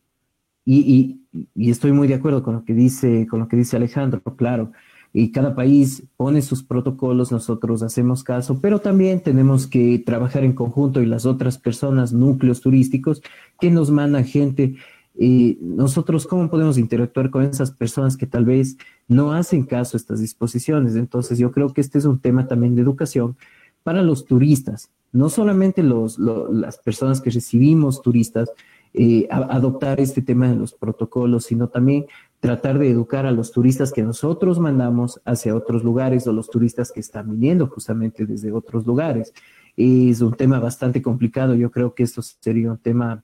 y, 0.67 1.23
y, 1.55 1.71
estoy 1.71 1.93
muy 1.93 2.07
de 2.07 2.17
acuerdo 2.17 2.43
con 2.43 2.53
lo 2.53 2.65
que 2.67 2.75
dice, 2.75 3.27
con 3.31 3.41
lo 3.41 3.49
que 3.49 3.57
dice 3.57 3.77
Alejandro, 3.77 4.21
claro. 4.37 4.73
Y 5.19 5.33
cada 5.33 5.57
país 5.57 6.05
pone 6.17 6.43
sus 6.43 6.63
protocolos, 6.63 7.33
nosotros 7.33 7.83
hacemos 7.83 8.23
caso, 8.23 8.61
pero 8.61 8.79
también 8.79 9.21
tenemos 9.21 9.67
que 9.67 10.01
trabajar 10.07 10.45
en 10.45 10.53
conjunto 10.53 11.03
y 11.03 11.07
las 11.07 11.27
otras 11.27 11.59
personas, 11.59 12.13
núcleos 12.13 12.61
turísticos 12.61 13.21
que 13.61 13.69
nos 13.69 13.91
mandan 13.91 14.25
gente. 14.25 14.77
Y 15.19 15.59
nosotros, 15.61 16.25
¿cómo 16.25 16.49
podemos 16.49 16.79
interactuar 16.79 17.31
con 17.31 17.43
esas 17.43 17.73
personas 17.73 18.17
que 18.17 18.29
tal 18.29 18.45
vez 18.45 18.77
no 19.09 19.33
hacen 19.33 19.65
caso 19.65 19.97
a 19.97 19.99
estas 19.99 20.21
disposiciones? 20.21 20.95
Entonces, 20.95 21.37
yo 21.37 21.51
creo 21.51 21.73
que 21.73 21.81
este 21.81 21.99
es 21.99 22.05
un 22.05 22.21
tema 22.21 22.47
también 22.47 22.77
de 22.77 22.83
educación 22.83 23.37
para 23.83 24.03
los 24.03 24.25
turistas, 24.25 24.93
no 25.11 25.31
solamente 25.31 25.83
los, 25.83 26.21
las 26.21 26.79
personas 26.79 27.21
que 27.21 27.31
recibimos 27.31 28.03
turistas, 28.03 28.53
eh, 28.95 29.27
adoptar 29.31 30.01
este 30.01 30.23
tema 30.23 30.49
de 30.49 30.57
los 30.57 30.75
protocolos, 30.75 31.45
sino 31.45 31.69
también 31.69 32.07
tratar 32.41 32.79
de 32.79 32.91
educar 32.91 33.27
a 33.27 33.33
los 33.33 33.53
turistas 33.53 33.93
que 33.93 34.03
nosotros 34.03 34.59
mandamos 34.59 35.21
hacia 35.25 35.55
otros 35.55 35.83
lugares 35.83 36.27
o 36.27 36.33
los 36.33 36.51
turistas 36.51 36.93
que 36.93 37.01
están 37.01 37.31
viniendo 37.31 37.67
justamente 37.67 38.27
desde 38.27 38.53
otros 38.53 38.87
lugares. 38.87 39.33
Es 39.77 40.21
un 40.21 40.35
tema 40.35 40.59
bastante 40.59 41.03
complicado, 41.03 41.55
yo 41.55 41.71
creo 41.71 41.95
que 41.95 42.03
esto 42.03 42.23
sería 42.23 42.71
un 42.71 42.79
tema 42.79 43.23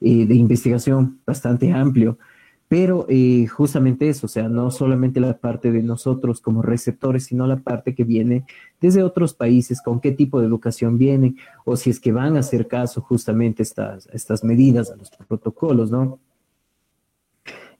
eh, 0.00 0.26
de 0.26 0.34
investigación 0.34 1.20
bastante 1.26 1.72
amplio 1.72 2.18
pero 2.74 3.06
eh, 3.08 3.46
justamente 3.46 4.08
eso, 4.08 4.26
o 4.26 4.28
sea, 4.28 4.48
no 4.48 4.70
solamente 4.70 5.20
la 5.20 5.38
parte 5.38 5.70
de 5.70 5.82
nosotros 5.82 6.40
como 6.40 6.62
receptores, 6.62 7.26
sino 7.26 7.46
la 7.46 7.58
parte 7.58 7.94
que 7.94 8.04
viene 8.04 8.46
desde 8.80 9.02
otros 9.02 9.34
países, 9.34 9.82
con 9.82 10.00
qué 10.00 10.12
tipo 10.12 10.40
de 10.40 10.46
educación 10.46 10.98
vienen, 10.98 11.36
o 11.64 11.76
si 11.76 11.90
es 11.90 12.00
que 12.00 12.12
van 12.12 12.36
a 12.36 12.40
hacer 12.40 12.66
caso 12.66 13.00
justamente 13.00 13.62
estas, 13.62 14.08
estas 14.12 14.42
medidas, 14.42 14.90
a 14.90 14.96
los 14.96 15.10
protocolos, 15.10 15.90
¿no? 15.90 16.18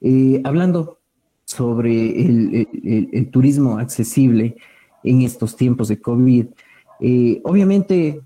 Eh, 0.07 0.41
hablando 0.45 0.99
sobre 1.45 2.21
el, 2.21 3.29
turismo 3.33 3.79
accesible 3.79 4.57
en 5.03 5.23
estos 5.23 5.57
tiempos 5.57 5.89
de 5.89 6.01
COVID, 6.01 6.47
eh, 7.01 7.41
obviamente 7.43 8.21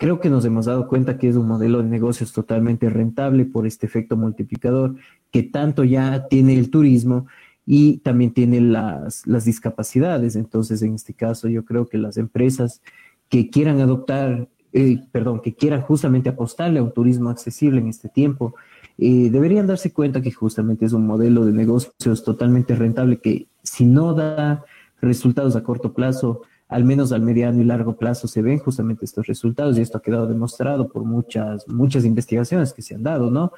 Creo 0.00 0.18
que 0.18 0.30
nos 0.30 0.46
hemos 0.46 0.64
dado 0.64 0.88
cuenta 0.88 1.18
que 1.18 1.28
es 1.28 1.36
un 1.36 1.46
modelo 1.46 1.82
de 1.82 1.88
negocios 1.90 2.32
totalmente 2.32 2.88
rentable 2.88 3.44
por 3.44 3.66
este 3.66 3.84
efecto 3.84 4.16
multiplicador 4.16 4.94
que 5.30 5.42
tanto 5.42 5.84
ya 5.84 6.26
tiene 6.26 6.54
el 6.54 6.70
turismo 6.70 7.26
y 7.66 7.98
también 7.98 8.32
tiene 8.32 8.62
las, 8.62 9.24
discapacidades. 9.44 10.36
Entonces, 10.36 10.80
en 10.80 10.94
este 10.94 11.12
caso, 11.12 11.48
yo 11.48 11.66
creo 11.66 11.86
que 11.86 11.98
las 11.98 12.16
empresas 12.16 12.80
que 13.28 13.50
quieran 13.50 13.78
adoptar, 13.82 14.48
eh, 14.72 15.00
perdón, 15.10 15.40
que 15.40 15.54
quieran 15.54 15.82
justamente 15.82 16.28
apostarle 16.28 16.78
a 16.78 16.82
un 16.82 16.92
turismo 16.92 17.30
accesible 17.30 17.80
en 17.80 17.88
este 17.88 18.08
tiempo, 18.08 18.54
eh, 18.98 19.30
deberían 19.30 19.66
darse 19.66 19.92
cuenta 19.92 20.20
que 20.20 20.30
justamente 20.30 20.84
es 20.84 20.92
un 20.92 21.06
modelo 21.06 21.44
de 21.44 21.52
negocios 21.52 22.22
totalmente 22.22 22.74
rentable 22.74 23.18
que 23.18 23.48
si 23.62 23.86
no 23.86 24.14
da 24.14 24.64
resultados 25.00 25.56
a 25.56 25.62
corto 25.62 25.92
plazo, 25.92 26.42
al 26.68 26.84
menos 26.84 27.10
al 27.10 27.22
mediano 27.22 27.60
y 27.60 27.64
largo 27.64 27.96
plazo 27.96 28.28
se 28.28 28.42
ven 28.42 28.58
justamente 28.58 29.04
estos 29.04 29.26
resultados 29.26 29.76
y 29.76 29.80
esto 29.80 29.98
ha 29.98 30.02
quedado 30.02 30.26
demostrado 30.26 30.88
por 30.88 31.04
muchas, 31.04 31.66
muchas 31.66 32.04
investigaciones 32.04 32.72
que 32.72 32.82
se 32.82 32.94
han 32.94 33.02
dado, 33.02 33.30
¿no? 33.30 33.52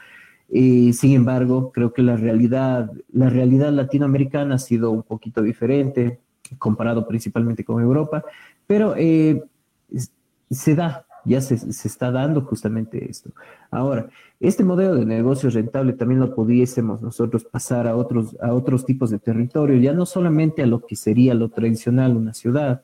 Y 0.49 0.93
sin 0.93 1.13
embargo, 1.13 1.73
creo 1.73 1.93
que 1.93 2.03
la 2.03 2.17
realidad, 2.17 2.91
la 3.13 3.29
realidad 3.29 3.73
latinoamericana 3.73 4.55
ha 4.55 4.59
sido 4.59 4.91
un 4.91 5.03
poquito 5.03 5.43
diferente, 5.43 6.21
comparado 6.59 7.07
principalmente 7.07 7.65
con 7.65 7.83
Europa, 7.83 8.25
pero 8.67 8.95
eh, 8.97 9.43
se 10.53 10.75
da, 10.75 11.07
ya 11.25 11.41
se, 11.41 11.57
se, 11.59 11.89
está 11.89 12.11
dando 12.11 12.43
justamente 12.43 13.11
esto. 13.11 13.31
Ahora, 13.71 14.09
este 14.41 14.65
modelo 14.65 14.95
de 14.97 15.07
negocio 15.07 15.51
rentable 15.51 15.93
también 15.93 16.21
lo 16.21 16.35
pudiésemos 16.35 17.01
nosotros 17.03 17.45
pasar 17.45 17.87
a 17.87 17.97
otros, 17.97 18.37
a 18.41 18.53
otros 18.53 18.85
tipos 18.85 19.11
de 19.11 19.19
territorio, 19.19 19.81
ya 19.81 19.93
no 19.93 20.07
solamente 20.07 20.63
a 20.63 20.67
lo 20.67 20.85
que 20.85 20.97
sería 20.97 21.35
lo 21.35 21.49
tradicional, 21.49 22.17
una 22.17 22.35
ciudad, 22.35 22.83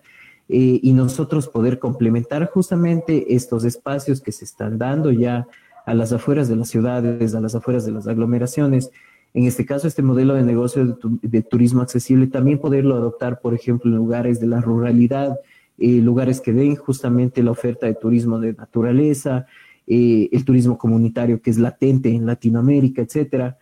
eh, 0.49 0.81
y 0.82 0.93
nosotros 0.95 1.47
poder 1.47 1.78
complementar 1.78 2.49
justamente 2.51 3.35
estos 3.35 3.65
espacios 3.65 4.23
que 4.23 4.32
se 4.32 4.47
están 4.47 4.78
dando 4.78 5.11
ya 5.11 5.47
a 5.85 5.95
las 5.95 6.12
afueras 6.12 6.49
de 6.49 6.57
las 6.57 6.69
ciudades, 6.69 7.35
a 7.35 7.40
las 7.40 7.55
afueras 7.55 7.85
de 7.85 7.93
las 7.93 8.07
aglomeraciones. 8.07 8.90
En 9.35 9.45
este 9.45 9.66
caso, 9.66 9.86
este 9.86 10.03
modelo 10.03 10.35
de 10.35 10.43
negocio 10.43 10.99
de, 11.23 11.43
turismo 11.43 11.82
accesible, 11.82 12.28
también 12.28 12.59
poderlo 12.59 12.95
adoptar, 12.95 13.40
por 13.40 13.53
ejemplo, 13.53 13.90
en 13.90 13.97
lugares 13.97 14.40
de 14.40 14.47
la 14.47 14.61
ruralidad, 14.61 15.39
eh, 15.78 16.00
lugares 16.00 16.40
que 16.40 16.52
den 16.52 16.76
justamente 16.76 17.42
la 17.42 17.52
oferta 17.52 17.86
de 17.86 17.94
turismo 17.94 18.38
de 18.38 18.52
naturaleza, 18.52 19.46
eh, 19.86 20.28
el 20.32 20.44
turismo 20.44 20.76
comunitario 20.76 21.40
que 21.40 21.50
es 21.50 21.59
latente 21.59 22.10
en 22.10 22.26
Latinoamérica, 22.26 23.02
etcétera. 23.02 23.59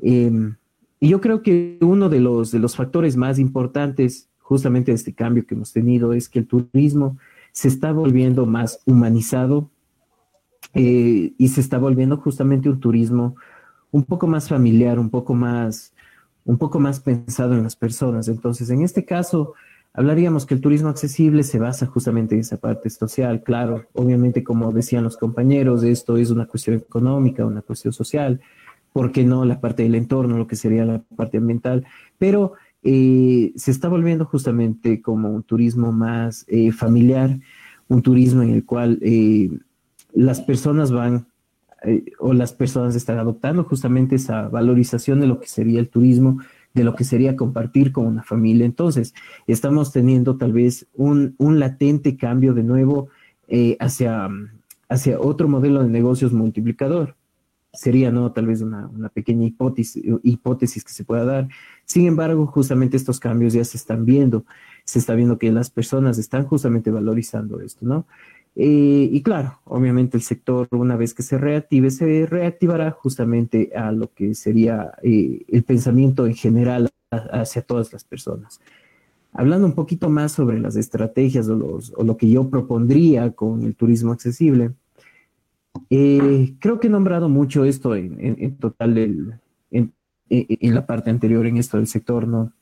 Em, 0.00 0.56
y 1.00 1.08
yo 1.08 1.20
creo 1.20 1.42
que 1.42 1.78
uno 1.80 2.08
de 2.08 2.20
los, 2.20 2.50
de 2.50 2.58
los 2.58 2.74
factores 2.74 3.16
más 3.16 3.38
importantes 3.38 4.28
justamente 4.48 4.92
este 4.92 5.12
cambio 5.12 5.46
que 5.46 5.54
hemos 5.54 5.74
tenido 5.74 6.14
es 6.14 6.30
que 6.30 6.38
el 6.38 6.46
turismo 6.46 7.18
se 7.52 7.68
está 7.68 7.92
volviendo 7.92 8.46
más 8.46 8.80
humanizado 8.86 9.68
eh, 10.72 11.34
y 11.36 11.48
se 11.48 11.60
está 11.60 11.76
volviendo 11.76 12.16
justamente 12.16 12.70
un 12.70 12.80
turismo 12.80 13.36
un 13.90 14.04
poco 14.04 14.26
más 14.26 14.48
familiar, 14.48 14.98
un 14.98 15.10
poco 15.10 15.34
más, 15.34 15.92
un 16.46 16.56
poco 16.56 16.80
más 16.80 16.98
pensado 16.98 17.52
en 17.52 17.62
las 17.62 17.76
personas. 17.76 18.26
Entonces, 18.28 18.70
en 18.70 18.80
este 18.80 19.04
caso, 19.04 19.52
hablaríamos 19.92 20.46
que 20.46 20.54
el 20.54 20.60
turismo 20.60 20.88
accesible 20.88 21.42
se 21.42 21.58
basa 21.58 21.86
justamente 21.86 22.34
en 22.34 22.42
esa 22.42 22.56
parte 22.56 22.90
social. 22.90 23.42
Claro, 23.42 23.86
obviamente, 23.94 24.44
como 24.44 24.72
decían 24.72 25.04
los 25.04 25.16
compañeros, 25.16 25.82
esto 25.82 26.16
es 26.16 26.30
una 26.30 26.46
cuestión 26.46 26.76
económica, 26.76 27.44
una 27.44 27.62
cuestión 27.62 27.92
social, 27.92 28.40
¿por 28.92 29.12
qué 29.12 29.24
no 29.24 29.44
la 29.44 29.60
parte 29.60 29.82
del 29.82 29.94
entorno, 29.94 30.38
lo 30.38 30.46
que 30.46 30.56
sería 30.56 30.84
la 30.84 31.02
parte 31.16 31.38
ambiental? 31.38 31.86
Pero 32.18 32.54
eh, 32.82 33.52
se 33.56 33.70
está 33.70 33.88
volviendo 33.88 34.24
justamente 34.24 35.02
como 35.02 35.30
un 35.30 35.42
turismo 35.42 35.92
más 35.92 36.44
eh, 36.48 36.72
familiar, 36.72 37.38
un 37.88 38.02
turismo 38.02 38.42
en 38.42 38.50
el 38.50 38.64
cual 38.64 38.98
eh, 39.02 39.50
las 40.12 40.40
personas 40.40 40.92
van 40.92 41.26
o 42.18 42.32
las 42.32 42.52
personas 42.52 42.96
están 42.96 43.18
adoptando 43.18 43.62
justamente 43.62 44.16
esa 44.16 44.48
valorización 44.48 45.20
de 45.20 45.28
lo 45.28 45.38
que 45.38 45.46
sería 45.46 45.78
el 45.78 45.88
turismo, 45.88 46.40
de 46.78 46.84
lo 46.84 46.94
que 46.94 47.04
sería 47.04 47.36
compartir 47.36 47.92
con 47.92 48.06
una 48.06 48.22
familia. 48.22 48.64
Entonces, 48.64 49.14
estamos 49.46 49.92
teniendo 49.92 50.36
tal 50.36 50.52
vez 50.52 50.86
un, 50.94 51.34
un 51.38 51.58
latente 51.58 52.16
cambio 52.16 52.54
de 52.54 52.62
nuevo 52.62 53.08
hacia, 53.80 54.28
hacia 54.88 55.20
otro 55.20 55.48
modelo 55.48 55.82
de 55.82 55.88
negocios 55.88 56.32
multiplicador 56.32 57.16
sería 57.72 58.10
no 58.10 58.32
tal 58.32 58.46
vez 58.46 58.62
una, 58.62 58.88
pequeña 59.12 59.46
hipótesis, 59.46 60.02
hipótesis 60.22 60.84
que 60.84 60.92
se 60.92 61.04
pueda 61.04 61.24
dar. 61.24 61.48
Sin 61.84 62.06
embargo, 62.06 62.46
justamente 62.46 62.96
estos 62.96 63.20
cambios 63.20 63.52
ya 63.52 63.64
se 63.64 63.76
están 63.76 64.04
viendo, 64.04 64.44
se 64.84 64.98
está 64.98 65.14
viendo 65.14 65.38
que 65.38 65.52
las 65.52 65.70
personas 65.70 66.18
están 66.18 66.44
justamente 66.44 66.90
valorizando 66.90 67.60
esto, 67.60 67.84
¿no? 67.86 68.06
Eh, 68.60 69.08
y 69.12 69.22
claro, 69.22 69.60
obviamente 69.66 70.16
el 70.16 70.22
sector, 70.24 70.66
una 70.72 70.96
vez 70.96 71.14
que 71.14 71.22
se 71.22 71.38
reactive, 71.38 71.92
se 71.92 72.26
reactivará 72.26 72.90
justamente 72.90 73.70
a 73.76 73.92
lo 73.92 74.12
que 74.12 74.34
sería 74.34 74.94
eh, 75.00 75.44
el 75.46 75.62
pensamiento 75.62 76.26
en 76.26 76.34
general 76.34 76.90
hacia 77.10 77.62
todas 77.62 77.92
las 77.92 78.02
personas. 78.02 78.60
Hablando 79.32 79.64
un 79.64 79.74
poquito 79.74 80.10
más 80.10 80.32
sobre 80.32 80.58
las 80.58 80.74
estrategias 80.74 81.48
o, 81.48 81.80
lo 82.04 82.16
que 82.16 82.28
yo 82.28 82.50
propondría 82.50 83.30
con 83.30 83.62
el 83.62 83.76
turismo 83.76 84.12
accesible, 84.12 84.72
Eh, 85.90 86.54
creo 86.60 86.80
que 86.80 86.88
he 86.88 86.90
nombrado 86.90 87.28
mucho 87.28 87.64
esto 87.64 87.94
en, 87.94 88.56
total 88.56 88.98
en, 88.98 89.92
la 90.74 90.86
parte 90.86 91.10
anterior, 91.10 91.46
en 91.46 91.56
esto 91.56 91.76
del 91.76 91.86
sector, 91.86 92.26
¿no? 92.26 92.52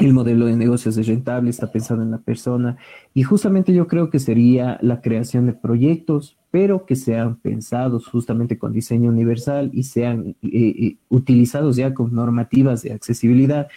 El 0.00 0.12
modelo 0.12 0.46
de 0.46 0.56
negocios 0.56 0.96
es 0.96 1.06
rentable, 1.06 1.50
está 1.50 1.72
pensado 1.72 2.02
en 2.02 2.10
la 2.10 2.18
persona 2.18 2.76
y 3.14 3.24
justamente 3.24 3.72
yo 3.72 3.88
creo 3.88 4.10
que 4.10 4.18
sería 4.18 4.78
la 4.80 5.00
creación 5.00 5.46
de 5.46 5.52
proyectos, 5.52 6.36
pero 6.50 6.86
que 6.86 6.94
sean 6.94 7.36
pensados 7.36 8.06
justamente 8.06 8.58
con 8.58 8.72
diseño 8.72 9.10
universal 9.10 9.70
y 9.72 9.82
sean 9.82 10.36
eh, 10.42 10.48
eh, 10.52 10.96
utilizados 11.08 11.76
ya 11.76 11.94
con 11.94 12.14
normativas 12.14 12.82
de 12.82 12.92
accesibilidad, 12.92 13.68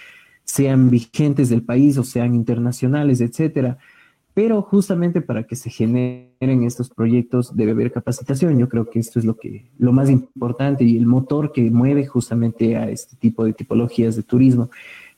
sean 0.44 0.90
vigentes 0.90 1.50
del 1.50 1.64
país 1.64 1.98
o 1.98 2.04
sean 2.04 2.36
internacionales, 2.36 3.20
etcétera 3.22 3.80
pero 4.34 4.62
justamente 4.62 5.22
para 5.22 5.44
que 5.44 5.56
se 5.56 5.70
generen 5.70 6.64
estos 6.64 6.90
proyectos 6.90 7.56
debe 7.56 7.72
haber 7.72 7.92
capacitación. 7.92 8.58
Yo 8.58 8.70
creo 8.70 8.90
que 8.90 9.00
esto 9.00 9.20
es 9.20 9.26
lo 9.26 9.36
que 9.36 9.66
lo 9.78 9.92
más 9.92 10.10
importante 10.10 10.84
y 10.86 10.98
el 10.98 11.06
motor 11.06 11.52
que 11.52 11.70
mueve 11.70 12.06
justamente 12.06 12.78
a 12.78 12.90
este 12.90 13.16
tipo 13.18 13.44
de 13.44 13.54
tipologías 13.54 14.16
de 14.16 14.24
turismo. 14.24 14.70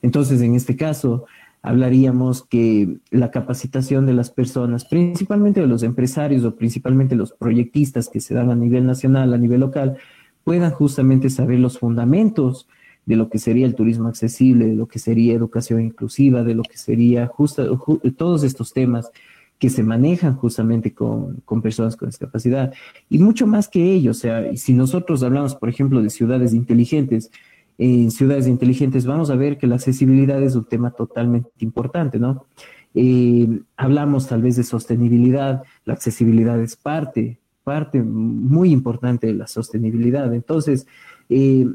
Entonces, 0.04 0.42
en 0.42 0.54
este 0.54 0.76
caso, 0.76 1.24
hablaríamos 1.62 2.42
que 2.42 2.98
la 3.10 3.30
capacitación 3.30 4.04
de 4.04 4.12
las 4.12 4.28
personas, 4.28 4.84
principalmente 4.84 5.62
de 5.62 5.66
los 5.66 5.82
empresarios 5.82 6.44
o 6.44 6.56
principalmente 6.56 7.16
los 7.16 7.32
proyectistas 7.32 8.10
que 8.10 8.20
se 8.20 8.34
dan 8.34 8.50
a 8.50 8.54
nivel 8.54 8.84
nacional, 8.84 9.32
a 9.32 9.38
nivel 9.38 9.60
local, 9.60 9.96
puedan 10.44 10.72
justamente 10.72 11.30
saber 11.30 11.58
los 11.58 11.78
fundamentos 11.78 12.68
de 13.06 13.16
lo 13.16 13.30
que 13.30 13.38
sería 13.38 13.64
el 13.64 13.74
turismo 13.74 14.08
accesible, 14.08 14.66
de 14.66 14.74
lo 14.74 14.88
que 14.88 14.98
sería 14.98 15.32
educación 15.32 15.80
inclusiva, 15.80 16.42
de 16.42 16.54
lo 16.54 16.64
que 16.64 16.76
sería 16.76 17.26
justo, 17.26 17.82
todos 18.14 18.44
estos 18.44 18.74
temas 18.74 19.10
que 19.58 19.70
se 19.70 19.82
manejan 19.82 20.36
justamente 20.36 20.92
con, 20.92 21.40
con, 21.46 21.62
personas 21.62 21.96
con 21.96 22.10
discapacidad. 22.10 22.74
Y 23.08 23.20
mucho 23.20 23.46
más 23.46 23.68
que 23.68 23.94
ello, 23.94 24.10
o 24.10 24.14
sea, 24.14 24.54
si 24.54 24.74
nosotros 24.74 25.22
hablamos, 25.22 25.54
por 25.54 25.70
ejemplo, 25.70 26.02
de 26.02 26.10
ciudades 26.10 26.52
inteligentes, 26.52 27.30
en 27.78 28.10
ciudades 28.10 28.46
inteligentes 28.46 29.06
vamos 29.06 29.30
a 29.30 29.36
ver 29.36 29.58
que 29.58 29.66
la 29.66 29.76
accesibilidad 29.76 30.42
es 30.42 30.54
un 30.54 30.64
tema 30.64 30.90
totalmente 30.90 31.50
importante, 31.60 32.18
¿no? 32.18 32.46
Eh, 32.94 33.60
hablamos 33.76 34.28
tal 34.28 34.42
vez 34.42 34.56
de 34.56 34.62
sostenibilidad, 34.62 35.62
la 35.84 35.94
accesibilidad 35.94 36.60
es 36.60 36.76
parte, 36.76 37.38
parte 37.64 38.02
muy 38.02 38.70
importante 38.70 39.26
de 39.26 39.34
la 39.34 39.48
sostenibilidad. 39.48 40.32
Entonces, 40.32 40.86
eh, 41.28 41.66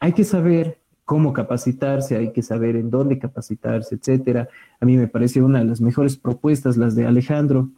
hay 0.00 0.12
que 0.12 0.24
saber 0.24 0.78
cómo 1.06 1.32
capacitarse, 1.32 2.16
hay 2.16 2.32
que 2.32 2.42
saber 2.42 2.76
en 2.76 2.90
dónde 2.90 3.18
capacitarse, 3.18 3.94
etcétera. 3.94 4.48
A 4.80 4.84
mí 4.84 4.96
me 4.96 5.08
parece 5.08 5.40
una 5.40 5.60
de 5.60 5.64
las 5.64 5.80
mejores 5.80 6.16
propuestas 6.16 6.76
las 6.76 6.94
de 6.94 7.06
Alejandro. 7.06 7.70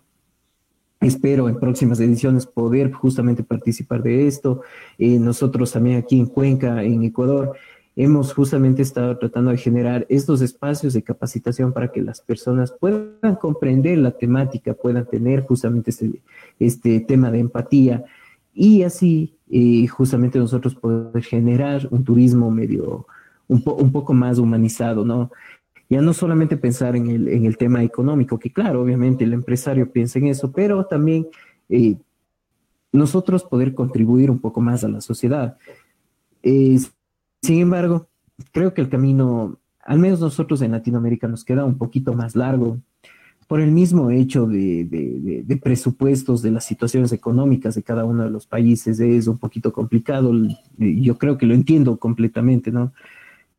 Espero 1.00 1.48
en 1.48 1.60
próximas 1.60 2.00
ediciones 2.00 2.44
poder 2.44 2.92
justamente 2.92 3.44
participar 3.44 4.02
de 4.02 4.26
esto. 4.26 4.62
Eh, 4.98 5.18
nosotros 5.18 5.70
también 5.70 5.98
aquí 5.98 6.18
en 6.18 6.26
Cuenca, 6.26 6.82
en 6.82 7.04
Ecuador, 7.04 7.54
hemos 7.94 8.32
justamente 8.32 8.82
estado 8.82 9.16
tratando 9.16 9.52
de 9.52 9.58
generar 9.58 10.06
estos 10.08 10.40
espacios 10.40 10.94
de 10.94 11.02
capacitación 11.02 11.72
para 11.72 11.92
que 11.92 12.02
las 12.02 12.20
personas 12.20 12.72
puedan 12.72 13.36
comprender 13.40 13.98
la 13.98 14.10
temática, 14.10 14.74
puedan 14.74 15.06
tener 15.06 15.44
justamente 15.46 15.90
este, 15.90 16.20
este 16.58 17.00
tema 17.00 17.30
de 17.30 17.40
empatía 17.40 18.04
y 18.52 18.82
así 18.82 19.34
y 19.48 19.86
justamente 19.86 20.38
nosotros 20.38 20.74
poder 20.74 21.22
generar 21.22 21.86
un 21.90 22.04
turismo 22.04 22.50
medio, 22.50 23.06
un 23.46 23.62
poco 23.62 24.12
más 24.12 24.38
humanizado, 24.38 25.04
¿no? 25.04 25.30
Ya 25.88 26.02
no 26.02 26.12
solamente 26.12 26.56
pensar 26.56 26.96
en 26.96 27.08
el, 27.08 27.28
en 27.28 27.46
el 27.46 27.56
tema 27.56 27.82
económico, 27.82 28.38
que 28.38 28.52
claro, 28.52 28.82
obviamente 28.82 29.24
el 29.24 29.32
empresario 29.32 29.90
piensa 29.90 30.18
en 30.18 30.26
eso, 30.26 30.52
pero 30.52 30.84
también 30.84 31.26
eh, 31.68 31.96
nosotros 32.92 33.44
poder 33.44 33.74
contribuir 33.74 34.30
un 34.30 34.38
poco 34.38 34.60
más 34.60 34.84
a 34.84 34.88
la 34.88 35.00
sociedad. 35.00 35.56
sin 36.42 37.60
embargo, 37.60 38.08
creo 38.52 38.74
que 38.74 38.80
el 38.80 38.88
camino, 38.88 39.58
al 39.80 39.98
menos 39.98 40.20
nosotros 40.20 40.62
en 40.62 40.72
Latinoamérica, 40.72 41.28
nos 41.28 41.44
queda 41.44 41.64
un 41.64 41.78
poquito 41.78 42.12
más 42.12 42.36
largo 42.36 42.78
por 43.48 43.60
el 43.62 43.72
mismo 43.72 44.10
hecho 44.10 44.46
de, 44.46 45.58
presupuestos, 45.62 46.42
de 46.42 46.50
las 46.50 46.66
situaciones 46.66 47.12
económicas 47.12 47.74
de 47.74 47.82
cada 47.82 48.04
uno 48.04 48.22
de 48.22 48.30
los 48.30 48.46
países, 48.46 49.00
es 49.00 49.26
un 49.26 49.38
poquito 49.38 49.72
complicado. 49.72 50.32
Yo 50.76 51.16
creo 51.16 51.38
que 51.38 51.46
lo 51.46 51.54
entiendo 51.54 51.96
completamente, 51.96 52.70
¿no? 52.70 52.92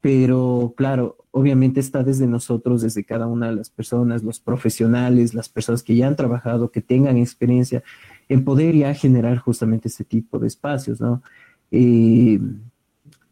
Pero 0.02 0.74
claro, 0.78 1.18
obviamente 1.32 1.80
está 1.80 2.04
desde 2.04 2.28
nosotros, 2.28 2.82
desde 2.82 3.04
cada 3.04 3.28
una 3.28 3.50
de 3.50 3.56
las 3.56 3.70
personas, 3.70 4.24
los 4.24 4.40
profesionales, 4.40 5.34
las 5.34 5.50
personas 5.50 5.84
que 5.84 5.96
ya 5.96 6.08
han 6.08 6.16
trabajado, 6.16 6.72
que 6.72 6.82
tengan 6.82 7.18
experiencia 7.18 7.84
en 8.30 8.44
poder 8.46 8.76
ya 8.76 8.94
generar 8.94 9.38
justamente 9.38 9.90
ese 9.90 10.04
tipo 10.04 10.40
de 10.40 10.48
espacios, 10.48 11.02
¿no? 11.02 11.22
Eh, 11.72 12.40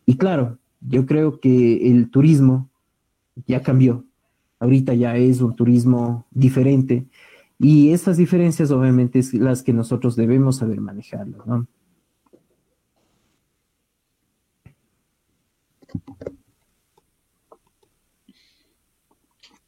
y 0.06 0.18
claro, 0.18 0.58
yo 0.82 1.06
creo 1.06 1.40
que 1.40 1.90
el 1.90 2.10
turismo 2.10 2.70
ya 3.46 3.62
cambió, 3.62 4.06
ahorita 4.60 4.94
ya 4.94 5.16
es 5.18 5.42
un 5.42 5.56
turismo 5.56 6.26
diferente 6.32 7.06
y 7.60 7.92
esas 7.92 8.18
diferencias 8.18 8.72
obviamente 8.72 9.20
es 9.20 9.34
las 9.34 9.64
que 9.64 9.74
nosotros 9.74 10.16
debemos 10.16 10.58
saber 10.58 10.82
manejarlo, 10.82 11.44
¿no? 11.46 11.68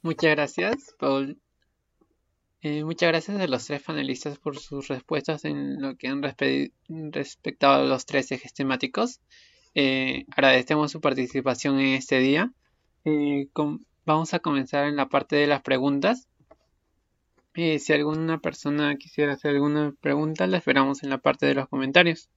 Muchas 0.02 0.32
gracias, 0.32 0.96
Paul. 0.98 1.40
Eh, 2.62 2.84
muchas 2.84 3.10
gracias 3.10 3.40
a 3.40 3.48
los 3.48 3.66
tres 3.66 3.82
panelistas 3.82 4.38
por 4.38 4.58
sus 4.58 4.90
respuestas 4.90 5.46
en 5.46 5.82
lo 5.82 5.96
que 5.96 6.08
han 6.08 6.22
respectado 6.88 7.84
a 7.84 7.86
los 7.86 8.06
tres 8.06 8.32
ejes 8.32 8.54
temáticos. 8.54 9.22
Eh, 9.76 10.26
agradecemos 10.32 10.92
su 10.92 11.00
participación 11.00 11.80
en 11.80 11.96
este 11.96 12.20
día. 12.20 12.52
Eh, 13.06 13.48
Vamos 14.06 14.34
a 14.34 14.40
comenzar 14.40 14.88
en 14.88 14.96
la 14.96 15.08
parte 15.08 15.36
de 15.36 15.48
las 15.48 15.62
preguntas. 15.62 16.28
Si 17.54 17.94
alguna 17.94 18.40
persona 18.40 18.96
quisiera 18.96 19.34
hacer 19.34 19.52
alguna 19.52 19.94
pregunta, 20.02 20.48
la 20.48 20.58
esperamos 20.58 21.04
en 21.04 21.10
la 21.10 21.18
parte 21.18 21.46
de 21.46 21.54
los 21.54 21.68
comentarios. 21.68 22.30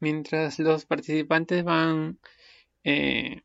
Mientras 0.00 0.58
los 0.58 0.86
participantes 0.86 1.64
van 1.64 2.18
eh, 2.84 3.42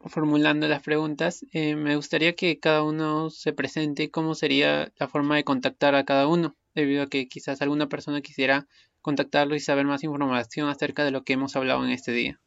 formulando 0.00 0.68
las 0.68 0.82
preguntas, 0.82 1.44
eh, 1.52 1.76
me 1.76 1.96
gustaría 1.96 2.34
que 2.34 2.58
cada 2.58 2.82
uno 2.82 3.30
se 3.30 3.52
presente 3.52 4.10
cómo 4.10 4.34
sería 4.34 4.92
la 4.98 5.08
forma 5.08 5.36
de 5.36 5.44
contactar 5.44 5.94
a 5.94 6.04
cada 6.04 6.26
uno, 6.26 6.56
debido 6.74 7.04
a 7.04 7.08
que 7.08 7.28
quizás 7.28 7.62
alguna 7.62 7.88
persona 7.88 8.20
quisiera 8.20 8.66
contactarlo 9.00 9.54
y 9.54 9.60
saber 9.60 9.86
más 9.86 10.04
información 10.04 10.68
acerca 10.68 11.04
de 11.04 11.10
lo 11.10 11.24
que 11.24 11.34
hemos 11.34 11.56
hablado 11.56 11.84
en 11.84 11.90
este 11.90 12.12
día. 12.12 12.40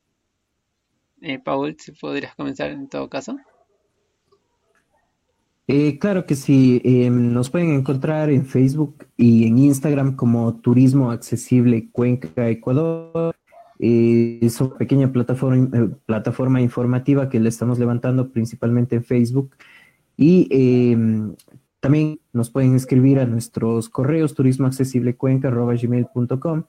Eh, 1.21 1.39
Paul, 1.39 1.77
si 1.79 1.91
podrías 1.91 2.35
comenzar 2.35 2.71
en 2.71 2.89
todo 2.89 3.09
caso. 3.09 3.37
Eh, 5.67 5.97
claro 5.97 6.27
que 6.27 6.35
sí, 6.35 6.79
em, 6.83 7.33
nos 7.33 7.49
pueden 7.49 7.71
encontrar 7.71 8.29
en 8.29 8.45
Facebook 8.45 9.07
y 9.17 9.47
en 9.47 9.57
Instagram 9.57 10.15
como 10.15 10.55
Turismo 10.57 11.09
Accesible 11.11 11.89
Cuenca 11.91 12.49
Ecuador. 12.49 13.35
Eh, 13.79 14.37
es 14.41 14.61
una 14.61 14.77
pequeña 14.77 15.11
plataforma, 15.11 15.67
eh, 15.77 15.89
plataforma 16.05 16.61
informativa 16.61 17.29
que 17.29 17.39
le 17.39 17.49
estamos 17.49 17.79
levantando 17.79 18.31
principalmente 18.31 18.95
en 18.95 19.03
Facebook. 19.03 19.55
Y 20.17 20.47
em, 20.51 21.33
también 21.79 22.19
nos 22.31 22.51
pueden 22.51 22.75
escribir 22.75 23.19
a 23.19 23.25
nuestros 23.25 23.89
correos 23.89 24.35
turismoaccesiblecuenca.gmail.com. 24.35 26.63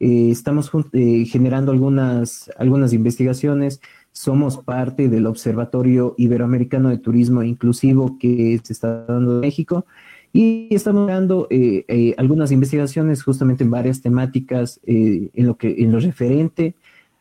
Eh, 0.00 0.30
estamos 0.30 0.70
generando 0.92 1.72
algunas, 1.72 2.52
algunas 2.56 2.92
investigaciones 2.92 3.80
somos 4.18 4.56
parte 4.56 5.08
del 5.08 5.26
Observatorio 5.26 6.16
Iberoamericano 6.18 6.88
de 6.88 6.98
Turismo 6.98 7.44
Inclusivo 7.44 8.18
que 8.18 8.60
se 8.64 8.72
está 8.72 9.04
dando 9.04 9.34
en 9.34 9.40
México 9.40 9.86
y 10.32 10.66
estamos 10.74 11.06
dando 11.06 11.46
eh, 11.50 11.84
eh, 11.86 12.16
algunas 12.18 12.50
investigaciones 12.50 13.22
justamente 13.22 13.62
en 13.62 13.70
varias 13.70 14.02
temáticas 14.02 14.80
eh, 14.84 15.30
en, 15.32 15.46
lo 15.46 15.56
que, 15.56 15.72
en 15.78 15.92
lo 15.92 16.00
referente 16.00 16.74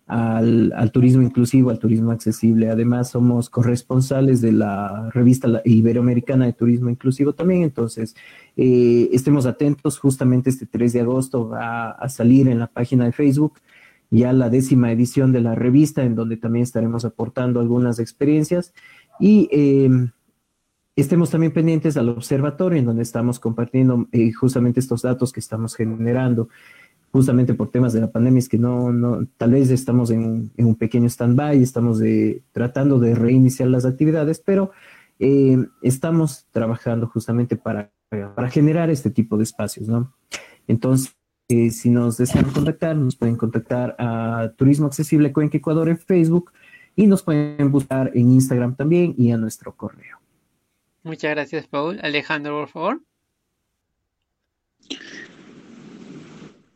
al, 0.07 0.91
turismo 0.91 1.21
inclusivo, 1.21 1.69
al 1.69 1.77
turismo 1.77 2.11
accesible. 2.11 2.71
Además, 2.71 3.11
somos 3.11 3.51
corresponsales 3.51 4.41
de 4.41 4.53
la 4.53 5.11
revista 5.11 5.61
Iberoamericana 5.65 6.45
de 6.47 6.53
Turismo 6.53 6.89
Inclusivo 6.89 7.33
también, 7.33 7.61
entonces 7.61 8.15
eh, 8.55 9.07
estemos 9.11 9.45
atentos, 9.45 9.99
justamente 9.99 10.49
este 10.49 10.65
3 10.65 10.93
de 10.93 11.01
agosto 11.01 11.47
va 11.47 11.91
a 11.91 12.09
salir 12.09 12.47
en 12.47 12.57
la 12.57 12.67
página 12.67 13.05
de 13.05 13.11
Facebook 13.11 13.59
ya 14.09 14.33
la 14.33 14.49
décima 14.49 14.91
edición 14.91 15.31
de 15.31 15.41
la 15.41 15.55
revista, 15.55 16.03
en 16.03 16.15
donde 16.15 16.37
también 16.37 16.63
estaremos 16.63 17.05
aportando 17.05 17.59
algunas 17.59 17.99
experiencias 17.99 18.73
y 19.19 19.49
em, 19.51 20.11
estemos 20.95 21.29
también 21.29 21.53
pendientes 21.53 21.97
al 21.97 22.09
observatorio, 22.09 22.79
en 22.79 22.85
donde 22.85 23.03
estamos 23.03 23.39
compartiendo 23.39 24.07
eh, 24.11 24.31
justamente 24.31 24.79
estos 24.79 25.01
datos 25.01 25.31
que 25.31 25.39
estamos 25.39 25.75
generando 25.75 26.49
justamente 27.11 27.53
por 27.53 27.71
temas 27.71 27.93
de 27.93 28.01
la 28.01 28.11
pandemia, 28.11 28.39
es 28.39 28.49
que 28.49 28.57
no, 28.57 28.91
no 28.91 29.25
tal 29.37 29.51
vez 29.51 29.71
estamos 29.71 30.11
en, 30.11 30.51
un 30.57 30.75
pequeño 30.75 31.07
stand-by, 31.07 31.61
estamos 31.63 31.99
de, 31.99 32.43
tratando 32.51 32.99
de 32.99 33.15
reiniciar 33.15 33.69
las 33.69 33.85
actividades, 33.85 34.39
pero 34.39 34.71
eh, 35.19 35.57
estamos 35.81 36.45
trabajando 36.51 37.07
justamente 37.07 37.55
para, 37.55 37.91
para 38.09 38.49
generar 38.49 38.89
este 38.89 39.09
tipo 39.09 39.37
de 39.37 39.43
espacios, 39.43 39.87
¿no? 39.87 40.13
Entonces, 40.67 41.16
eh, 41.49 41.71
si 41.71 41.89
nos 41.89 42.17
desean 42.17 42.51
contactar, 42.51 42.95
nos 42.95 43.15
pueden 43.15 43.37
contactar 43.37 43.95
a 43.99 44.51
Turismo 44.57 44.87
Accesible 44.87 45.31
Cuenca 45.31 45.57
Ecuador 45.57 45.87
en 45.87 45.97
Facebook 45.97 46.51
y 46.95 47.07
nos 47.07 47.23
pueden 47.23 47.71
buscar 47.71 48.11
en 48.13 48.31
Instagram 48.33 48.75
también 48.75 49.15
y 49.17 49.31
a 49.31 49.37
nuestro 49.37 49.75
correo. 49.75 50.17
Muchas 51.03 51.31
gracias, 51.31 51.67
Paul. 51.67 51.99
Alejandro, 52.03 52.59
por 52.59 52.67
favor. 52.67 53.01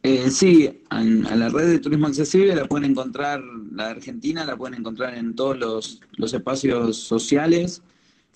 Eh, 0.03 0.31
sí, 0.31 0.81
a, 0.89 1.03
la 1.03 1.49
red 1.49 1.67
de 1.67 1.79
turismo 1.79 2.07
accesible 2.07 2.55
la 2.55 2.65
pueden 2.65 2.91
encontrar, 2.91 3.41
la 3.71 3.85
de 3.85 3.91
Argentina 3.91 4.45
la 4.45 4.57
pueden 4.57 4.79
encontrar 4.79 5.15
en 5.15 5.35
todos 5.35 6.01
los, 6.17 6.33
espacios 6.33 6.97
sociales, 6.97 7.83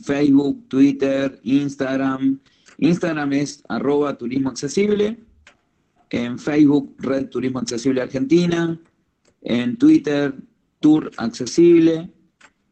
Facebook, 0.03 0.67
Twitter, 0.67 1.39
Instagram. 1.43 2.39
Instagram 2.77 3.33
es 3.33 3.63
arroba 3.69 4.17
turismo 4.17 4.49
accesible, 4.49 5.17
en 6.09 6.39
Facebook 6.39 6.95
Red 6.99 7.29
Turismo 7.29 7.59
Accesible 7.59 8.01
Argentina, 8.01 8.79
en 9.41 9.77
Twitter 9.77 10.33
Tour 10.79 11.11
Accesible. 11.17 12.11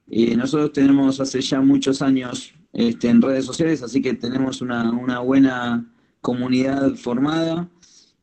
Y 0.08 0.36
nosotros 0.36 0.74
tenemos 0.74 1.20
hace 1.20 1.42
ya 1.42 1.62
muchos 1.62 2.02
años 2.02 2.54
este, 2.74 3.10
en 3.10 3.22
redes 3.22 3.46
sociales, 3.46 3.82
así 3.84 4.02
que 4.02 4.14
tenemos 4.14 4.62
una, 4.62 4.92
una 4.92 5.20
buena 5.20 5.92
comunidad 6.22 6.96
formada 6.96 7.70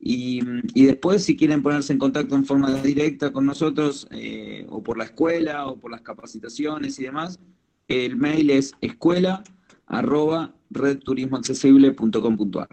y, 0.03 0.41
después, 0.75 1.23
si 1.23 1.37
quieren 1.37 1.63
ponerse 1.63 1.93
en 1.93 1.99
contacto 1.99 2.35
en 2.35 2.47
forma 2.47 2.73
directa 2.81 3.33
con 3.33 3.45
nosotros, 3.45 4.09
eh, 4.11 4.67
o 4.71 4.83
por 4.83 4.97
la 4.97 5.05
escuela, 5.05 5.67
o 5.67 5.77
por 5.77 5.91
las 5.91 6.01
capacitaciones 6.01 6.99
y 6.99 7.03
demás, 7.03 7.39
el 7.87 8.17
mail 8.17 8.49
es 8.49 8.73
escuela 8.81 9.45
arroba 9.87 10.55
redturismoaccesible.com.ar. 10.71 12.69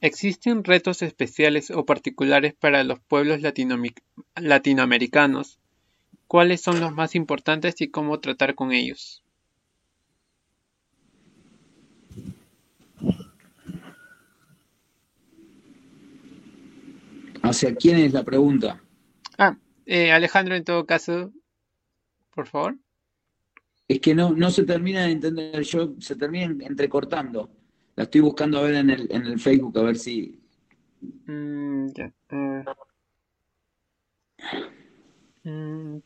Existen 0.00 0.62
retos 0.62 1.02
especiales 1.02 1.70
o 1.70 1.84
particulares 1.86 2.54
para 2.54 2.84
los 2.84 3.00
pueblos 3.00 3.40
latinoamericanos. 4.36 5.58
¿Cuáles 6.26 6.60
son 6.60 6.80
los 6.80 6.92
más 6.92 7.14
importantes 7.14 7.80
y 7.80 7.88
cómo 7.88 8.20
tratar 8.20 8.54
con 8.54 8.72
ellos? 8.72 9.22
¿Hacia 17.42 17.74
quién 17.74 17.96
es 17.98 18.12
la 18.12 18.22
pregunta? 18.22 18.82
Ah, 19.38 19.56
eh, 19.86 20.12
Alejandro, 20.12 20.56
en 20.56 20.64
todo 20.64 20.84
caso, 20.84 21.32
por 22.34 22.46
favor. 22.48 22.76
Es 23.88 24.00
que 24.00 24.14
no, 24.14 24.32
no 24.32 24.50
se 24.50 24.64
termina 24.64 25.04
de 25.04 25.12
entender, 25.12 25.62
yo 25.62 25.94
se 26.00 26.16
termina 26.16 26.44
entrecortando. 26.66 27.50
La 27.94 28.04
estoy 28.04 28.20
buscando 28.20 28.58
a 28.58 28.62
ver 28.62 28.74
en 28.74 28.90
el, 28.90 29.08
en 29.10 29.26
el 29.26 29.38
Facebook, 29.38 29.78
a 29.78 29.82
ver 29.82 29.96
si. 29.96 30.40
Mm, 31.26 31.86
ya. 31.94 32.12
Mm, 35.44 36.00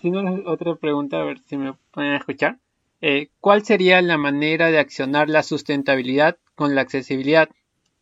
si 0.00 0.10
no, 0.10 0.50
otra 0.50 0.76
pregunta, 0.76 1.20
a 1.20 1.24
ver 1.24 1.40
si 1.40 1.56
me 1.56 1.74
pueden 1.90 2.14
escuchar. 2.14 2.58
Eh, 3.00 3.30
¿Cuál 3.40 3.64
sería 3.64 4.00
la 4.00 4.16
manera 4.16 4.70
de 4.70 4.78
accionar 4.78 5.28
la 5.28 5.42
sustentabilidad 5.42 6.38
con 6.54 6.74
la 6.74 6.82
accesibilidad 6.82 7.50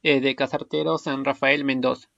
eh, 0.02 0.20
de 0.20 0.36
Casartero 0.36 0.98
San 0.98 1.24
Rafael 1.24 1.64
Mendoza? 1.64 2.08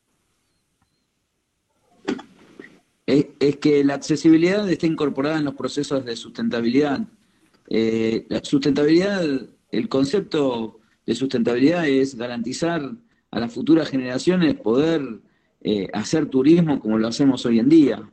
Es, 3.06 3.56
que 3.56 3.84
la 3.84 3.94
accesibilidad 3.94 4.68
está 4.70 4.86
incorporada 4.86 5.38
en 5.38 5.44
los 5.44 5.54
procesos 5.54 6.04
de 6.04 6.16
sustentabilidad. 6.16 7.06
Eh, 7.68 8.26
la 8.28 8.44
sustentabilidad, 8.44 9.24
el 9.70 9.88
concepto 9.88 10.80
de 11.06 11.14
sustentabilidad 11.14 11.88
es 11.88 12.14
garantizar 12.14 12.92
a 13.30 13.40
las 13.40 13.52
futuras 13.52 13.88
generaciones 13.88 14.54
poder 14.54 15.02
eh, 15.62 15.88
hacer 15.92 16.26
turismo 16.26 16.80
como 16.80 16.98
lo 16.98 17.08
hacemos 17.08 17.44
hoy 17.46 17.58
en 17.58 17.68
día. 17.68 18.10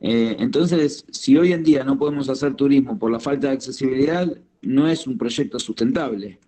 Eh, 0.00 0.36
entonces, 0.38 1.04
si 1.10 1.36
hoy 1.36 1.52
en 1.52 1.64
día 1.64 1.82
no 1.82 1.98
podemos 1.98 2.28
hacer 2.28 2.54
turismo 2.54 2.98
por 2.98 3.10
la 3.10 3.18
falta 3.18 3.48
de 3.48 3.54
accesibilidad, 3.54 4.30
no 4.62 4.88
es 4.88 5.06
un 5.06 5.18
proyecto 5.18 5.58
sustentable. 5.58 6.38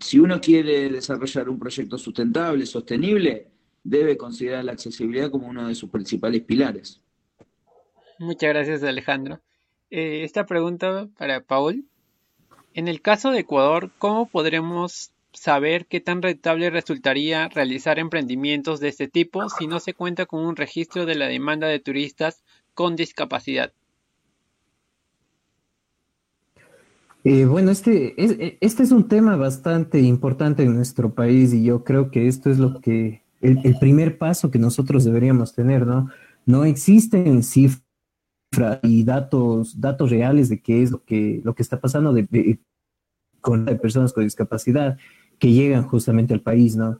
si 0.00 0.18
uno 0.18 0.40
quiere 0.40 0.90
desarrollar 0.90 1.48
un 1.48 1.58
proyecto 1.58 1.96
sustentable, 1.98 2.66
sostenible, 2.66 3.46
debe 3.84 4.16
considerar 4.16 4.64
la 4.64 4.72
accesibilidad 4.72 5.30
como 5.30 5.48
uno 5.48 5.68
de 5.68 5.74
sus 5.74 5.90
principales 5.90 6.42
pilares. 6.42 7.00
Muchas 8.18 8.50
gracias, 8.50 8.82
Alejandro. 8.82 9.40
Eh, 9.90 10.24
esta 10.24 10.44
pregunta 10.44 11.08
para 11.16 11.40
Paul. 11.40 11.84
En 12.74 12.88
el 12.88 13.00
caso 13.00 13.30
de 13.30 13.40
Ecuador, 13.40 13.90
¿cómo 13.98 14.26
podremos 14.26 15.12
saber 15.32 15.86
qué 15.86 16.00
tan 16.00 16.22
rentable 16.22 16.70
resultaría 16.70 17.48
realizar 17.48 17.98
emprendimientos 17.98 18.80
de 18.80 18.88
este 18.88 19.08
tipo 19.08 19.48
si 19.48 19.66
no 19.66 19.80
se 19.80 19.94
cuenta 19.94 20.26
con 20.26 20.44
un 20.44 20.56
registro 20.56 21.06
de 21.06 21.14
la 21.14 21.26
demanda 21.26 21.68
de 21.68 21.78
turistas 21.78 22.42
con 22.74 22.96
discapacidad? 22.96 23.72
Eh, 27.24 27.44
bueno, 27.44 27.70
este 27.70 28.14
es, 28.22 28.36
este 28.60 28.82
es 28.82 28.90
un 28.90 29.08
tema 29.08 29.36
bastante 29.36 30.00
importante 30.00 30.62
en 30.62 30.74
nuestro 30.74 31.14
país 31.14 31.52
y 31.52 31.64
yo 31.64 31.84
creo 31.84 32.10
que 32.10 32.28
esto 32.28 32.50
es 32.50 32.58
lo 32.58 32.80
que, 32.80 33.22
el, 33.40 33.76
primer 33.78 34.18
paso 34.18 34.50
que 34.50 34.58
nosotros 34.58 35.04
deberíamos 35.04 35.54
tener, 35.54 35.86
¿no? 35.86 36.08
No 36.46 36.64
existen 36.64 37.42
cifras 37.42 37.82
y 38.82 39.04
datos, 39.04 39.80
datos 39.80 40.10
reales 40.10 40.48
de 40.48 40.60
qué 40.60 40.82
es 40.82 40.90
lo 40.90 41.04
que, 41.04 41.40
lo 41.44 41.54
que 41.54 41.62
está 41.62 41.80
pasando 41.80 42.12
de, 42.12 42.58
con 43.40 43.64
personas 43.64 44.12
con 44.12 44.24
discapacidad 44.24 44.98
que 45.38 45.52
llegan 45.52 45.84
justamente 45.84 46.34
al 46.34 46.40
país, 46.40 46.76
¿no? 46.76 46.98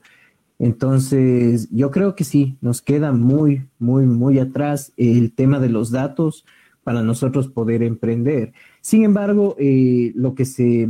Entonces, 0.59 1.69
yo 1.71 1.89
creo 1.89 2.15
que 2.15 2.25
sí, 2.25 2.57
nos 2.61 2.81
queda 2.81 3.13
muy, 3.13 3.67
muy, 3.79 4.05
muy 4.05 4.39
atrás 4.39 4.93
el 4.97 5.33
tema 5.33 5.59
de 5.59 5.69
los 5.69 5.89
datos 5.89 6.45
para 6.83 7.01
nosotros 7.01 7.47
poder 7.47 7.81
emprender. 7.81 8.53
Sin 8.81 9.03
embargo, 9.03 9.55
eh, 9.57 10.11
lo, 10.15 10.35
que 10.35 10.43
se, 10.45 10.89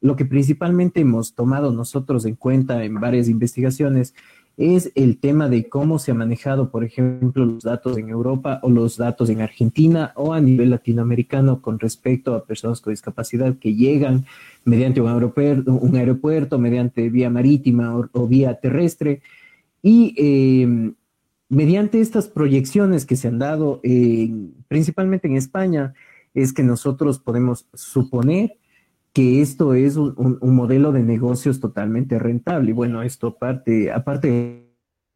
lo 0.00 0.14
que 0.14 0.24
principalmente 0.24 1.00
hemos 1.00 1.34
tomado 1.34 1.72
nosotros 1.72 2.26
en 2.26 2.36
cuenta 2.36 2.84
en 2.84 2.94
varias 2.94 3.28
investigaciones 3.28 4.14
es 4.58 4.90
el 4.96 5.18
tema 5.18 5.48
de 5.48 5.68
cómo 5.68 6.00
se 6.00 6.10
ha 6.10 6.14
manejado, 6.14 6.72
por 6.72 6.82
ejemplo, 6.82 7.46
los 7.46 7.62
datos 7.62 7.96
en 7.96 8.08
Europa 8.08 8.58
o 8.64 8.68
los 8.68 8.96
datos 8.96 9.30
en 9.30 9.40
Argentina 9.40 10.12
o 10.16 10.32
a 10.32 10.40
nivel 10.40 10.70
latinoamericano 10.70 11.62
con 11.62 11.78
respecto 11.78 12.34
a 12.34 12.44
personas 12.44 12.80
con 12.80 12.92
discapacidad 12.92 13.56
que 13.56 13.76
llegan 13.76 14.26
mediante 14.64 15.00
un 15.00 15.08
aeropuerto, 15.08 15.72
un 15.72 15.94
aeropuerto 15.94 16.58
mediante 16.58 17.08
vía 17.08 17.30
marítima 17.30 17.96
o, 18.12 18.26
vía 18.26 18.54
terrestre. 18.54 19.22
Y 19.80 20.14
em, 20.18 20.94
mediante 21.48 22.00
estas 22.00 22.26
proyecciones 22.26 23.06
que 23.06 23.14
se 23.14 23.28
han 23.28 23.38
dado 23.38 23.80
principalmente 24.66 25.28
en 25.28 25.36
España, 25.36 25.94
es 26.34 26.52
que 26.52 26.64
nosotros 26.64 27.20
podemos 27.20 27.66
suponer 27.74 28.57
que 29.18 29.40
esto 29.40 29.74
es 29.74 29.96
un, 29.96 30.38
modelo 30.40 30.92
de 30.92 31.02
negocios 31.02 31.58
totalmente 31.58 32.20
rentable. 32.20 32.70
Y 32.70 32.72
bueno, 32.72 33.02
esto 33.02 33.26
aparte, 33.26 33.90
aparte 33.90 34.28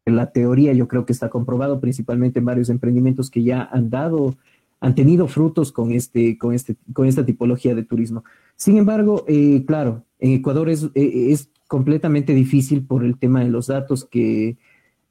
de 0.05 0.11
la 0.11 0.33
teoría, 0.33 0.73
yo 0.73 0.89
creo 0.89 1.05
que 1.05 1.13
está 1.13 1.29
comprobado 1.29 1.79
principalmente 1.79 2.39
en 2.39 2.45
varios 2.45 2.67
emprendimientos 2.67 3.31
que 3.31 3.43
ya 3.43 3.63
han 3.63 3.89
dado, 3.89 4.35
han 4.81 4.93
tenido 4.93 5.29
frutos 5.29 5.71
con, 5.71 5.93
este, 5.93 6.37
con, 6.37 6.53
este, 6.53 6.75
con 6.91 7.07
esta 7.07 7.25
tipología 7.25 7.75
de 7.75 7.85
turismo. 7.85 8.25
Sin 8.57 8.75
embargo, 8.75 9.23
eh, 9.25 9.63
claro, 9.65 10.03
en 10.19 10.31
Ecuador 10.31 10.67
es, 10.67 10.83
eh, 10.95 11.31
es 11.31 11.49
completamente 11.69 12.33
difícil 12.33 12.85
por 12.85 13.05
el 13.05 13.17
tema 13.17 13.39
de 13.39 13.51
los 13.51 13.67
datos 13.67 14.03
que 14.03 14.57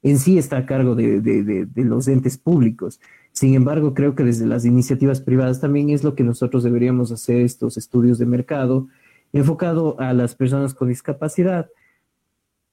en 0.03 0.19
sí 0.19 0.37
está 0.37 0.57
a 0.57 0.65
cargo 0.67 0.93
de 0.93 1.67
los 1.73 2.07
entes 2.07 2.37
públicos. 2.37 2.99
Sin 3.33 3.55
embargo, 3.55 3.95
creo 3.95 4.13
que 4.15 4.23
desde 4.23 4.45
las 4.45 4.63
iniciativas 4.63 5.19
privadas 5.19 5.59
también 5.59 5.89
es 5.89 6.03
lo 6.03 6.13
que 6.13 6.23
nosotros 6.23 6.63
deberíamos 6.63 7.11
hacer 7.11 7.41
estos 7.41 7.77
estudios 7.77 8.19
de 8.19 8.27
mercado 8.27 8.87
enfocado 9.33 9.99
a 9.99 10.13
las 10.13 10.35
personas 10.35 10.75
con 10.75 10.87
discapacidad. 10.87 11.67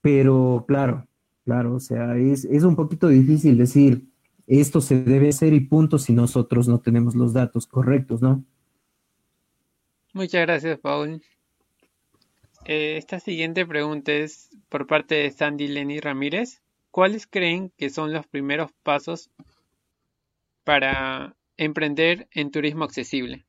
Pero 0.01 0.63
claro, 0.67 1.07
claro, 1.45 1.75
o 1.75 1.79
sea, 1.79 2.15
es, 2.15 2.45
un 2.45 2.75
poquito 2.75 3.07
difícil 3.07 3.57
decir 3.57 4.07
esto 4.45 4.81
se 4.81 5.01
debe 5.01 5.29
hacer 5.29 5.53
y 5.53 5.61
punto 5.61 5.97
si 5.97 6.13
nosotros 6.13 6.67
no 6.67 6.79
tenemos 6.79 7.15
los 7.15 7.33
datos 7.33 7.65
correctos, 7.65 8.21
¿no? 8.21 8.43
Muchas 10.13 10.41
gracias, 10.41 10.79
Paul. 10.79 11.23
Eh, 12.65 12.97
esta 12.97 13.19
siguiente 13.19 13.65
pregunta 13.65 14.11
es 14.11 14.49
por 14.69 14.85
parte 14.85 15.15
de 15.15 15.31
Sandy 15.31 15.67
Lenny 15.69 15.99
Ramírez. 15.99 16.61
¿Cuáles 16.91 17.25
creen 17.25 17.71
que 17.77 17.89
son 17.89 18.13
los 18.13 18.27
primeros 18.27 18.71
pasos 18.83 19.31
para 20.63 21.35
emprender 21.57 22.27
en 22.31 22.51
turismo 22.51 22.83
accesible? 22.83 23.45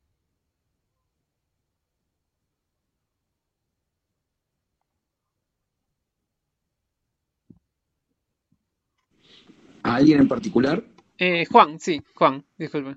¿A 9.83 9.97
alguien 9.97 10.21
en 10.21 10.29
particular? 10.29 10.83
Eh, 11.19 11.45
Juan, 11.47 11.79
sí, 11.79 12.03
Juan, 12.15 12.45
disculpe. 12.57 12.97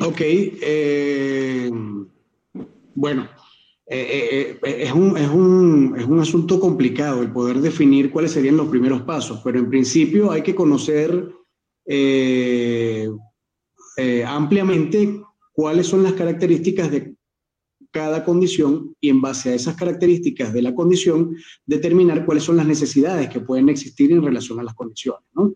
Ok, 0.00 0.20
eh, 0.20 1.70
bueno, 2.94 3.28
eh, 3.86 3.98
eh, 3.98 4.58
eh, 4.62 4.76
es, 4.84 4.92
un, 4.92 5.16
es, 5.16 5.28
un, 5.28 5.94
es, 5.98 6.06
un, 6.06 6.20
asunto 6.20 6.60
complicado 6.60 7.20
el 7.20 7.32
poder 7.32 7.58
definir 7.58 8.12
cuáles 8.12 8.30
serían 8.30 8.56
los 8.56 8.68
primeros 8.68 9.02
pasos, 9.02 9.40
pero 9.42 9.58
en 9.58 9.68
principio 9.68 10.30
hay 10.30 10.42
que 10.42 10.54
conocer 10.54 11.30
ampliamente 14.24 15.20
cuáles 15.52 15.88
son 15.88 16.04
las 16.04 16.12
características 16.12 16.92
de 16.92 17.16
cada 17.90 18.24
condición 18.24 18.94
y 19.00 19.10
en 19.10 19.20
base 19.20 19.50
a 19.50 19.54
esas 19.54 19.74
características 19.74 20.52
de 20.54 20.62
la 20.62 20.74
condición 20.74 21.36
determinar 21.66 22.24
cuáles 22.24 22.44
son 22.44 22.56
las 22.56 22.66
necesidades 22.66 23.28
que 23.28 23.40
pueden 23.40 23.68
existir 23.68 24.12
en 24.12 24.22
relación 24.22 24.60
a 24.60 24.62
las 24.62 24.74
condiciones. 24.74 25.24
¿no? 25.34 25.54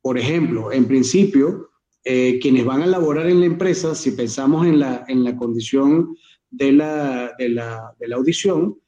por 0.00 0.18
ejemplo, 0.18 0.70
en 0.70 0.84
principio, 0.86 1.70
eh, 2.04 2.38
quienes 2.40 2.64
van 2.64 2.82
a 2.82 2.86
laborar 2.86 3.28
en 3.28 3.40
la 3.40 3.46
empresa, 3.46 3.94
si 3.94 4.10
pensamos 4.10 4.66
en 4.66 4.78
la, 4.78 5.04
en 5.08 5.24
la 5.24 5.36
condición 5.36 6.16
de 6.50 6.72
la, 6.72 7.34
de, 7.38 7.48
la, 7.48 7.94
de 7.98 8.08
la 8.08 8.16
audición, 8.16 8.78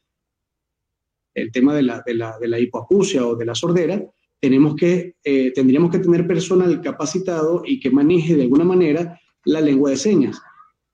el 1.34 1.50
tema 1.50 1.74
de 1.74 1.82
la, 1.82 2.02
de 2.04 2.14
la, 2.14 2.38
de 2.38 2.48
la 2.48 2.58
hipoacusia 2.58 3.26
o 3.26 3.34
de 3.34 3.44
la 3.44 3.54
sordera, 3.54 4.02
tenemos 4.40 4.76
que, 4.76 5.16
eh, 5.24 5.52
tendríamos 5.52 5.90
que 5.90 5.98
tener 5.98 6.26
personal 6.26 6.80
capacitado 6.80 7.62
y 7.64 7.80
que 7.80 7.90
maneje 7.90 8.36
de 8.36 8.42
alguna 8.42 8.64
manera 8.64 9.18
la 9.44 9.60
lengua 9.60 9.90
de 9.90 9.96
señas. 9.96 10.40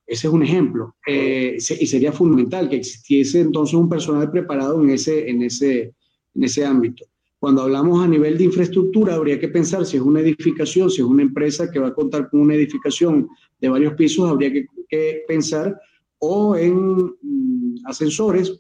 Ese 0.06 0.26
es 0.26 0.32
un 0.32 0.42
ejemplo. 0.42 0.96
Eh, 1.06 1.56
y 1.58 1.86
sería 1.86 2.12
fundamental 2.12 2.68
que 2.68 2.76
existiese 2.76 3.40
entonces 3.40 3.74
un 3.74 3.88
personal 3.88 4.30
preparado 4.30 4.82
en 4.82 4.90
ese, 4.90 5.28
en 5.28 5.42
ese, 5.42 5.94
en 6.34 6.44
ese 6.44 6.64
ámbito. 6.64 7.04
Cuando 7.42 7.62
hablamos 7.62 8.04
a 8.04 8.06
nivel 8.06 8.38
de 8.38 8.44
infraestructura, 8.44 9.16
habría 9.16 9.40
que 9.40 9.48
pensar 9.48 9.84
si 9.84 9.96
es 9.96 10.02
una 10.04 10.20
edificación, 10.20 10.88
si 10.88 11.00
es 11.00 11.02
una 11.08 11.22
empresa 11.22 11.68
que 11.68 11.80
va 11.80 11.88
a 11.88 11.92
contar 11.92 12.30
con 12.30 12.38
una 12.38 12.54
edificación 12.54 13.28
de 13.60 13.68
varios 13.68 13.94
pisos, 13.94 14.30
habría 14.30 14.52
que, 14.52 15.24
pensar 15.26 15.76
o 16.20 16.54
en 16.54 17.16
mm, 17.20 17.84
ascensores 17.84 18.56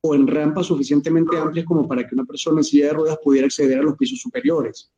o, 0.00 0.14
en 0.14 0.28
rampas 0.28 0.66
suficientemente 0.66 1.36
amplias 1.36 1.66
como 1.66 1.88
para 1.88 2.06
que 2.06 2.14
una 2.14 2.24
persona 2.24 2.60
en 2.60 2.62
silla 2.62 2.86
de 2.86 2.92
ruedas 2.92 3.18
pudiera 3.20 3.46
acceder 3.46 3.80
a 3.80 3.82
los 3.82 3.96
pisos 3.96 4.20
superiores. 4.20 4.92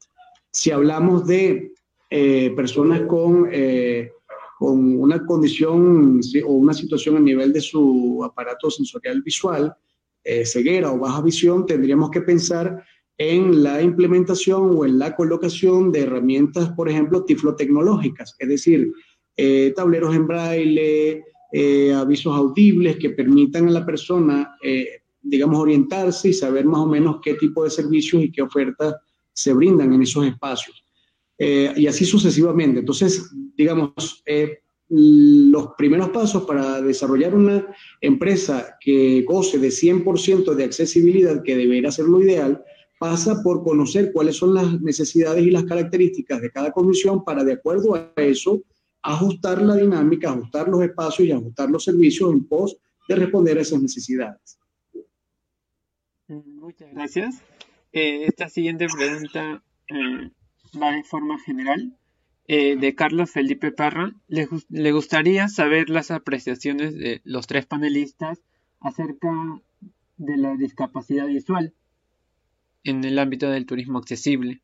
Si 0.51 0.71
hablamos 0.71 1.27
de 1.27 1.73
eh, 2.11 2.53
personas 2.55 3.01
con, 3.07 3.49
eh, 3.51 4.11
con 4.59 5.01
una 5.01 5.25
condición 5.25 6.21
o 6.45 6.53
una 6.53 6.75
situación 6.75 7.17
a 7.17 7.21
nivel 7.21 7.51
de 7.55 7.63
su 7.63 8.21
aparato 8.23 8.71
sensorial 8.71 9.23
visual, 9.23 9.75
eh, 10.23 10.45
ceguera 10.45 10.93
o 10.93 10.99
baja 10.99 11.23
visión, 11.23 11.65
tendríamos 11.65 12.11
que 12.11 12.21
pensar 12.21 12.85
en 13.19 13.63
la 13.63 13.81
implementación 13.81 14.77
o 14.77 14.85
en 14.85 14.99
la 14.99 15.17
colocación 15.17 15.91
de 15.91 16.01
herramientas, 16.01 16.71
por 16.71 16.89
ejemplo, 16.89 17.25
tiflotecnológicas, 17.25 18.37
es 18.39 18.49
decir, 18.49 18.93
eh, 19.37 19.73
tableros 19.75 20.15
en 20.15 20.27
braille, 20.27 21.25
eh, 21.53 21.93
avisos 21.93 22.35
audibles 22.35 22.97
que 22.97 23.11
permitan 23.11 23.69
a 23.69 23.73
la 23.73 23.87
persona, 23.87 24.57
eh, 24.63 25.03
digamos, 25.23 25.59
orientarse 25.59 26.29
y 26.29 26.33
saber 26.33 26.67
más 26.67 26.81
o 26.81 26.87
menos 26.87 27.19
qué 27.23 27.35
tipo 27.35 27.65
de 27.65 27.71
servicios 27.71 28.23
y 28.23 28.31
qué 28.31 28.43
ofertas 28.43 28.95
se 29.33 29.53
brindan 29.53 29.93
en 29.93 30.03
esos 30.03 30.27
espacios. 30.27 30.83
y 31.39 31.87
así 31.87 32.07
sucesivamente. 32.07 32.81
Entonces, 32.81 33.31
digamos, 33.55 33.93
los 34.89 35.69
primeros 35.77 36.09
pasos 36.09 36.45
para 36.45 36.81
desarrollar 36.81 37.35
una 37.35 37.67
empresa 38.01 38.79
que 38.81 39.23
goce 39.29 39.59
de 39.59 39.69
100% 39.69 40.55
de 40.55 40.65
accesibilidad, 40.65 41.43
que 41.43 41.55
debería 41.55 41.91
ser 41.91 42.07
lo 42.07 42.23
ideal, 42.23 42.65
pasa 42.99 43.43
por 43.43 43.63
conocer 43.63 44.13
cuáles 44.13 44.37
son 44.37 44.55
las 44.55 44.81
necesidades 44.81 45.45
y 45.45 45.51
las 45.51 45.65
características 45.65 46.41
de 46.41 46.51
cada 46.51 46.73
comisión 46.73 47.25
para, 47.25 47.45
de 47.45 47.55
acuerdo 47.55 47.95
a 47.95 48.13
eso, 48.17 48.63
ajustar 49.03 49.63
la 49.63 49.77
dinámica, 49.77 50.31
ajustar 50.31 50.69
los 50.69 50.83
espacios 50.83 51.29
y 51.29 51.33
ajustar 51.33 51.71
los 51.71 51.85
servicios 51.85 52.33
en 52.33 52.45
pos 52.47 52.77
de 53.09 53.17
responder 53.17 53.59
a 53.59 53.63
esas 53.63 53.81
necesidades. 53.81 54.59
Muchas 56.29 56.93
gracias. 56.93 57.43
Eh, 57.93 58.25
esta 58.27 58.49
siguiente 58.49 58.87
pregunta 58.89 59.63
eh, 59.89 60.31
va 60.81 60.93
de 60.93 61.05
forma 61.05 61.39
general. 61.39 61.97
Eh, 62.49 62.77
de 62.77 62.95
Carlos 62.95 63.33
Felipe 63.33 63.73
Parra. 63.73 64.15
le 64.29 64.93
gustaría 64.93 65.49
saber 65.49 65.91
las 65.91 66.13
apreciaciones 66.13 66.95
de 66.95 67.21
los 67.25 67.49
tres 67.49 67.67
panelistas 67.67 68.41
acerca 68.79 69.33
de 70.17 70.37
la 70.37 70.55
discapacidad 70.55 71.27
visual 71.27 71.75
en 72.87 73.05
el 73.05 73.19
ámbito 73.19 73.51
del 73.51 73.67
turismo 73.67 73.99
accesible. 73.99 74.63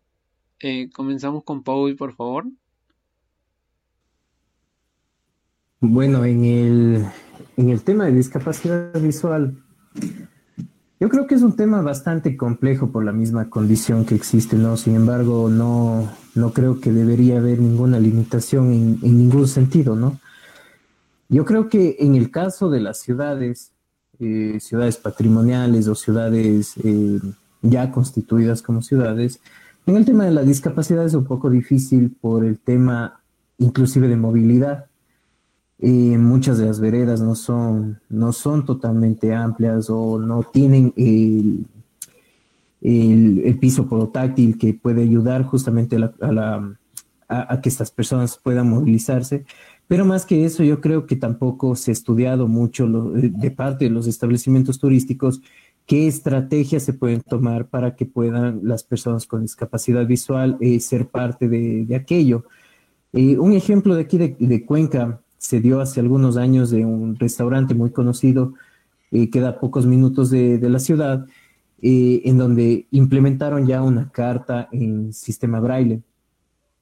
Eh, 0.61 0.91
comenzamos 0.91 1.43
con 1.43 1.63
Paul, 1.63 1.97
por 1.97 2.15
favor. 2.15 2.47
Bueno, 5.81 6.25
en 6.25 6.45
el, 6.45 7.07
en 7.57 7.71
el 7.71 7.83
tema 7.83 8.05
de 8.05 8.13
discapacidad 8.13 8.93
visual, 9.01 9.59
Yo 11.01 11.09
creo 11.09 11.27
que 11.27 11.35
es 11.35 11.43
un 11.43 11.57
tema 11.57 11.83
bastante 11.83 12.37
complejo 12.37 12.93
por 12.93 13.05
la 13.05 13.11
misma 13.11 13.51
condición 13.51 14.05
que 14.05 14.15
existe, 14.15 14.57
¿no? 14.57 14.77
Sin 14.77 14.95
embargo, 14.95 15.51
no, 15.51 16.09
no 16.37 16.53
creo 16.53 16.79
que 16.79 16.93
debería 16.93 17.39
haber 17.39 17.59
ninguna 17.59 17.99
limitación 17.99 18.73
en, 18.73 19.01
ningún 19.03 19.49
sentido, 19.49 19.97
¿no? 19.97 20.21
Yo 21.29 21.45
creo 21.45 21.69
que 21.69 21.97
en 21.99 22.15
el 22.15 22.31
caso 22.31 22.71
de 22.71 22.79
las 22.79 23.01
ciudades, 23.01 23.73
eh, 24.21 24.59
ciudades 24.61 24.97
patrimoniales 24.97 25.89
o 25.89 25.97
ciudades 25.97 26.77
eh, 26.85 27.19
ya 27.63 27.91
constituidas 27.91 28.61
como 28.63 28.83
ciudades, 28.83 29.41
en 29.87 29.97
el 29.97 30.05
tema 30.05 30.25
de 30.25 30.31
la 30.31 30.43
discapacidad 30.43 31.05
es 31.05 31.15
un 31.15 31.25
poco 31.25 31.51
difícil 31.51 32.15
por 32.21 32.45
el 32.45 32.59
tema 32.59 33.21
inclusive 33.59 34.09
de 34.09 34.17
movilidad. 34.17 34.87
Eh, 35.79 36.17
muchas 36.19 36.59
de 36.59 36.67
las 36.67 36.79
veredas 36.79 37.21
no 37.21 37.35
son, 37.35 38.01
no 38.09 38.33
son 38.33 38.65
totalmente 38.65 39.35
amplias 39.35 39.91
o 39.91 40.21
no 40.21 40.45
tienen 40.45 40.93
el, 40.97 41.67
el, 42.81 43.59
piso 43.59 43.89
porotáctil 43.89 44.57
que 44.57 44.75
puede 44.75 45.03
ayudar 45.03 45.43
justamente 45.43 45.97
a, 47.29 47.61
que 47.61 47.69
estas 47.69 47.91
personas 47.91 48.39
puedan 48.41 48.71
movilizarse. 48.71 49.45
Pero 49.89 50.05
más 50.05 50.25
que 50.25 50.45
eso, 50.45 50.63
yo 50.63 50.81
creo 50.81 51.07
que 51.07 51.17
tampoco 51.17 51.75
se 51.75 51.91
ha 51.91 51.93
estudiado 51.93 52.47
mucho 52.47 52.87
de 52.87 53.51
parte 53.51 53.87
de 53.87 53.91
los 53.91 54.07
establecimientos 54.07 54.79
turísticos 54.79 55.43
qué 55.87 56.07
estrategias 56.07 56.83
se 56.83 56.93
pueden 56.93 57.21
tomar 57.23 57.69
para 57.69 57.97
que 57.97 58.07
puedan 58.07 58.61
las 58.63 58.85
personas 58.85 59.27
con 59.27 59.43
discapacidad 59.43 60.07
visual 60.07 60.57
eh, 60.61 60.81
ser 60.81 61.09
parte 61.09 61.49
de, 61.49 61.85
de 61.85 61.97
aquello. 61.97 62.45
Eh, 63.13 63.39
un 63.39 63.53
ejemplo 63.53 63.95
de 63.95 64.03
aquí 64.03 64.17
de, 64.17 64.65
Cuenca 64.65 65.21
se 65.37 65.61
dio 65.61 65.81
hace 65.81 66.01
algunos 66.01 66.37
años 66.37 66.71
de 66.71 66.85
un 66.87 67.17
restaurante 67.17 67.75
muy 67.75 67.91
conocido 67.91 68.55
eh, 69.11 69.29
que 69.29 69.41
da 69.41 69.61
pocos 69.61 69.85
minutos 69.85 70.31
de, 70.31 70.59
la 70.71 70.79
ciudad, 70.79 71.27
eh, 71.83 72.23
en 72.25 72.39
donde 72.39 72.87
implementaron 72.91 73.67
ya 73.67 73.83
una 73.83 74.11
carta 74.11 74.69
en 74.73 75.13
sistema 75.13 75.61
braille. 75.61 76.01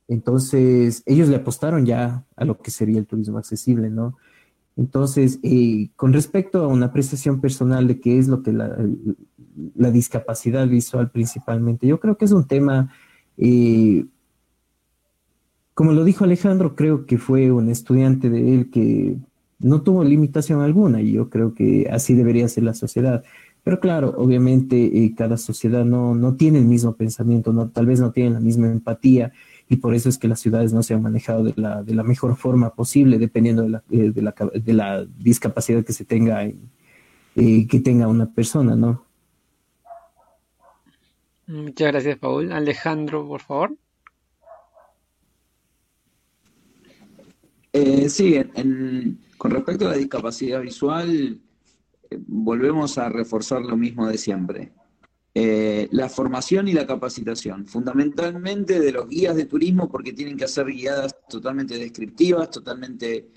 Entonces, 0.07 1.03
ellos 1.07 1.29
le 1.29 1.37
apostaron 1.37 1.85
ya 1.85 2.25
a 2.37 2.45
lo 2.45 2.59
que 2.59 2.71
sería 2.71 2.99
el 2.99 3.07
turismo 3.07 3.39
accesible, 3.39 3.91
¿no? 3.91 4.17
Entonces, 4.77 5.41
con 5.97 6.13
respecto 6.13 6.63
a 6.65 6.69
una 6.69 6.87
apreciación 6.87 7.41
personal 7.41 7.87
de 7.87 8.01
qué 8.01 8.19
es 8.19 8.29
lo 8.29 8.43
que 8.43 8.53
la, 8.53 8.77
discapacidad 9.91 10.67
visual 10.69 11.11
principalmente, 11.11 11.87
yo 11.87 12.01
creo 12.01 12.17
que 12.17 12.25
es 12.25 12.33
un 12.33 12.47
tema 12.47 12.91
como 15.81 15.93
lo 15.93 16.05
dijo 16.05 16.25
Alejandro, 16.25 16.77
creo 16.77 17.07
que 17.07 17.17
fue 17.17 17.51
un 17.51 17.71
estudiante 17.71 18.29
de 18.29 18.55
él 18.55 18.71
que 18.71 19.17
no 19.61 19.81
tuvo 19.81 20.05
limitación 20.05 20.61
alguna 20.61 21.01
y 21.01 21.13
yo 21.13 21.31
creo 21.31 21.55
que 21.55 21.89
así 21.91 22.13
debería 22.15 22.47
ser 22.49 22.65
la 22.65 22.75
sociedad. 22.75 23.25
Pero 23.63 23.81
claro, 23.81 24.15
obviamente 24.19 24.77
eh, 25.05 25.15
cada 25.17 25.39
sociedad 25.39 25.87
no, 25.87 26.15
no 26.15 26.35
tiene 26.35 26.59
el 26.59 26.67
mismo 26.67 26.97
pensamiento, 26.97 27.55
no, 27.55 27.71
tal 27.71 27.87
vez 27.87 27.99
no 27.99 28.13
tienen 28.13 28.35
la 28.35 28.41
misma 28.41 28.71
empatía 28.71 29.33
y 29.71 29.77
por 29.77 29.95
eso 29.95 30.09
es 30.09 30.19
que 30.19 30.27
las 30.27 30.41
ciudades 30.41 30.73
no 30.73 30.83
se 30.83 30.95
han 30.95 31.03
manejado 31.03 31.45
de 31.45 31.55
la, 31.55 31.85
de 31.85 31.95
la 31.95 32.03
mejor 32.03 32.35
forma 32.35 32.75
posible, 32.75 33.19
dependiendo 33.19 33.63
de 33.63 33.69
la, 33.69 33.85
eh, 33.89 34.11
de 34.11 34.21
la, 34.21 34.35
de 34.53 34.73
la 34.73 35.05
discapacidad 35.05 35.85
que 35.85 35.93
se 35.93 36.05
tenga, 36.05 36.45
eh, 36.45 37.67
que 37.69 37.79
tenga 37.79 38.09
una 38.09 38.27
persona, 38.27 38.75
¿no? 38.75 39.07
Muchas 41.47 41.93
gracias, 41.93 42.19
Paul. 42.19 42.51
Alejandro, 42.51 43.27
por 43.29 43.43
favor. 43.43 43.77
Eh, 47.73 48.09
sí, 48.09 48.35
con 49.39 49.53
respecto 49.53 49.87
a 49.87 49.93
la 49.93 49.97
discapacidad 49.97 50.63
visual, 50.63 51.41
eh, 52.11 52.19
volvemos 52.27 52.99
a 52.99 53.09
reforzar 53.09 53.63
lo 53.63 53.77
mismo 53.77 54.09
de 54.09 54.19
siempre. 54.19 54.73
Eh, 55.33 55.89
la 55.93 56.09
formación 56.09 56.67
y 56.67 56.73
la 56.73 56.87
capacitación, 56.87 57.67
fundamentalmente 57.67 58.81
de 58.81 58.93
los 58.93 59.09
guías 59.09 59.37
de 59.37 59.45
turismo, 59.45 59.89
porque 59.89 60.13
tienen 60.13 60.37
que 60.37 60.45
hacer 60.45 60.67
guiadas 60.67 61.15
totalmente 61.29 61.79
descriptivas, 61.79 62.51
totalmente 62.51 63.29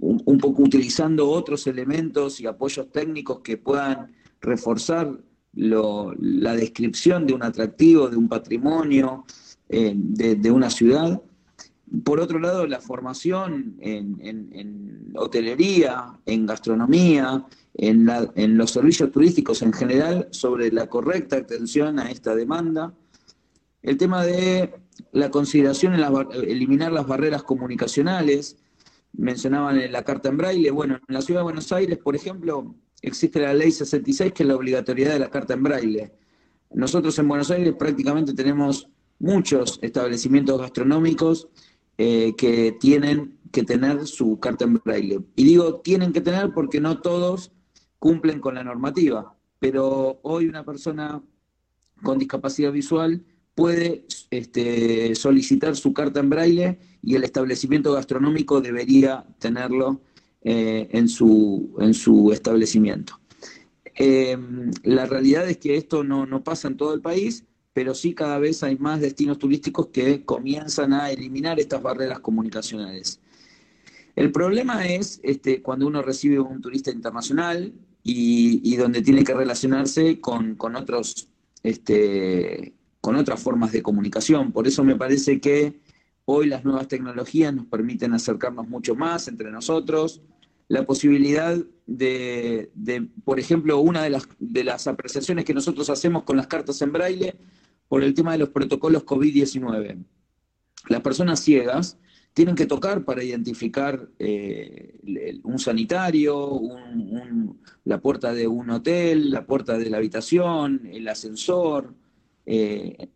un, 0.00 0.38
poco 0.38 0.62
utilizando 0.62 1.30
otros 1.30 1.68
elementos 1.68 2.40
y 2.40 2.46
apoyos 2.46 2.90
técnicos 2.90 3.40
que 3.40 3.56
puedan 3.56 4.12
reforzar 4.40 5.16
la 5.52 6.56
descripción 6.56 7.24
de 7.24 7.34
un 7.34 7.44
atractivo, 7.44 8.08
de 8.08 8.16
un 8.16 8.28
patrimonio, 8.28 9.24
de 9.68 10.50
una 10.50 10.70
ciudad. 10.70 11.22
Por 12.02 12.18
otro 12.18 12.40
lado, 12.40 12.66
la 12.66 12.80
formación 12.80 13.76
en, 13.80 15.12
hotelería, 15.14 16.18
en 16.26 16.46
gastronomía, 16.46 17.44
en, 17.74 18.56
los 18.56 18.70
servicios 18.70 19.10
turísticos 19.10 19.62
en 19.62 19.72
general, 19.72 20.28
sobre 20.30 20.70
la 20.70 20.86
correcta 20.88 21.36
atención 21.36 21.98
a 21.98 22.10
esta 22.10 22.34
demanda. 22.34 22.94
El 23.82 23.96
tema 23.96 24.24
de 24.24 24.74
la 25.12 25.30
consideración 25.30 25.94
en 25.94 26.04
eliminar 26.48 26.92
las 26.92 27.06
barreras 27.06 27.42
comunicacionales, 27.42 28.56
mencionaban 29.12 29.78
en 29.80 29.92
la 29.92 30.02
carta 30.02 30.28
en 30.28 30.36
braille, 30.36 30.70
bueno, 30.70 30.98
en 31.06 31.14
la 31.14 31.20
ciudad 31.20 31.40
de 31.40 31.44
Buenos 31.44 31.70
Aires, 31.72 31.98
por 31.98 32.16
ejemplo, 32.16 32.74
existe 33.02 33.40
la 33.40 33.54
ley 33.54 33.70
66, 33.70 34.32
que 34.32 34.42
es 34.42 34.48
la 34.48 34.56
obligatoriedad 34.56 35.12
de 35.12 35.18
la 35.20 35.30
carta 35.30 35.54
en 35.54 35.62
braille. 35.62 36.12
Nosotros 36.72 37.18
en 37.18 37.28
Buenos 37.28 37.50
Aires 37.50 37.74
prácticamente 37.78 38.34
tenemos 38.34 38.88
muchos 39.18 39.78
establecimientos 39.82 40.60
gastronómicos 40.60 41.48
eh, 41.98 42.34
que 42.36 42.76
tienen 42.80 43.38
que 43.52 43.62
tener 43.62 44.06
su 44.06 44.40
carta 44.40 44.64
en 44.64 44.74
braille. 44.84 45.20
Y 45.36 45.44
digo 45.44 45.80
tienen 45.80 46.12
que 46.12 46.20
tener 46.20 46.52
porque 46.52 46.80
no 46.80 47.00
todos 47.00 47.52
cumplen 48.04 48.38
con 48.38 48.54
la 48.54 48.62
normativa, 48.62 49.34
pero 49.58 50.20
hoy 50.24 50.44
una 50.46 50.62
persona 50.62 51.22
con 52.02 52.18
discapacidad 52.18 52.70
visual 52.70 53.24
puede 53.54 54.04
este, 54.30 55.14
solicitar 55.14 55.74
su 55.74 55.94
carta 55.94 56.20
en 56.20 56.28
braille 56.28 56.78
y 57.00 57.14
el 57.14 57.24
establecimiento 57.24 57.94
gastronómico 57.94 58.60
debería 58.60 59.24
tenerlo 59.38 60.02
eh, 60.42 60.86
en, 60.90 61.08
su, 61.08 61.74
en 61.80 61.94
su 61.94 62.30
establecimiento. 62.30 63.18
Eh, 63.94 64.36
la 64.82 65.06
realidad 65.06 65.48
es 65.48 65.56
que 65.56 65.78
esto 65.78 66.04
no, 66.04 66.26
no 66.26 66.44
pasa 66.44 66.68
en 66.68 66.76
todo 66.76 66.92
el 66.92 67.00
país, 67.00 67.44
pero 67.72 67.94
sí 67.94 68.12
cada 68.12 68.38
vez 68.38 68.62
hay 68.62 68.76
más 68.76 69.00
destinos 69.00 69.38
turísticos 69.38 69.86
que 69.86 70.26
comienzan 70.26 70.92
a 70.92 71.10
eliminar 71.10 71.58
estas 71.58 71.80
barreras 71.80 72.20
comunicacionales. 72.20 73.18
El 74.14 74.30
problema 74.30 74.86
es 74.86 75.20
este, 75.22 75.62
cuando 75.62 75.86
uno 75.86 76.02
recibe 76.02 76.38
un 76.38 76.60
turista 76.60 76.90
internacional 76.90 77.72
y, 78.06 78.76
donde 78.76 79.00
tiene 79.00 79.24
que 79.24 79.32
relacionarse 79.32 80.20
con, 80.20 80.58
otros, 80.76 81.28
este, 81.62 82.74
con 83.00 83.16
otras 83.16 83.42
formas 83.42 83.72
de 83.72 83.82
comunicación. 83.82 84.52
Por 84.52 84.68
eso 84.68 84.84
me 84.84 84.94
parece 84.94 85.40
que 85.40 85.80
hoy 86.26 86.46
las 86.46 86.64
nuevas 86.64 86.86
tecnologías 86.86 87.54
nos 87.54 87.66
permiten 87.66 88.12
acercarnos 88.12 88.68
mucho 88.68 88.94
más 88.94 89.26
entre 89.26 89.50
nosotros. 89.50 90.20
La 90.68 90.84
posibilidad 90.84 91.56
de, 91.86 92.70
por 93.24 93.40
ejemplo, 93.40 93.80
una 93.80 94.02
de 94.02 94.10
las, 94.10 94.28
de 94.38 94.64
las 94.64 94.86
apreciaciones 94.86 95.46
que 95.46 95.54
nosotros 95.54 95.88
hacemos 95.88 96.24
con 96.24 96.36
las 96.36 96.46
cartas 96.46 96.82
en 96.82 96.92
braille 96.92 97.34
por 97.88 98.04
el 98.04 98.12
tema 98.12 98.32
de 98.32 98.38
los 98.38 98.50
protocolos 98.50 99.06
COVID-19. 99.06 100.04
Las 100.88 101.00
personas 101.00 101.40
ciegas 101.40 101.96
tienen 102.34 102.54
que 102.54 102.66
tocar 102.66 103.04
para 103.04 103.24
identificar 103.24 104.08
eh, 104.18 105.40
un 105.44 105.58
sanitario, 105.58 106.60
la 107.84 108.00
puerta 108.00 108.34
de 108.34 108.46
un 108.46 108.70
hotel, 108.70 109.30
la 109.30 109.46
puerta 109.46 109.78
de 109.78 109.88
la 109.88 109.96
habitación, 109.98 110.82
el 110.92 111.08
ascensor. 111.08 111.94
Eh, 112.44 113.08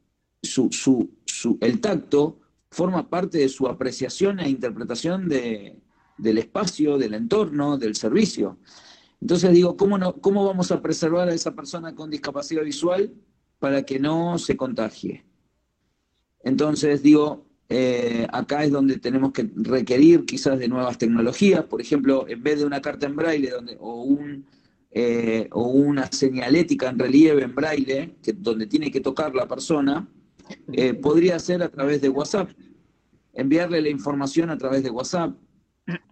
el 1.61 1.81
tacto 1.81 2.40
forma 2.70 3.11
parte 3.11 3.39
de 3.39 3.49
su 3.49 3.66
apreciación 3.66 4.40
e 4.40 4.49
interpretación 4.49 5.28
del 5.28 6.39
espacio, 6.39 6.97
del 6.97 7.15
entorno, 7.15 7.77
del 7.77 7.97
servicio. 7.97 8.59
Entonces 9.20 9.53
digo, 9.53 9.77
¿cómo, 9.77 9.99
no, 9.99 10.15
¿cómo 10.15 10.47
vamos 10.47 10.70
a 10.70 10.81
preservar 10.81 11.28
a 11.28 11.35
esa 11.35 11.55
persona 11.55 11.95
con 11.95 12.09
discapacidad 12.09 12.62
visual 12.62 13.12
para 13.59 13.82
que 13.82 13.99
no 13.99 14.39
se 14.39 14.57
contagie. 14.57 15.24
Entonces, 16.40 17.03
digo, 17.03 17.47
eh, 17.70 18.27
acá 18.32 18.65
es 18.65 18.73
donde 18.73 18.99
tenemos 18.99 19.32
que 19.32 19.49
requerir 19.57 20.24
quizás 20.24 20.59
de 20.59 20.69
nuevas 20.69 20.97
tecnologías, 20.97 21.65
por 21.65 21.82
ejemplo, 21.82 22.27
en 22.27 22.43
vez 22.43 22.61
de 22.61 22.65
una 22.65 22.81
carta 22.81 23.07
en 23.07 23.16
braille 23.16 23.51
donde, 23.51 23.77
o, 23.78 24.03
un, 24.05 24.47
eh, 24.90 25.49
o 25.53 25.69
una 25.69 26.11
señalética 26.11 26.89
en 26.89 26.99
relieve 26.99 27.43
en 27.43 27.55
braille, 27.55 28.15
que, 28.23 28.32
donde 28.32 28.66
tiene 28.66 28.90
que 28.90 29.01
tocar 29.01 29.35
la 29.35 29.47
persona, 29.47 30.09
eh, 30.73 30.95
podría 30.95 31.39
ser 31.39 31.62
a 31.62 31.69
través 31.69 32.01
de 32.01 32.09
WhatsApp. 32.09 32.51
Enviarle 33.35 33.82
la 33.82 33.90
información 33.90 34.49
a 34.49 34.57
través 34.57 34.82
de 34.82 34.90
WhatsApp, 34.90 35.36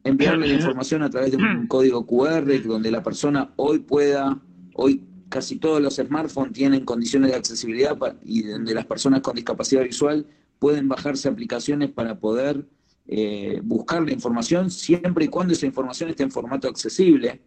enviarle 0.05 0.49
la 0.49 0.55
información 0.55 1.03
a 1.03 1.11
través 1.11 1.33
de 1.33 1.39
un 1.39 1.66
código 1.66 2.07
QR 2.07 2.62
donde 2.65 2.91
la 2.91 3.03
persona 3.03 3.53
hoy 3.57 3.78
pueda, 3.78 4.41
hoy 4.74 5.03
casi 5.28 5.57
todos 5.57 5.83
los 5.83 5.97
smartphones 5.97 6.53
tienen 6.53 6.85
condiciones 6.85 7.31
de 7.31 7.37
accesibilidad 7.37 7.97
y 8.23 8.43
donde 8.43 8.74
las 8.74 8.87
personas 8.87 9.23
con 9.23 9.35
discapacidad 9.35 9.83
visual 9.83 10.27
pueden 10.59 10.89
bajarse 10.89 11.28
aplicaciones 11.28 11.91
para 11.91 12.19
poder 12.19 12.66
eh, 13.09 13.61
buscar 13.62 14.03
la 14.03 14.12
información 14.12 14.70
siempre 14.70 15.27
y 15.27 15.28
cuando 15.28 15.53
esa 15.53 15.66
información 15.66 16.11
esté 16.11 16.24
en 16.24 16.31
formato 16.31 16.69
accesible. 16.69 17.41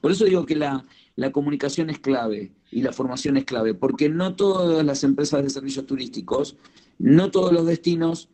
Por 0.00 0.10
eso 0.10 0.24
digo 0.24 0.44
que 0.44 0.56
la, 0.56 0.84
comunicación 1.32 1.90
es 1.90 1.98
clave 1.98 2.52
y 2.70 2.82
la 2.82 2.92
formación 2.92 3.36
es 3.36 3.44
clave, 3.44 3.74
porque 3.74 4.08
no 4.08 4.34
todas 4.34 4.84
las 4.84 5.04
empresas 5.04 5.42
de 5.42 5.50
servicios 5.50 5.86
turísticos, 5.86 6.56
no 6.98 7.30
todos 7.30 7.52
los 7.52 7.66
destinos 7.66 8.28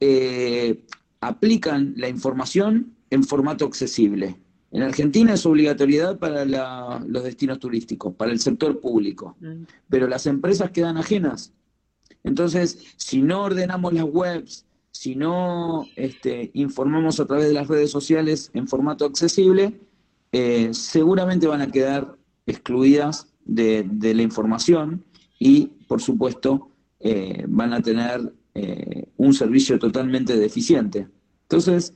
eh, 0.00 0.84
aplican 1.20 1.94
la 1.96 2.08
información 2.08 2.94
en 3.10 3.24
formato 3.24 3.64
accesible. 3.64 4.36
En 4.70 4.82
Argentina 4.82 5.34
es 5.34 5.46
obligatoriedad 5.46 6.18
para 6.18 6.44
los 6.44 7.22
destinos 7.22 7.60
turísticos, 7.60 8.14
para 8.14 8.32
el 8.32 8.40
sector 8.40 8.80
público, 8.80 9.36
mm. 9.40 9.62
pero 9.88 10.08
las 10.08 10.26
empresas 10.26 10.70
quedan 10.70 10.96
ajenas. 10.96 11.52
Entonces, 12.24 12.78
si 12.96 13.22
no 13.22 13.42
ordenamos 13.42 13.92
las 13.92 14.04
webs, 14.04 14.64
si 14.90 15.14
no 15.14 15.86
este, 15.96 16.50
informamos 16.54 17.20
a 17.20 17.26
través 17.26 17.48
de 17.48 17.54
las 17.54 17.68
redes 17.68 17.90
sociales 17.90 18.50
en 18.54 18.66
formato 18.66 19.04
accesible, 19.04 19.78
eh, 20.32 20.70
seguramente 20.72 21.46
van 21.46 21.60
a 21.60 21.70
quedar 21.70 22.16
excluidas 22.46 23.28
de, 23.44 23.86
la 24.00 24.22
información 24.22 25.04
y, 25.38 25.66
por 25.86 26.00
supuesto, 26.00 26.70
eh, 27.00 27.44
van 27.46 27.74
a 27.74 27.82
tener 27.82 28.32
eh, 28.54 29.08
un 29.16 29.34
servicio 29.34 29.78
totalmente 29.78 30.36
deficiente. 30.36 31.06
Entonces, 31.42 31.92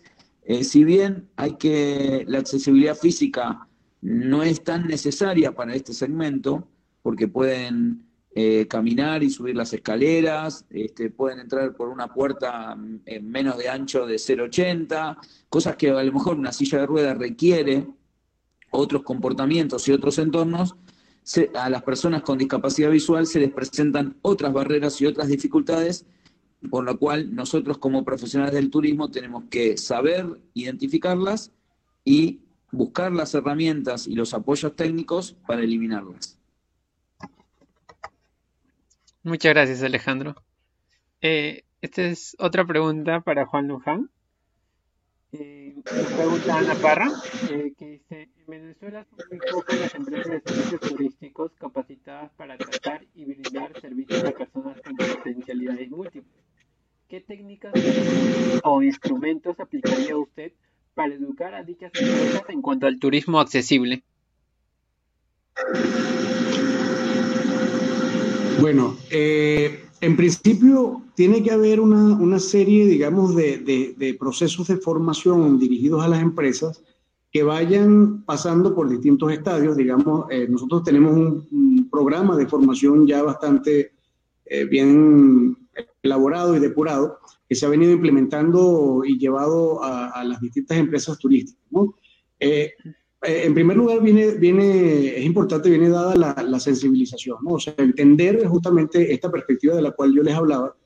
si 0.62 0.82
bien 0.82 1.28
hay 1.36 1.56
que 1.56 2.24
la 2.26 2.38
accesibilidad 2.38 2.96
física 2.96 3.68
no 4.00 4.42
es 4.42 4.64
tan 4.64 4.86
necesaria 4.86 5.54
para 5.54 5.74
este 5.74 5.92
segmento, 5.92 6.66
porque 7.02 7.28
pueden 7.28 8.07
eh, 8.34 8.66
caminar 8.68 9.22
y 9.22 9.30
subir 9.30 9.56
las 9.56 9.72
escaleras, 9.72 10.64
este, 10.70 11.10
pueden 11.10 11.40
entrar 11.40 11.74
por 11.74 11.88
una 11.88 12.12
puerta 12.12 12.76
en 13.06 13.30
menos 13.30 13.56
de 13.58 13.68
ancho 13.68 14.06
de 14.06 14.16
0,80, 14.16 15.16
cosas 15.48 15.76
que 15.76 15.90
a 15.90 16.02
lo 16.02 16.12
mejor 16.12 16.36
una 16.36 16.52
silla 16.52 16.78
de 16.78 16.86
ruedas 16.86 17.18
requiere, 17.18 17.86
otros 18.70 19.02
comportamientos 19.02 19.88
y 19.88 19.92
otros 19.92 20.18
entornos, 20.18 20.76
a 21.54 21.68
las 21.68 21.82
personas 21.82 22.22
con 22.22 22.38
discapacidad 22.38 22.90
visual 22.90 23.26
se 23.26 23.40
les 23.40 23.50
presentan 23.50 24.16
otras 24.22 24.52
barreras 24.52 25.00
y 25.00 25.06
otras 25.06 25.28
dificultades, 25.28 26.06
por 26.70 26.84
lo 26.84 26.98
cual 26.98 27.34
nosotros 27.34 27.78
como 27.78 28.04
profesionales 28.04 28.54
del 28.54 28.70
turismo 28.70 29.10
tenemos 29.10 29.44
que 29.50 29.76
saber 29.76 30.40
identificarlas 30.54 31.52
y 32.04 32.40
buscar 32.72 33.12
las 33.12 33.34
herramientas 33.34 34.06
y 34.06 34.14
los 34.14 34.32
apoyos 34.32 34.74
técnicos 34.74 35.36
para 35.46 35.62
eliminarlas. 35.62 36.37
Muchas 39.28 39.52
gracias, 39.52 39.82
Alejandro. 39.82 40.42
Eh, 41.20 41.64
esta 41.82 42.02
es 42.02 42.34
otra 42.38 42.64
pregunta 42.64 43.20
para 43.20 43.44
Juan 43.44 43.68
Luján. 43.68 44.10
Eh, 45.32 45.74
pregunta 45.84 46.56
Ana 46.56 46.74
Parra, 46.76 47.10
eh, 47.50 47.74
que 47.76 47.90
dice, 47.90 48.30
en 48.38 48.46
Venezuela 48.46 49.04
son 49.04 49.18
muy 49.30 49.38
pocas 49.52 49.78
las 49.78 49.94
empresas 49.94 50.32
de 50.32 50.40
servicios 50.40 50.80
turísticos 50.80 51.52
capacitadas 51.58 52.30
para 52.38 52.56
tratar 52.56 53.04
y 53.14 53.26
brindar 53.26 53.78
servicios 53.78 54.24
a 54.24 54.30
personas 54.30 54.80
con 54.80 54.96
potencialidades 54.96 55.90
múltiples. 55.90 56.44
¿Qué 57.10 57.20
técnicas 57.20 57.74
o 58.64 58.82
instrumentos 58.82 59.60
aplicaría 59.60 60.16
usted 60.16 60.52
para 60.94 61.12
educar 61.12 61.54
a 61.54 61.62
dichas 61.62 61.92
empresas 61.94 62.48
en 62.48 62.62
cuanto 62.62 62.86
al 62.86 62.98
turismo 62.98 63.40
accesible? 63.40 64.02
Bueno, 68.60 68.96
eh, 69.10 69.84
en 70.00 70.16
principio 70.16 71.02
tiene 71.14 71.42
que 71.42 71.50
haber 71.50 71.80
una, 71.80 72.38
serie, 72.38 72.86
digamos, 72.86 73.34
de, 73.34 74.16
procesos 74.18 74.68
de 74.68 74.76
formación 74.76 75.58
dirigidos 75.58 76.04
a 76.04 76.08
las 76.08 76.22
empresas 76.22 76.82
que 77.32 77.42
vayan 77.42 78.24
pasando 78.24 78.74
por 78.74 78.88
distintos 78.88 79.32
estadios. 79.32 79.76
Digamos, 79.76 80.26
eh, 80.30 80.46
nosotros 80.48 80.82
tenemos 80.84 81.12
un, 81.12 81.88
programa 81.90 82.36
de 82.36 82.46
formación 82.46 83.06
ya 83.06 83.22
bastante 83.22 83.92
eh, 84.44 84.64
bien 84.66 85.56
elaborado 86.02 86.54
y 86.54 86.60
depurado 86.60 87.18
que 87.48 87.54
se 87.54 87.64
ha 87.64 87.70
venido 87.70 87.92
implementando 87.92 89.02
y 89.04 89.18
llevado 89.18 89.82
a, 89.82 90.22
las 90.22 90.40
distintas 90.40 90.76
empresas 90.76 91.18
turísticas. 91.18 91.64
¿no? 91.70 91.94
Eh, 92.38 92.72
en 93.22 93.52
primer 93.52 93.76
lugar, 93.76 94.00
viene, 94.00 94.32
viene, 94.32 95.18
es 95.18 95.24
importante, 95.24 95.68
viene 95.68 95.88
dada 95.88 96.14
la, 96.14 96.60
sensibilización, 96.60 97.38
¿no? 97.42 97.54
O 97.54 97.60
sea, 97.60 97.74
entender 97.78 98.46
justamente 98.46 99.12
esta 99.12 99.30
perspectiva 99.30 99.74
de 99.74 99.82
la 99.82 99.90
cual 99.90 100.14
yo 100.14 100.22
les 100.22 100.34
hablaba, 100.34 100.76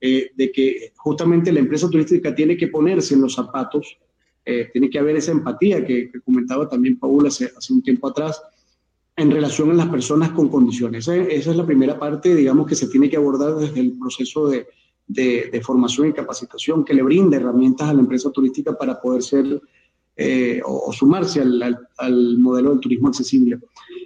eh, 0.00 0.30
de 0.34 0.50
que 0.50 0.92
justamente 0.96 1.52
la 1.52 1.60
empresa 1.60 1.90
turística 1.90 2.34
tiene 2.34 2.56
que 2.56 2.68
ponerse 2.68 3.14
en 3.14 3.20
los 3.20 3.34
zapatos, 3.34 3.98
eh, 4.44 4.70
tiene 4.72 4.88
que 4.88 4.98
haber 4.98 5.16
esa 5.16 5.32
empatía 5.32 5.84
que, 5.84 6.10
comentaba 6.24 6.68
también 6.68 6.98
Paul 6.98 7.26
hace, 7.26 7.50
hace, 7.56 7.72
un 7.72 7.82
tiempo 7.82 8.08
atrás, 8.08 8.42
en 9.14 9.30
relación 9.30 9.70
a 9.70 9.74
las 9.74 9.88
personas 9.88 10.30
con 10.30 10.48
condiciones. 10.48 11.06
Esa, 11.06 11.50
es 11.50 11.56
la 11.56 11.66
primera 11.66 11.98
parte, 11.98 12.34
digamos, 12.34 12.66
que 12.66 12.74
se 12.74 12.88
tiene 12.88 13.10
que 13.10 13.18
abordar 13.18 13.56
desde 13.56 13.80
el 13.80 13.98
proceso 13.98 14.48
de, 14.48 14.66
de, 15.06 15.50
de 15.52 15.60
formación 15.60 16.08
y 16.08 16.12
capacitación, 16.14 16.86
que 16.86 16.94
le 16.94 17.02
brinda 17.02 17.36
herramientas 17.36 17.90
a 17.90 17.94
la 17.94 18.00
empresa 18.00 18.30
turística 18.30 18.76
para 18.76 18.98
poder 18.98 19.22
ser 19.22 19.60
eh, 20.16 20.60
o, 20.64 20.92
sumarse 20.92 21.40
al, 21.40 22.38
modelo 22.38 22.70
del 22.70 22.80
turismo 22.80 23.08
accesible. 23.08 23.58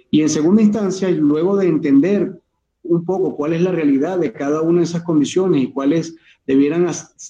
Y 0.09 0.21
en 0.21 0.29
segunda 0.29 0.61
instancia, 0.61 1.09
luego 1.11 1.57
de 1.57 1.67
entender 1.67 2.41
un 2.83 3.03
poco 3.03 3.35
cuál 3.35 3.53
es 3.53 3.61
la 3.61 3.71
realidad 3.71 4.19
de 4.19 4.31
cada 4.31 4.61
una 4.61 4.79
de 4.79 4.85
esas 4.85 5.03
condiciones 5.03 5.63
y 5.63 5.71
cuáles 5.71 6.15
debieran, 6.45 6.89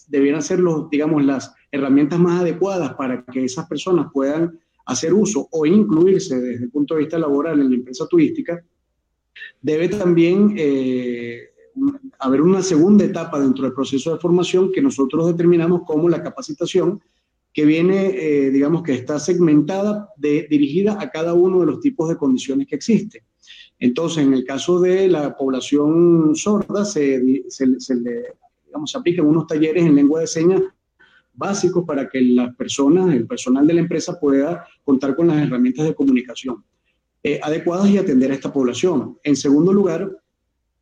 debieran 0.09 0.41
ser 0.43 0.59
los, 0.59 0.89
digamos, 0.89 1.25
las 1.25 1.53
herramientas 1.71 2.19
más 2.19 2.41
adecuadas 2.41 2.93
para 2.93 3.25
que 3.25 3.43
esas 3.43 3.67
personas 3.67 4.07
puedan 4.13 4.59
hacer 4.85 5.13
uso 5.13 5.47
o 5.51 5.65
incluirse 5.65 6.39
desde 6.39 6.63
el 6.63 6.71
punto 6.71 6.93
de 6.93 7.01
vista 7.01 7.19
laboral 7.19 7.59
en 7.59 7.69
la 7.69 7.75
empresa 7.75 8.07
turística, 8.07 8.63
debe 9.61 9.89
también 9.89 10.53
eh, 10.57 11.49
haber 12.19 12.41
una 12.41 12.61
segunda 12.61 13.03
etapa 13.03 13.39
dentro 13.39 13.65
del 13.65 13.73
proceso 13.73 14.13
de 14.13 14.19
formación 14.19 14.71
que 14.71 14.81
nosotros 14.81 15.27
determinamos 15.27 15.81
como 15.85 16.07
la 16.09 16.23
capacitación, 16.23 17.01
que 17.57 17.65
viene, 17.65 18.11
eh, 18.13 18.51
digamos 18.51 18.83
que 18.83 18.93
está 18.93 19.17
segmentada, 19.17 20.13
de, 20.15 20.45
dirigida 20.47 21.01
a 21.01 21.09
cada 21.09 21.33
uno 21.33 21.61
de 21.61 21.65
los 21.65 21.79
tipos 21.79 22.07
de 22.07 22.15
condiciones 22.15 22.67
que 22.67 22.75
existen. 22.75 23.23
Entonces, 23.79 24.23
en 24.23 24.35
el 24.35 24.45
caso 24.45 24.79
de 24.79 25.07
la 25.07 25.35
población 25.35 26.35
sorda, 26.35 26.85
se, 26.85 27.19
se, 27.49 27.79
se 27.79 27.95
le, 27.95 28.25
digamos, 28.63 28.91
se 28.91 28.99
aplican 28.99 29.25
unos 29.25 29.47
talleres 29.47 29.83
en 29.83 29.95
lengua 29.95 30.19
de 30.19 30.27
señas 30.27 30.61
básicos 31.33 31.83
para 31.83 32.07
que 32.07 32.21
las 32.21 32.55
personas, 32.55 33.11
el 33.11 33.25
personal 33.25 33.65
de 33.65 33.73
la 33.73 33.81
empresa 33.81 34.19
pueda 34.19 34.67
contar 34.83 35.15
con 35.15 35.25
las 35.25 35.41
herramientas 35.41 35.87
de 35.87 35.95
comunicación 35.95 36.63
eh, 37.23 37.39
adecuadas 37.41 37.89
y 37.89 37.97
atender 37.97 38.29
a 38.29 38.35
esta 38.35 38.53
población. 38.53 39.17
En 39.23 39.35
segundo 39.35 39.73
lugar, 39.73 40.15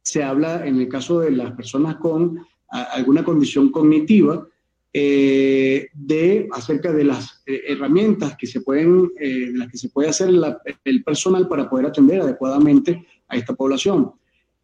se 0.01 0.23
habla 0.23 0.67
en 0.67 0.81
el 0.81 0.89
caso 0.89 1.21
de 1.21 1.31
las 1.31 1.53
personas 1.53 1.95
con 1.95 2.37
alguna 2.67 3.23
condición 3.23 3.71
cognitiva, 3.71 4.45
eh, 4.97 5.89
de 5.93 6.47
acerca 6.53 6.93
de 6.93 7.03
las 7.03 7.43
eh, 7.45 7.63
herramientas 7.67 8.37
que 8.39 8.47
se 8.47 8.61
pueden, 8.61 9.11
eh, 9.19 9.51
de 9.51 9.57
las 9.57 9.69
que 9.69 9.77
se 9.77 9.89
puede 9.89 10.07
hacer 10.07 10.29
el 10.85 11.03
personal 11.03 11.49
para 11.49 11.69
poder 11.69 11.87
atender 11.87 12.21
adecuadamente 12.21 13.05
a 13.27 13.35
esta 13.35 13.53
población. 13.53 14.13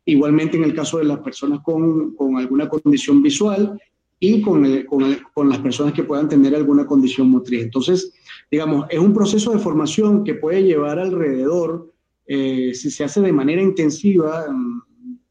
Igualmente 0.05 0.55
en 0.55 0.63
el 0.63 0.73
caso 0.73 0.99
de 0.99 1.03
las 1.03 1.19
personas 1.19 1.59
con, 1.63 2.15
con 2.15 2.37
alguna 2.37 2.69
condición 2.69 3.21
visual 3.21 3.77
y 4.21 4.41
con, 4.41 4.65
con, 5.33 5.49
las 5.49 5.59
personas 5.59 5.93
que 5.93 6.05
puedan 6.05 6.29
tener 6.29 6.55
alguna 6.55 6.85
condición 6.85 7.29
motriz. 7.29 7.63
Entonces, 7.63 8.13
digamos, 8.49 8.85
es 8.89 8.99
un 8.99 9.13
proceso 9.13 9.51
de 9.51 9.59
formación 9.59 10.23
que 10.23 10.35
puede 10.35 10.63
llevar 10.63 10.97
alrededor, 10.97 11.91
si 12.25 12.89
se 12.89 13.03
hace 13.03 13.19
de 13.19 13.33
manera 13.33 13.61
intensiva, 13.61 14.45
mm, 14.49 14.81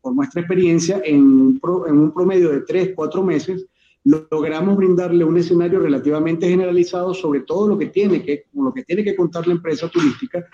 por 0.02 0.14
nuestra 0.14 0.43
experiencia, 0.43 1.01
en, 1.02 1.59
en 1.89 1.98
un 1.98 2.12
promedio 2.12 2.51
de 2.51 2.60
tres, 2.60 2.93
cuatro 2.94 3.22
meses, 3.22 3.64
logramos 4.05 4.77
brindarle 4.77 5.24
un 5.24 5.36
escenario 5.36 5.81
relativamente 5.81 6.48
generalizado 6.48 7.12
sobre 7.12 7.40
todo 7.40 7.68
lo 7.68 7.78
que 7.78 7.86
tiene 7.86 8.22
que, 8.22 8.47
lo 8.55 8.72
que, 8.72 8.82
tiene 8.85 9.05
que 9.05 9.14
contar 9.14 9.47
la 9.47 9.55
empresa 9.55 9.89
turística, 9.89 10.44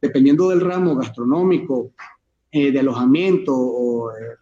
dependiendo 0.00 0.50
del 0.50 0.60
ramo 0.60 0.96
gastronómico, 0.96 1.92
eh, 2.50 2.70
de 2.70 2.80
alojamiento 2.80 3.54
o 3.56 4.10
eh, 4.10 4.36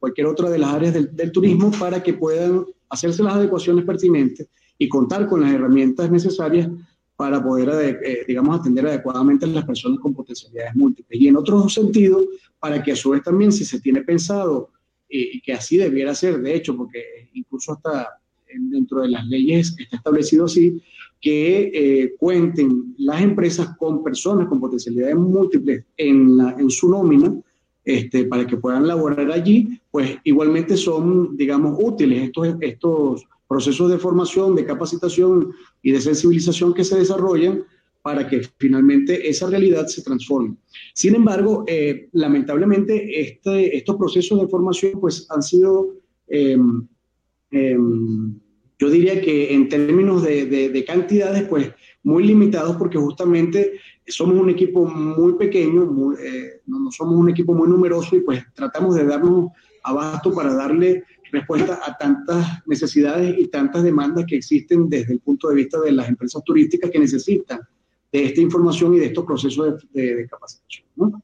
cualquier 0.00 0.26
otra 0.26 0.50
de 0.50 0.58
las 0.58 0.74
áreas 0.74 0.94
del, 0.94 1.32
turismo, 1.32 1.70
para 1.78 2.02
que 2.02 2.14
puedan 2.14 2.64
hacerse 2.88 3.22
las 3.22 3.34
adecuaciones 3.34 3.84
pertinentes 3.84 4.48
y 4.76 4.88
contar 4.88 5.28
con 5.28 5.40
las 5.40 5.52
herramientas 5.52 6.10
necesarias 6.10 6.68
para 7.14 7.42
poder, 7.42 7.68
eh, 8.02 8.24
digamos, 8.26 8.58
atender 8.58 8.86
adecuadamente 8.86 9.44
a 9.44 9.48
las 9.48 9.64
personas 9.64 10.00
con 10.00 10.14
potencialidades 10.14 10.74
múltiples. 10.74 11.20
Y 11.20 11.28
en 11.28 11.36
otro 11.36 11.68
sentido, 11.68 12.24
para 12.58 12.82
que 12.82 12.92
a 12.92 12.96
su 12.96 13.10
vez 13.10 13.22
también, 13.22 13.52
si 13.52 13.64
se 13.64 13.80
tiene 13.80 14.02
pensado 14.02 14.70
y 15.08 15.40
que 15.40 15.54
así 15.54 15.76
debiera 15.76 16.14
ser, 16.14 16.40
de 16.40 16.54
hecho, 16.54 16.76
porque 16.76 17.28
incluso 17.34 17.72
hasta 17.72 18.08
dentro 18.52 19.02
de 19.02 19.08
las 19.08 19.26
leyes 19.26 19.74
está 19.78 19.96
establecido 19.96 20.46
así, 20.46 20.80
que 21.20 21.70
eh, 21.74 22.14
cuenten 22.18 22.94
las 22.98 23.22
empresas 23.22 23.76
con 23.76 24.02
personas 24.02 24.48
con 24.48 24.60
potencialidades 24.60 25.16
múltiples 25.16 25.84
en, 25.96 26.36
la, 26.36 26.56
en 26.58 26.70
su 26.70 26.88
nómina, 26.88 27.34
este, 27.84 28.24
para 28.26 28.46
que 28.46 28.56
puedan 28.56 28.86
laborar 28.86 29.30
allí, 29.32 29.80
pues 29.90 30.16
igualmente 30.24 30.76
son, 30.76 31.36
digamos, 31.36 31.78
útiles 31.82 32.22
estos, 32.22 32.56
estos 32.60 33.26
procesos 33.48 33.90
de 33.90 33.98
formación, 33.98 34.54
de 34.54 34.66
capacitación 34.66 35.52
y 35.82 35.92
de 35.92 36.00
sensibilización 36.00 36.74
que 36.74 36.84
se 36.84 36.98
desarrollan 36.98 37.64
para 38.08 38.26
que 38.26 38.40
finalmente 38.56 39.28
esa 39.28 39.50
realidad 39.50 39.86
se 39.86 40.00
transforme. 40.00 40.56
Sin 40.94 41.14
embargo, 41.14 41.64
eh, 41.66 42.08
lamentablemente 42.12 43.20
este, 43.20 43.76
estos 43.76 43.96
procesos 43.96 44.40
de 44.40 44.48
formación 44.48 44.98
pues 44.98 45.26
han 45.28 45.42
sido, 45.42 45.94
em, 46.26 46.88
em, 47.50 48.34
yo 48.78 48.88
diría 48.88 49.20
que 49.20 49.52
en 49.52 49.68
términos 49.68 50.22
de, 50.22 50.46
de, 50.46 50.84
cantidades 50.86 51.46
pues 51.50 51.70
muy 52.02 52.24
limitados 52.24 52.76
porque 52.76 52.96
justamente 52.96 53.74
somos 54.06 54.40
un 54.40 54.48
equipo 54.48 54.86
muy 54.86 55.34
pequeño, 55.34 56.14
eh, 56.14 56.62
no, 56.64 56.90
somos 56.90 57.14
un 57.14 57.28
equipo 57.28 57.52
muy 57.52 57.68
numeroso 57.68 58.16
y 58.16 58.20
pues 58.20 58.42
tratamos 58.54 58.94
de 58.94 59.04
darnos 59.04 59.50
abasto 59.84 60.32
para 60.32 60.54
darle 60.54 61.04
respuesta 61.30 61.78
a 61.84 61.94
tantas 61.98 62.66
necesidades 62.66 63.36
y 63.38 63.48
tantas 63.48 63.82
demandas 63.82 64.24
que 64.26 64.36
existen 64.36 64.88
desde 64.88 65.12
el 65.12 65.20
punto 65.20 65.50
de 65.50 65.56
vista 65.56 65.78
de 65.78 65.92
las 65.92 66.08
empresas 66.08 66.42
turísticas 66.42 66.90
que 66.90 66.98
necesitan 66.98 67.60
de 68.12 68.24
esta 68.24 68.40
información 68.40 68.94
y 68.94 68.98
de 69.00 69.06
estos 69.06 69.24
procesos 69.24 69.86
de, 69.92 70.26
capacitación. 70.28 71.22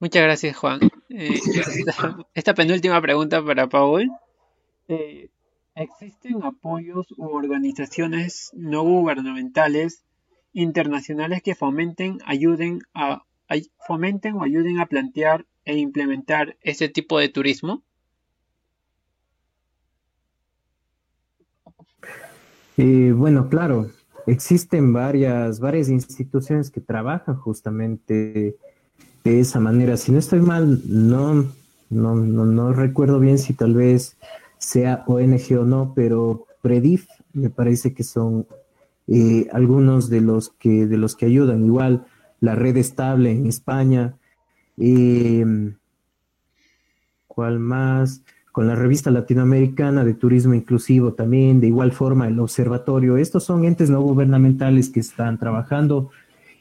Muchas 0.00 0.22
gracias, 0.22 0.56
Juan. 0.56 0.80
Eh, 1.08 1.40
esta, 2.34 2.54
penúltima 2.54 3.00
pregunta 3.00 3.44
para 3.44 3.68
Paul. 3.68 4.10
Eh, 4.88 5.28
¿Existen 5.74 6.42
apoyos 6.44 7.06
u 7.16 7.24
organizaciones 7.26 8.50
no 8.54 8.82
gubernamentales 8.82 10.04
internacionales 10.52 11.42
que 11.42 11.54
fomenten, 11.54 12.18
ayuden 12.26 12.80
a, 12.94 13.24
fomenten 13.86 14.36
o 14.36 14.44
ayuden 14.44 14.78
a 14.78 14.86
plantear 14.86 15.46
e 15.64 15.76
implementar 15.78 16.56
ese 16.60 16.88
tipo 16.88 17.18
de 17.18 17.28
turismo? 17.28 17.82
Eh, 22.76 23.12
bueno, 23.14 23.48
claro, 23.48 23.90
existen 24.26 24.92
varias, 24.92 25.60
varias 25.60 25.88
instituciones 25.88 26.70
que 26.70 26.80
trabajan 26.80 27.36
justamente 27.36 28.56
de 29.24 29.40
esa 29.40 29.60
manera. 29.60 29.96
Si 29.96 30.12
no 30.12 30.18
estoy 30.18 30.40
mal, 30.40 30.80
no, 30.86 31.46
no, 31.90 32.14
no, 32.14 32.72
recuerdo 32.72 33.20
bien 33.20 33.38
si 33.38 33.54
tal 33.54 33.74
vez 33.74 34.16
sea 34.58 35.04
ONG 35.06 35.58
o 35.58 35.64
no, 35.64 35.92
pero 35.94 36.46
Predif 36.62 37.06
me 37.32 37.50
parece 37.50 37.94
que 37.94 38.04
son 38.04 38.46
eh, 39.06 39.48
algunos 39.52 40.08
de 40.08 40.20
los 40.20 40.50
que 40.50 40.86
de 40.86 40.96
los 40.96 41.16
que 41.16 41.26
ayudan. 41.26 41.64
Igual 41.64 42.06
la 42.40 42.54
red 42.54 42.76
estable 42.76 43.32
en 43.32 43.46
España. 43.46 44.16
Eh, 44.76 45.44
¿Cuál 47.26 47.58
más? 47.58 48.22
Con 48.54 48.68
la 48.68 48.76
revista 48.76 49.10
latinoamericana 49.10 50.04
de 50.04 50.14
turismo 50.14 50.54
inclusivo 50.54 51.12
también, 51.12 51.60
de 51.60 51.66
igual 51.66 51.90
forma 51.90 52.28
el 52.28 52.38
observatorio. 52.38 53.16
Estos 53.16 53.42
son 53.42 53.64
entes 53.64 53.90
no 53.90 54.00
gubernamentales 54.00 54.90
que 54.90 55.00
están 55.00 55.40
trabajando 55.40 56.10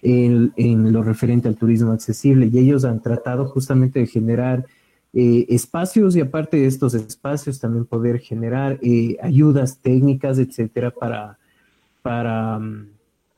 en, 0.02 0.92
lo 0.92 1.04
referente 1.04 1.48
al 1.48 1.56
turismo 1.56 1.92
accesible 1.92 2.50
y 2.52 2.58
ellos 2.58 2.84
han 2.84 3.00
tratado 3.00 3.46
justamente 3.46 4.00
de 4.00 4.08
generar 4.08 4.66
eh, 5.14 5.46
espacios 5.50 6.16
y 6.16 6.22
aparte 6.22 6.58
de 6.58 6.66
estos 6.66 6.96
espacios 6.96 7.60
también 7.60 7.86
poder 7.86 8.18
generar 8.18 8.80
eh, 8.82 9.18
ayudas 9.22 9.78
técnicas, 9.78 10.40
etcétera, 10.40 10.90
para, 10.90 11.38
para 12.02 12.58
mm, 12.58 12.88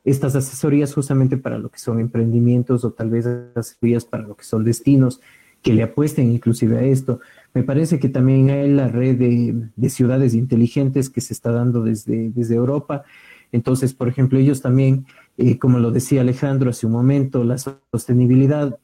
estas 0.02 0.34
asesorías 0.34 0.94
justamente 0.94 1.36
para 1.36 1.58
lo 1.58 1.68
que 1.68 1.78
son 1.78 2.00
emprendimientos 2.00 2.86
o 2.86 2.90
tal 2.90 3.10
vez 3.10 3.26
asesorías 3.26 4.06
para 4.06 4.22
lo 4.26 4.34
que 4.34 4.44
son 4.44 4.64
destinos 4.64 5.20
que 5.66 5.74
le 5.74 5.82
apuesten 5.82 6.30
inclusive 6.30 6.78
a 6.78 6.82
esto. 6.84 7.18
Me 7.52 7.64
parece 7.64 7.98
que 7.98 8.08
también 8.08 8.50
hay 8.50 8.70
la 8.70 8.86
red 8.86 9.16
de, 9.16 9.90
ciudades 9.90 10.32
inteligentes 10.32 11.10
que 11.10 11.20
se 11.20 11.32
está 11.32 11.50
dando 11.50 11.82
desde, 11.82 12.30
desde 12.30 12.54
Europa. 12.54 13.02
Entonces, 13.50 13.92
por 13.92 14.06
ejemplo, 14.06 14.38
ellos 14.38 14.62
también, 14.62 15.06
eh, 15.36 15.58
como 15.58 15.80
lo 15.80 15.90
decía 15.90 16.20
Alejandro 16.20 16.70
hace 16.70 16.86
un 16.86 16.92
momento, 16.92 17.42
la 17.42 17.58
sostenibilidad 17.58 18.78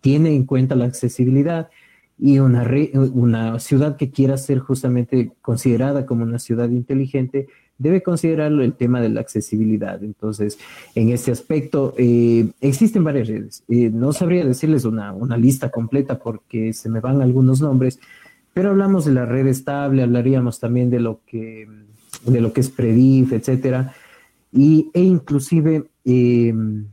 tiene 0.00 0.34
en 0.34 0.46
cuenta 0.46 0.74
la 0.74 0.86
accesibilidad 0.86 1.68
y 2.18 2.38
una, 2.38 2.66
una 3.12 3.58
ciudad 3.58 3.98
que 3.98 4.10
quiera 4.10 4.38
ser 4.38 4.58
justamente 4.58 5.32
considerada 5.42 6.06
como 6.06 6.24
una 6.24 6.38
ciudad 6.38 6.70
inteligente 6.70 7.46
debe 7.82 8.02
considerarlo 8.02 8.62
el 8.62 8.74
tema 8.74 9.00
de 9.00 9.08
la 9.08 9.20
accesibilidad. 9.20 10.02
Entonces, 10.02 10.58
en 10.94 11.10
este 11.10 11.32
aspecto, 11.32 11.94
eh, 11.98 12.48
existen 12.60 13.02
varias 13.02 13.28
redes. 13.28 13.64
Eh, 13.68 13.90
no 13.92 14.12
sabría 14.12 14.46
decirles 14.46 14.84
una, 14.84 15.12
lista 15.36 15.70
completa 15.70 16.18
porque 16.18 16.72
se 16.72 16.88
me 16.88 17.00
van 17.00 17.20
algunos 17.20 17.60
nombres, 17.60 17.98
pero 18.54 18.70
hablamos 18.70 19.04
de 19.04 19.14
la 19.14 19.26
red 19.26 19.46
estable, 19.48 20.02
hablaríamos 20.02 20.60
también 20.60 20.90
de 20.90 21.00
lo 21.00 21.20
que, 21.26 21.66
de 22.24 22.40
lo 22.40 22.52
que 22.52 22.60
es 22.60 22.70
Predif, 22.70 23.32
etcétera. 23.32 23.94
Y, 24.52 24.90
e 24.94 25.00
inclusive 25.00 25.84
em, 26.04 26.86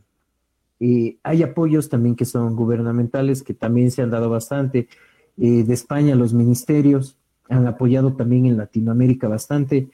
eh, 0.79 1.17
hay 1.21 1.43
apoyos 1.43 1.89
también 1.89 2.15
que 2.15 2.25
son 2.25 2.55
gubernamentales, 2.55 3.43
que 3.43 3.53
también 3.53 3.91
se 3.91 4.01
han 4.01 4.09
dado 4.09 4.29
bastante. 4.29 4.87
de 5.37 5.73
España, 5.73 6.15
los 6.15 6.33
ministerios 6.33 7.15
han 7.47 7.65
apoyado 7.65 8.13
también 8.13 8.45
en 8.45 8.57
Latinoamérica 8.57 9.27
bastante. 9.27 9.89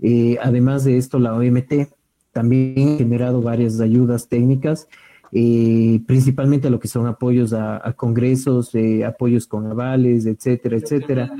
Eh, 0.00 0.36
además 0.42 0.84
de 0.84 0.96
esto, 0.96 1.18
la 1.18 1.34
OMT 1.34 1.88
también 2.32 2.94
ha 2.94 2.98
generado 2.98 3.42
varias 3.42 3.80
ayudas 3.80 4.28
técnicas, 4.28 4.88
eh, 5.32 6.00
principalmente 6.06 6.70
lo 6.70 6.78
que 6.78 6.88
son 6.88 7.06
apoyos 7.06 7.52
a, 7.52 7.92
congresos, 7.96 8.74
eh, 8.74 9.04
apoyos 9.04 9.46
con 9.46 9.66
avales, 9.66 10.26
etcétera, 10.26 10.76
etcétera. 10.76 11.30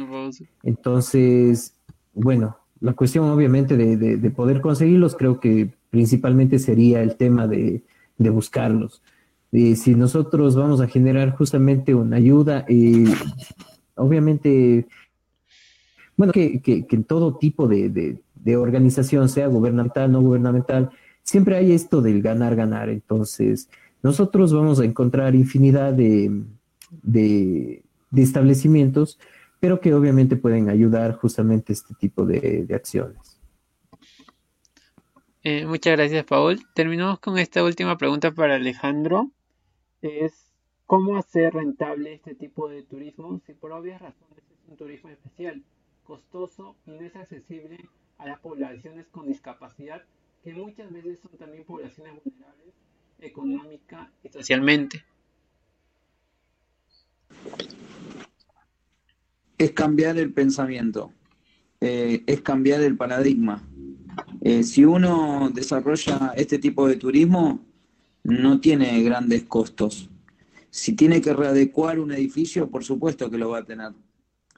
Entonces, 0.62 1.74
bueno, 2.14 2.58
la 2.80 2.92
cuestión 2.92 3.26
obviamente 3.26 3.76
de, 3.76 4.30
poder 4.30 4.60
conseguirlos 4.60 5.14
creo 5.14 5.40
que 5.40 5.70
principalmente 5.90 6.58
sería 6.58 7.02
el 7.02 7.16
tema 7.16 7.46
de, 7.46 7.82
buscarlos. 8.18 9.00
si 9.52 9.94
nosotros 9.94 10.56
vamos 10.56 10.80
a 10.80 10.88
generar 10.88 11.36
justamente 11.36 11.94
una 11.94 12.16
ayuda, 12.16 12.66
obviamente, 13.94 14.86
bueno, 16.16 16.32
que, 16.32 16.60
en 16.90 17.04
todo 17.04 17.36
tipo 17.36 17.68
de, 17.68 18.20
de 18.48 18.56
organización, 18.56 19.28
sea 19.28 19.46
gubernamental, 19.46 20.10
no 20.10 20.22
gubernamental, 20.22 20.90
siempre 21.22 21.54
hay 21.56 21.72
esto 21.72 22.00
del 22.00 22.22
ganar, 22.22 22.56
ganar. 22.56 22.88
Entonces, 22.88 23.68
nosotros 24.02 24.54
vamos 24.54 24.80
a 24.80 24.86
encontrar 24.86 25.34
infinidad 25.34 25.92
de, 25.92 26.44
de, 27.02 27.82
establecimientos, 28.16 29.18
pero 29.60 29.80
que 29.80 29.92
obviamente 29.92 30.36
pueden 30.36 30.70
ayudar 30.70 31.12
justamente 31.16 31.74
este 31.74 31.92
tipo 32.00 32.24
de, 32.24 32.66
acciones. 32.74 33.38
Eh, 35.42 35.66
muchas 35.66 35.98
gracias, 35.98 36.24
Paul. 36.24 36.58
Terminamos 36.74 37.20
con 37.20 37.36
esta 37.36 37.62
última 37.62 37.98
pregunta 37.98 38.30
para 38.30 38.54
Alejandro. 38.54 39.30
Es, 40.00 40.54
¿cómo 40.86 41.18
hacer 41.18 41.52
rentable 41.52 42.14
este 42.14 42.34
tipo 42.34 42.70
de 42.70 42.82
turismo 42.82 43.42
si 43.44 43.52
por 43.52 43.72
obvias 43.72 44.00
razones 44.00 44.42
es 44.50 44.70
un 44.70 44.76
turismo 44.78 45.10
especial, 45.10 45.62
costoso 46.04 46.76
y 46.86 46.92
no 46.92 47.02
es 47.02 47.14
accesible 47.14 47.76
a 48.18 48.26
las 48.26 48.38
poblaciones 48.40 49.06
con 49.10 49.26
discapacidad, 49.26 50.02
que 50.42 50.52
muchas 50.52 50.92
veces 50.92 51.18
son 51.20 51.32
también 51.38 51.64
poblaciones 51.64 52.12
vulnerables 52.24 52.74
económica 53.20 54.10
y 54.22 54.28
socialmente. 54.28 55.04
Es 59.56 59.72
cambiar 59.72 60.18
el 60.18 60.32
pensamiento, 60.32 61.12
eh, 61.80 62.22
es 62.26 62.42
cambiar 62.42 62.80
el 62.82 62.96
paradigma. 62.96 63.62
Eh, 64.40 64.62
si 64.62 64.84
uno 64.84 65.50
desarrolla 65.52 66.32
este 66.36 66.58
tipo 66.58 66.86
de 66.86 66.96
turismo, 66.96 67.64
no 68.22 68.60
tiene 68.60 69.02
grandes 69.02 69.44
costos. 69.44 70.10
Si 70.70 70.94
tiene 70.94 71.20
que 71.20 71.32
readecuar 71.32 71.98
un 71.98 72.12
edificio, 72.12 72.68
por 72.70 72.84
supuesto 72.84 73.30
que 73.30 73.38
lo 73.38 73.50
va 73.50 73.58
a 73.58 73.64
tener. 73.64 73.92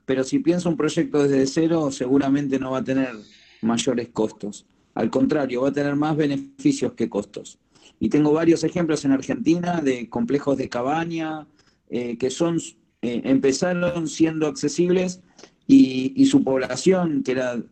Pero 0.04 0.24
si 0.24 0.40
piensa 0.40 0.68
un 0.68 0.76
proyecto 0.76 1.22
desde 1.22 1.46
cero, 1.46 1.90
seguramente 1.92 2.58
no 2.58 2.72
va 2.72 2.78
a 2.78 2.84
tener 2.84 3.14
mayores 3.62 4.08
costos. 4.08 4.66
Al 4.94 5.10
contrario, 5.10 5.62
va 5.62 5.68
a 5.68 5.72
tener 5.72 5.96
más 5.96 6.16
beneficios 6.16 6.92
que 6.92 7.08
costos. 7.08 7.58
Y 7.98 8.08
tengo 8.08 8.32
varios 8.32 8.64
ejemplos 8.64 9.04
en 9.04 9.12
Argentina 9.12 9.80
de 9.80 10.08
complejos 10.08 10.56
de 10.56 10.68
cabaña 10.68 11.46
eh, 11.90 12.16
que 12.18 12.30
son, 12.30 12.58
eh, 13.02 13.22
empezaron 13.24 14.06
siendo 14.06 14.46
accesibles 14.46 15.20
y, 15.66 16.26
su 16.26 16.42
población, 16.44 17.22
que 17.22 17.32
era 17.32 17.62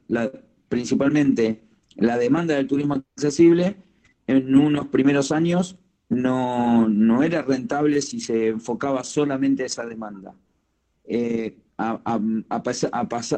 principalmente 0.69 1.62
la 1.97 2.19
demanda 2.19 2.55
del 2.55 2.66
turismo 2.66 2.94
accesible, 2.94 3.77
en 4.27 4.55
unos 4.55 4.89
primeros 4.89 5.32
años 5.32 5.77
no, 6.09 6.89
no 6.89 7.23
era 7.23 7.43
rentable 7.43 8.02
si 8.02 8.20
se 8.20 8.48
enfocaba 8.48 9.02
solamente 9.05 9.62
a 9.62 9.66
esa 9.66 9.86
demanda. 9.86 10.35
Eh, 11.05 11.56
a, 11.77 12.01
a, 12.05 12.62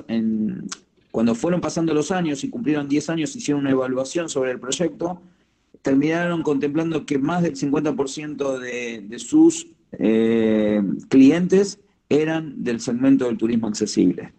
en, 0.09 0.67
cuando 1.11 1.35
fueron 1.35 1.61
pasando 1.61 1.93
los 1.93 2.11
años 2.11 2.45
y 2.45 2.51
cumplieron 2.51 2.89
10 2.89 3.11
años, 3.11 3.35
hicieron 3.35 3.63
una 3.63 3.71
evaluación 3.71 4.29
sobre 4.29 4.53
el 4.53 4.61
proyecto, 4.61 5.21
terminaron 5.83 6.43
contemplando 6.43 7.07
que 7.07 7.19
más 7.19 7.43
del 7.43 7.57
50% 7.57 8.59
de, 8.59 9.19
sus 9.19 9.67
eh, 9.93 10.83
clientes 11.09 11.81
eran 12.09 12.63
del 12.63 12.81
segmento 12.81 13.27
del 13.27 13.39
turismo 13.39 13.67
accesible. 13.67 14.33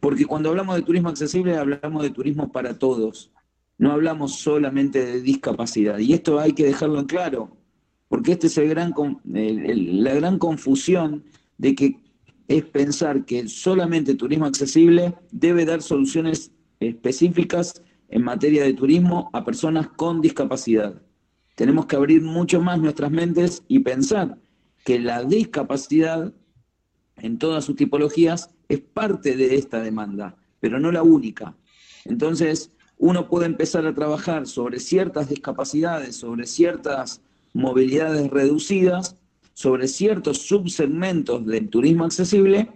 Porque 0.00 0.26
cuando 0.26 0.48
hablamos 0.48 0.76
de 0.76 0.82
turismo 0.82 1.08
accesible, 1.08 1.56
hablamos 1.56 2.02
de 2.02 2.10
turismo 2.10 2.50
para 2.50 2.78
todos, 2.78 3.30
no 3.78 3.92
hablamos 3.92 4.36
solamente 4.36 5.04
de 5.04 5.20
discapacidad. 5.20 5.98
Y 5.98 6.12
esto 6.12 6.40
hay 6.40 6.52
que 6.52 6.64
dejarlo 6.64 6.98
en 6.98 7.06
claro, 7.06 7.56
porque 8.08 8.32
esta 8.32 8.46
es 8.48 8.56
la 8.56 10.14
gran 10.14 10.38
confusión 10.38 11.22
de 11.58 11.74
que 11.74 12.00
es 12.48 12.64
pensar 12.64 13.24
que 13.24 13.48
solamente 13.48 14.14
turismo 14.14 14.46
accesible 14.46 15.14
debe 15.30 15.64
dar 15.64 15.82
soluciones 15.82 16.52
específicas 16.80 17.82
en 18.08 18.22
materia 18.22 18.64
de 18.64 18.74
turismo 18.74 19.30
a 19.32 19.44
personas 19.44 19.88
con 19.88 20.20
discapacidad. 20.20 21.00
Tenemos 21.54 21.86
que 21.86 21.96
abrir 21.96 22.22
mucho 22.22 22.60
más 22.60 22.78
nuestras 22.80 23.10
mentes 23.10 23.62
y 23.68 23.80
pensar 23.80 24.38
que 24.84 24.98
la 24.98 25.22
discapacidad 25.24 26.32
en 27.16 27.38
todas 27.38 27.64
sus 27.64 27.76
tipologías 27.76 28.50
es 28.68 28.80
parte 28.80 29.36
de 29.36 29.54
esta 29.54 29.82
demanda, 29.82 30.36
pero 30.60 30.80
no 30.80 30.90
la 30.90 31.02
única. 31.02 31.56
Entonces, 32.04 32.72
uno 32.98 33.28
puede 33.28 33.46
empezar 33.46 33.86
a 33.86 33.94
trabajar 33.94 34.46
sobre 34.46 34.80
ciertas 34.80 35.28
discapacidades, 35.28 36.16
sobre 36.16 36.46
ciertas 36.46 37.20
movilidades 37.52 38.30
reducidas, 38.30 39.16
sobre 39.54 39.88
ciertos 39.88 40.38
subsegmentos 40.38 41.46
del 41.46 41.68
turismo 41.68 42.04
accesible, 42.04 42.70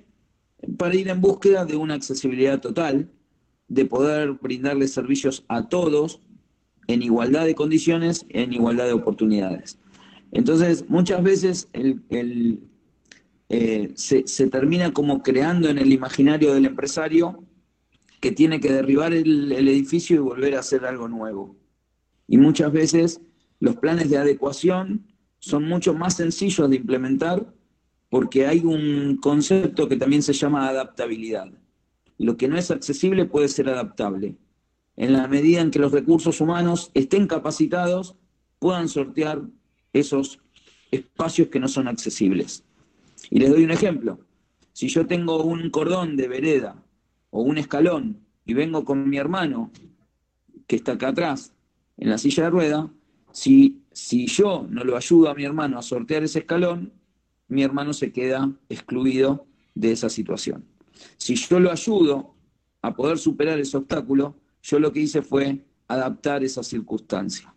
para 0.76 0.94
ir 0.94 1.08
en 1.08 1.20
búsqueda 1.20 1.64
de 1.64 1.76
una 1.76 1.94
accesibilidad 1.94 2.60
total, 2.60 3.10
de 3.68 3.84
poder 3.84 4.32
brindarle 4.32 4.86
servicios 4.88 5.44
a 5.48 5.68
todos 5.68 6.20
en 6.86 7.02
igualdad 7.02 7.44
de 7.46 7.54
condiciones, 7.54 8.24
en 8.28 8.52
igualdad 8.52 8.86
de 8.86 8.92
oportunidades. 8.92 9.78
Entonces, 10.32 10.88
muchas 10.88 11.22
veces 11.22 11.68
eh, 13.48 13.92
se, 13.94 14.46
termina 14.48 14.92
como 14.92 15.22
creando 15.22 15.68
en 15.68 15.78
el 15.78 15.92
imaginario 15.92 16.54
del 16.54 16.66
empresario 16.66 17.44
que 18.20 18.32
tiene 18.32 18.60
que 18.60 18.72
derribar 18.72 19.12
el, 19.12 19.52
el 19.52 19.68
edificio 19.68 20.16
y 20.16 20.20
volver 20.20 20.56
a 20.56 20.60
hacer 20.60 20.84
algo 20.84 21.08
nuevo. 21.08 21.56
Y 22.28 22.38
muchas 22.38 22.72
veces 22.72 23.20
los 23.60 23.76
planes 23.76 24.10
de 24.10 24.18
adecuación 24.18 25.06
son 25.46 25.68
mucho 25.68 25.94
más 25.94 26.16
sencillos 26.16 26.68
de 26.68 26.74
implementar 26.74 27.46
porque 28.08 28.48
hay 28.48 28.64
un 28.64 29.16
concepto 29.18 29.88
que 29.88 29.96
también 29.96 30.22
se 30.22 30.32
llama 30.32 30.68
adaptabilidad. 30.68 31.52
Lo 32.18 32.36
que 32.36 32.48
no 32.48 32.58
es 32.58 32.72
accesible 32.72 33.26
puede 33.26 33.46
ser 33.46 33.68
adaptable. 33.68 34.34
En 34.96 35.12
la 35.12 35.28
medida 35.28 35.60
en 35.60 35.70
que 35.70 35.78
los 35.78 35.92
recursos 35.92 36.40
humanos 36.40 36.90
estén 36.94 37.28
capacitados, 37.28 38.16
puedan 38.58 38.88
sortear 38.88 39.40
esos 39.92 40.40
espacios 40.90 41.46
que 41.46 41.60
no 41.60 41.68
son 41.68 41.86
accesibles. 41.86 42.64
Y 43.30 43.38
les 43.38 43.50
doy 43.50 43.62
un 43.62 43.70
ejemplo. 43.70 44.18
Si 44.72 44.88
yo 44.88 45.06
tengo 45.06 45.44
un 45.44 45.70
cordón 45.70 46.16
de 46.16 46.26
vereda 46.26 46.82
o 47.30 47.42
un 47.42 47.56
escalón 47.56 48.18
y 48.44 48.54
vengo 48.54 48.84
con 48.84 49.08
mi 49.08 49.16
hermano 49.16 49.70
que 50.66 50.74
está 50.74 50.92
acá 50.92 51.08
atrás 51.08 51.52
en 51.98 52.10
la 52.10 52.18
silla 52.18 52.44
de 52.44 52.50
rueda, 52.50 52.90
si, 53.30 53.82
si 53.96 54.26
yo 54.26 54.66
no 54.68 54.84
lo 54.84 54.94
ayudo 54.94 55.30
a 55.30 55.34
mi 55.34 55.44
hermano 55.44 55.78
a 55.78 55.82
sortear 55.82 56.22
ese 56.22 56.40
escalón, 56.40 56.92
mi 57.48 57.62
hermano 57.62 57.94
se 57.94 58.12
queda 58.12 58.52
excluido 58.68 59.46
de 59.74 59.92
esa 59.92 60.10
situación. 60.10 60.66
Si 61.16 61.34
yo 61.34 61.58
lo 61.60 61.72
ayudo 61.72 62.34
a 62.82 62.94
poder 62.94 63.16
superar 63.16 63.58
ese 63.58 63.78
obstáculo, 63.78 64.36
yo 64.62 64.78
lo 64.80 64.92
que 64.92 65.00
hice 65.00 65.22
fue 65.22 65.64
adaptar 65.88 66.44
esa 66.44 66.62
circunstancia. 66.62 67.54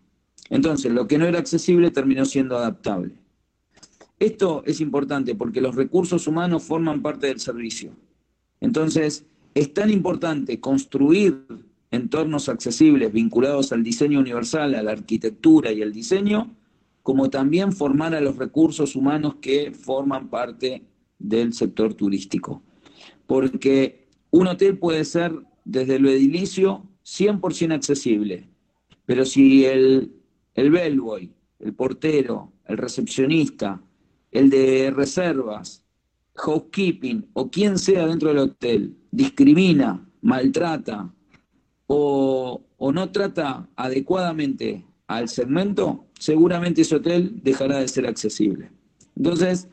Entonces, 0.49 0.94
lo 0.94 1.07
que 1.07 1.18
no 1.18 1.26
era 1.26 1.40
accesible 1.40 1.91
terminó 1.91 2.24
siendo 2.24 2.57
adaptable. 2.57 3.16
Esto 4.18 4.64
es 4.66 4.80
importante 4.80 5.36
porque 5.36 5.60
los 5.60 5.76
recursos 5.76 6.26
humanos 6.26 6.64
forman 6.64 7.02
parte 7.02 7.28
del 7.28 7.41
servicio. 7.41 7.91
Entonces, 8.61 9.26
es 9.53 9.74
tan 9.74 9.90
importante 9.90 10.61
construir 10.61 11.45
entornos 11.91 12.49
accesibles 12.49 13.11
vinculados 13.11 13.72
al 13.72 13.84
diseño 13.84 14.20
universal, 14.20 14.76
a 14.76 14.84
la 14.84 14.91
arquitectura 14.91 15.72
y 15.72 15.82
al 15.82 15.91
diseño, 15.91 16.56
como 17.03 17.30
también 17.30 17.72
formar 17.72 18.14
a 18.14 18.22
los 18.22 18.38
recursos 18.38 18.95
humanos 18.95 19.36
que 19.41 19.72
forman 19.72 20.30
parte 20.30 20.84
del 21.18 21.53
sector 21.53 21.94
turístico. 21.94 22.61
Porque 23.26 24.07
un 24.32 24.48
hotel 24.48 24.78
puede 24.78 25.06
ser 25.06 25.34
desde 25.66 25.99
lo 25.99 26.10
edilicio 26.10 26.84
100% 27.03 27.74
accesible, 27.74 28.48
pero 29.06 29.26
si 29.26 29.66
el, 29.66 30.14
el 30.53 30.70
bellboy, 30.70 31.32
el 31.60 31.74
portero, 31.74 32.53
el 32.66 32.78
recepcionista, 32.78 33.82
el 34.32 34.49
de 34.49 34.91
reservas, 34.91 35.84
housekeeping 36.36 37.28
o 37.34 37.49
quien 37.49 37.78
sea 37.78 38.06
dentro 38.07 38.30
del 38.30 38.38
hotel 38.38 38.95
discrimina, 39.11 40.07
maltrata 40.22 41.14
o, 41.91 42.61
no 42.94 43.11
trata 43.11 43.68
adecuadamente 43.76 44.86
al 45.07 45.28
segmento, 45.28 46.06
seguramente 46.20 46.82
ese 46.82 46.95
hotel 46.95 47.41
dejará 47.44 47.80
de 47.80 47.88
ser 47.88 48.07
accesible. 48.07 48.72
Entonces, 49.16 49.68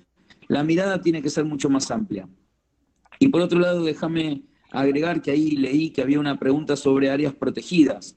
la 0.48 0.64
mirada 0.64 1.00
tiene 1.00 1.22
que 1.22 1.30
ser 1.30 1.44
mucho 1.44 1.68
más 1.68 1.90
amplia. 1.90 2.28
Y 3.18 3.28
por 3.28 3.42
otro 3.42 3.58
lado, 3.58 3.84
déjame 3.84 4.42
agregar 4.70 5.22
que 5.22 5.30
ahí 5.30 5.50
leí 5.52 5.90
que 5.90 6.02
había 6.02 6.20
una 6.20 6.38
pregunta 6.38 6.76
sobre 6.76 7.10
áreas 7.10 7.34
protegidas. 7.34 8.16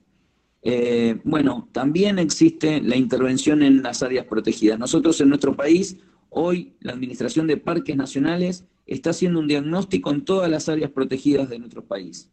Eh, 0.61 1.19
bueno, 1.23 1.69
también 1.71 2.19
existe 2.19 2.81
la 2.81 2.95
intervención 2.95 3.63
en 3.63 3.81
las 3.81 4.01
áreas 4.03 4.25
protegidas. 4.25 4.79
Nosotros 4.79 5.19
en 5.21 5.29
nuestro 5.29 5.55
país 5.55 5.97
Hoy 6.29 6.73
la 6.79 6.93
Administración 6.93 7.47
de 7.47 7.57
Parques 7.57 7.95
Nacionales 7.95 8.65
está 8.85 9.09
haciendo 9.11 9.39
un 9.39 9.47
diagnóstico 9.47 10.11
en 10.11 10.23
todas 10.23 10.49
las 10.49 10.69
áreas 10.69 10.91
protegidas 10.91 11.49
de 11.49 11.59
nuestro 11.59 11.83
país. 11.85 12.29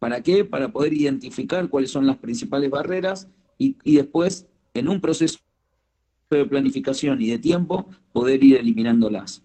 ¿Para 0.00 0.22
qué? 0.22 0.44
Para 0.44 0.72
poder 0.72 0.94
identificar 0.94 1.68
cuáles 1.68 1.92
son 1.92 2.06
las 2.06 2.16
principales 2.16 2.70
barreras 2.70 3.28
y, 3.58 3.76
después, 3.84 4.46
en 4.74 4.88
un 4.88 5.00
proceso 5.00 5.38
de 6.30 6.46
planificación 6.46 7.20
y 7.20 7.28
de 7.28 7.38
tiempo, 7.38 7.86
poder 8.12 8.42
ir 8.42 8.56
eliminándolas. 8.56 9.44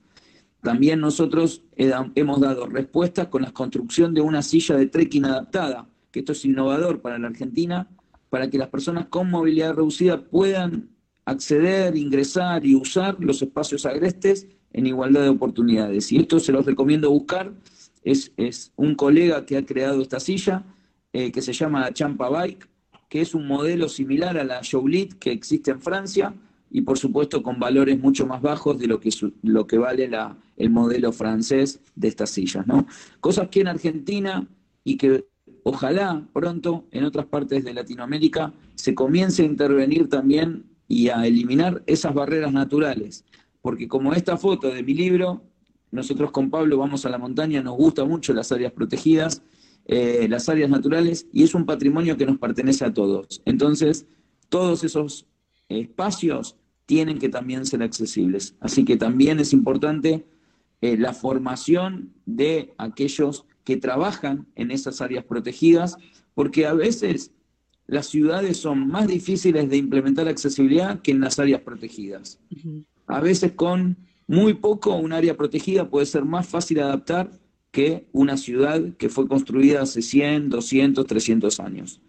También 0.64 1.02
nosotros 1.02 1.64
hemos 1.76 2.40
dado 2.40 2.68
respuestas 2.68 3.27
con 3.27 3.41
la 3.41 3.52
construcción 3.52 4.14
de 4.14 4.22
una 4.22 4.41
silla 4.41 4.77
de 4.77 4.88
trekking 4.88 5.26
adaptada, 5.26 5.90
que 6.10 6.19
esto 6.19 6.32
es 6.32 6.45
innovador 6.45 7.02
para 7.02 7.19
la 7.19 7.27
Argentina, 7.27 7.90
para 8.30 8.49
que 8.49 8.57
las 8.57 8.69
personas 8.69 9.07
con 9.07 9.30
movilidad 9.30 9.76
reducida 9.76 10.23
puedan 10.23 10.90
acceder, 11.26 11.98
ingresar 11.98 12.65
y 12.65 12.76
usar 12.76 13.18
los 13.19 13.41
espacios 13.41 13.86
agrestes 13.86 14.48
en 14.72 14.88
igualdad 14.88 15.23
de 15.23 15.30
oportunidades. 15.30 16.11
Y 16.11 16.18
esto 16.18 16.40
se 16.40 16.53
los 16.53 16.65
recomiendo 16.65 17.10
buscar. 17.11 17.52
Es, 18.06 18.72
un 18.77 18.95
colega 18.95 19.45
que 19.45 19.57
ha 19.57 19.65
creado 19.65 20.02
esta 20.02 20.19
silla, 20.19 20.64
eh, 21.11 21.32
que 21.32 21.41
se 21.41 21.52
llama 21.52 21.91
Champa 21.91 22.30
Bike, 22.30 22.69
que 23.10 23.22
es 23.22 23.34
un 23.34 23.48
modelo 23.48 23.90
similar 23.90 24.38
a 24.38 24.44
la 24.44 24.61
Joulit 24.64 25.14
que 25.15 25.32
existe 25.32 25.72
en 25.72 25.82
Francia 25.82 26.34
y 26.69 26.82
por 26.82 26.98
supuesto 26.98 27.41
con 27.41 27.60
valores 27.60 27.99
mucho 27.99 28.26
más 28.27 28.41
bajos 28.41 28.77
de 28.80 28.88
lo 28.88 28.99
que, 28.99 29.10
lo 29.44 29.65
que 29.65 29.77
vale 29.77 30.07
la, 30.07 30.38
el 30.57 30.69
modelo 30.69 31.11
francés 31.11 31.80
de 31.95 32.07
estas 32.07 32.30
sillas. 32.30 32.68
¿no? 32.68 32.86
Cosas 33.19 33.49
que 33.49 33.61
en 33.61 33.68
Argentina 33.68 34.48
y 34.84 34.98
que 34.98 35.26
ojalá 35.64 36.27
pronto 36.34 36.86
en 36.91 37.06
otras 37.06 37.26
partes 37.26 37.64
de 37.64 37.73
Latinoamérica 37.73 38.53
se 38.76 38.94
comience 38.94 39.41
a 39.41 39.45
intervenir 39.45 40.10
también 40.10 40.65
y 40.88 41.10
a 41.10 41.26
eliminar 41.26 41.84
esas 41.88 42.14
barreras 42.14 42.53
naturales. 42.53 43.26
Porque 43.61 43.88
como 43.88 44.14
esta 44.14 44.38
foto 44.38 44.68
de 44.68 44.84
mi 44.84 44.94
libro, 44.94 45.41
nosotros 45.91 46.32
con 46.32 46.49
Pablo 46.49 46.78
vamos 46.78 47.06
a 47.06 47.10
la 47.10 47.18
montaña, 47.18 47.62
nos 47.62 47.76
gustan 47.78 48.07
mucho 48.07 48.34
las 48.34 48.52
áreas 48.52 48.74
protegidas, 48.74 49.41
eh, 49.86 50.28
las 50.30 50.49
áreas 50.49 50.70
naturales, 50.70 51.28
y 51.32 51.44
es 51.44 51.53
un 51.53 51.66
patrimonio 51.66 52.18
que 52.18 52.26
nos 52.26 52.38
pertenece 52.38 52.86
a 52.86 52.94
todos. 52.94 53.41
Entonces, 53.45 54.07
todos 54.49 54.84
esos 54.84 55.26
espacios 55.70 56.57
tienen 56.86 57.18
que 57.18 57.30
también 57.30 57.66
ser 57.66 57.82
accesibles. 57.84 58.56
Así 58.60 58.86
que 58.86 58.98
también 58.98 59.40
es 59.40 59.53
importante 59.53 60.26
eh, 60.82 60.98
la 60.98 61.14
formación 61.14 62.14
de 62.26 62.74
aquellos 62.78 63.45
que 63.64 63.78
trabajan 63.78 64.48
en 64.56 64.72
esas 64.72 65.02
áreas 65.02 65.26
protegidas, 65.26 65.98
porque 66.34 66.68
a 66.68 66.74
veces 66.74 67.32
las 67.88 68.07
ciudades 68.07 68.57
son 68.57 68.88
más 68.88 69.07
difíciles 69.07 69.70
de 69.70 69.78
implementar 69.78 70.28
accesibilidad 70.28 71.02
que 71.02 71.12
en 71.12 71.22
las 71.22 71.40
áreas 71.40 71.62
protegidas. 71.62 72.40
A 73.07 73.20
veces 73.20 73.53
con 73.53 73.98
muy 74.27 74.56
poco 74.56 74.95
un 74.95 75.14
área 75.14 75.38
protegida 75.38 75.89
puede 75.89 76.06
ser 76.06 76.26
más 76.26 76.47
fácil 76.47 76.80
adaptar 76.80 77.31
que 77.72 78.07
una 78.11 78.38
ciudad 78.38 78.81
que 78.97 79.10
fue 79.10 79.27
construida 79.27 79.81
hace 79.81 80.02
100, 80.02 80.49
200, 80.49 81.06
300 81.06 81.60
años. 81.60 82.02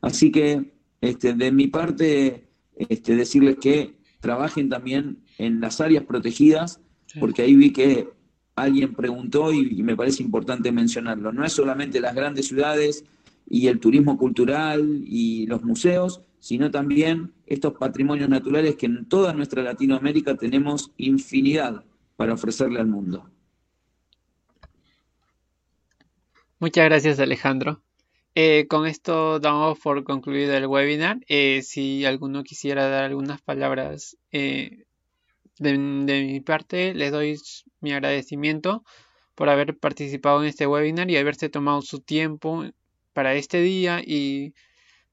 Así 0.00 0.30
que 0.30 0.72
este, 1.00 1.34
de 1.34 1.52
mi 1.52 1.66
parte, 1.66 2.44
este, 2.76 3.16
decirles 3.16 3.56
que 3.60 3.96
trabajen 4.20 4.68
también 4.68 5.18
en 5.38 5.60
las 5.60 5.80
áreas 5.80 6.04
protegidas, 6.04 6.80
porque 7.20 7.42
ahí 7.42 7.56
vi 7.56 7.72
que 7.72 8.08
alguien 8.54 8.94
preguntó 8.94 9.52
y 9.52 9.82
me 9.82 9.96
parece 9.96 10.22
importante 10.22 10.72
mencionarlo. 10.72 11.32
No 11.32 11.44
es 11.44 11.52
solamente 11.52 12.00
las 12.00 12.14
grandes 12.14 12.46
ciudades, 12.46 13.04
y 13.50 13.68
el 13.68 13.80
turismo 13.80 14.18
cultural 14.18 15.02
y 15.04 15.46
los 15.46 15.64
museos, 15.64 16.20
sino 16.40 16.70
también 16.70 17.32
estos 17.46 17.74
patrimonios 17.74 18.28
naturales 18.28 18.76
que 18.76 18.86
en 18.86 19.08
toda 19.08 19.32
nuestra 19.32 19.62
Latinoamérica 19.62 20.36
tenemos 20.36 20.92
infinidad 20.96 21.84
para 22.16 22.34
ofrecerle 22.34 22.80
al 22.80 22.86
mundo. 22.86 23.30
Muchas 26.58 26.84
gracias 26.86 27.20
Alejandro. 27.20 27.82
eh, 28.34 28.66
con 28.68 28.86
esto 28.86 29.40
damos 29.40 29.78
por 29.78 30.04
concluido 30.04 30.54
el 30.54 30.66
webinar. 30.66 31.18
Eh, 31.28 31.62
si 31.62 32.04
alguno 32.04 32.44
quisiera 32.44 32.88
dar 32.88 33.04
algunas 33.04 33.40
palabras 33.42 34.16
de, 34.30 34.86
mi 35.60 36.40
parte, 36.40 36.94
les 36.94 37.12
doy 37.12 37.36
mi 37.80 37.92
agradecimiento 37.92 38.84
por 39.34 39.48
haber 39.48 39.78
participado 39.78 40.42
en 40.42 40.48
este 40.48 40.66
webinar 40.66 41.10
y 41.10 41.16
haberse 41.16 41.48
tomado 41.48 41.82
su 41.82 42.00
tiempo 42.00 42.64
para 43.12 43.34
este 43.34 43.60
día 43.60 44.00
y 44.04 44.54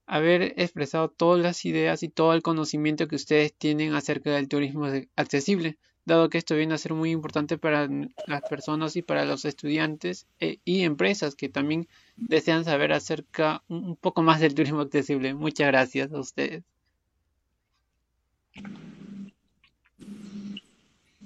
haber 0.07 0.53
expresado 0.57 1.10
todas 1.10 1.41
las 1.41 1.65
ideas 1.65 2.03
y 2.03 2.10
todo 2.10 2.34
el 2.34 2.41
conocimiento 2.41 3.07
que 3.07 3.15
ustedes 3.15 3.53
tienen 3.53 3.94
acerca 3.94 4.32
del 4.32 4.48
turismo 4.48 4.88
accesible, 5.15 5.77
dado 6.06 6.30
que 6.30 6.38
esto 6.38 6.56
viene 6.56 6.76
a 6.76 6.77
ser 6.77 6.94
muy 6.94 7.10
importante 7.11 7.57
para 7.57 7.90
las 8.27 8.41
personas 8.48 8.95
y 8.95 9.02
para 9.02 9.26
los 9.26 9.45
estudiantes 9.45 10.27
eh, 10.40 10.60
y 10.64 10.82
empresas 10.82 11.36
que 11.36 11.49
también 11.49 11.88
desean 12.15 12.64
saber 12.64 12.94
acerca 12.94 13.64
un 13.68 13.95
poco 13.95 14.22
más 14.22 14.40
del 14.40 14.53
turismo 14.53 14.82
accesible. 14.82 15.34
Muchas 15.34 15.68
gracias 15.68 16.11
a 16.14 16.19
ustedes. 16.19 16.64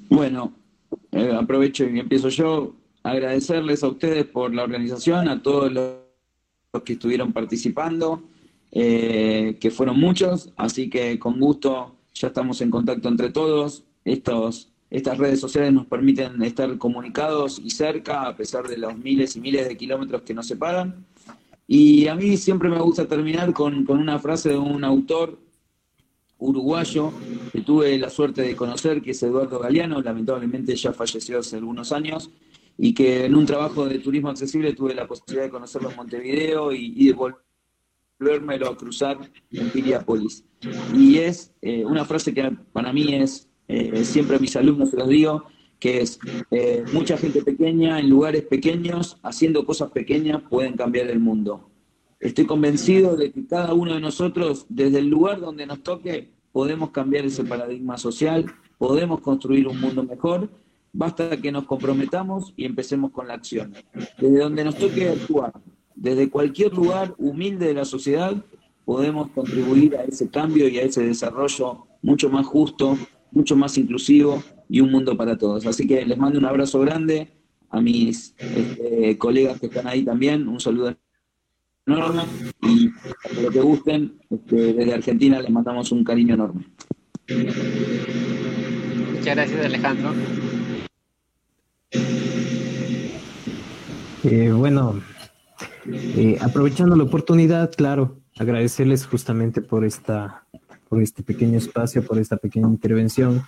Bueno, 0.09 0.53
eh, 1.11 1.33
aprovecho 1.37 1.85
y 1.85 1.99
empiezo 1.99 2.29
yo. 2.29 2.75
Agradecerles 3.03 3.83
a 3.83 3.87
ustedes 3.87 4.25
por 4.25 4.53
la 4.53 4.63
organización, 4.63 5.29
a 5.29 5.41
todos 5.41 5.71
los 5.71 6.83
que 6.83 6.93
estuvieron 6.93 7.31
participando 7.31 8.23
eh, 8.71 9.57
que 9.59 9.71
fueron 9.71 9.99
muchos, 9.99 10.51
así 10.55 10.89
que 10.89 11.17
con 11.17 11.39
gusto 11.39 11.95
ya 12.13 12.27
estamos 12.27 12.61
en 12.61 12.69
contacto 12.69 13.07
entre 13.09 13.29
todos. 13.29 13.83
Estos, 14.05 14.69
estas 14.89 15.17
redes 15.17 15.39
sociales 15.39 15.73
nos 15.73 15.87
permiten 15.87 16.41
estar 16.43 16.77
comunicados 16.77 17.59
y 17.63 17.69
cerca, 17.71 18.27
a 18.27 18.35
pesar 18.35 18.67
de 18.67 18.77
los 18.77 18.97
miles 18.97 19.35
y 19.35 19.41
miles 19.41 19.67
de 19.67 19.77
kilómetros 19.77 20.21
que 20.21 20.33
nos 20.33 20.47
separan. 20.47 21.05
Y 21.67 22.07
a 22.07 22.15
mí 22.15 22.37
siempre 22.37 22.69
me 22.69 22.79
gusta 22.79 23.07
terminar 23.07 23.53
con, 23.53 23.85
con 23.85 23.99
una 23.99 24.19
frase 24.19 24.49
de 24.49 24.57
un 24.57 24.83
autor 24.83 25.37
uruguayo 26.39 27.11
que 27.51 27.61
tuve 27.61 27.97
la 27.97 28.09
suerte 28.09 28.41
de 28.41 28.55
conocer, 28.55 29.01
que 29.01 29.11
es 29.11 29.21
Eduardo 29.21 29.59
Galeano, 29.59 30.01
lamentablemente 30.01 30.75
ya 30.75 30.93
falleció 30.93 31.39
hace 31.39 31.57
algunos 31.57 31.91
años, 31.91 32.31
y 32.77 32.93
que 32.93 33.25
en 33.25 33.35
un 33.35 33.45
trabajo 33.45 33.85
de 33.85 33.99
turismo 33.99 34.29
accesible 34.29 34.73
tuve 34.73 34.95
la 34.95 35.05
posibilidad 35.05 35.43
de 35.43 35.51
conocerlo 35.51 35.89
en 35.91 35.97
Montevideo 35.97 36.71
y, 36.71 36.93
y 36.95 37.07
de 37.07 37.13
volver 37.13 37.48
volvérmelo 38.19 38.67
a 38.69 38.77
cruzar 38.77 39.17
en 39.51 39.69
Piriápolis. 39.69 40.43
Y 40.93 41.17
es 41.19 41.53
eh, 41.61 41.85
una 41.85 42.05
frase 42.05 42.33
que 42.33 42.51
para 42.73 42.91
mí 42.91 43.13
es, 43.15 43.49
eh, 43.67 44.03
siempre 44.03 44.35
a 44.35 44.39
mis 44.39 44.55
alumnos 44.55 44.89
se 44.89 44.97
los 44.97 45.07
digo, 45.07 45.45
que 45.79 46.01
es 46.01 46.19
eh, 46.51 46.83
mucha 46.91 47.17
gente 47.17 47.41
pequeña 47.41 47.99
en 47.99 48.09
lugares 48.09 48.43
pequeños, 48.43 49.17
haciendo 49.23 49.65
cosas 49.65 49.91
pequeñas, 49.91 50.41
pueden 50.49 50.73
cambiar 50.73 51.07
el 51.07 51.19
mundo. 51.19 51.69
Estoy 52.19 52.45
convencido 52.45 53.15
de 53.15 53.31
que 53.31 53.47
cada 53.47 53.73
uno 53.73 53.93
de 53.93 54.01
nosotros, 54.01 54.65
desde 54.67 54.99
el 54.99 55.07
lugar 55.07 55.39
donde 55.39 55.65
nos 55.65 55.81
toque, 55.81 56.31
podemos 56.51 56.91
cambiar 56.91 57.25
ese 57.25 57.45
paradigma 57.45 57.97
social, 57.97 58.45
podemos 58.77 59.21
construir 59.21 59.69
un 59.69 59.79
mundo 59.79 60.03
mejor, 60.03 60.49
basta 60.91 61.37
que 61.37 61.51
nos 61.51 61.63
comprometamos 61.63 62.53
y 62.57 62.65
empecemos 62.65 63.11
con 63.11 63.29
la 63.29 63.35
acción. 63.35 63.73
Desde 64.17 64.39
donde 64.39 64.65
nos 64.65 64.75
toque 64.75 65.07
actuar, 65.07 65.53
desde 65.99 66.29
cualquier 66.29 66.73
lugar 66.73 67.13
humilde 67.17 67.67
de 67.67 67.73
la 67.73 67.83
sociedad 67.83 68.33
podemos 68.85 69.29
contribuir 69.31 69.97
a 69.97 70.03
ese 70.03 70.29
cambio 70.29 70.67
y 70.69 70.77
a 70.77 70.83
ese 70.83 71.03
desarrollo 71.03 71.87
mucho 72.01 72.29
más 72.29 72.45
justo, 72.45 72.97
mucho 73.31 73.57
más 73.57 73.77
inclusivo 73.77 74.41
y 74.69 74.79
un 74.79 74.91
mundo 74.91 75.17
para 75.17 75.37
todos. 75.37 75.65
Así 75.65 75.85
que 75.85 76.05
les 76.05 76.17
mando 76.17 76.39
un 76.39 76.45
abrazo 76.45 76.79
grande 76.79 77.33
a 77.69 77.81
mis 77.81 78.33
este, 78.39 79.17
colegas 79.17 79.59
que 79.59 79.67
están 79.67 79.87
ahí 79.87 80.03
también, 80.03 80.47
un 80.47 80.59
saludo 80.59 80.95
enorme 81.85 82.23
y 82.61 82.89
para 82.89 83.41
lo 83.41 83.51
que 83.51 83.59
gusten, 83.59 84.19
este, 84.29 84.73
desde 84.73 84.93
Argentina 84.93 85.41
les 85.41 85.51
mandamos 85.51 85.91
un 85.91 86.03
cariño 86.05 86.35
enorme. 86.35 86.65
Muchas 89.15 89.35
gracias 89.35 89.65
Alejandro. 89.65 90.13
Eh, 94.23 94.51
bueno, 94.51 95.01
eh, 95.91 96.37
aprovechando 96.41 96.95
la 96.95 97.03
oportunidad, 97.03 97.71
claro, 97.75 98.17
agradecerles 98.37 99.05
justamente 99.05 99.61
por 99.61 99.85
esta, 99.85 100.45
por 100.87 101.01
este 101.01 101.23
pequeño 101.23 101.57
espacio, 101.57 102.05
por 102.05 102.19
esta 102.19 102.37
pequeña 102.37 102.67
intervención. 102.67 103.43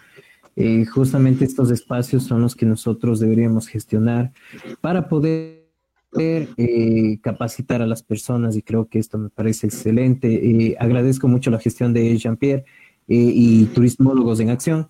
Eh, 0.55 0.85
justamente 0.85 1.45
estos 1.45 1.71
espacios 1.71 2.23
son 2.23 2.41
los 2.41 2.55
que 2.55 2.65
nosotros 2.65 3.19
deberíamos 3.19 3.67
gestionar 3.67 4.33
para 4.81 5.07
poder 5.07 5.61
eh, 6.17 7.19
capacitar 7.21 7.81
a 7.81 7.87
las 7.87 8.03
personas 8.03 8.57
y 8.57 8.61
creo 8.61 8.87
que 8.87 8.99
esto 8.99 9.17
me 9.17 9.29
parece 9.29 9.67
excelente. 9.67 10.75
agradezco 10.79 11.27
mucho 11.27 11.51
la 11.51 11.59
gestión 11.59 11.93
de 11.93 12.17
Jean-Pierre 12.17 12.65
y 13.07 13.65
Turismólogos 13.65 14.39
en 14.39 14.49
Acción. 14.49 14.89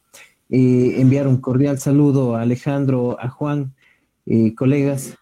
enviar 0.49 1.27
un 1.27 1.37
cordial 1.37 1.79
saludo 1.79 2.35
a 2.35 2.41
Alejandro, 2.41 3.17
a 3.19 3.29
Juan, 3.29 3.75
colegas, 4.55 5.17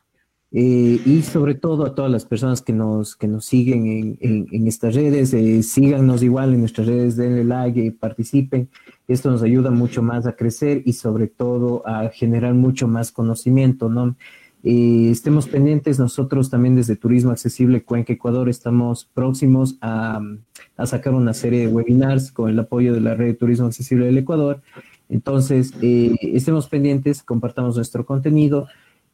eh, 0.52 1.00
y 1.06 1.22
sobre 1.22 1.54
todo 1.54 1.86
a 1.86 1.94
todas 1.94 2.10
las 2.10 2.26
personas 2.26 2.64
que 2.64 2.74
nos, 2.74 3.16
que 3.16 3.28
nos 3.28 3.46
siguen 3.46 4.18
en, 4.20 4.48
en, 4.52 4.68
estas 4.68 4.96
redes, 4.96 5.32
eh, 5.34 5.62
síganos 5.62 6.24
igual 6.24 6.54
en 6.54 6.62
nuestras 6.62 6.88
redes, 6.88 7.16
denle 7.16 7.44
like, 7.44 7.80
y 7.80 7.92
participen. 7.92 8.68
Esto 9.08 9.30
nos 9.30 9.44
ayuda 9.44 9.70
mucho 9.70 10.02
más 10.02 10.26
a 10.26 10.36
crecer 10.36 10.82
y 10.86 10.94
sobre 10.94 11.28
todo 11.28 11.88
a 11.88 12.10
generar 12.10 12.56
mucho 12.56 12.88
más 12.88 13.12
conocimiento, 13.12 13.90
¿no? 13.90 14.16
Eh, 14.64 15.10
estemos 15.12 15.48
pendientes, 15.48 16.00
nosotros 16.00 16.50
también 16.50 16.76
desde 16.76 16.96
Turismo 16.96 17.32
Accesible 17.32 17.84
Cuenca 17.84 18.12
Ecuador 18.12 18.50
estamos 18.50 19.06
próximos 19.06 19.78
a, 19.80 20.20
a 20.76 20.86
sacar 20.86 21.14
una 21.14 21.34
serie 21.34 21.62
de 21.62 21.68
webinars 21.68 22.32
con 22.32 22.50
el 22.50 22.60
apoyo 22.60 22.94
de 22.94 23.00
la 23.00 23.14
red 23.14 23.28
de 23.28 23.34
Turismo 23.36 23.68
Accesible 23.68 24.08
del 24.08 24.18
Ecuador. 24.18 24.62
Entonces, 25.08 25.74
estemos 25.82 26.68
pendientes, 26.68 27.24
compartamos 27.24 27.76
nuestro 27.78 28.06
contenido. 28.06 28.68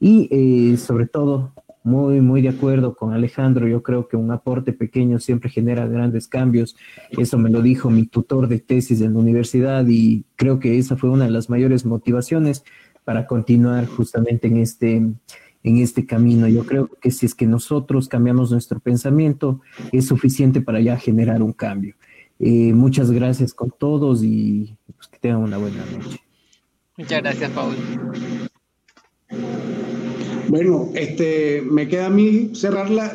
Y 0.07 0.27
eh, 0.29 0.77
sobre 0.77 1.07
todo, 1.07 1.51
muy, 1.83 2.21
muy 2.21 2.43
de 2.43 2.49
acuerdo 2.49 2.93
con 2.95 3.11
Alejandro, 3.11 3.67
yo 3.67 3.81
creo 3.81 4.07
que 4.07 4.15
un 4.15 4.29
aporte 4.29 4.71
pequeño 4.71 5.19
siempre 5.19 5.49
genera 5.49 5.87
grandes 5.87 6.27
cambios. 6.27 6.75
Eso 7.09 7.39
me 7.39 7.49
lo 7.49 7.63
dijo 7.63 7.89
mi 7.89 8.05
tutor 8.05 8.47
de 8.47 8.59
tesis 8.59 9.01
en 9.01 9.13
la 9.13 9.19
universidad 9.19 9.83
y 9.87 10.23
creo 10.35 10.59
que 10.59 10.77
esa 10.77 10.95
fue 10.95 11.09
una 11.09 11.25
de 11.25 11.31
las 11.31 11.49
mayores 11.49 11.87
motivaciones 11.87 12.63
para 13.03 13.25
continuar 13.25 13.87
justamente 13.87 14.45
en 14.45 14.57
este, 14.57 14.97
en 14.97 15.77
este 15.77 16.05
camino. 16.05 16.47
Yo 16.47 16.67
creo 16.67 16.87
que 17.01 17.09
si 17.09 17.25
es 17.25 17.33
que 17.33 17.47
nosotros 17.47 18.07
cambiamos 18.07 18.51
nuestro 18.51 18.79
pensamiento, 18.79 19.61
es 19.91 20.05
suficiente 20.05 20.61
para 20.61 20.81
ya 20.81 20.97
generar 20.97 21.41
un 21.41 21.53
cambio. 21.53 21.95
Eh, 22.37 22.73
muchas 22.73 23.09
gracias 23.09 23.55
con 23.55 23.71
todos 23.71 24.23
y 24.23 24.77
pues, 24.95 25.07
que 25.07 25.17
tengan 25.17 25.41
una 25.41 25.57
buena 25.57 25.83
noche. 25.97 26.19
Muchas 26.95 27.23
gracias, 27.23 27.49
Paul. 27.49 27.73
Bueno, 30.47 30.89
este, 30.93 31.63
me 31.63 31.87
queda 31.87 32.05
a 32.05 32.09
mí 32.09 32.51
cerrar 32.53 32.89
la, 32.91 33.11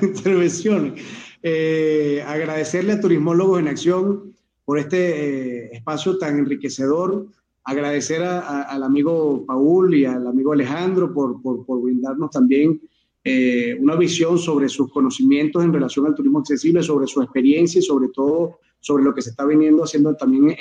intervención. 0.00 0.94
Eh, 1.42 2.22
agradecerle 2.26 2.92
a 2.92 3.00
Turismólogos 3.00 3.60
en 3.60 3.68
Acción 3.68 4.32
por 4.64 4.78
este 4.78 5.66
eh, 5.66 5.70
espacio 5.72 6.18
tan 6.18 6.38
enriquecedor. 6.38 7.26
Agradecer 7.64 8.22
al 8.22 8.82
amigo 8.82 9.44
Paul 9.46 9.94
y 9.94 10.04
al 10.04 10.26
amigo 10.26 10.52
Alejandro 10.52 11.12
por, 11.12 11.40
brindarnos 11.82 12.30
también 12.30 12.80
eh, 13.22 13.76
una 13.78 13.94
visión 13.94 14.38
sobre 14.38 14.68
sus 14.68 14.90
conocimientos 14.90 15.62
en 15.62 15.72
relación 15.72 16.06
al 16.06 16.14
turismo 16.14 16.40
accesible, 16.40 16.82
sobre 16.82 17.06
su 17.06 17.22
experiencia 17.22 17.78
y 17.78 17.82
sobre 17.82 18.08
todo 18.08 18.58
sobre 18.80 19.04
lo 19.04 19.14
que 19.14 19.22
se 19.22 19.30
está 19.30 19.44
viniendo 19.44 19.84
haciendo 19.84 20.16
también 20.16 20.56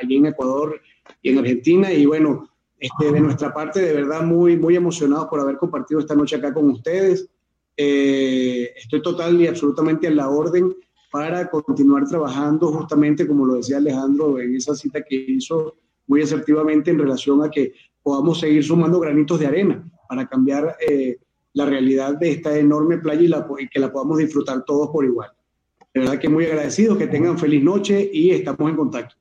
allí 0.00 0.16
en 0.16 0.26
Ecuador 0.26 0.80
y 1.22 1.30
en 1.30 1.38
Argentina. 1.38 1.92
Y 1.92 2.06
bueno, 2.06 2.48
este, 2.78 3.12
de 3.12 3.20
nuestra 3.20 3.52
parte, 3.52 3.80
de 3.80 3.92
verdad, 3.92 4.22
muy, 4.22 4.56
muy 4.56 4.76
emocionados 4.76 5.26
por 5.28 5.40
haber 5.40 5.56
compartido 5.56 6.00
esta 6.00 6.14
noche 6.14 6.36
acá 6.36 6.52
con 6.52 6.70
ustedes. 6.70 7.28
Eh, 7.76 8.72
estoy 8.76 9.02
total 9.02 9.40
y 9.40 9.46
absolutamente 9.46 10.06
a 10.06 10.10
la 10.10 10.28
orden 10.28 10.74
para 11.10 11.48
continuar 11.48 12.06
trabajando 12.06 12.72
justamente, 12.72 13.26
como 13.26 13.46
lo 13.46 13.54
decía 13.54 13.78
Alejandro, 13.78 14.38
en 14.38 14.54
esa 14.54 14.74
cita 14.74 15.02
que 15.02 15.16
hizo 15.16 15.76
muy 16.06 16.22
asertivamente 16.22 16.90
en 16.90 16.98
relación 16.98 17.42
a 17.42 17.50
que 17.50 17.72
podamos 18.02 18.40
seguir 18.40 18.62
sumando 18.62 19.00
granitos 19.00 19.40
de 19.40 19.46
arena 19.46 19.90
para 20.08 20.26
cambiar 20.26 20.76
eh, 20.86 21.18
la 21.54 21.66
realidad 21.66 22.16
de 22.16 22.32
esta 22.32 22.56
enorme 22.58 22.98
playa 22.98 23.22
y, 23.22 23.28
la, 23.28 23.46
y 23.58 23.68
que 23.68 23.80
la 23.80 23.90
podamos 23.90 24.18
disfrutar 24.18 24.64
todos 24.64 24.90
por 24.90 25.04
igual. 25.04 25.30
De 25.92 26.00
verdad 26.00 26.18
que 26.18 26.28
muy 26.28 26.44
agradecidos, 26.44 26.98
que 26.98 27.06
tengan 27.06 27.38
feliz 27.38 27.64
noche 27.64 28.10
y 28.12 28.30
estamos 28.30 28.68
en 28.70 28.76
contacto. 28.76 29.16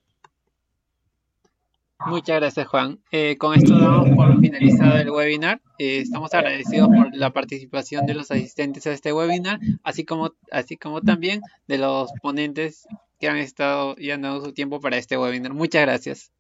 Muchas 2.00 2.40
gracias, 2.40 2.68
Juan. 2.68 3.00
Eh, 3.12 3.38
con 3.38 3.56
esto 3.56 3.78
damos 3.78 4.10
por 4.10 4.40
finalizado 4.40 4.98
el 4.98 5.10
webinar. 5.10 5.62
Eh, 5.80 6.00
estamos 6.00 6.34
agradecidos 6.34 6.90
por 6.90 7.16
la 7.16 7.32
participación 7.32 8.06
de 8.06 8.14
los 8.14 8.32
asistentes 8.32 8.86
a 8.86 8.92
este 8.92 9.14
webinar, 9.14 9.60
así 9.84 10.04
como, 10.04 10.34
así 10.52 10.78
como 10.78 11.02
también 11.02 11.42
de 11.68 11.78
los 11.78 12.12
ponentes 12.22 12.88
que 13.20 13.30
han 13.30 13.38
estado 13.38 13.96
y 13.98 14.12
han 14.12 14.22
dado 14.22 14.44
su 14.44 14.54
tiempo 14.54 14.80
para 14.80 14.98
este 14.98 15.18
webinar. 15.18 15.54
Muchas 15.54 15.84
gracias. 15.84 16.32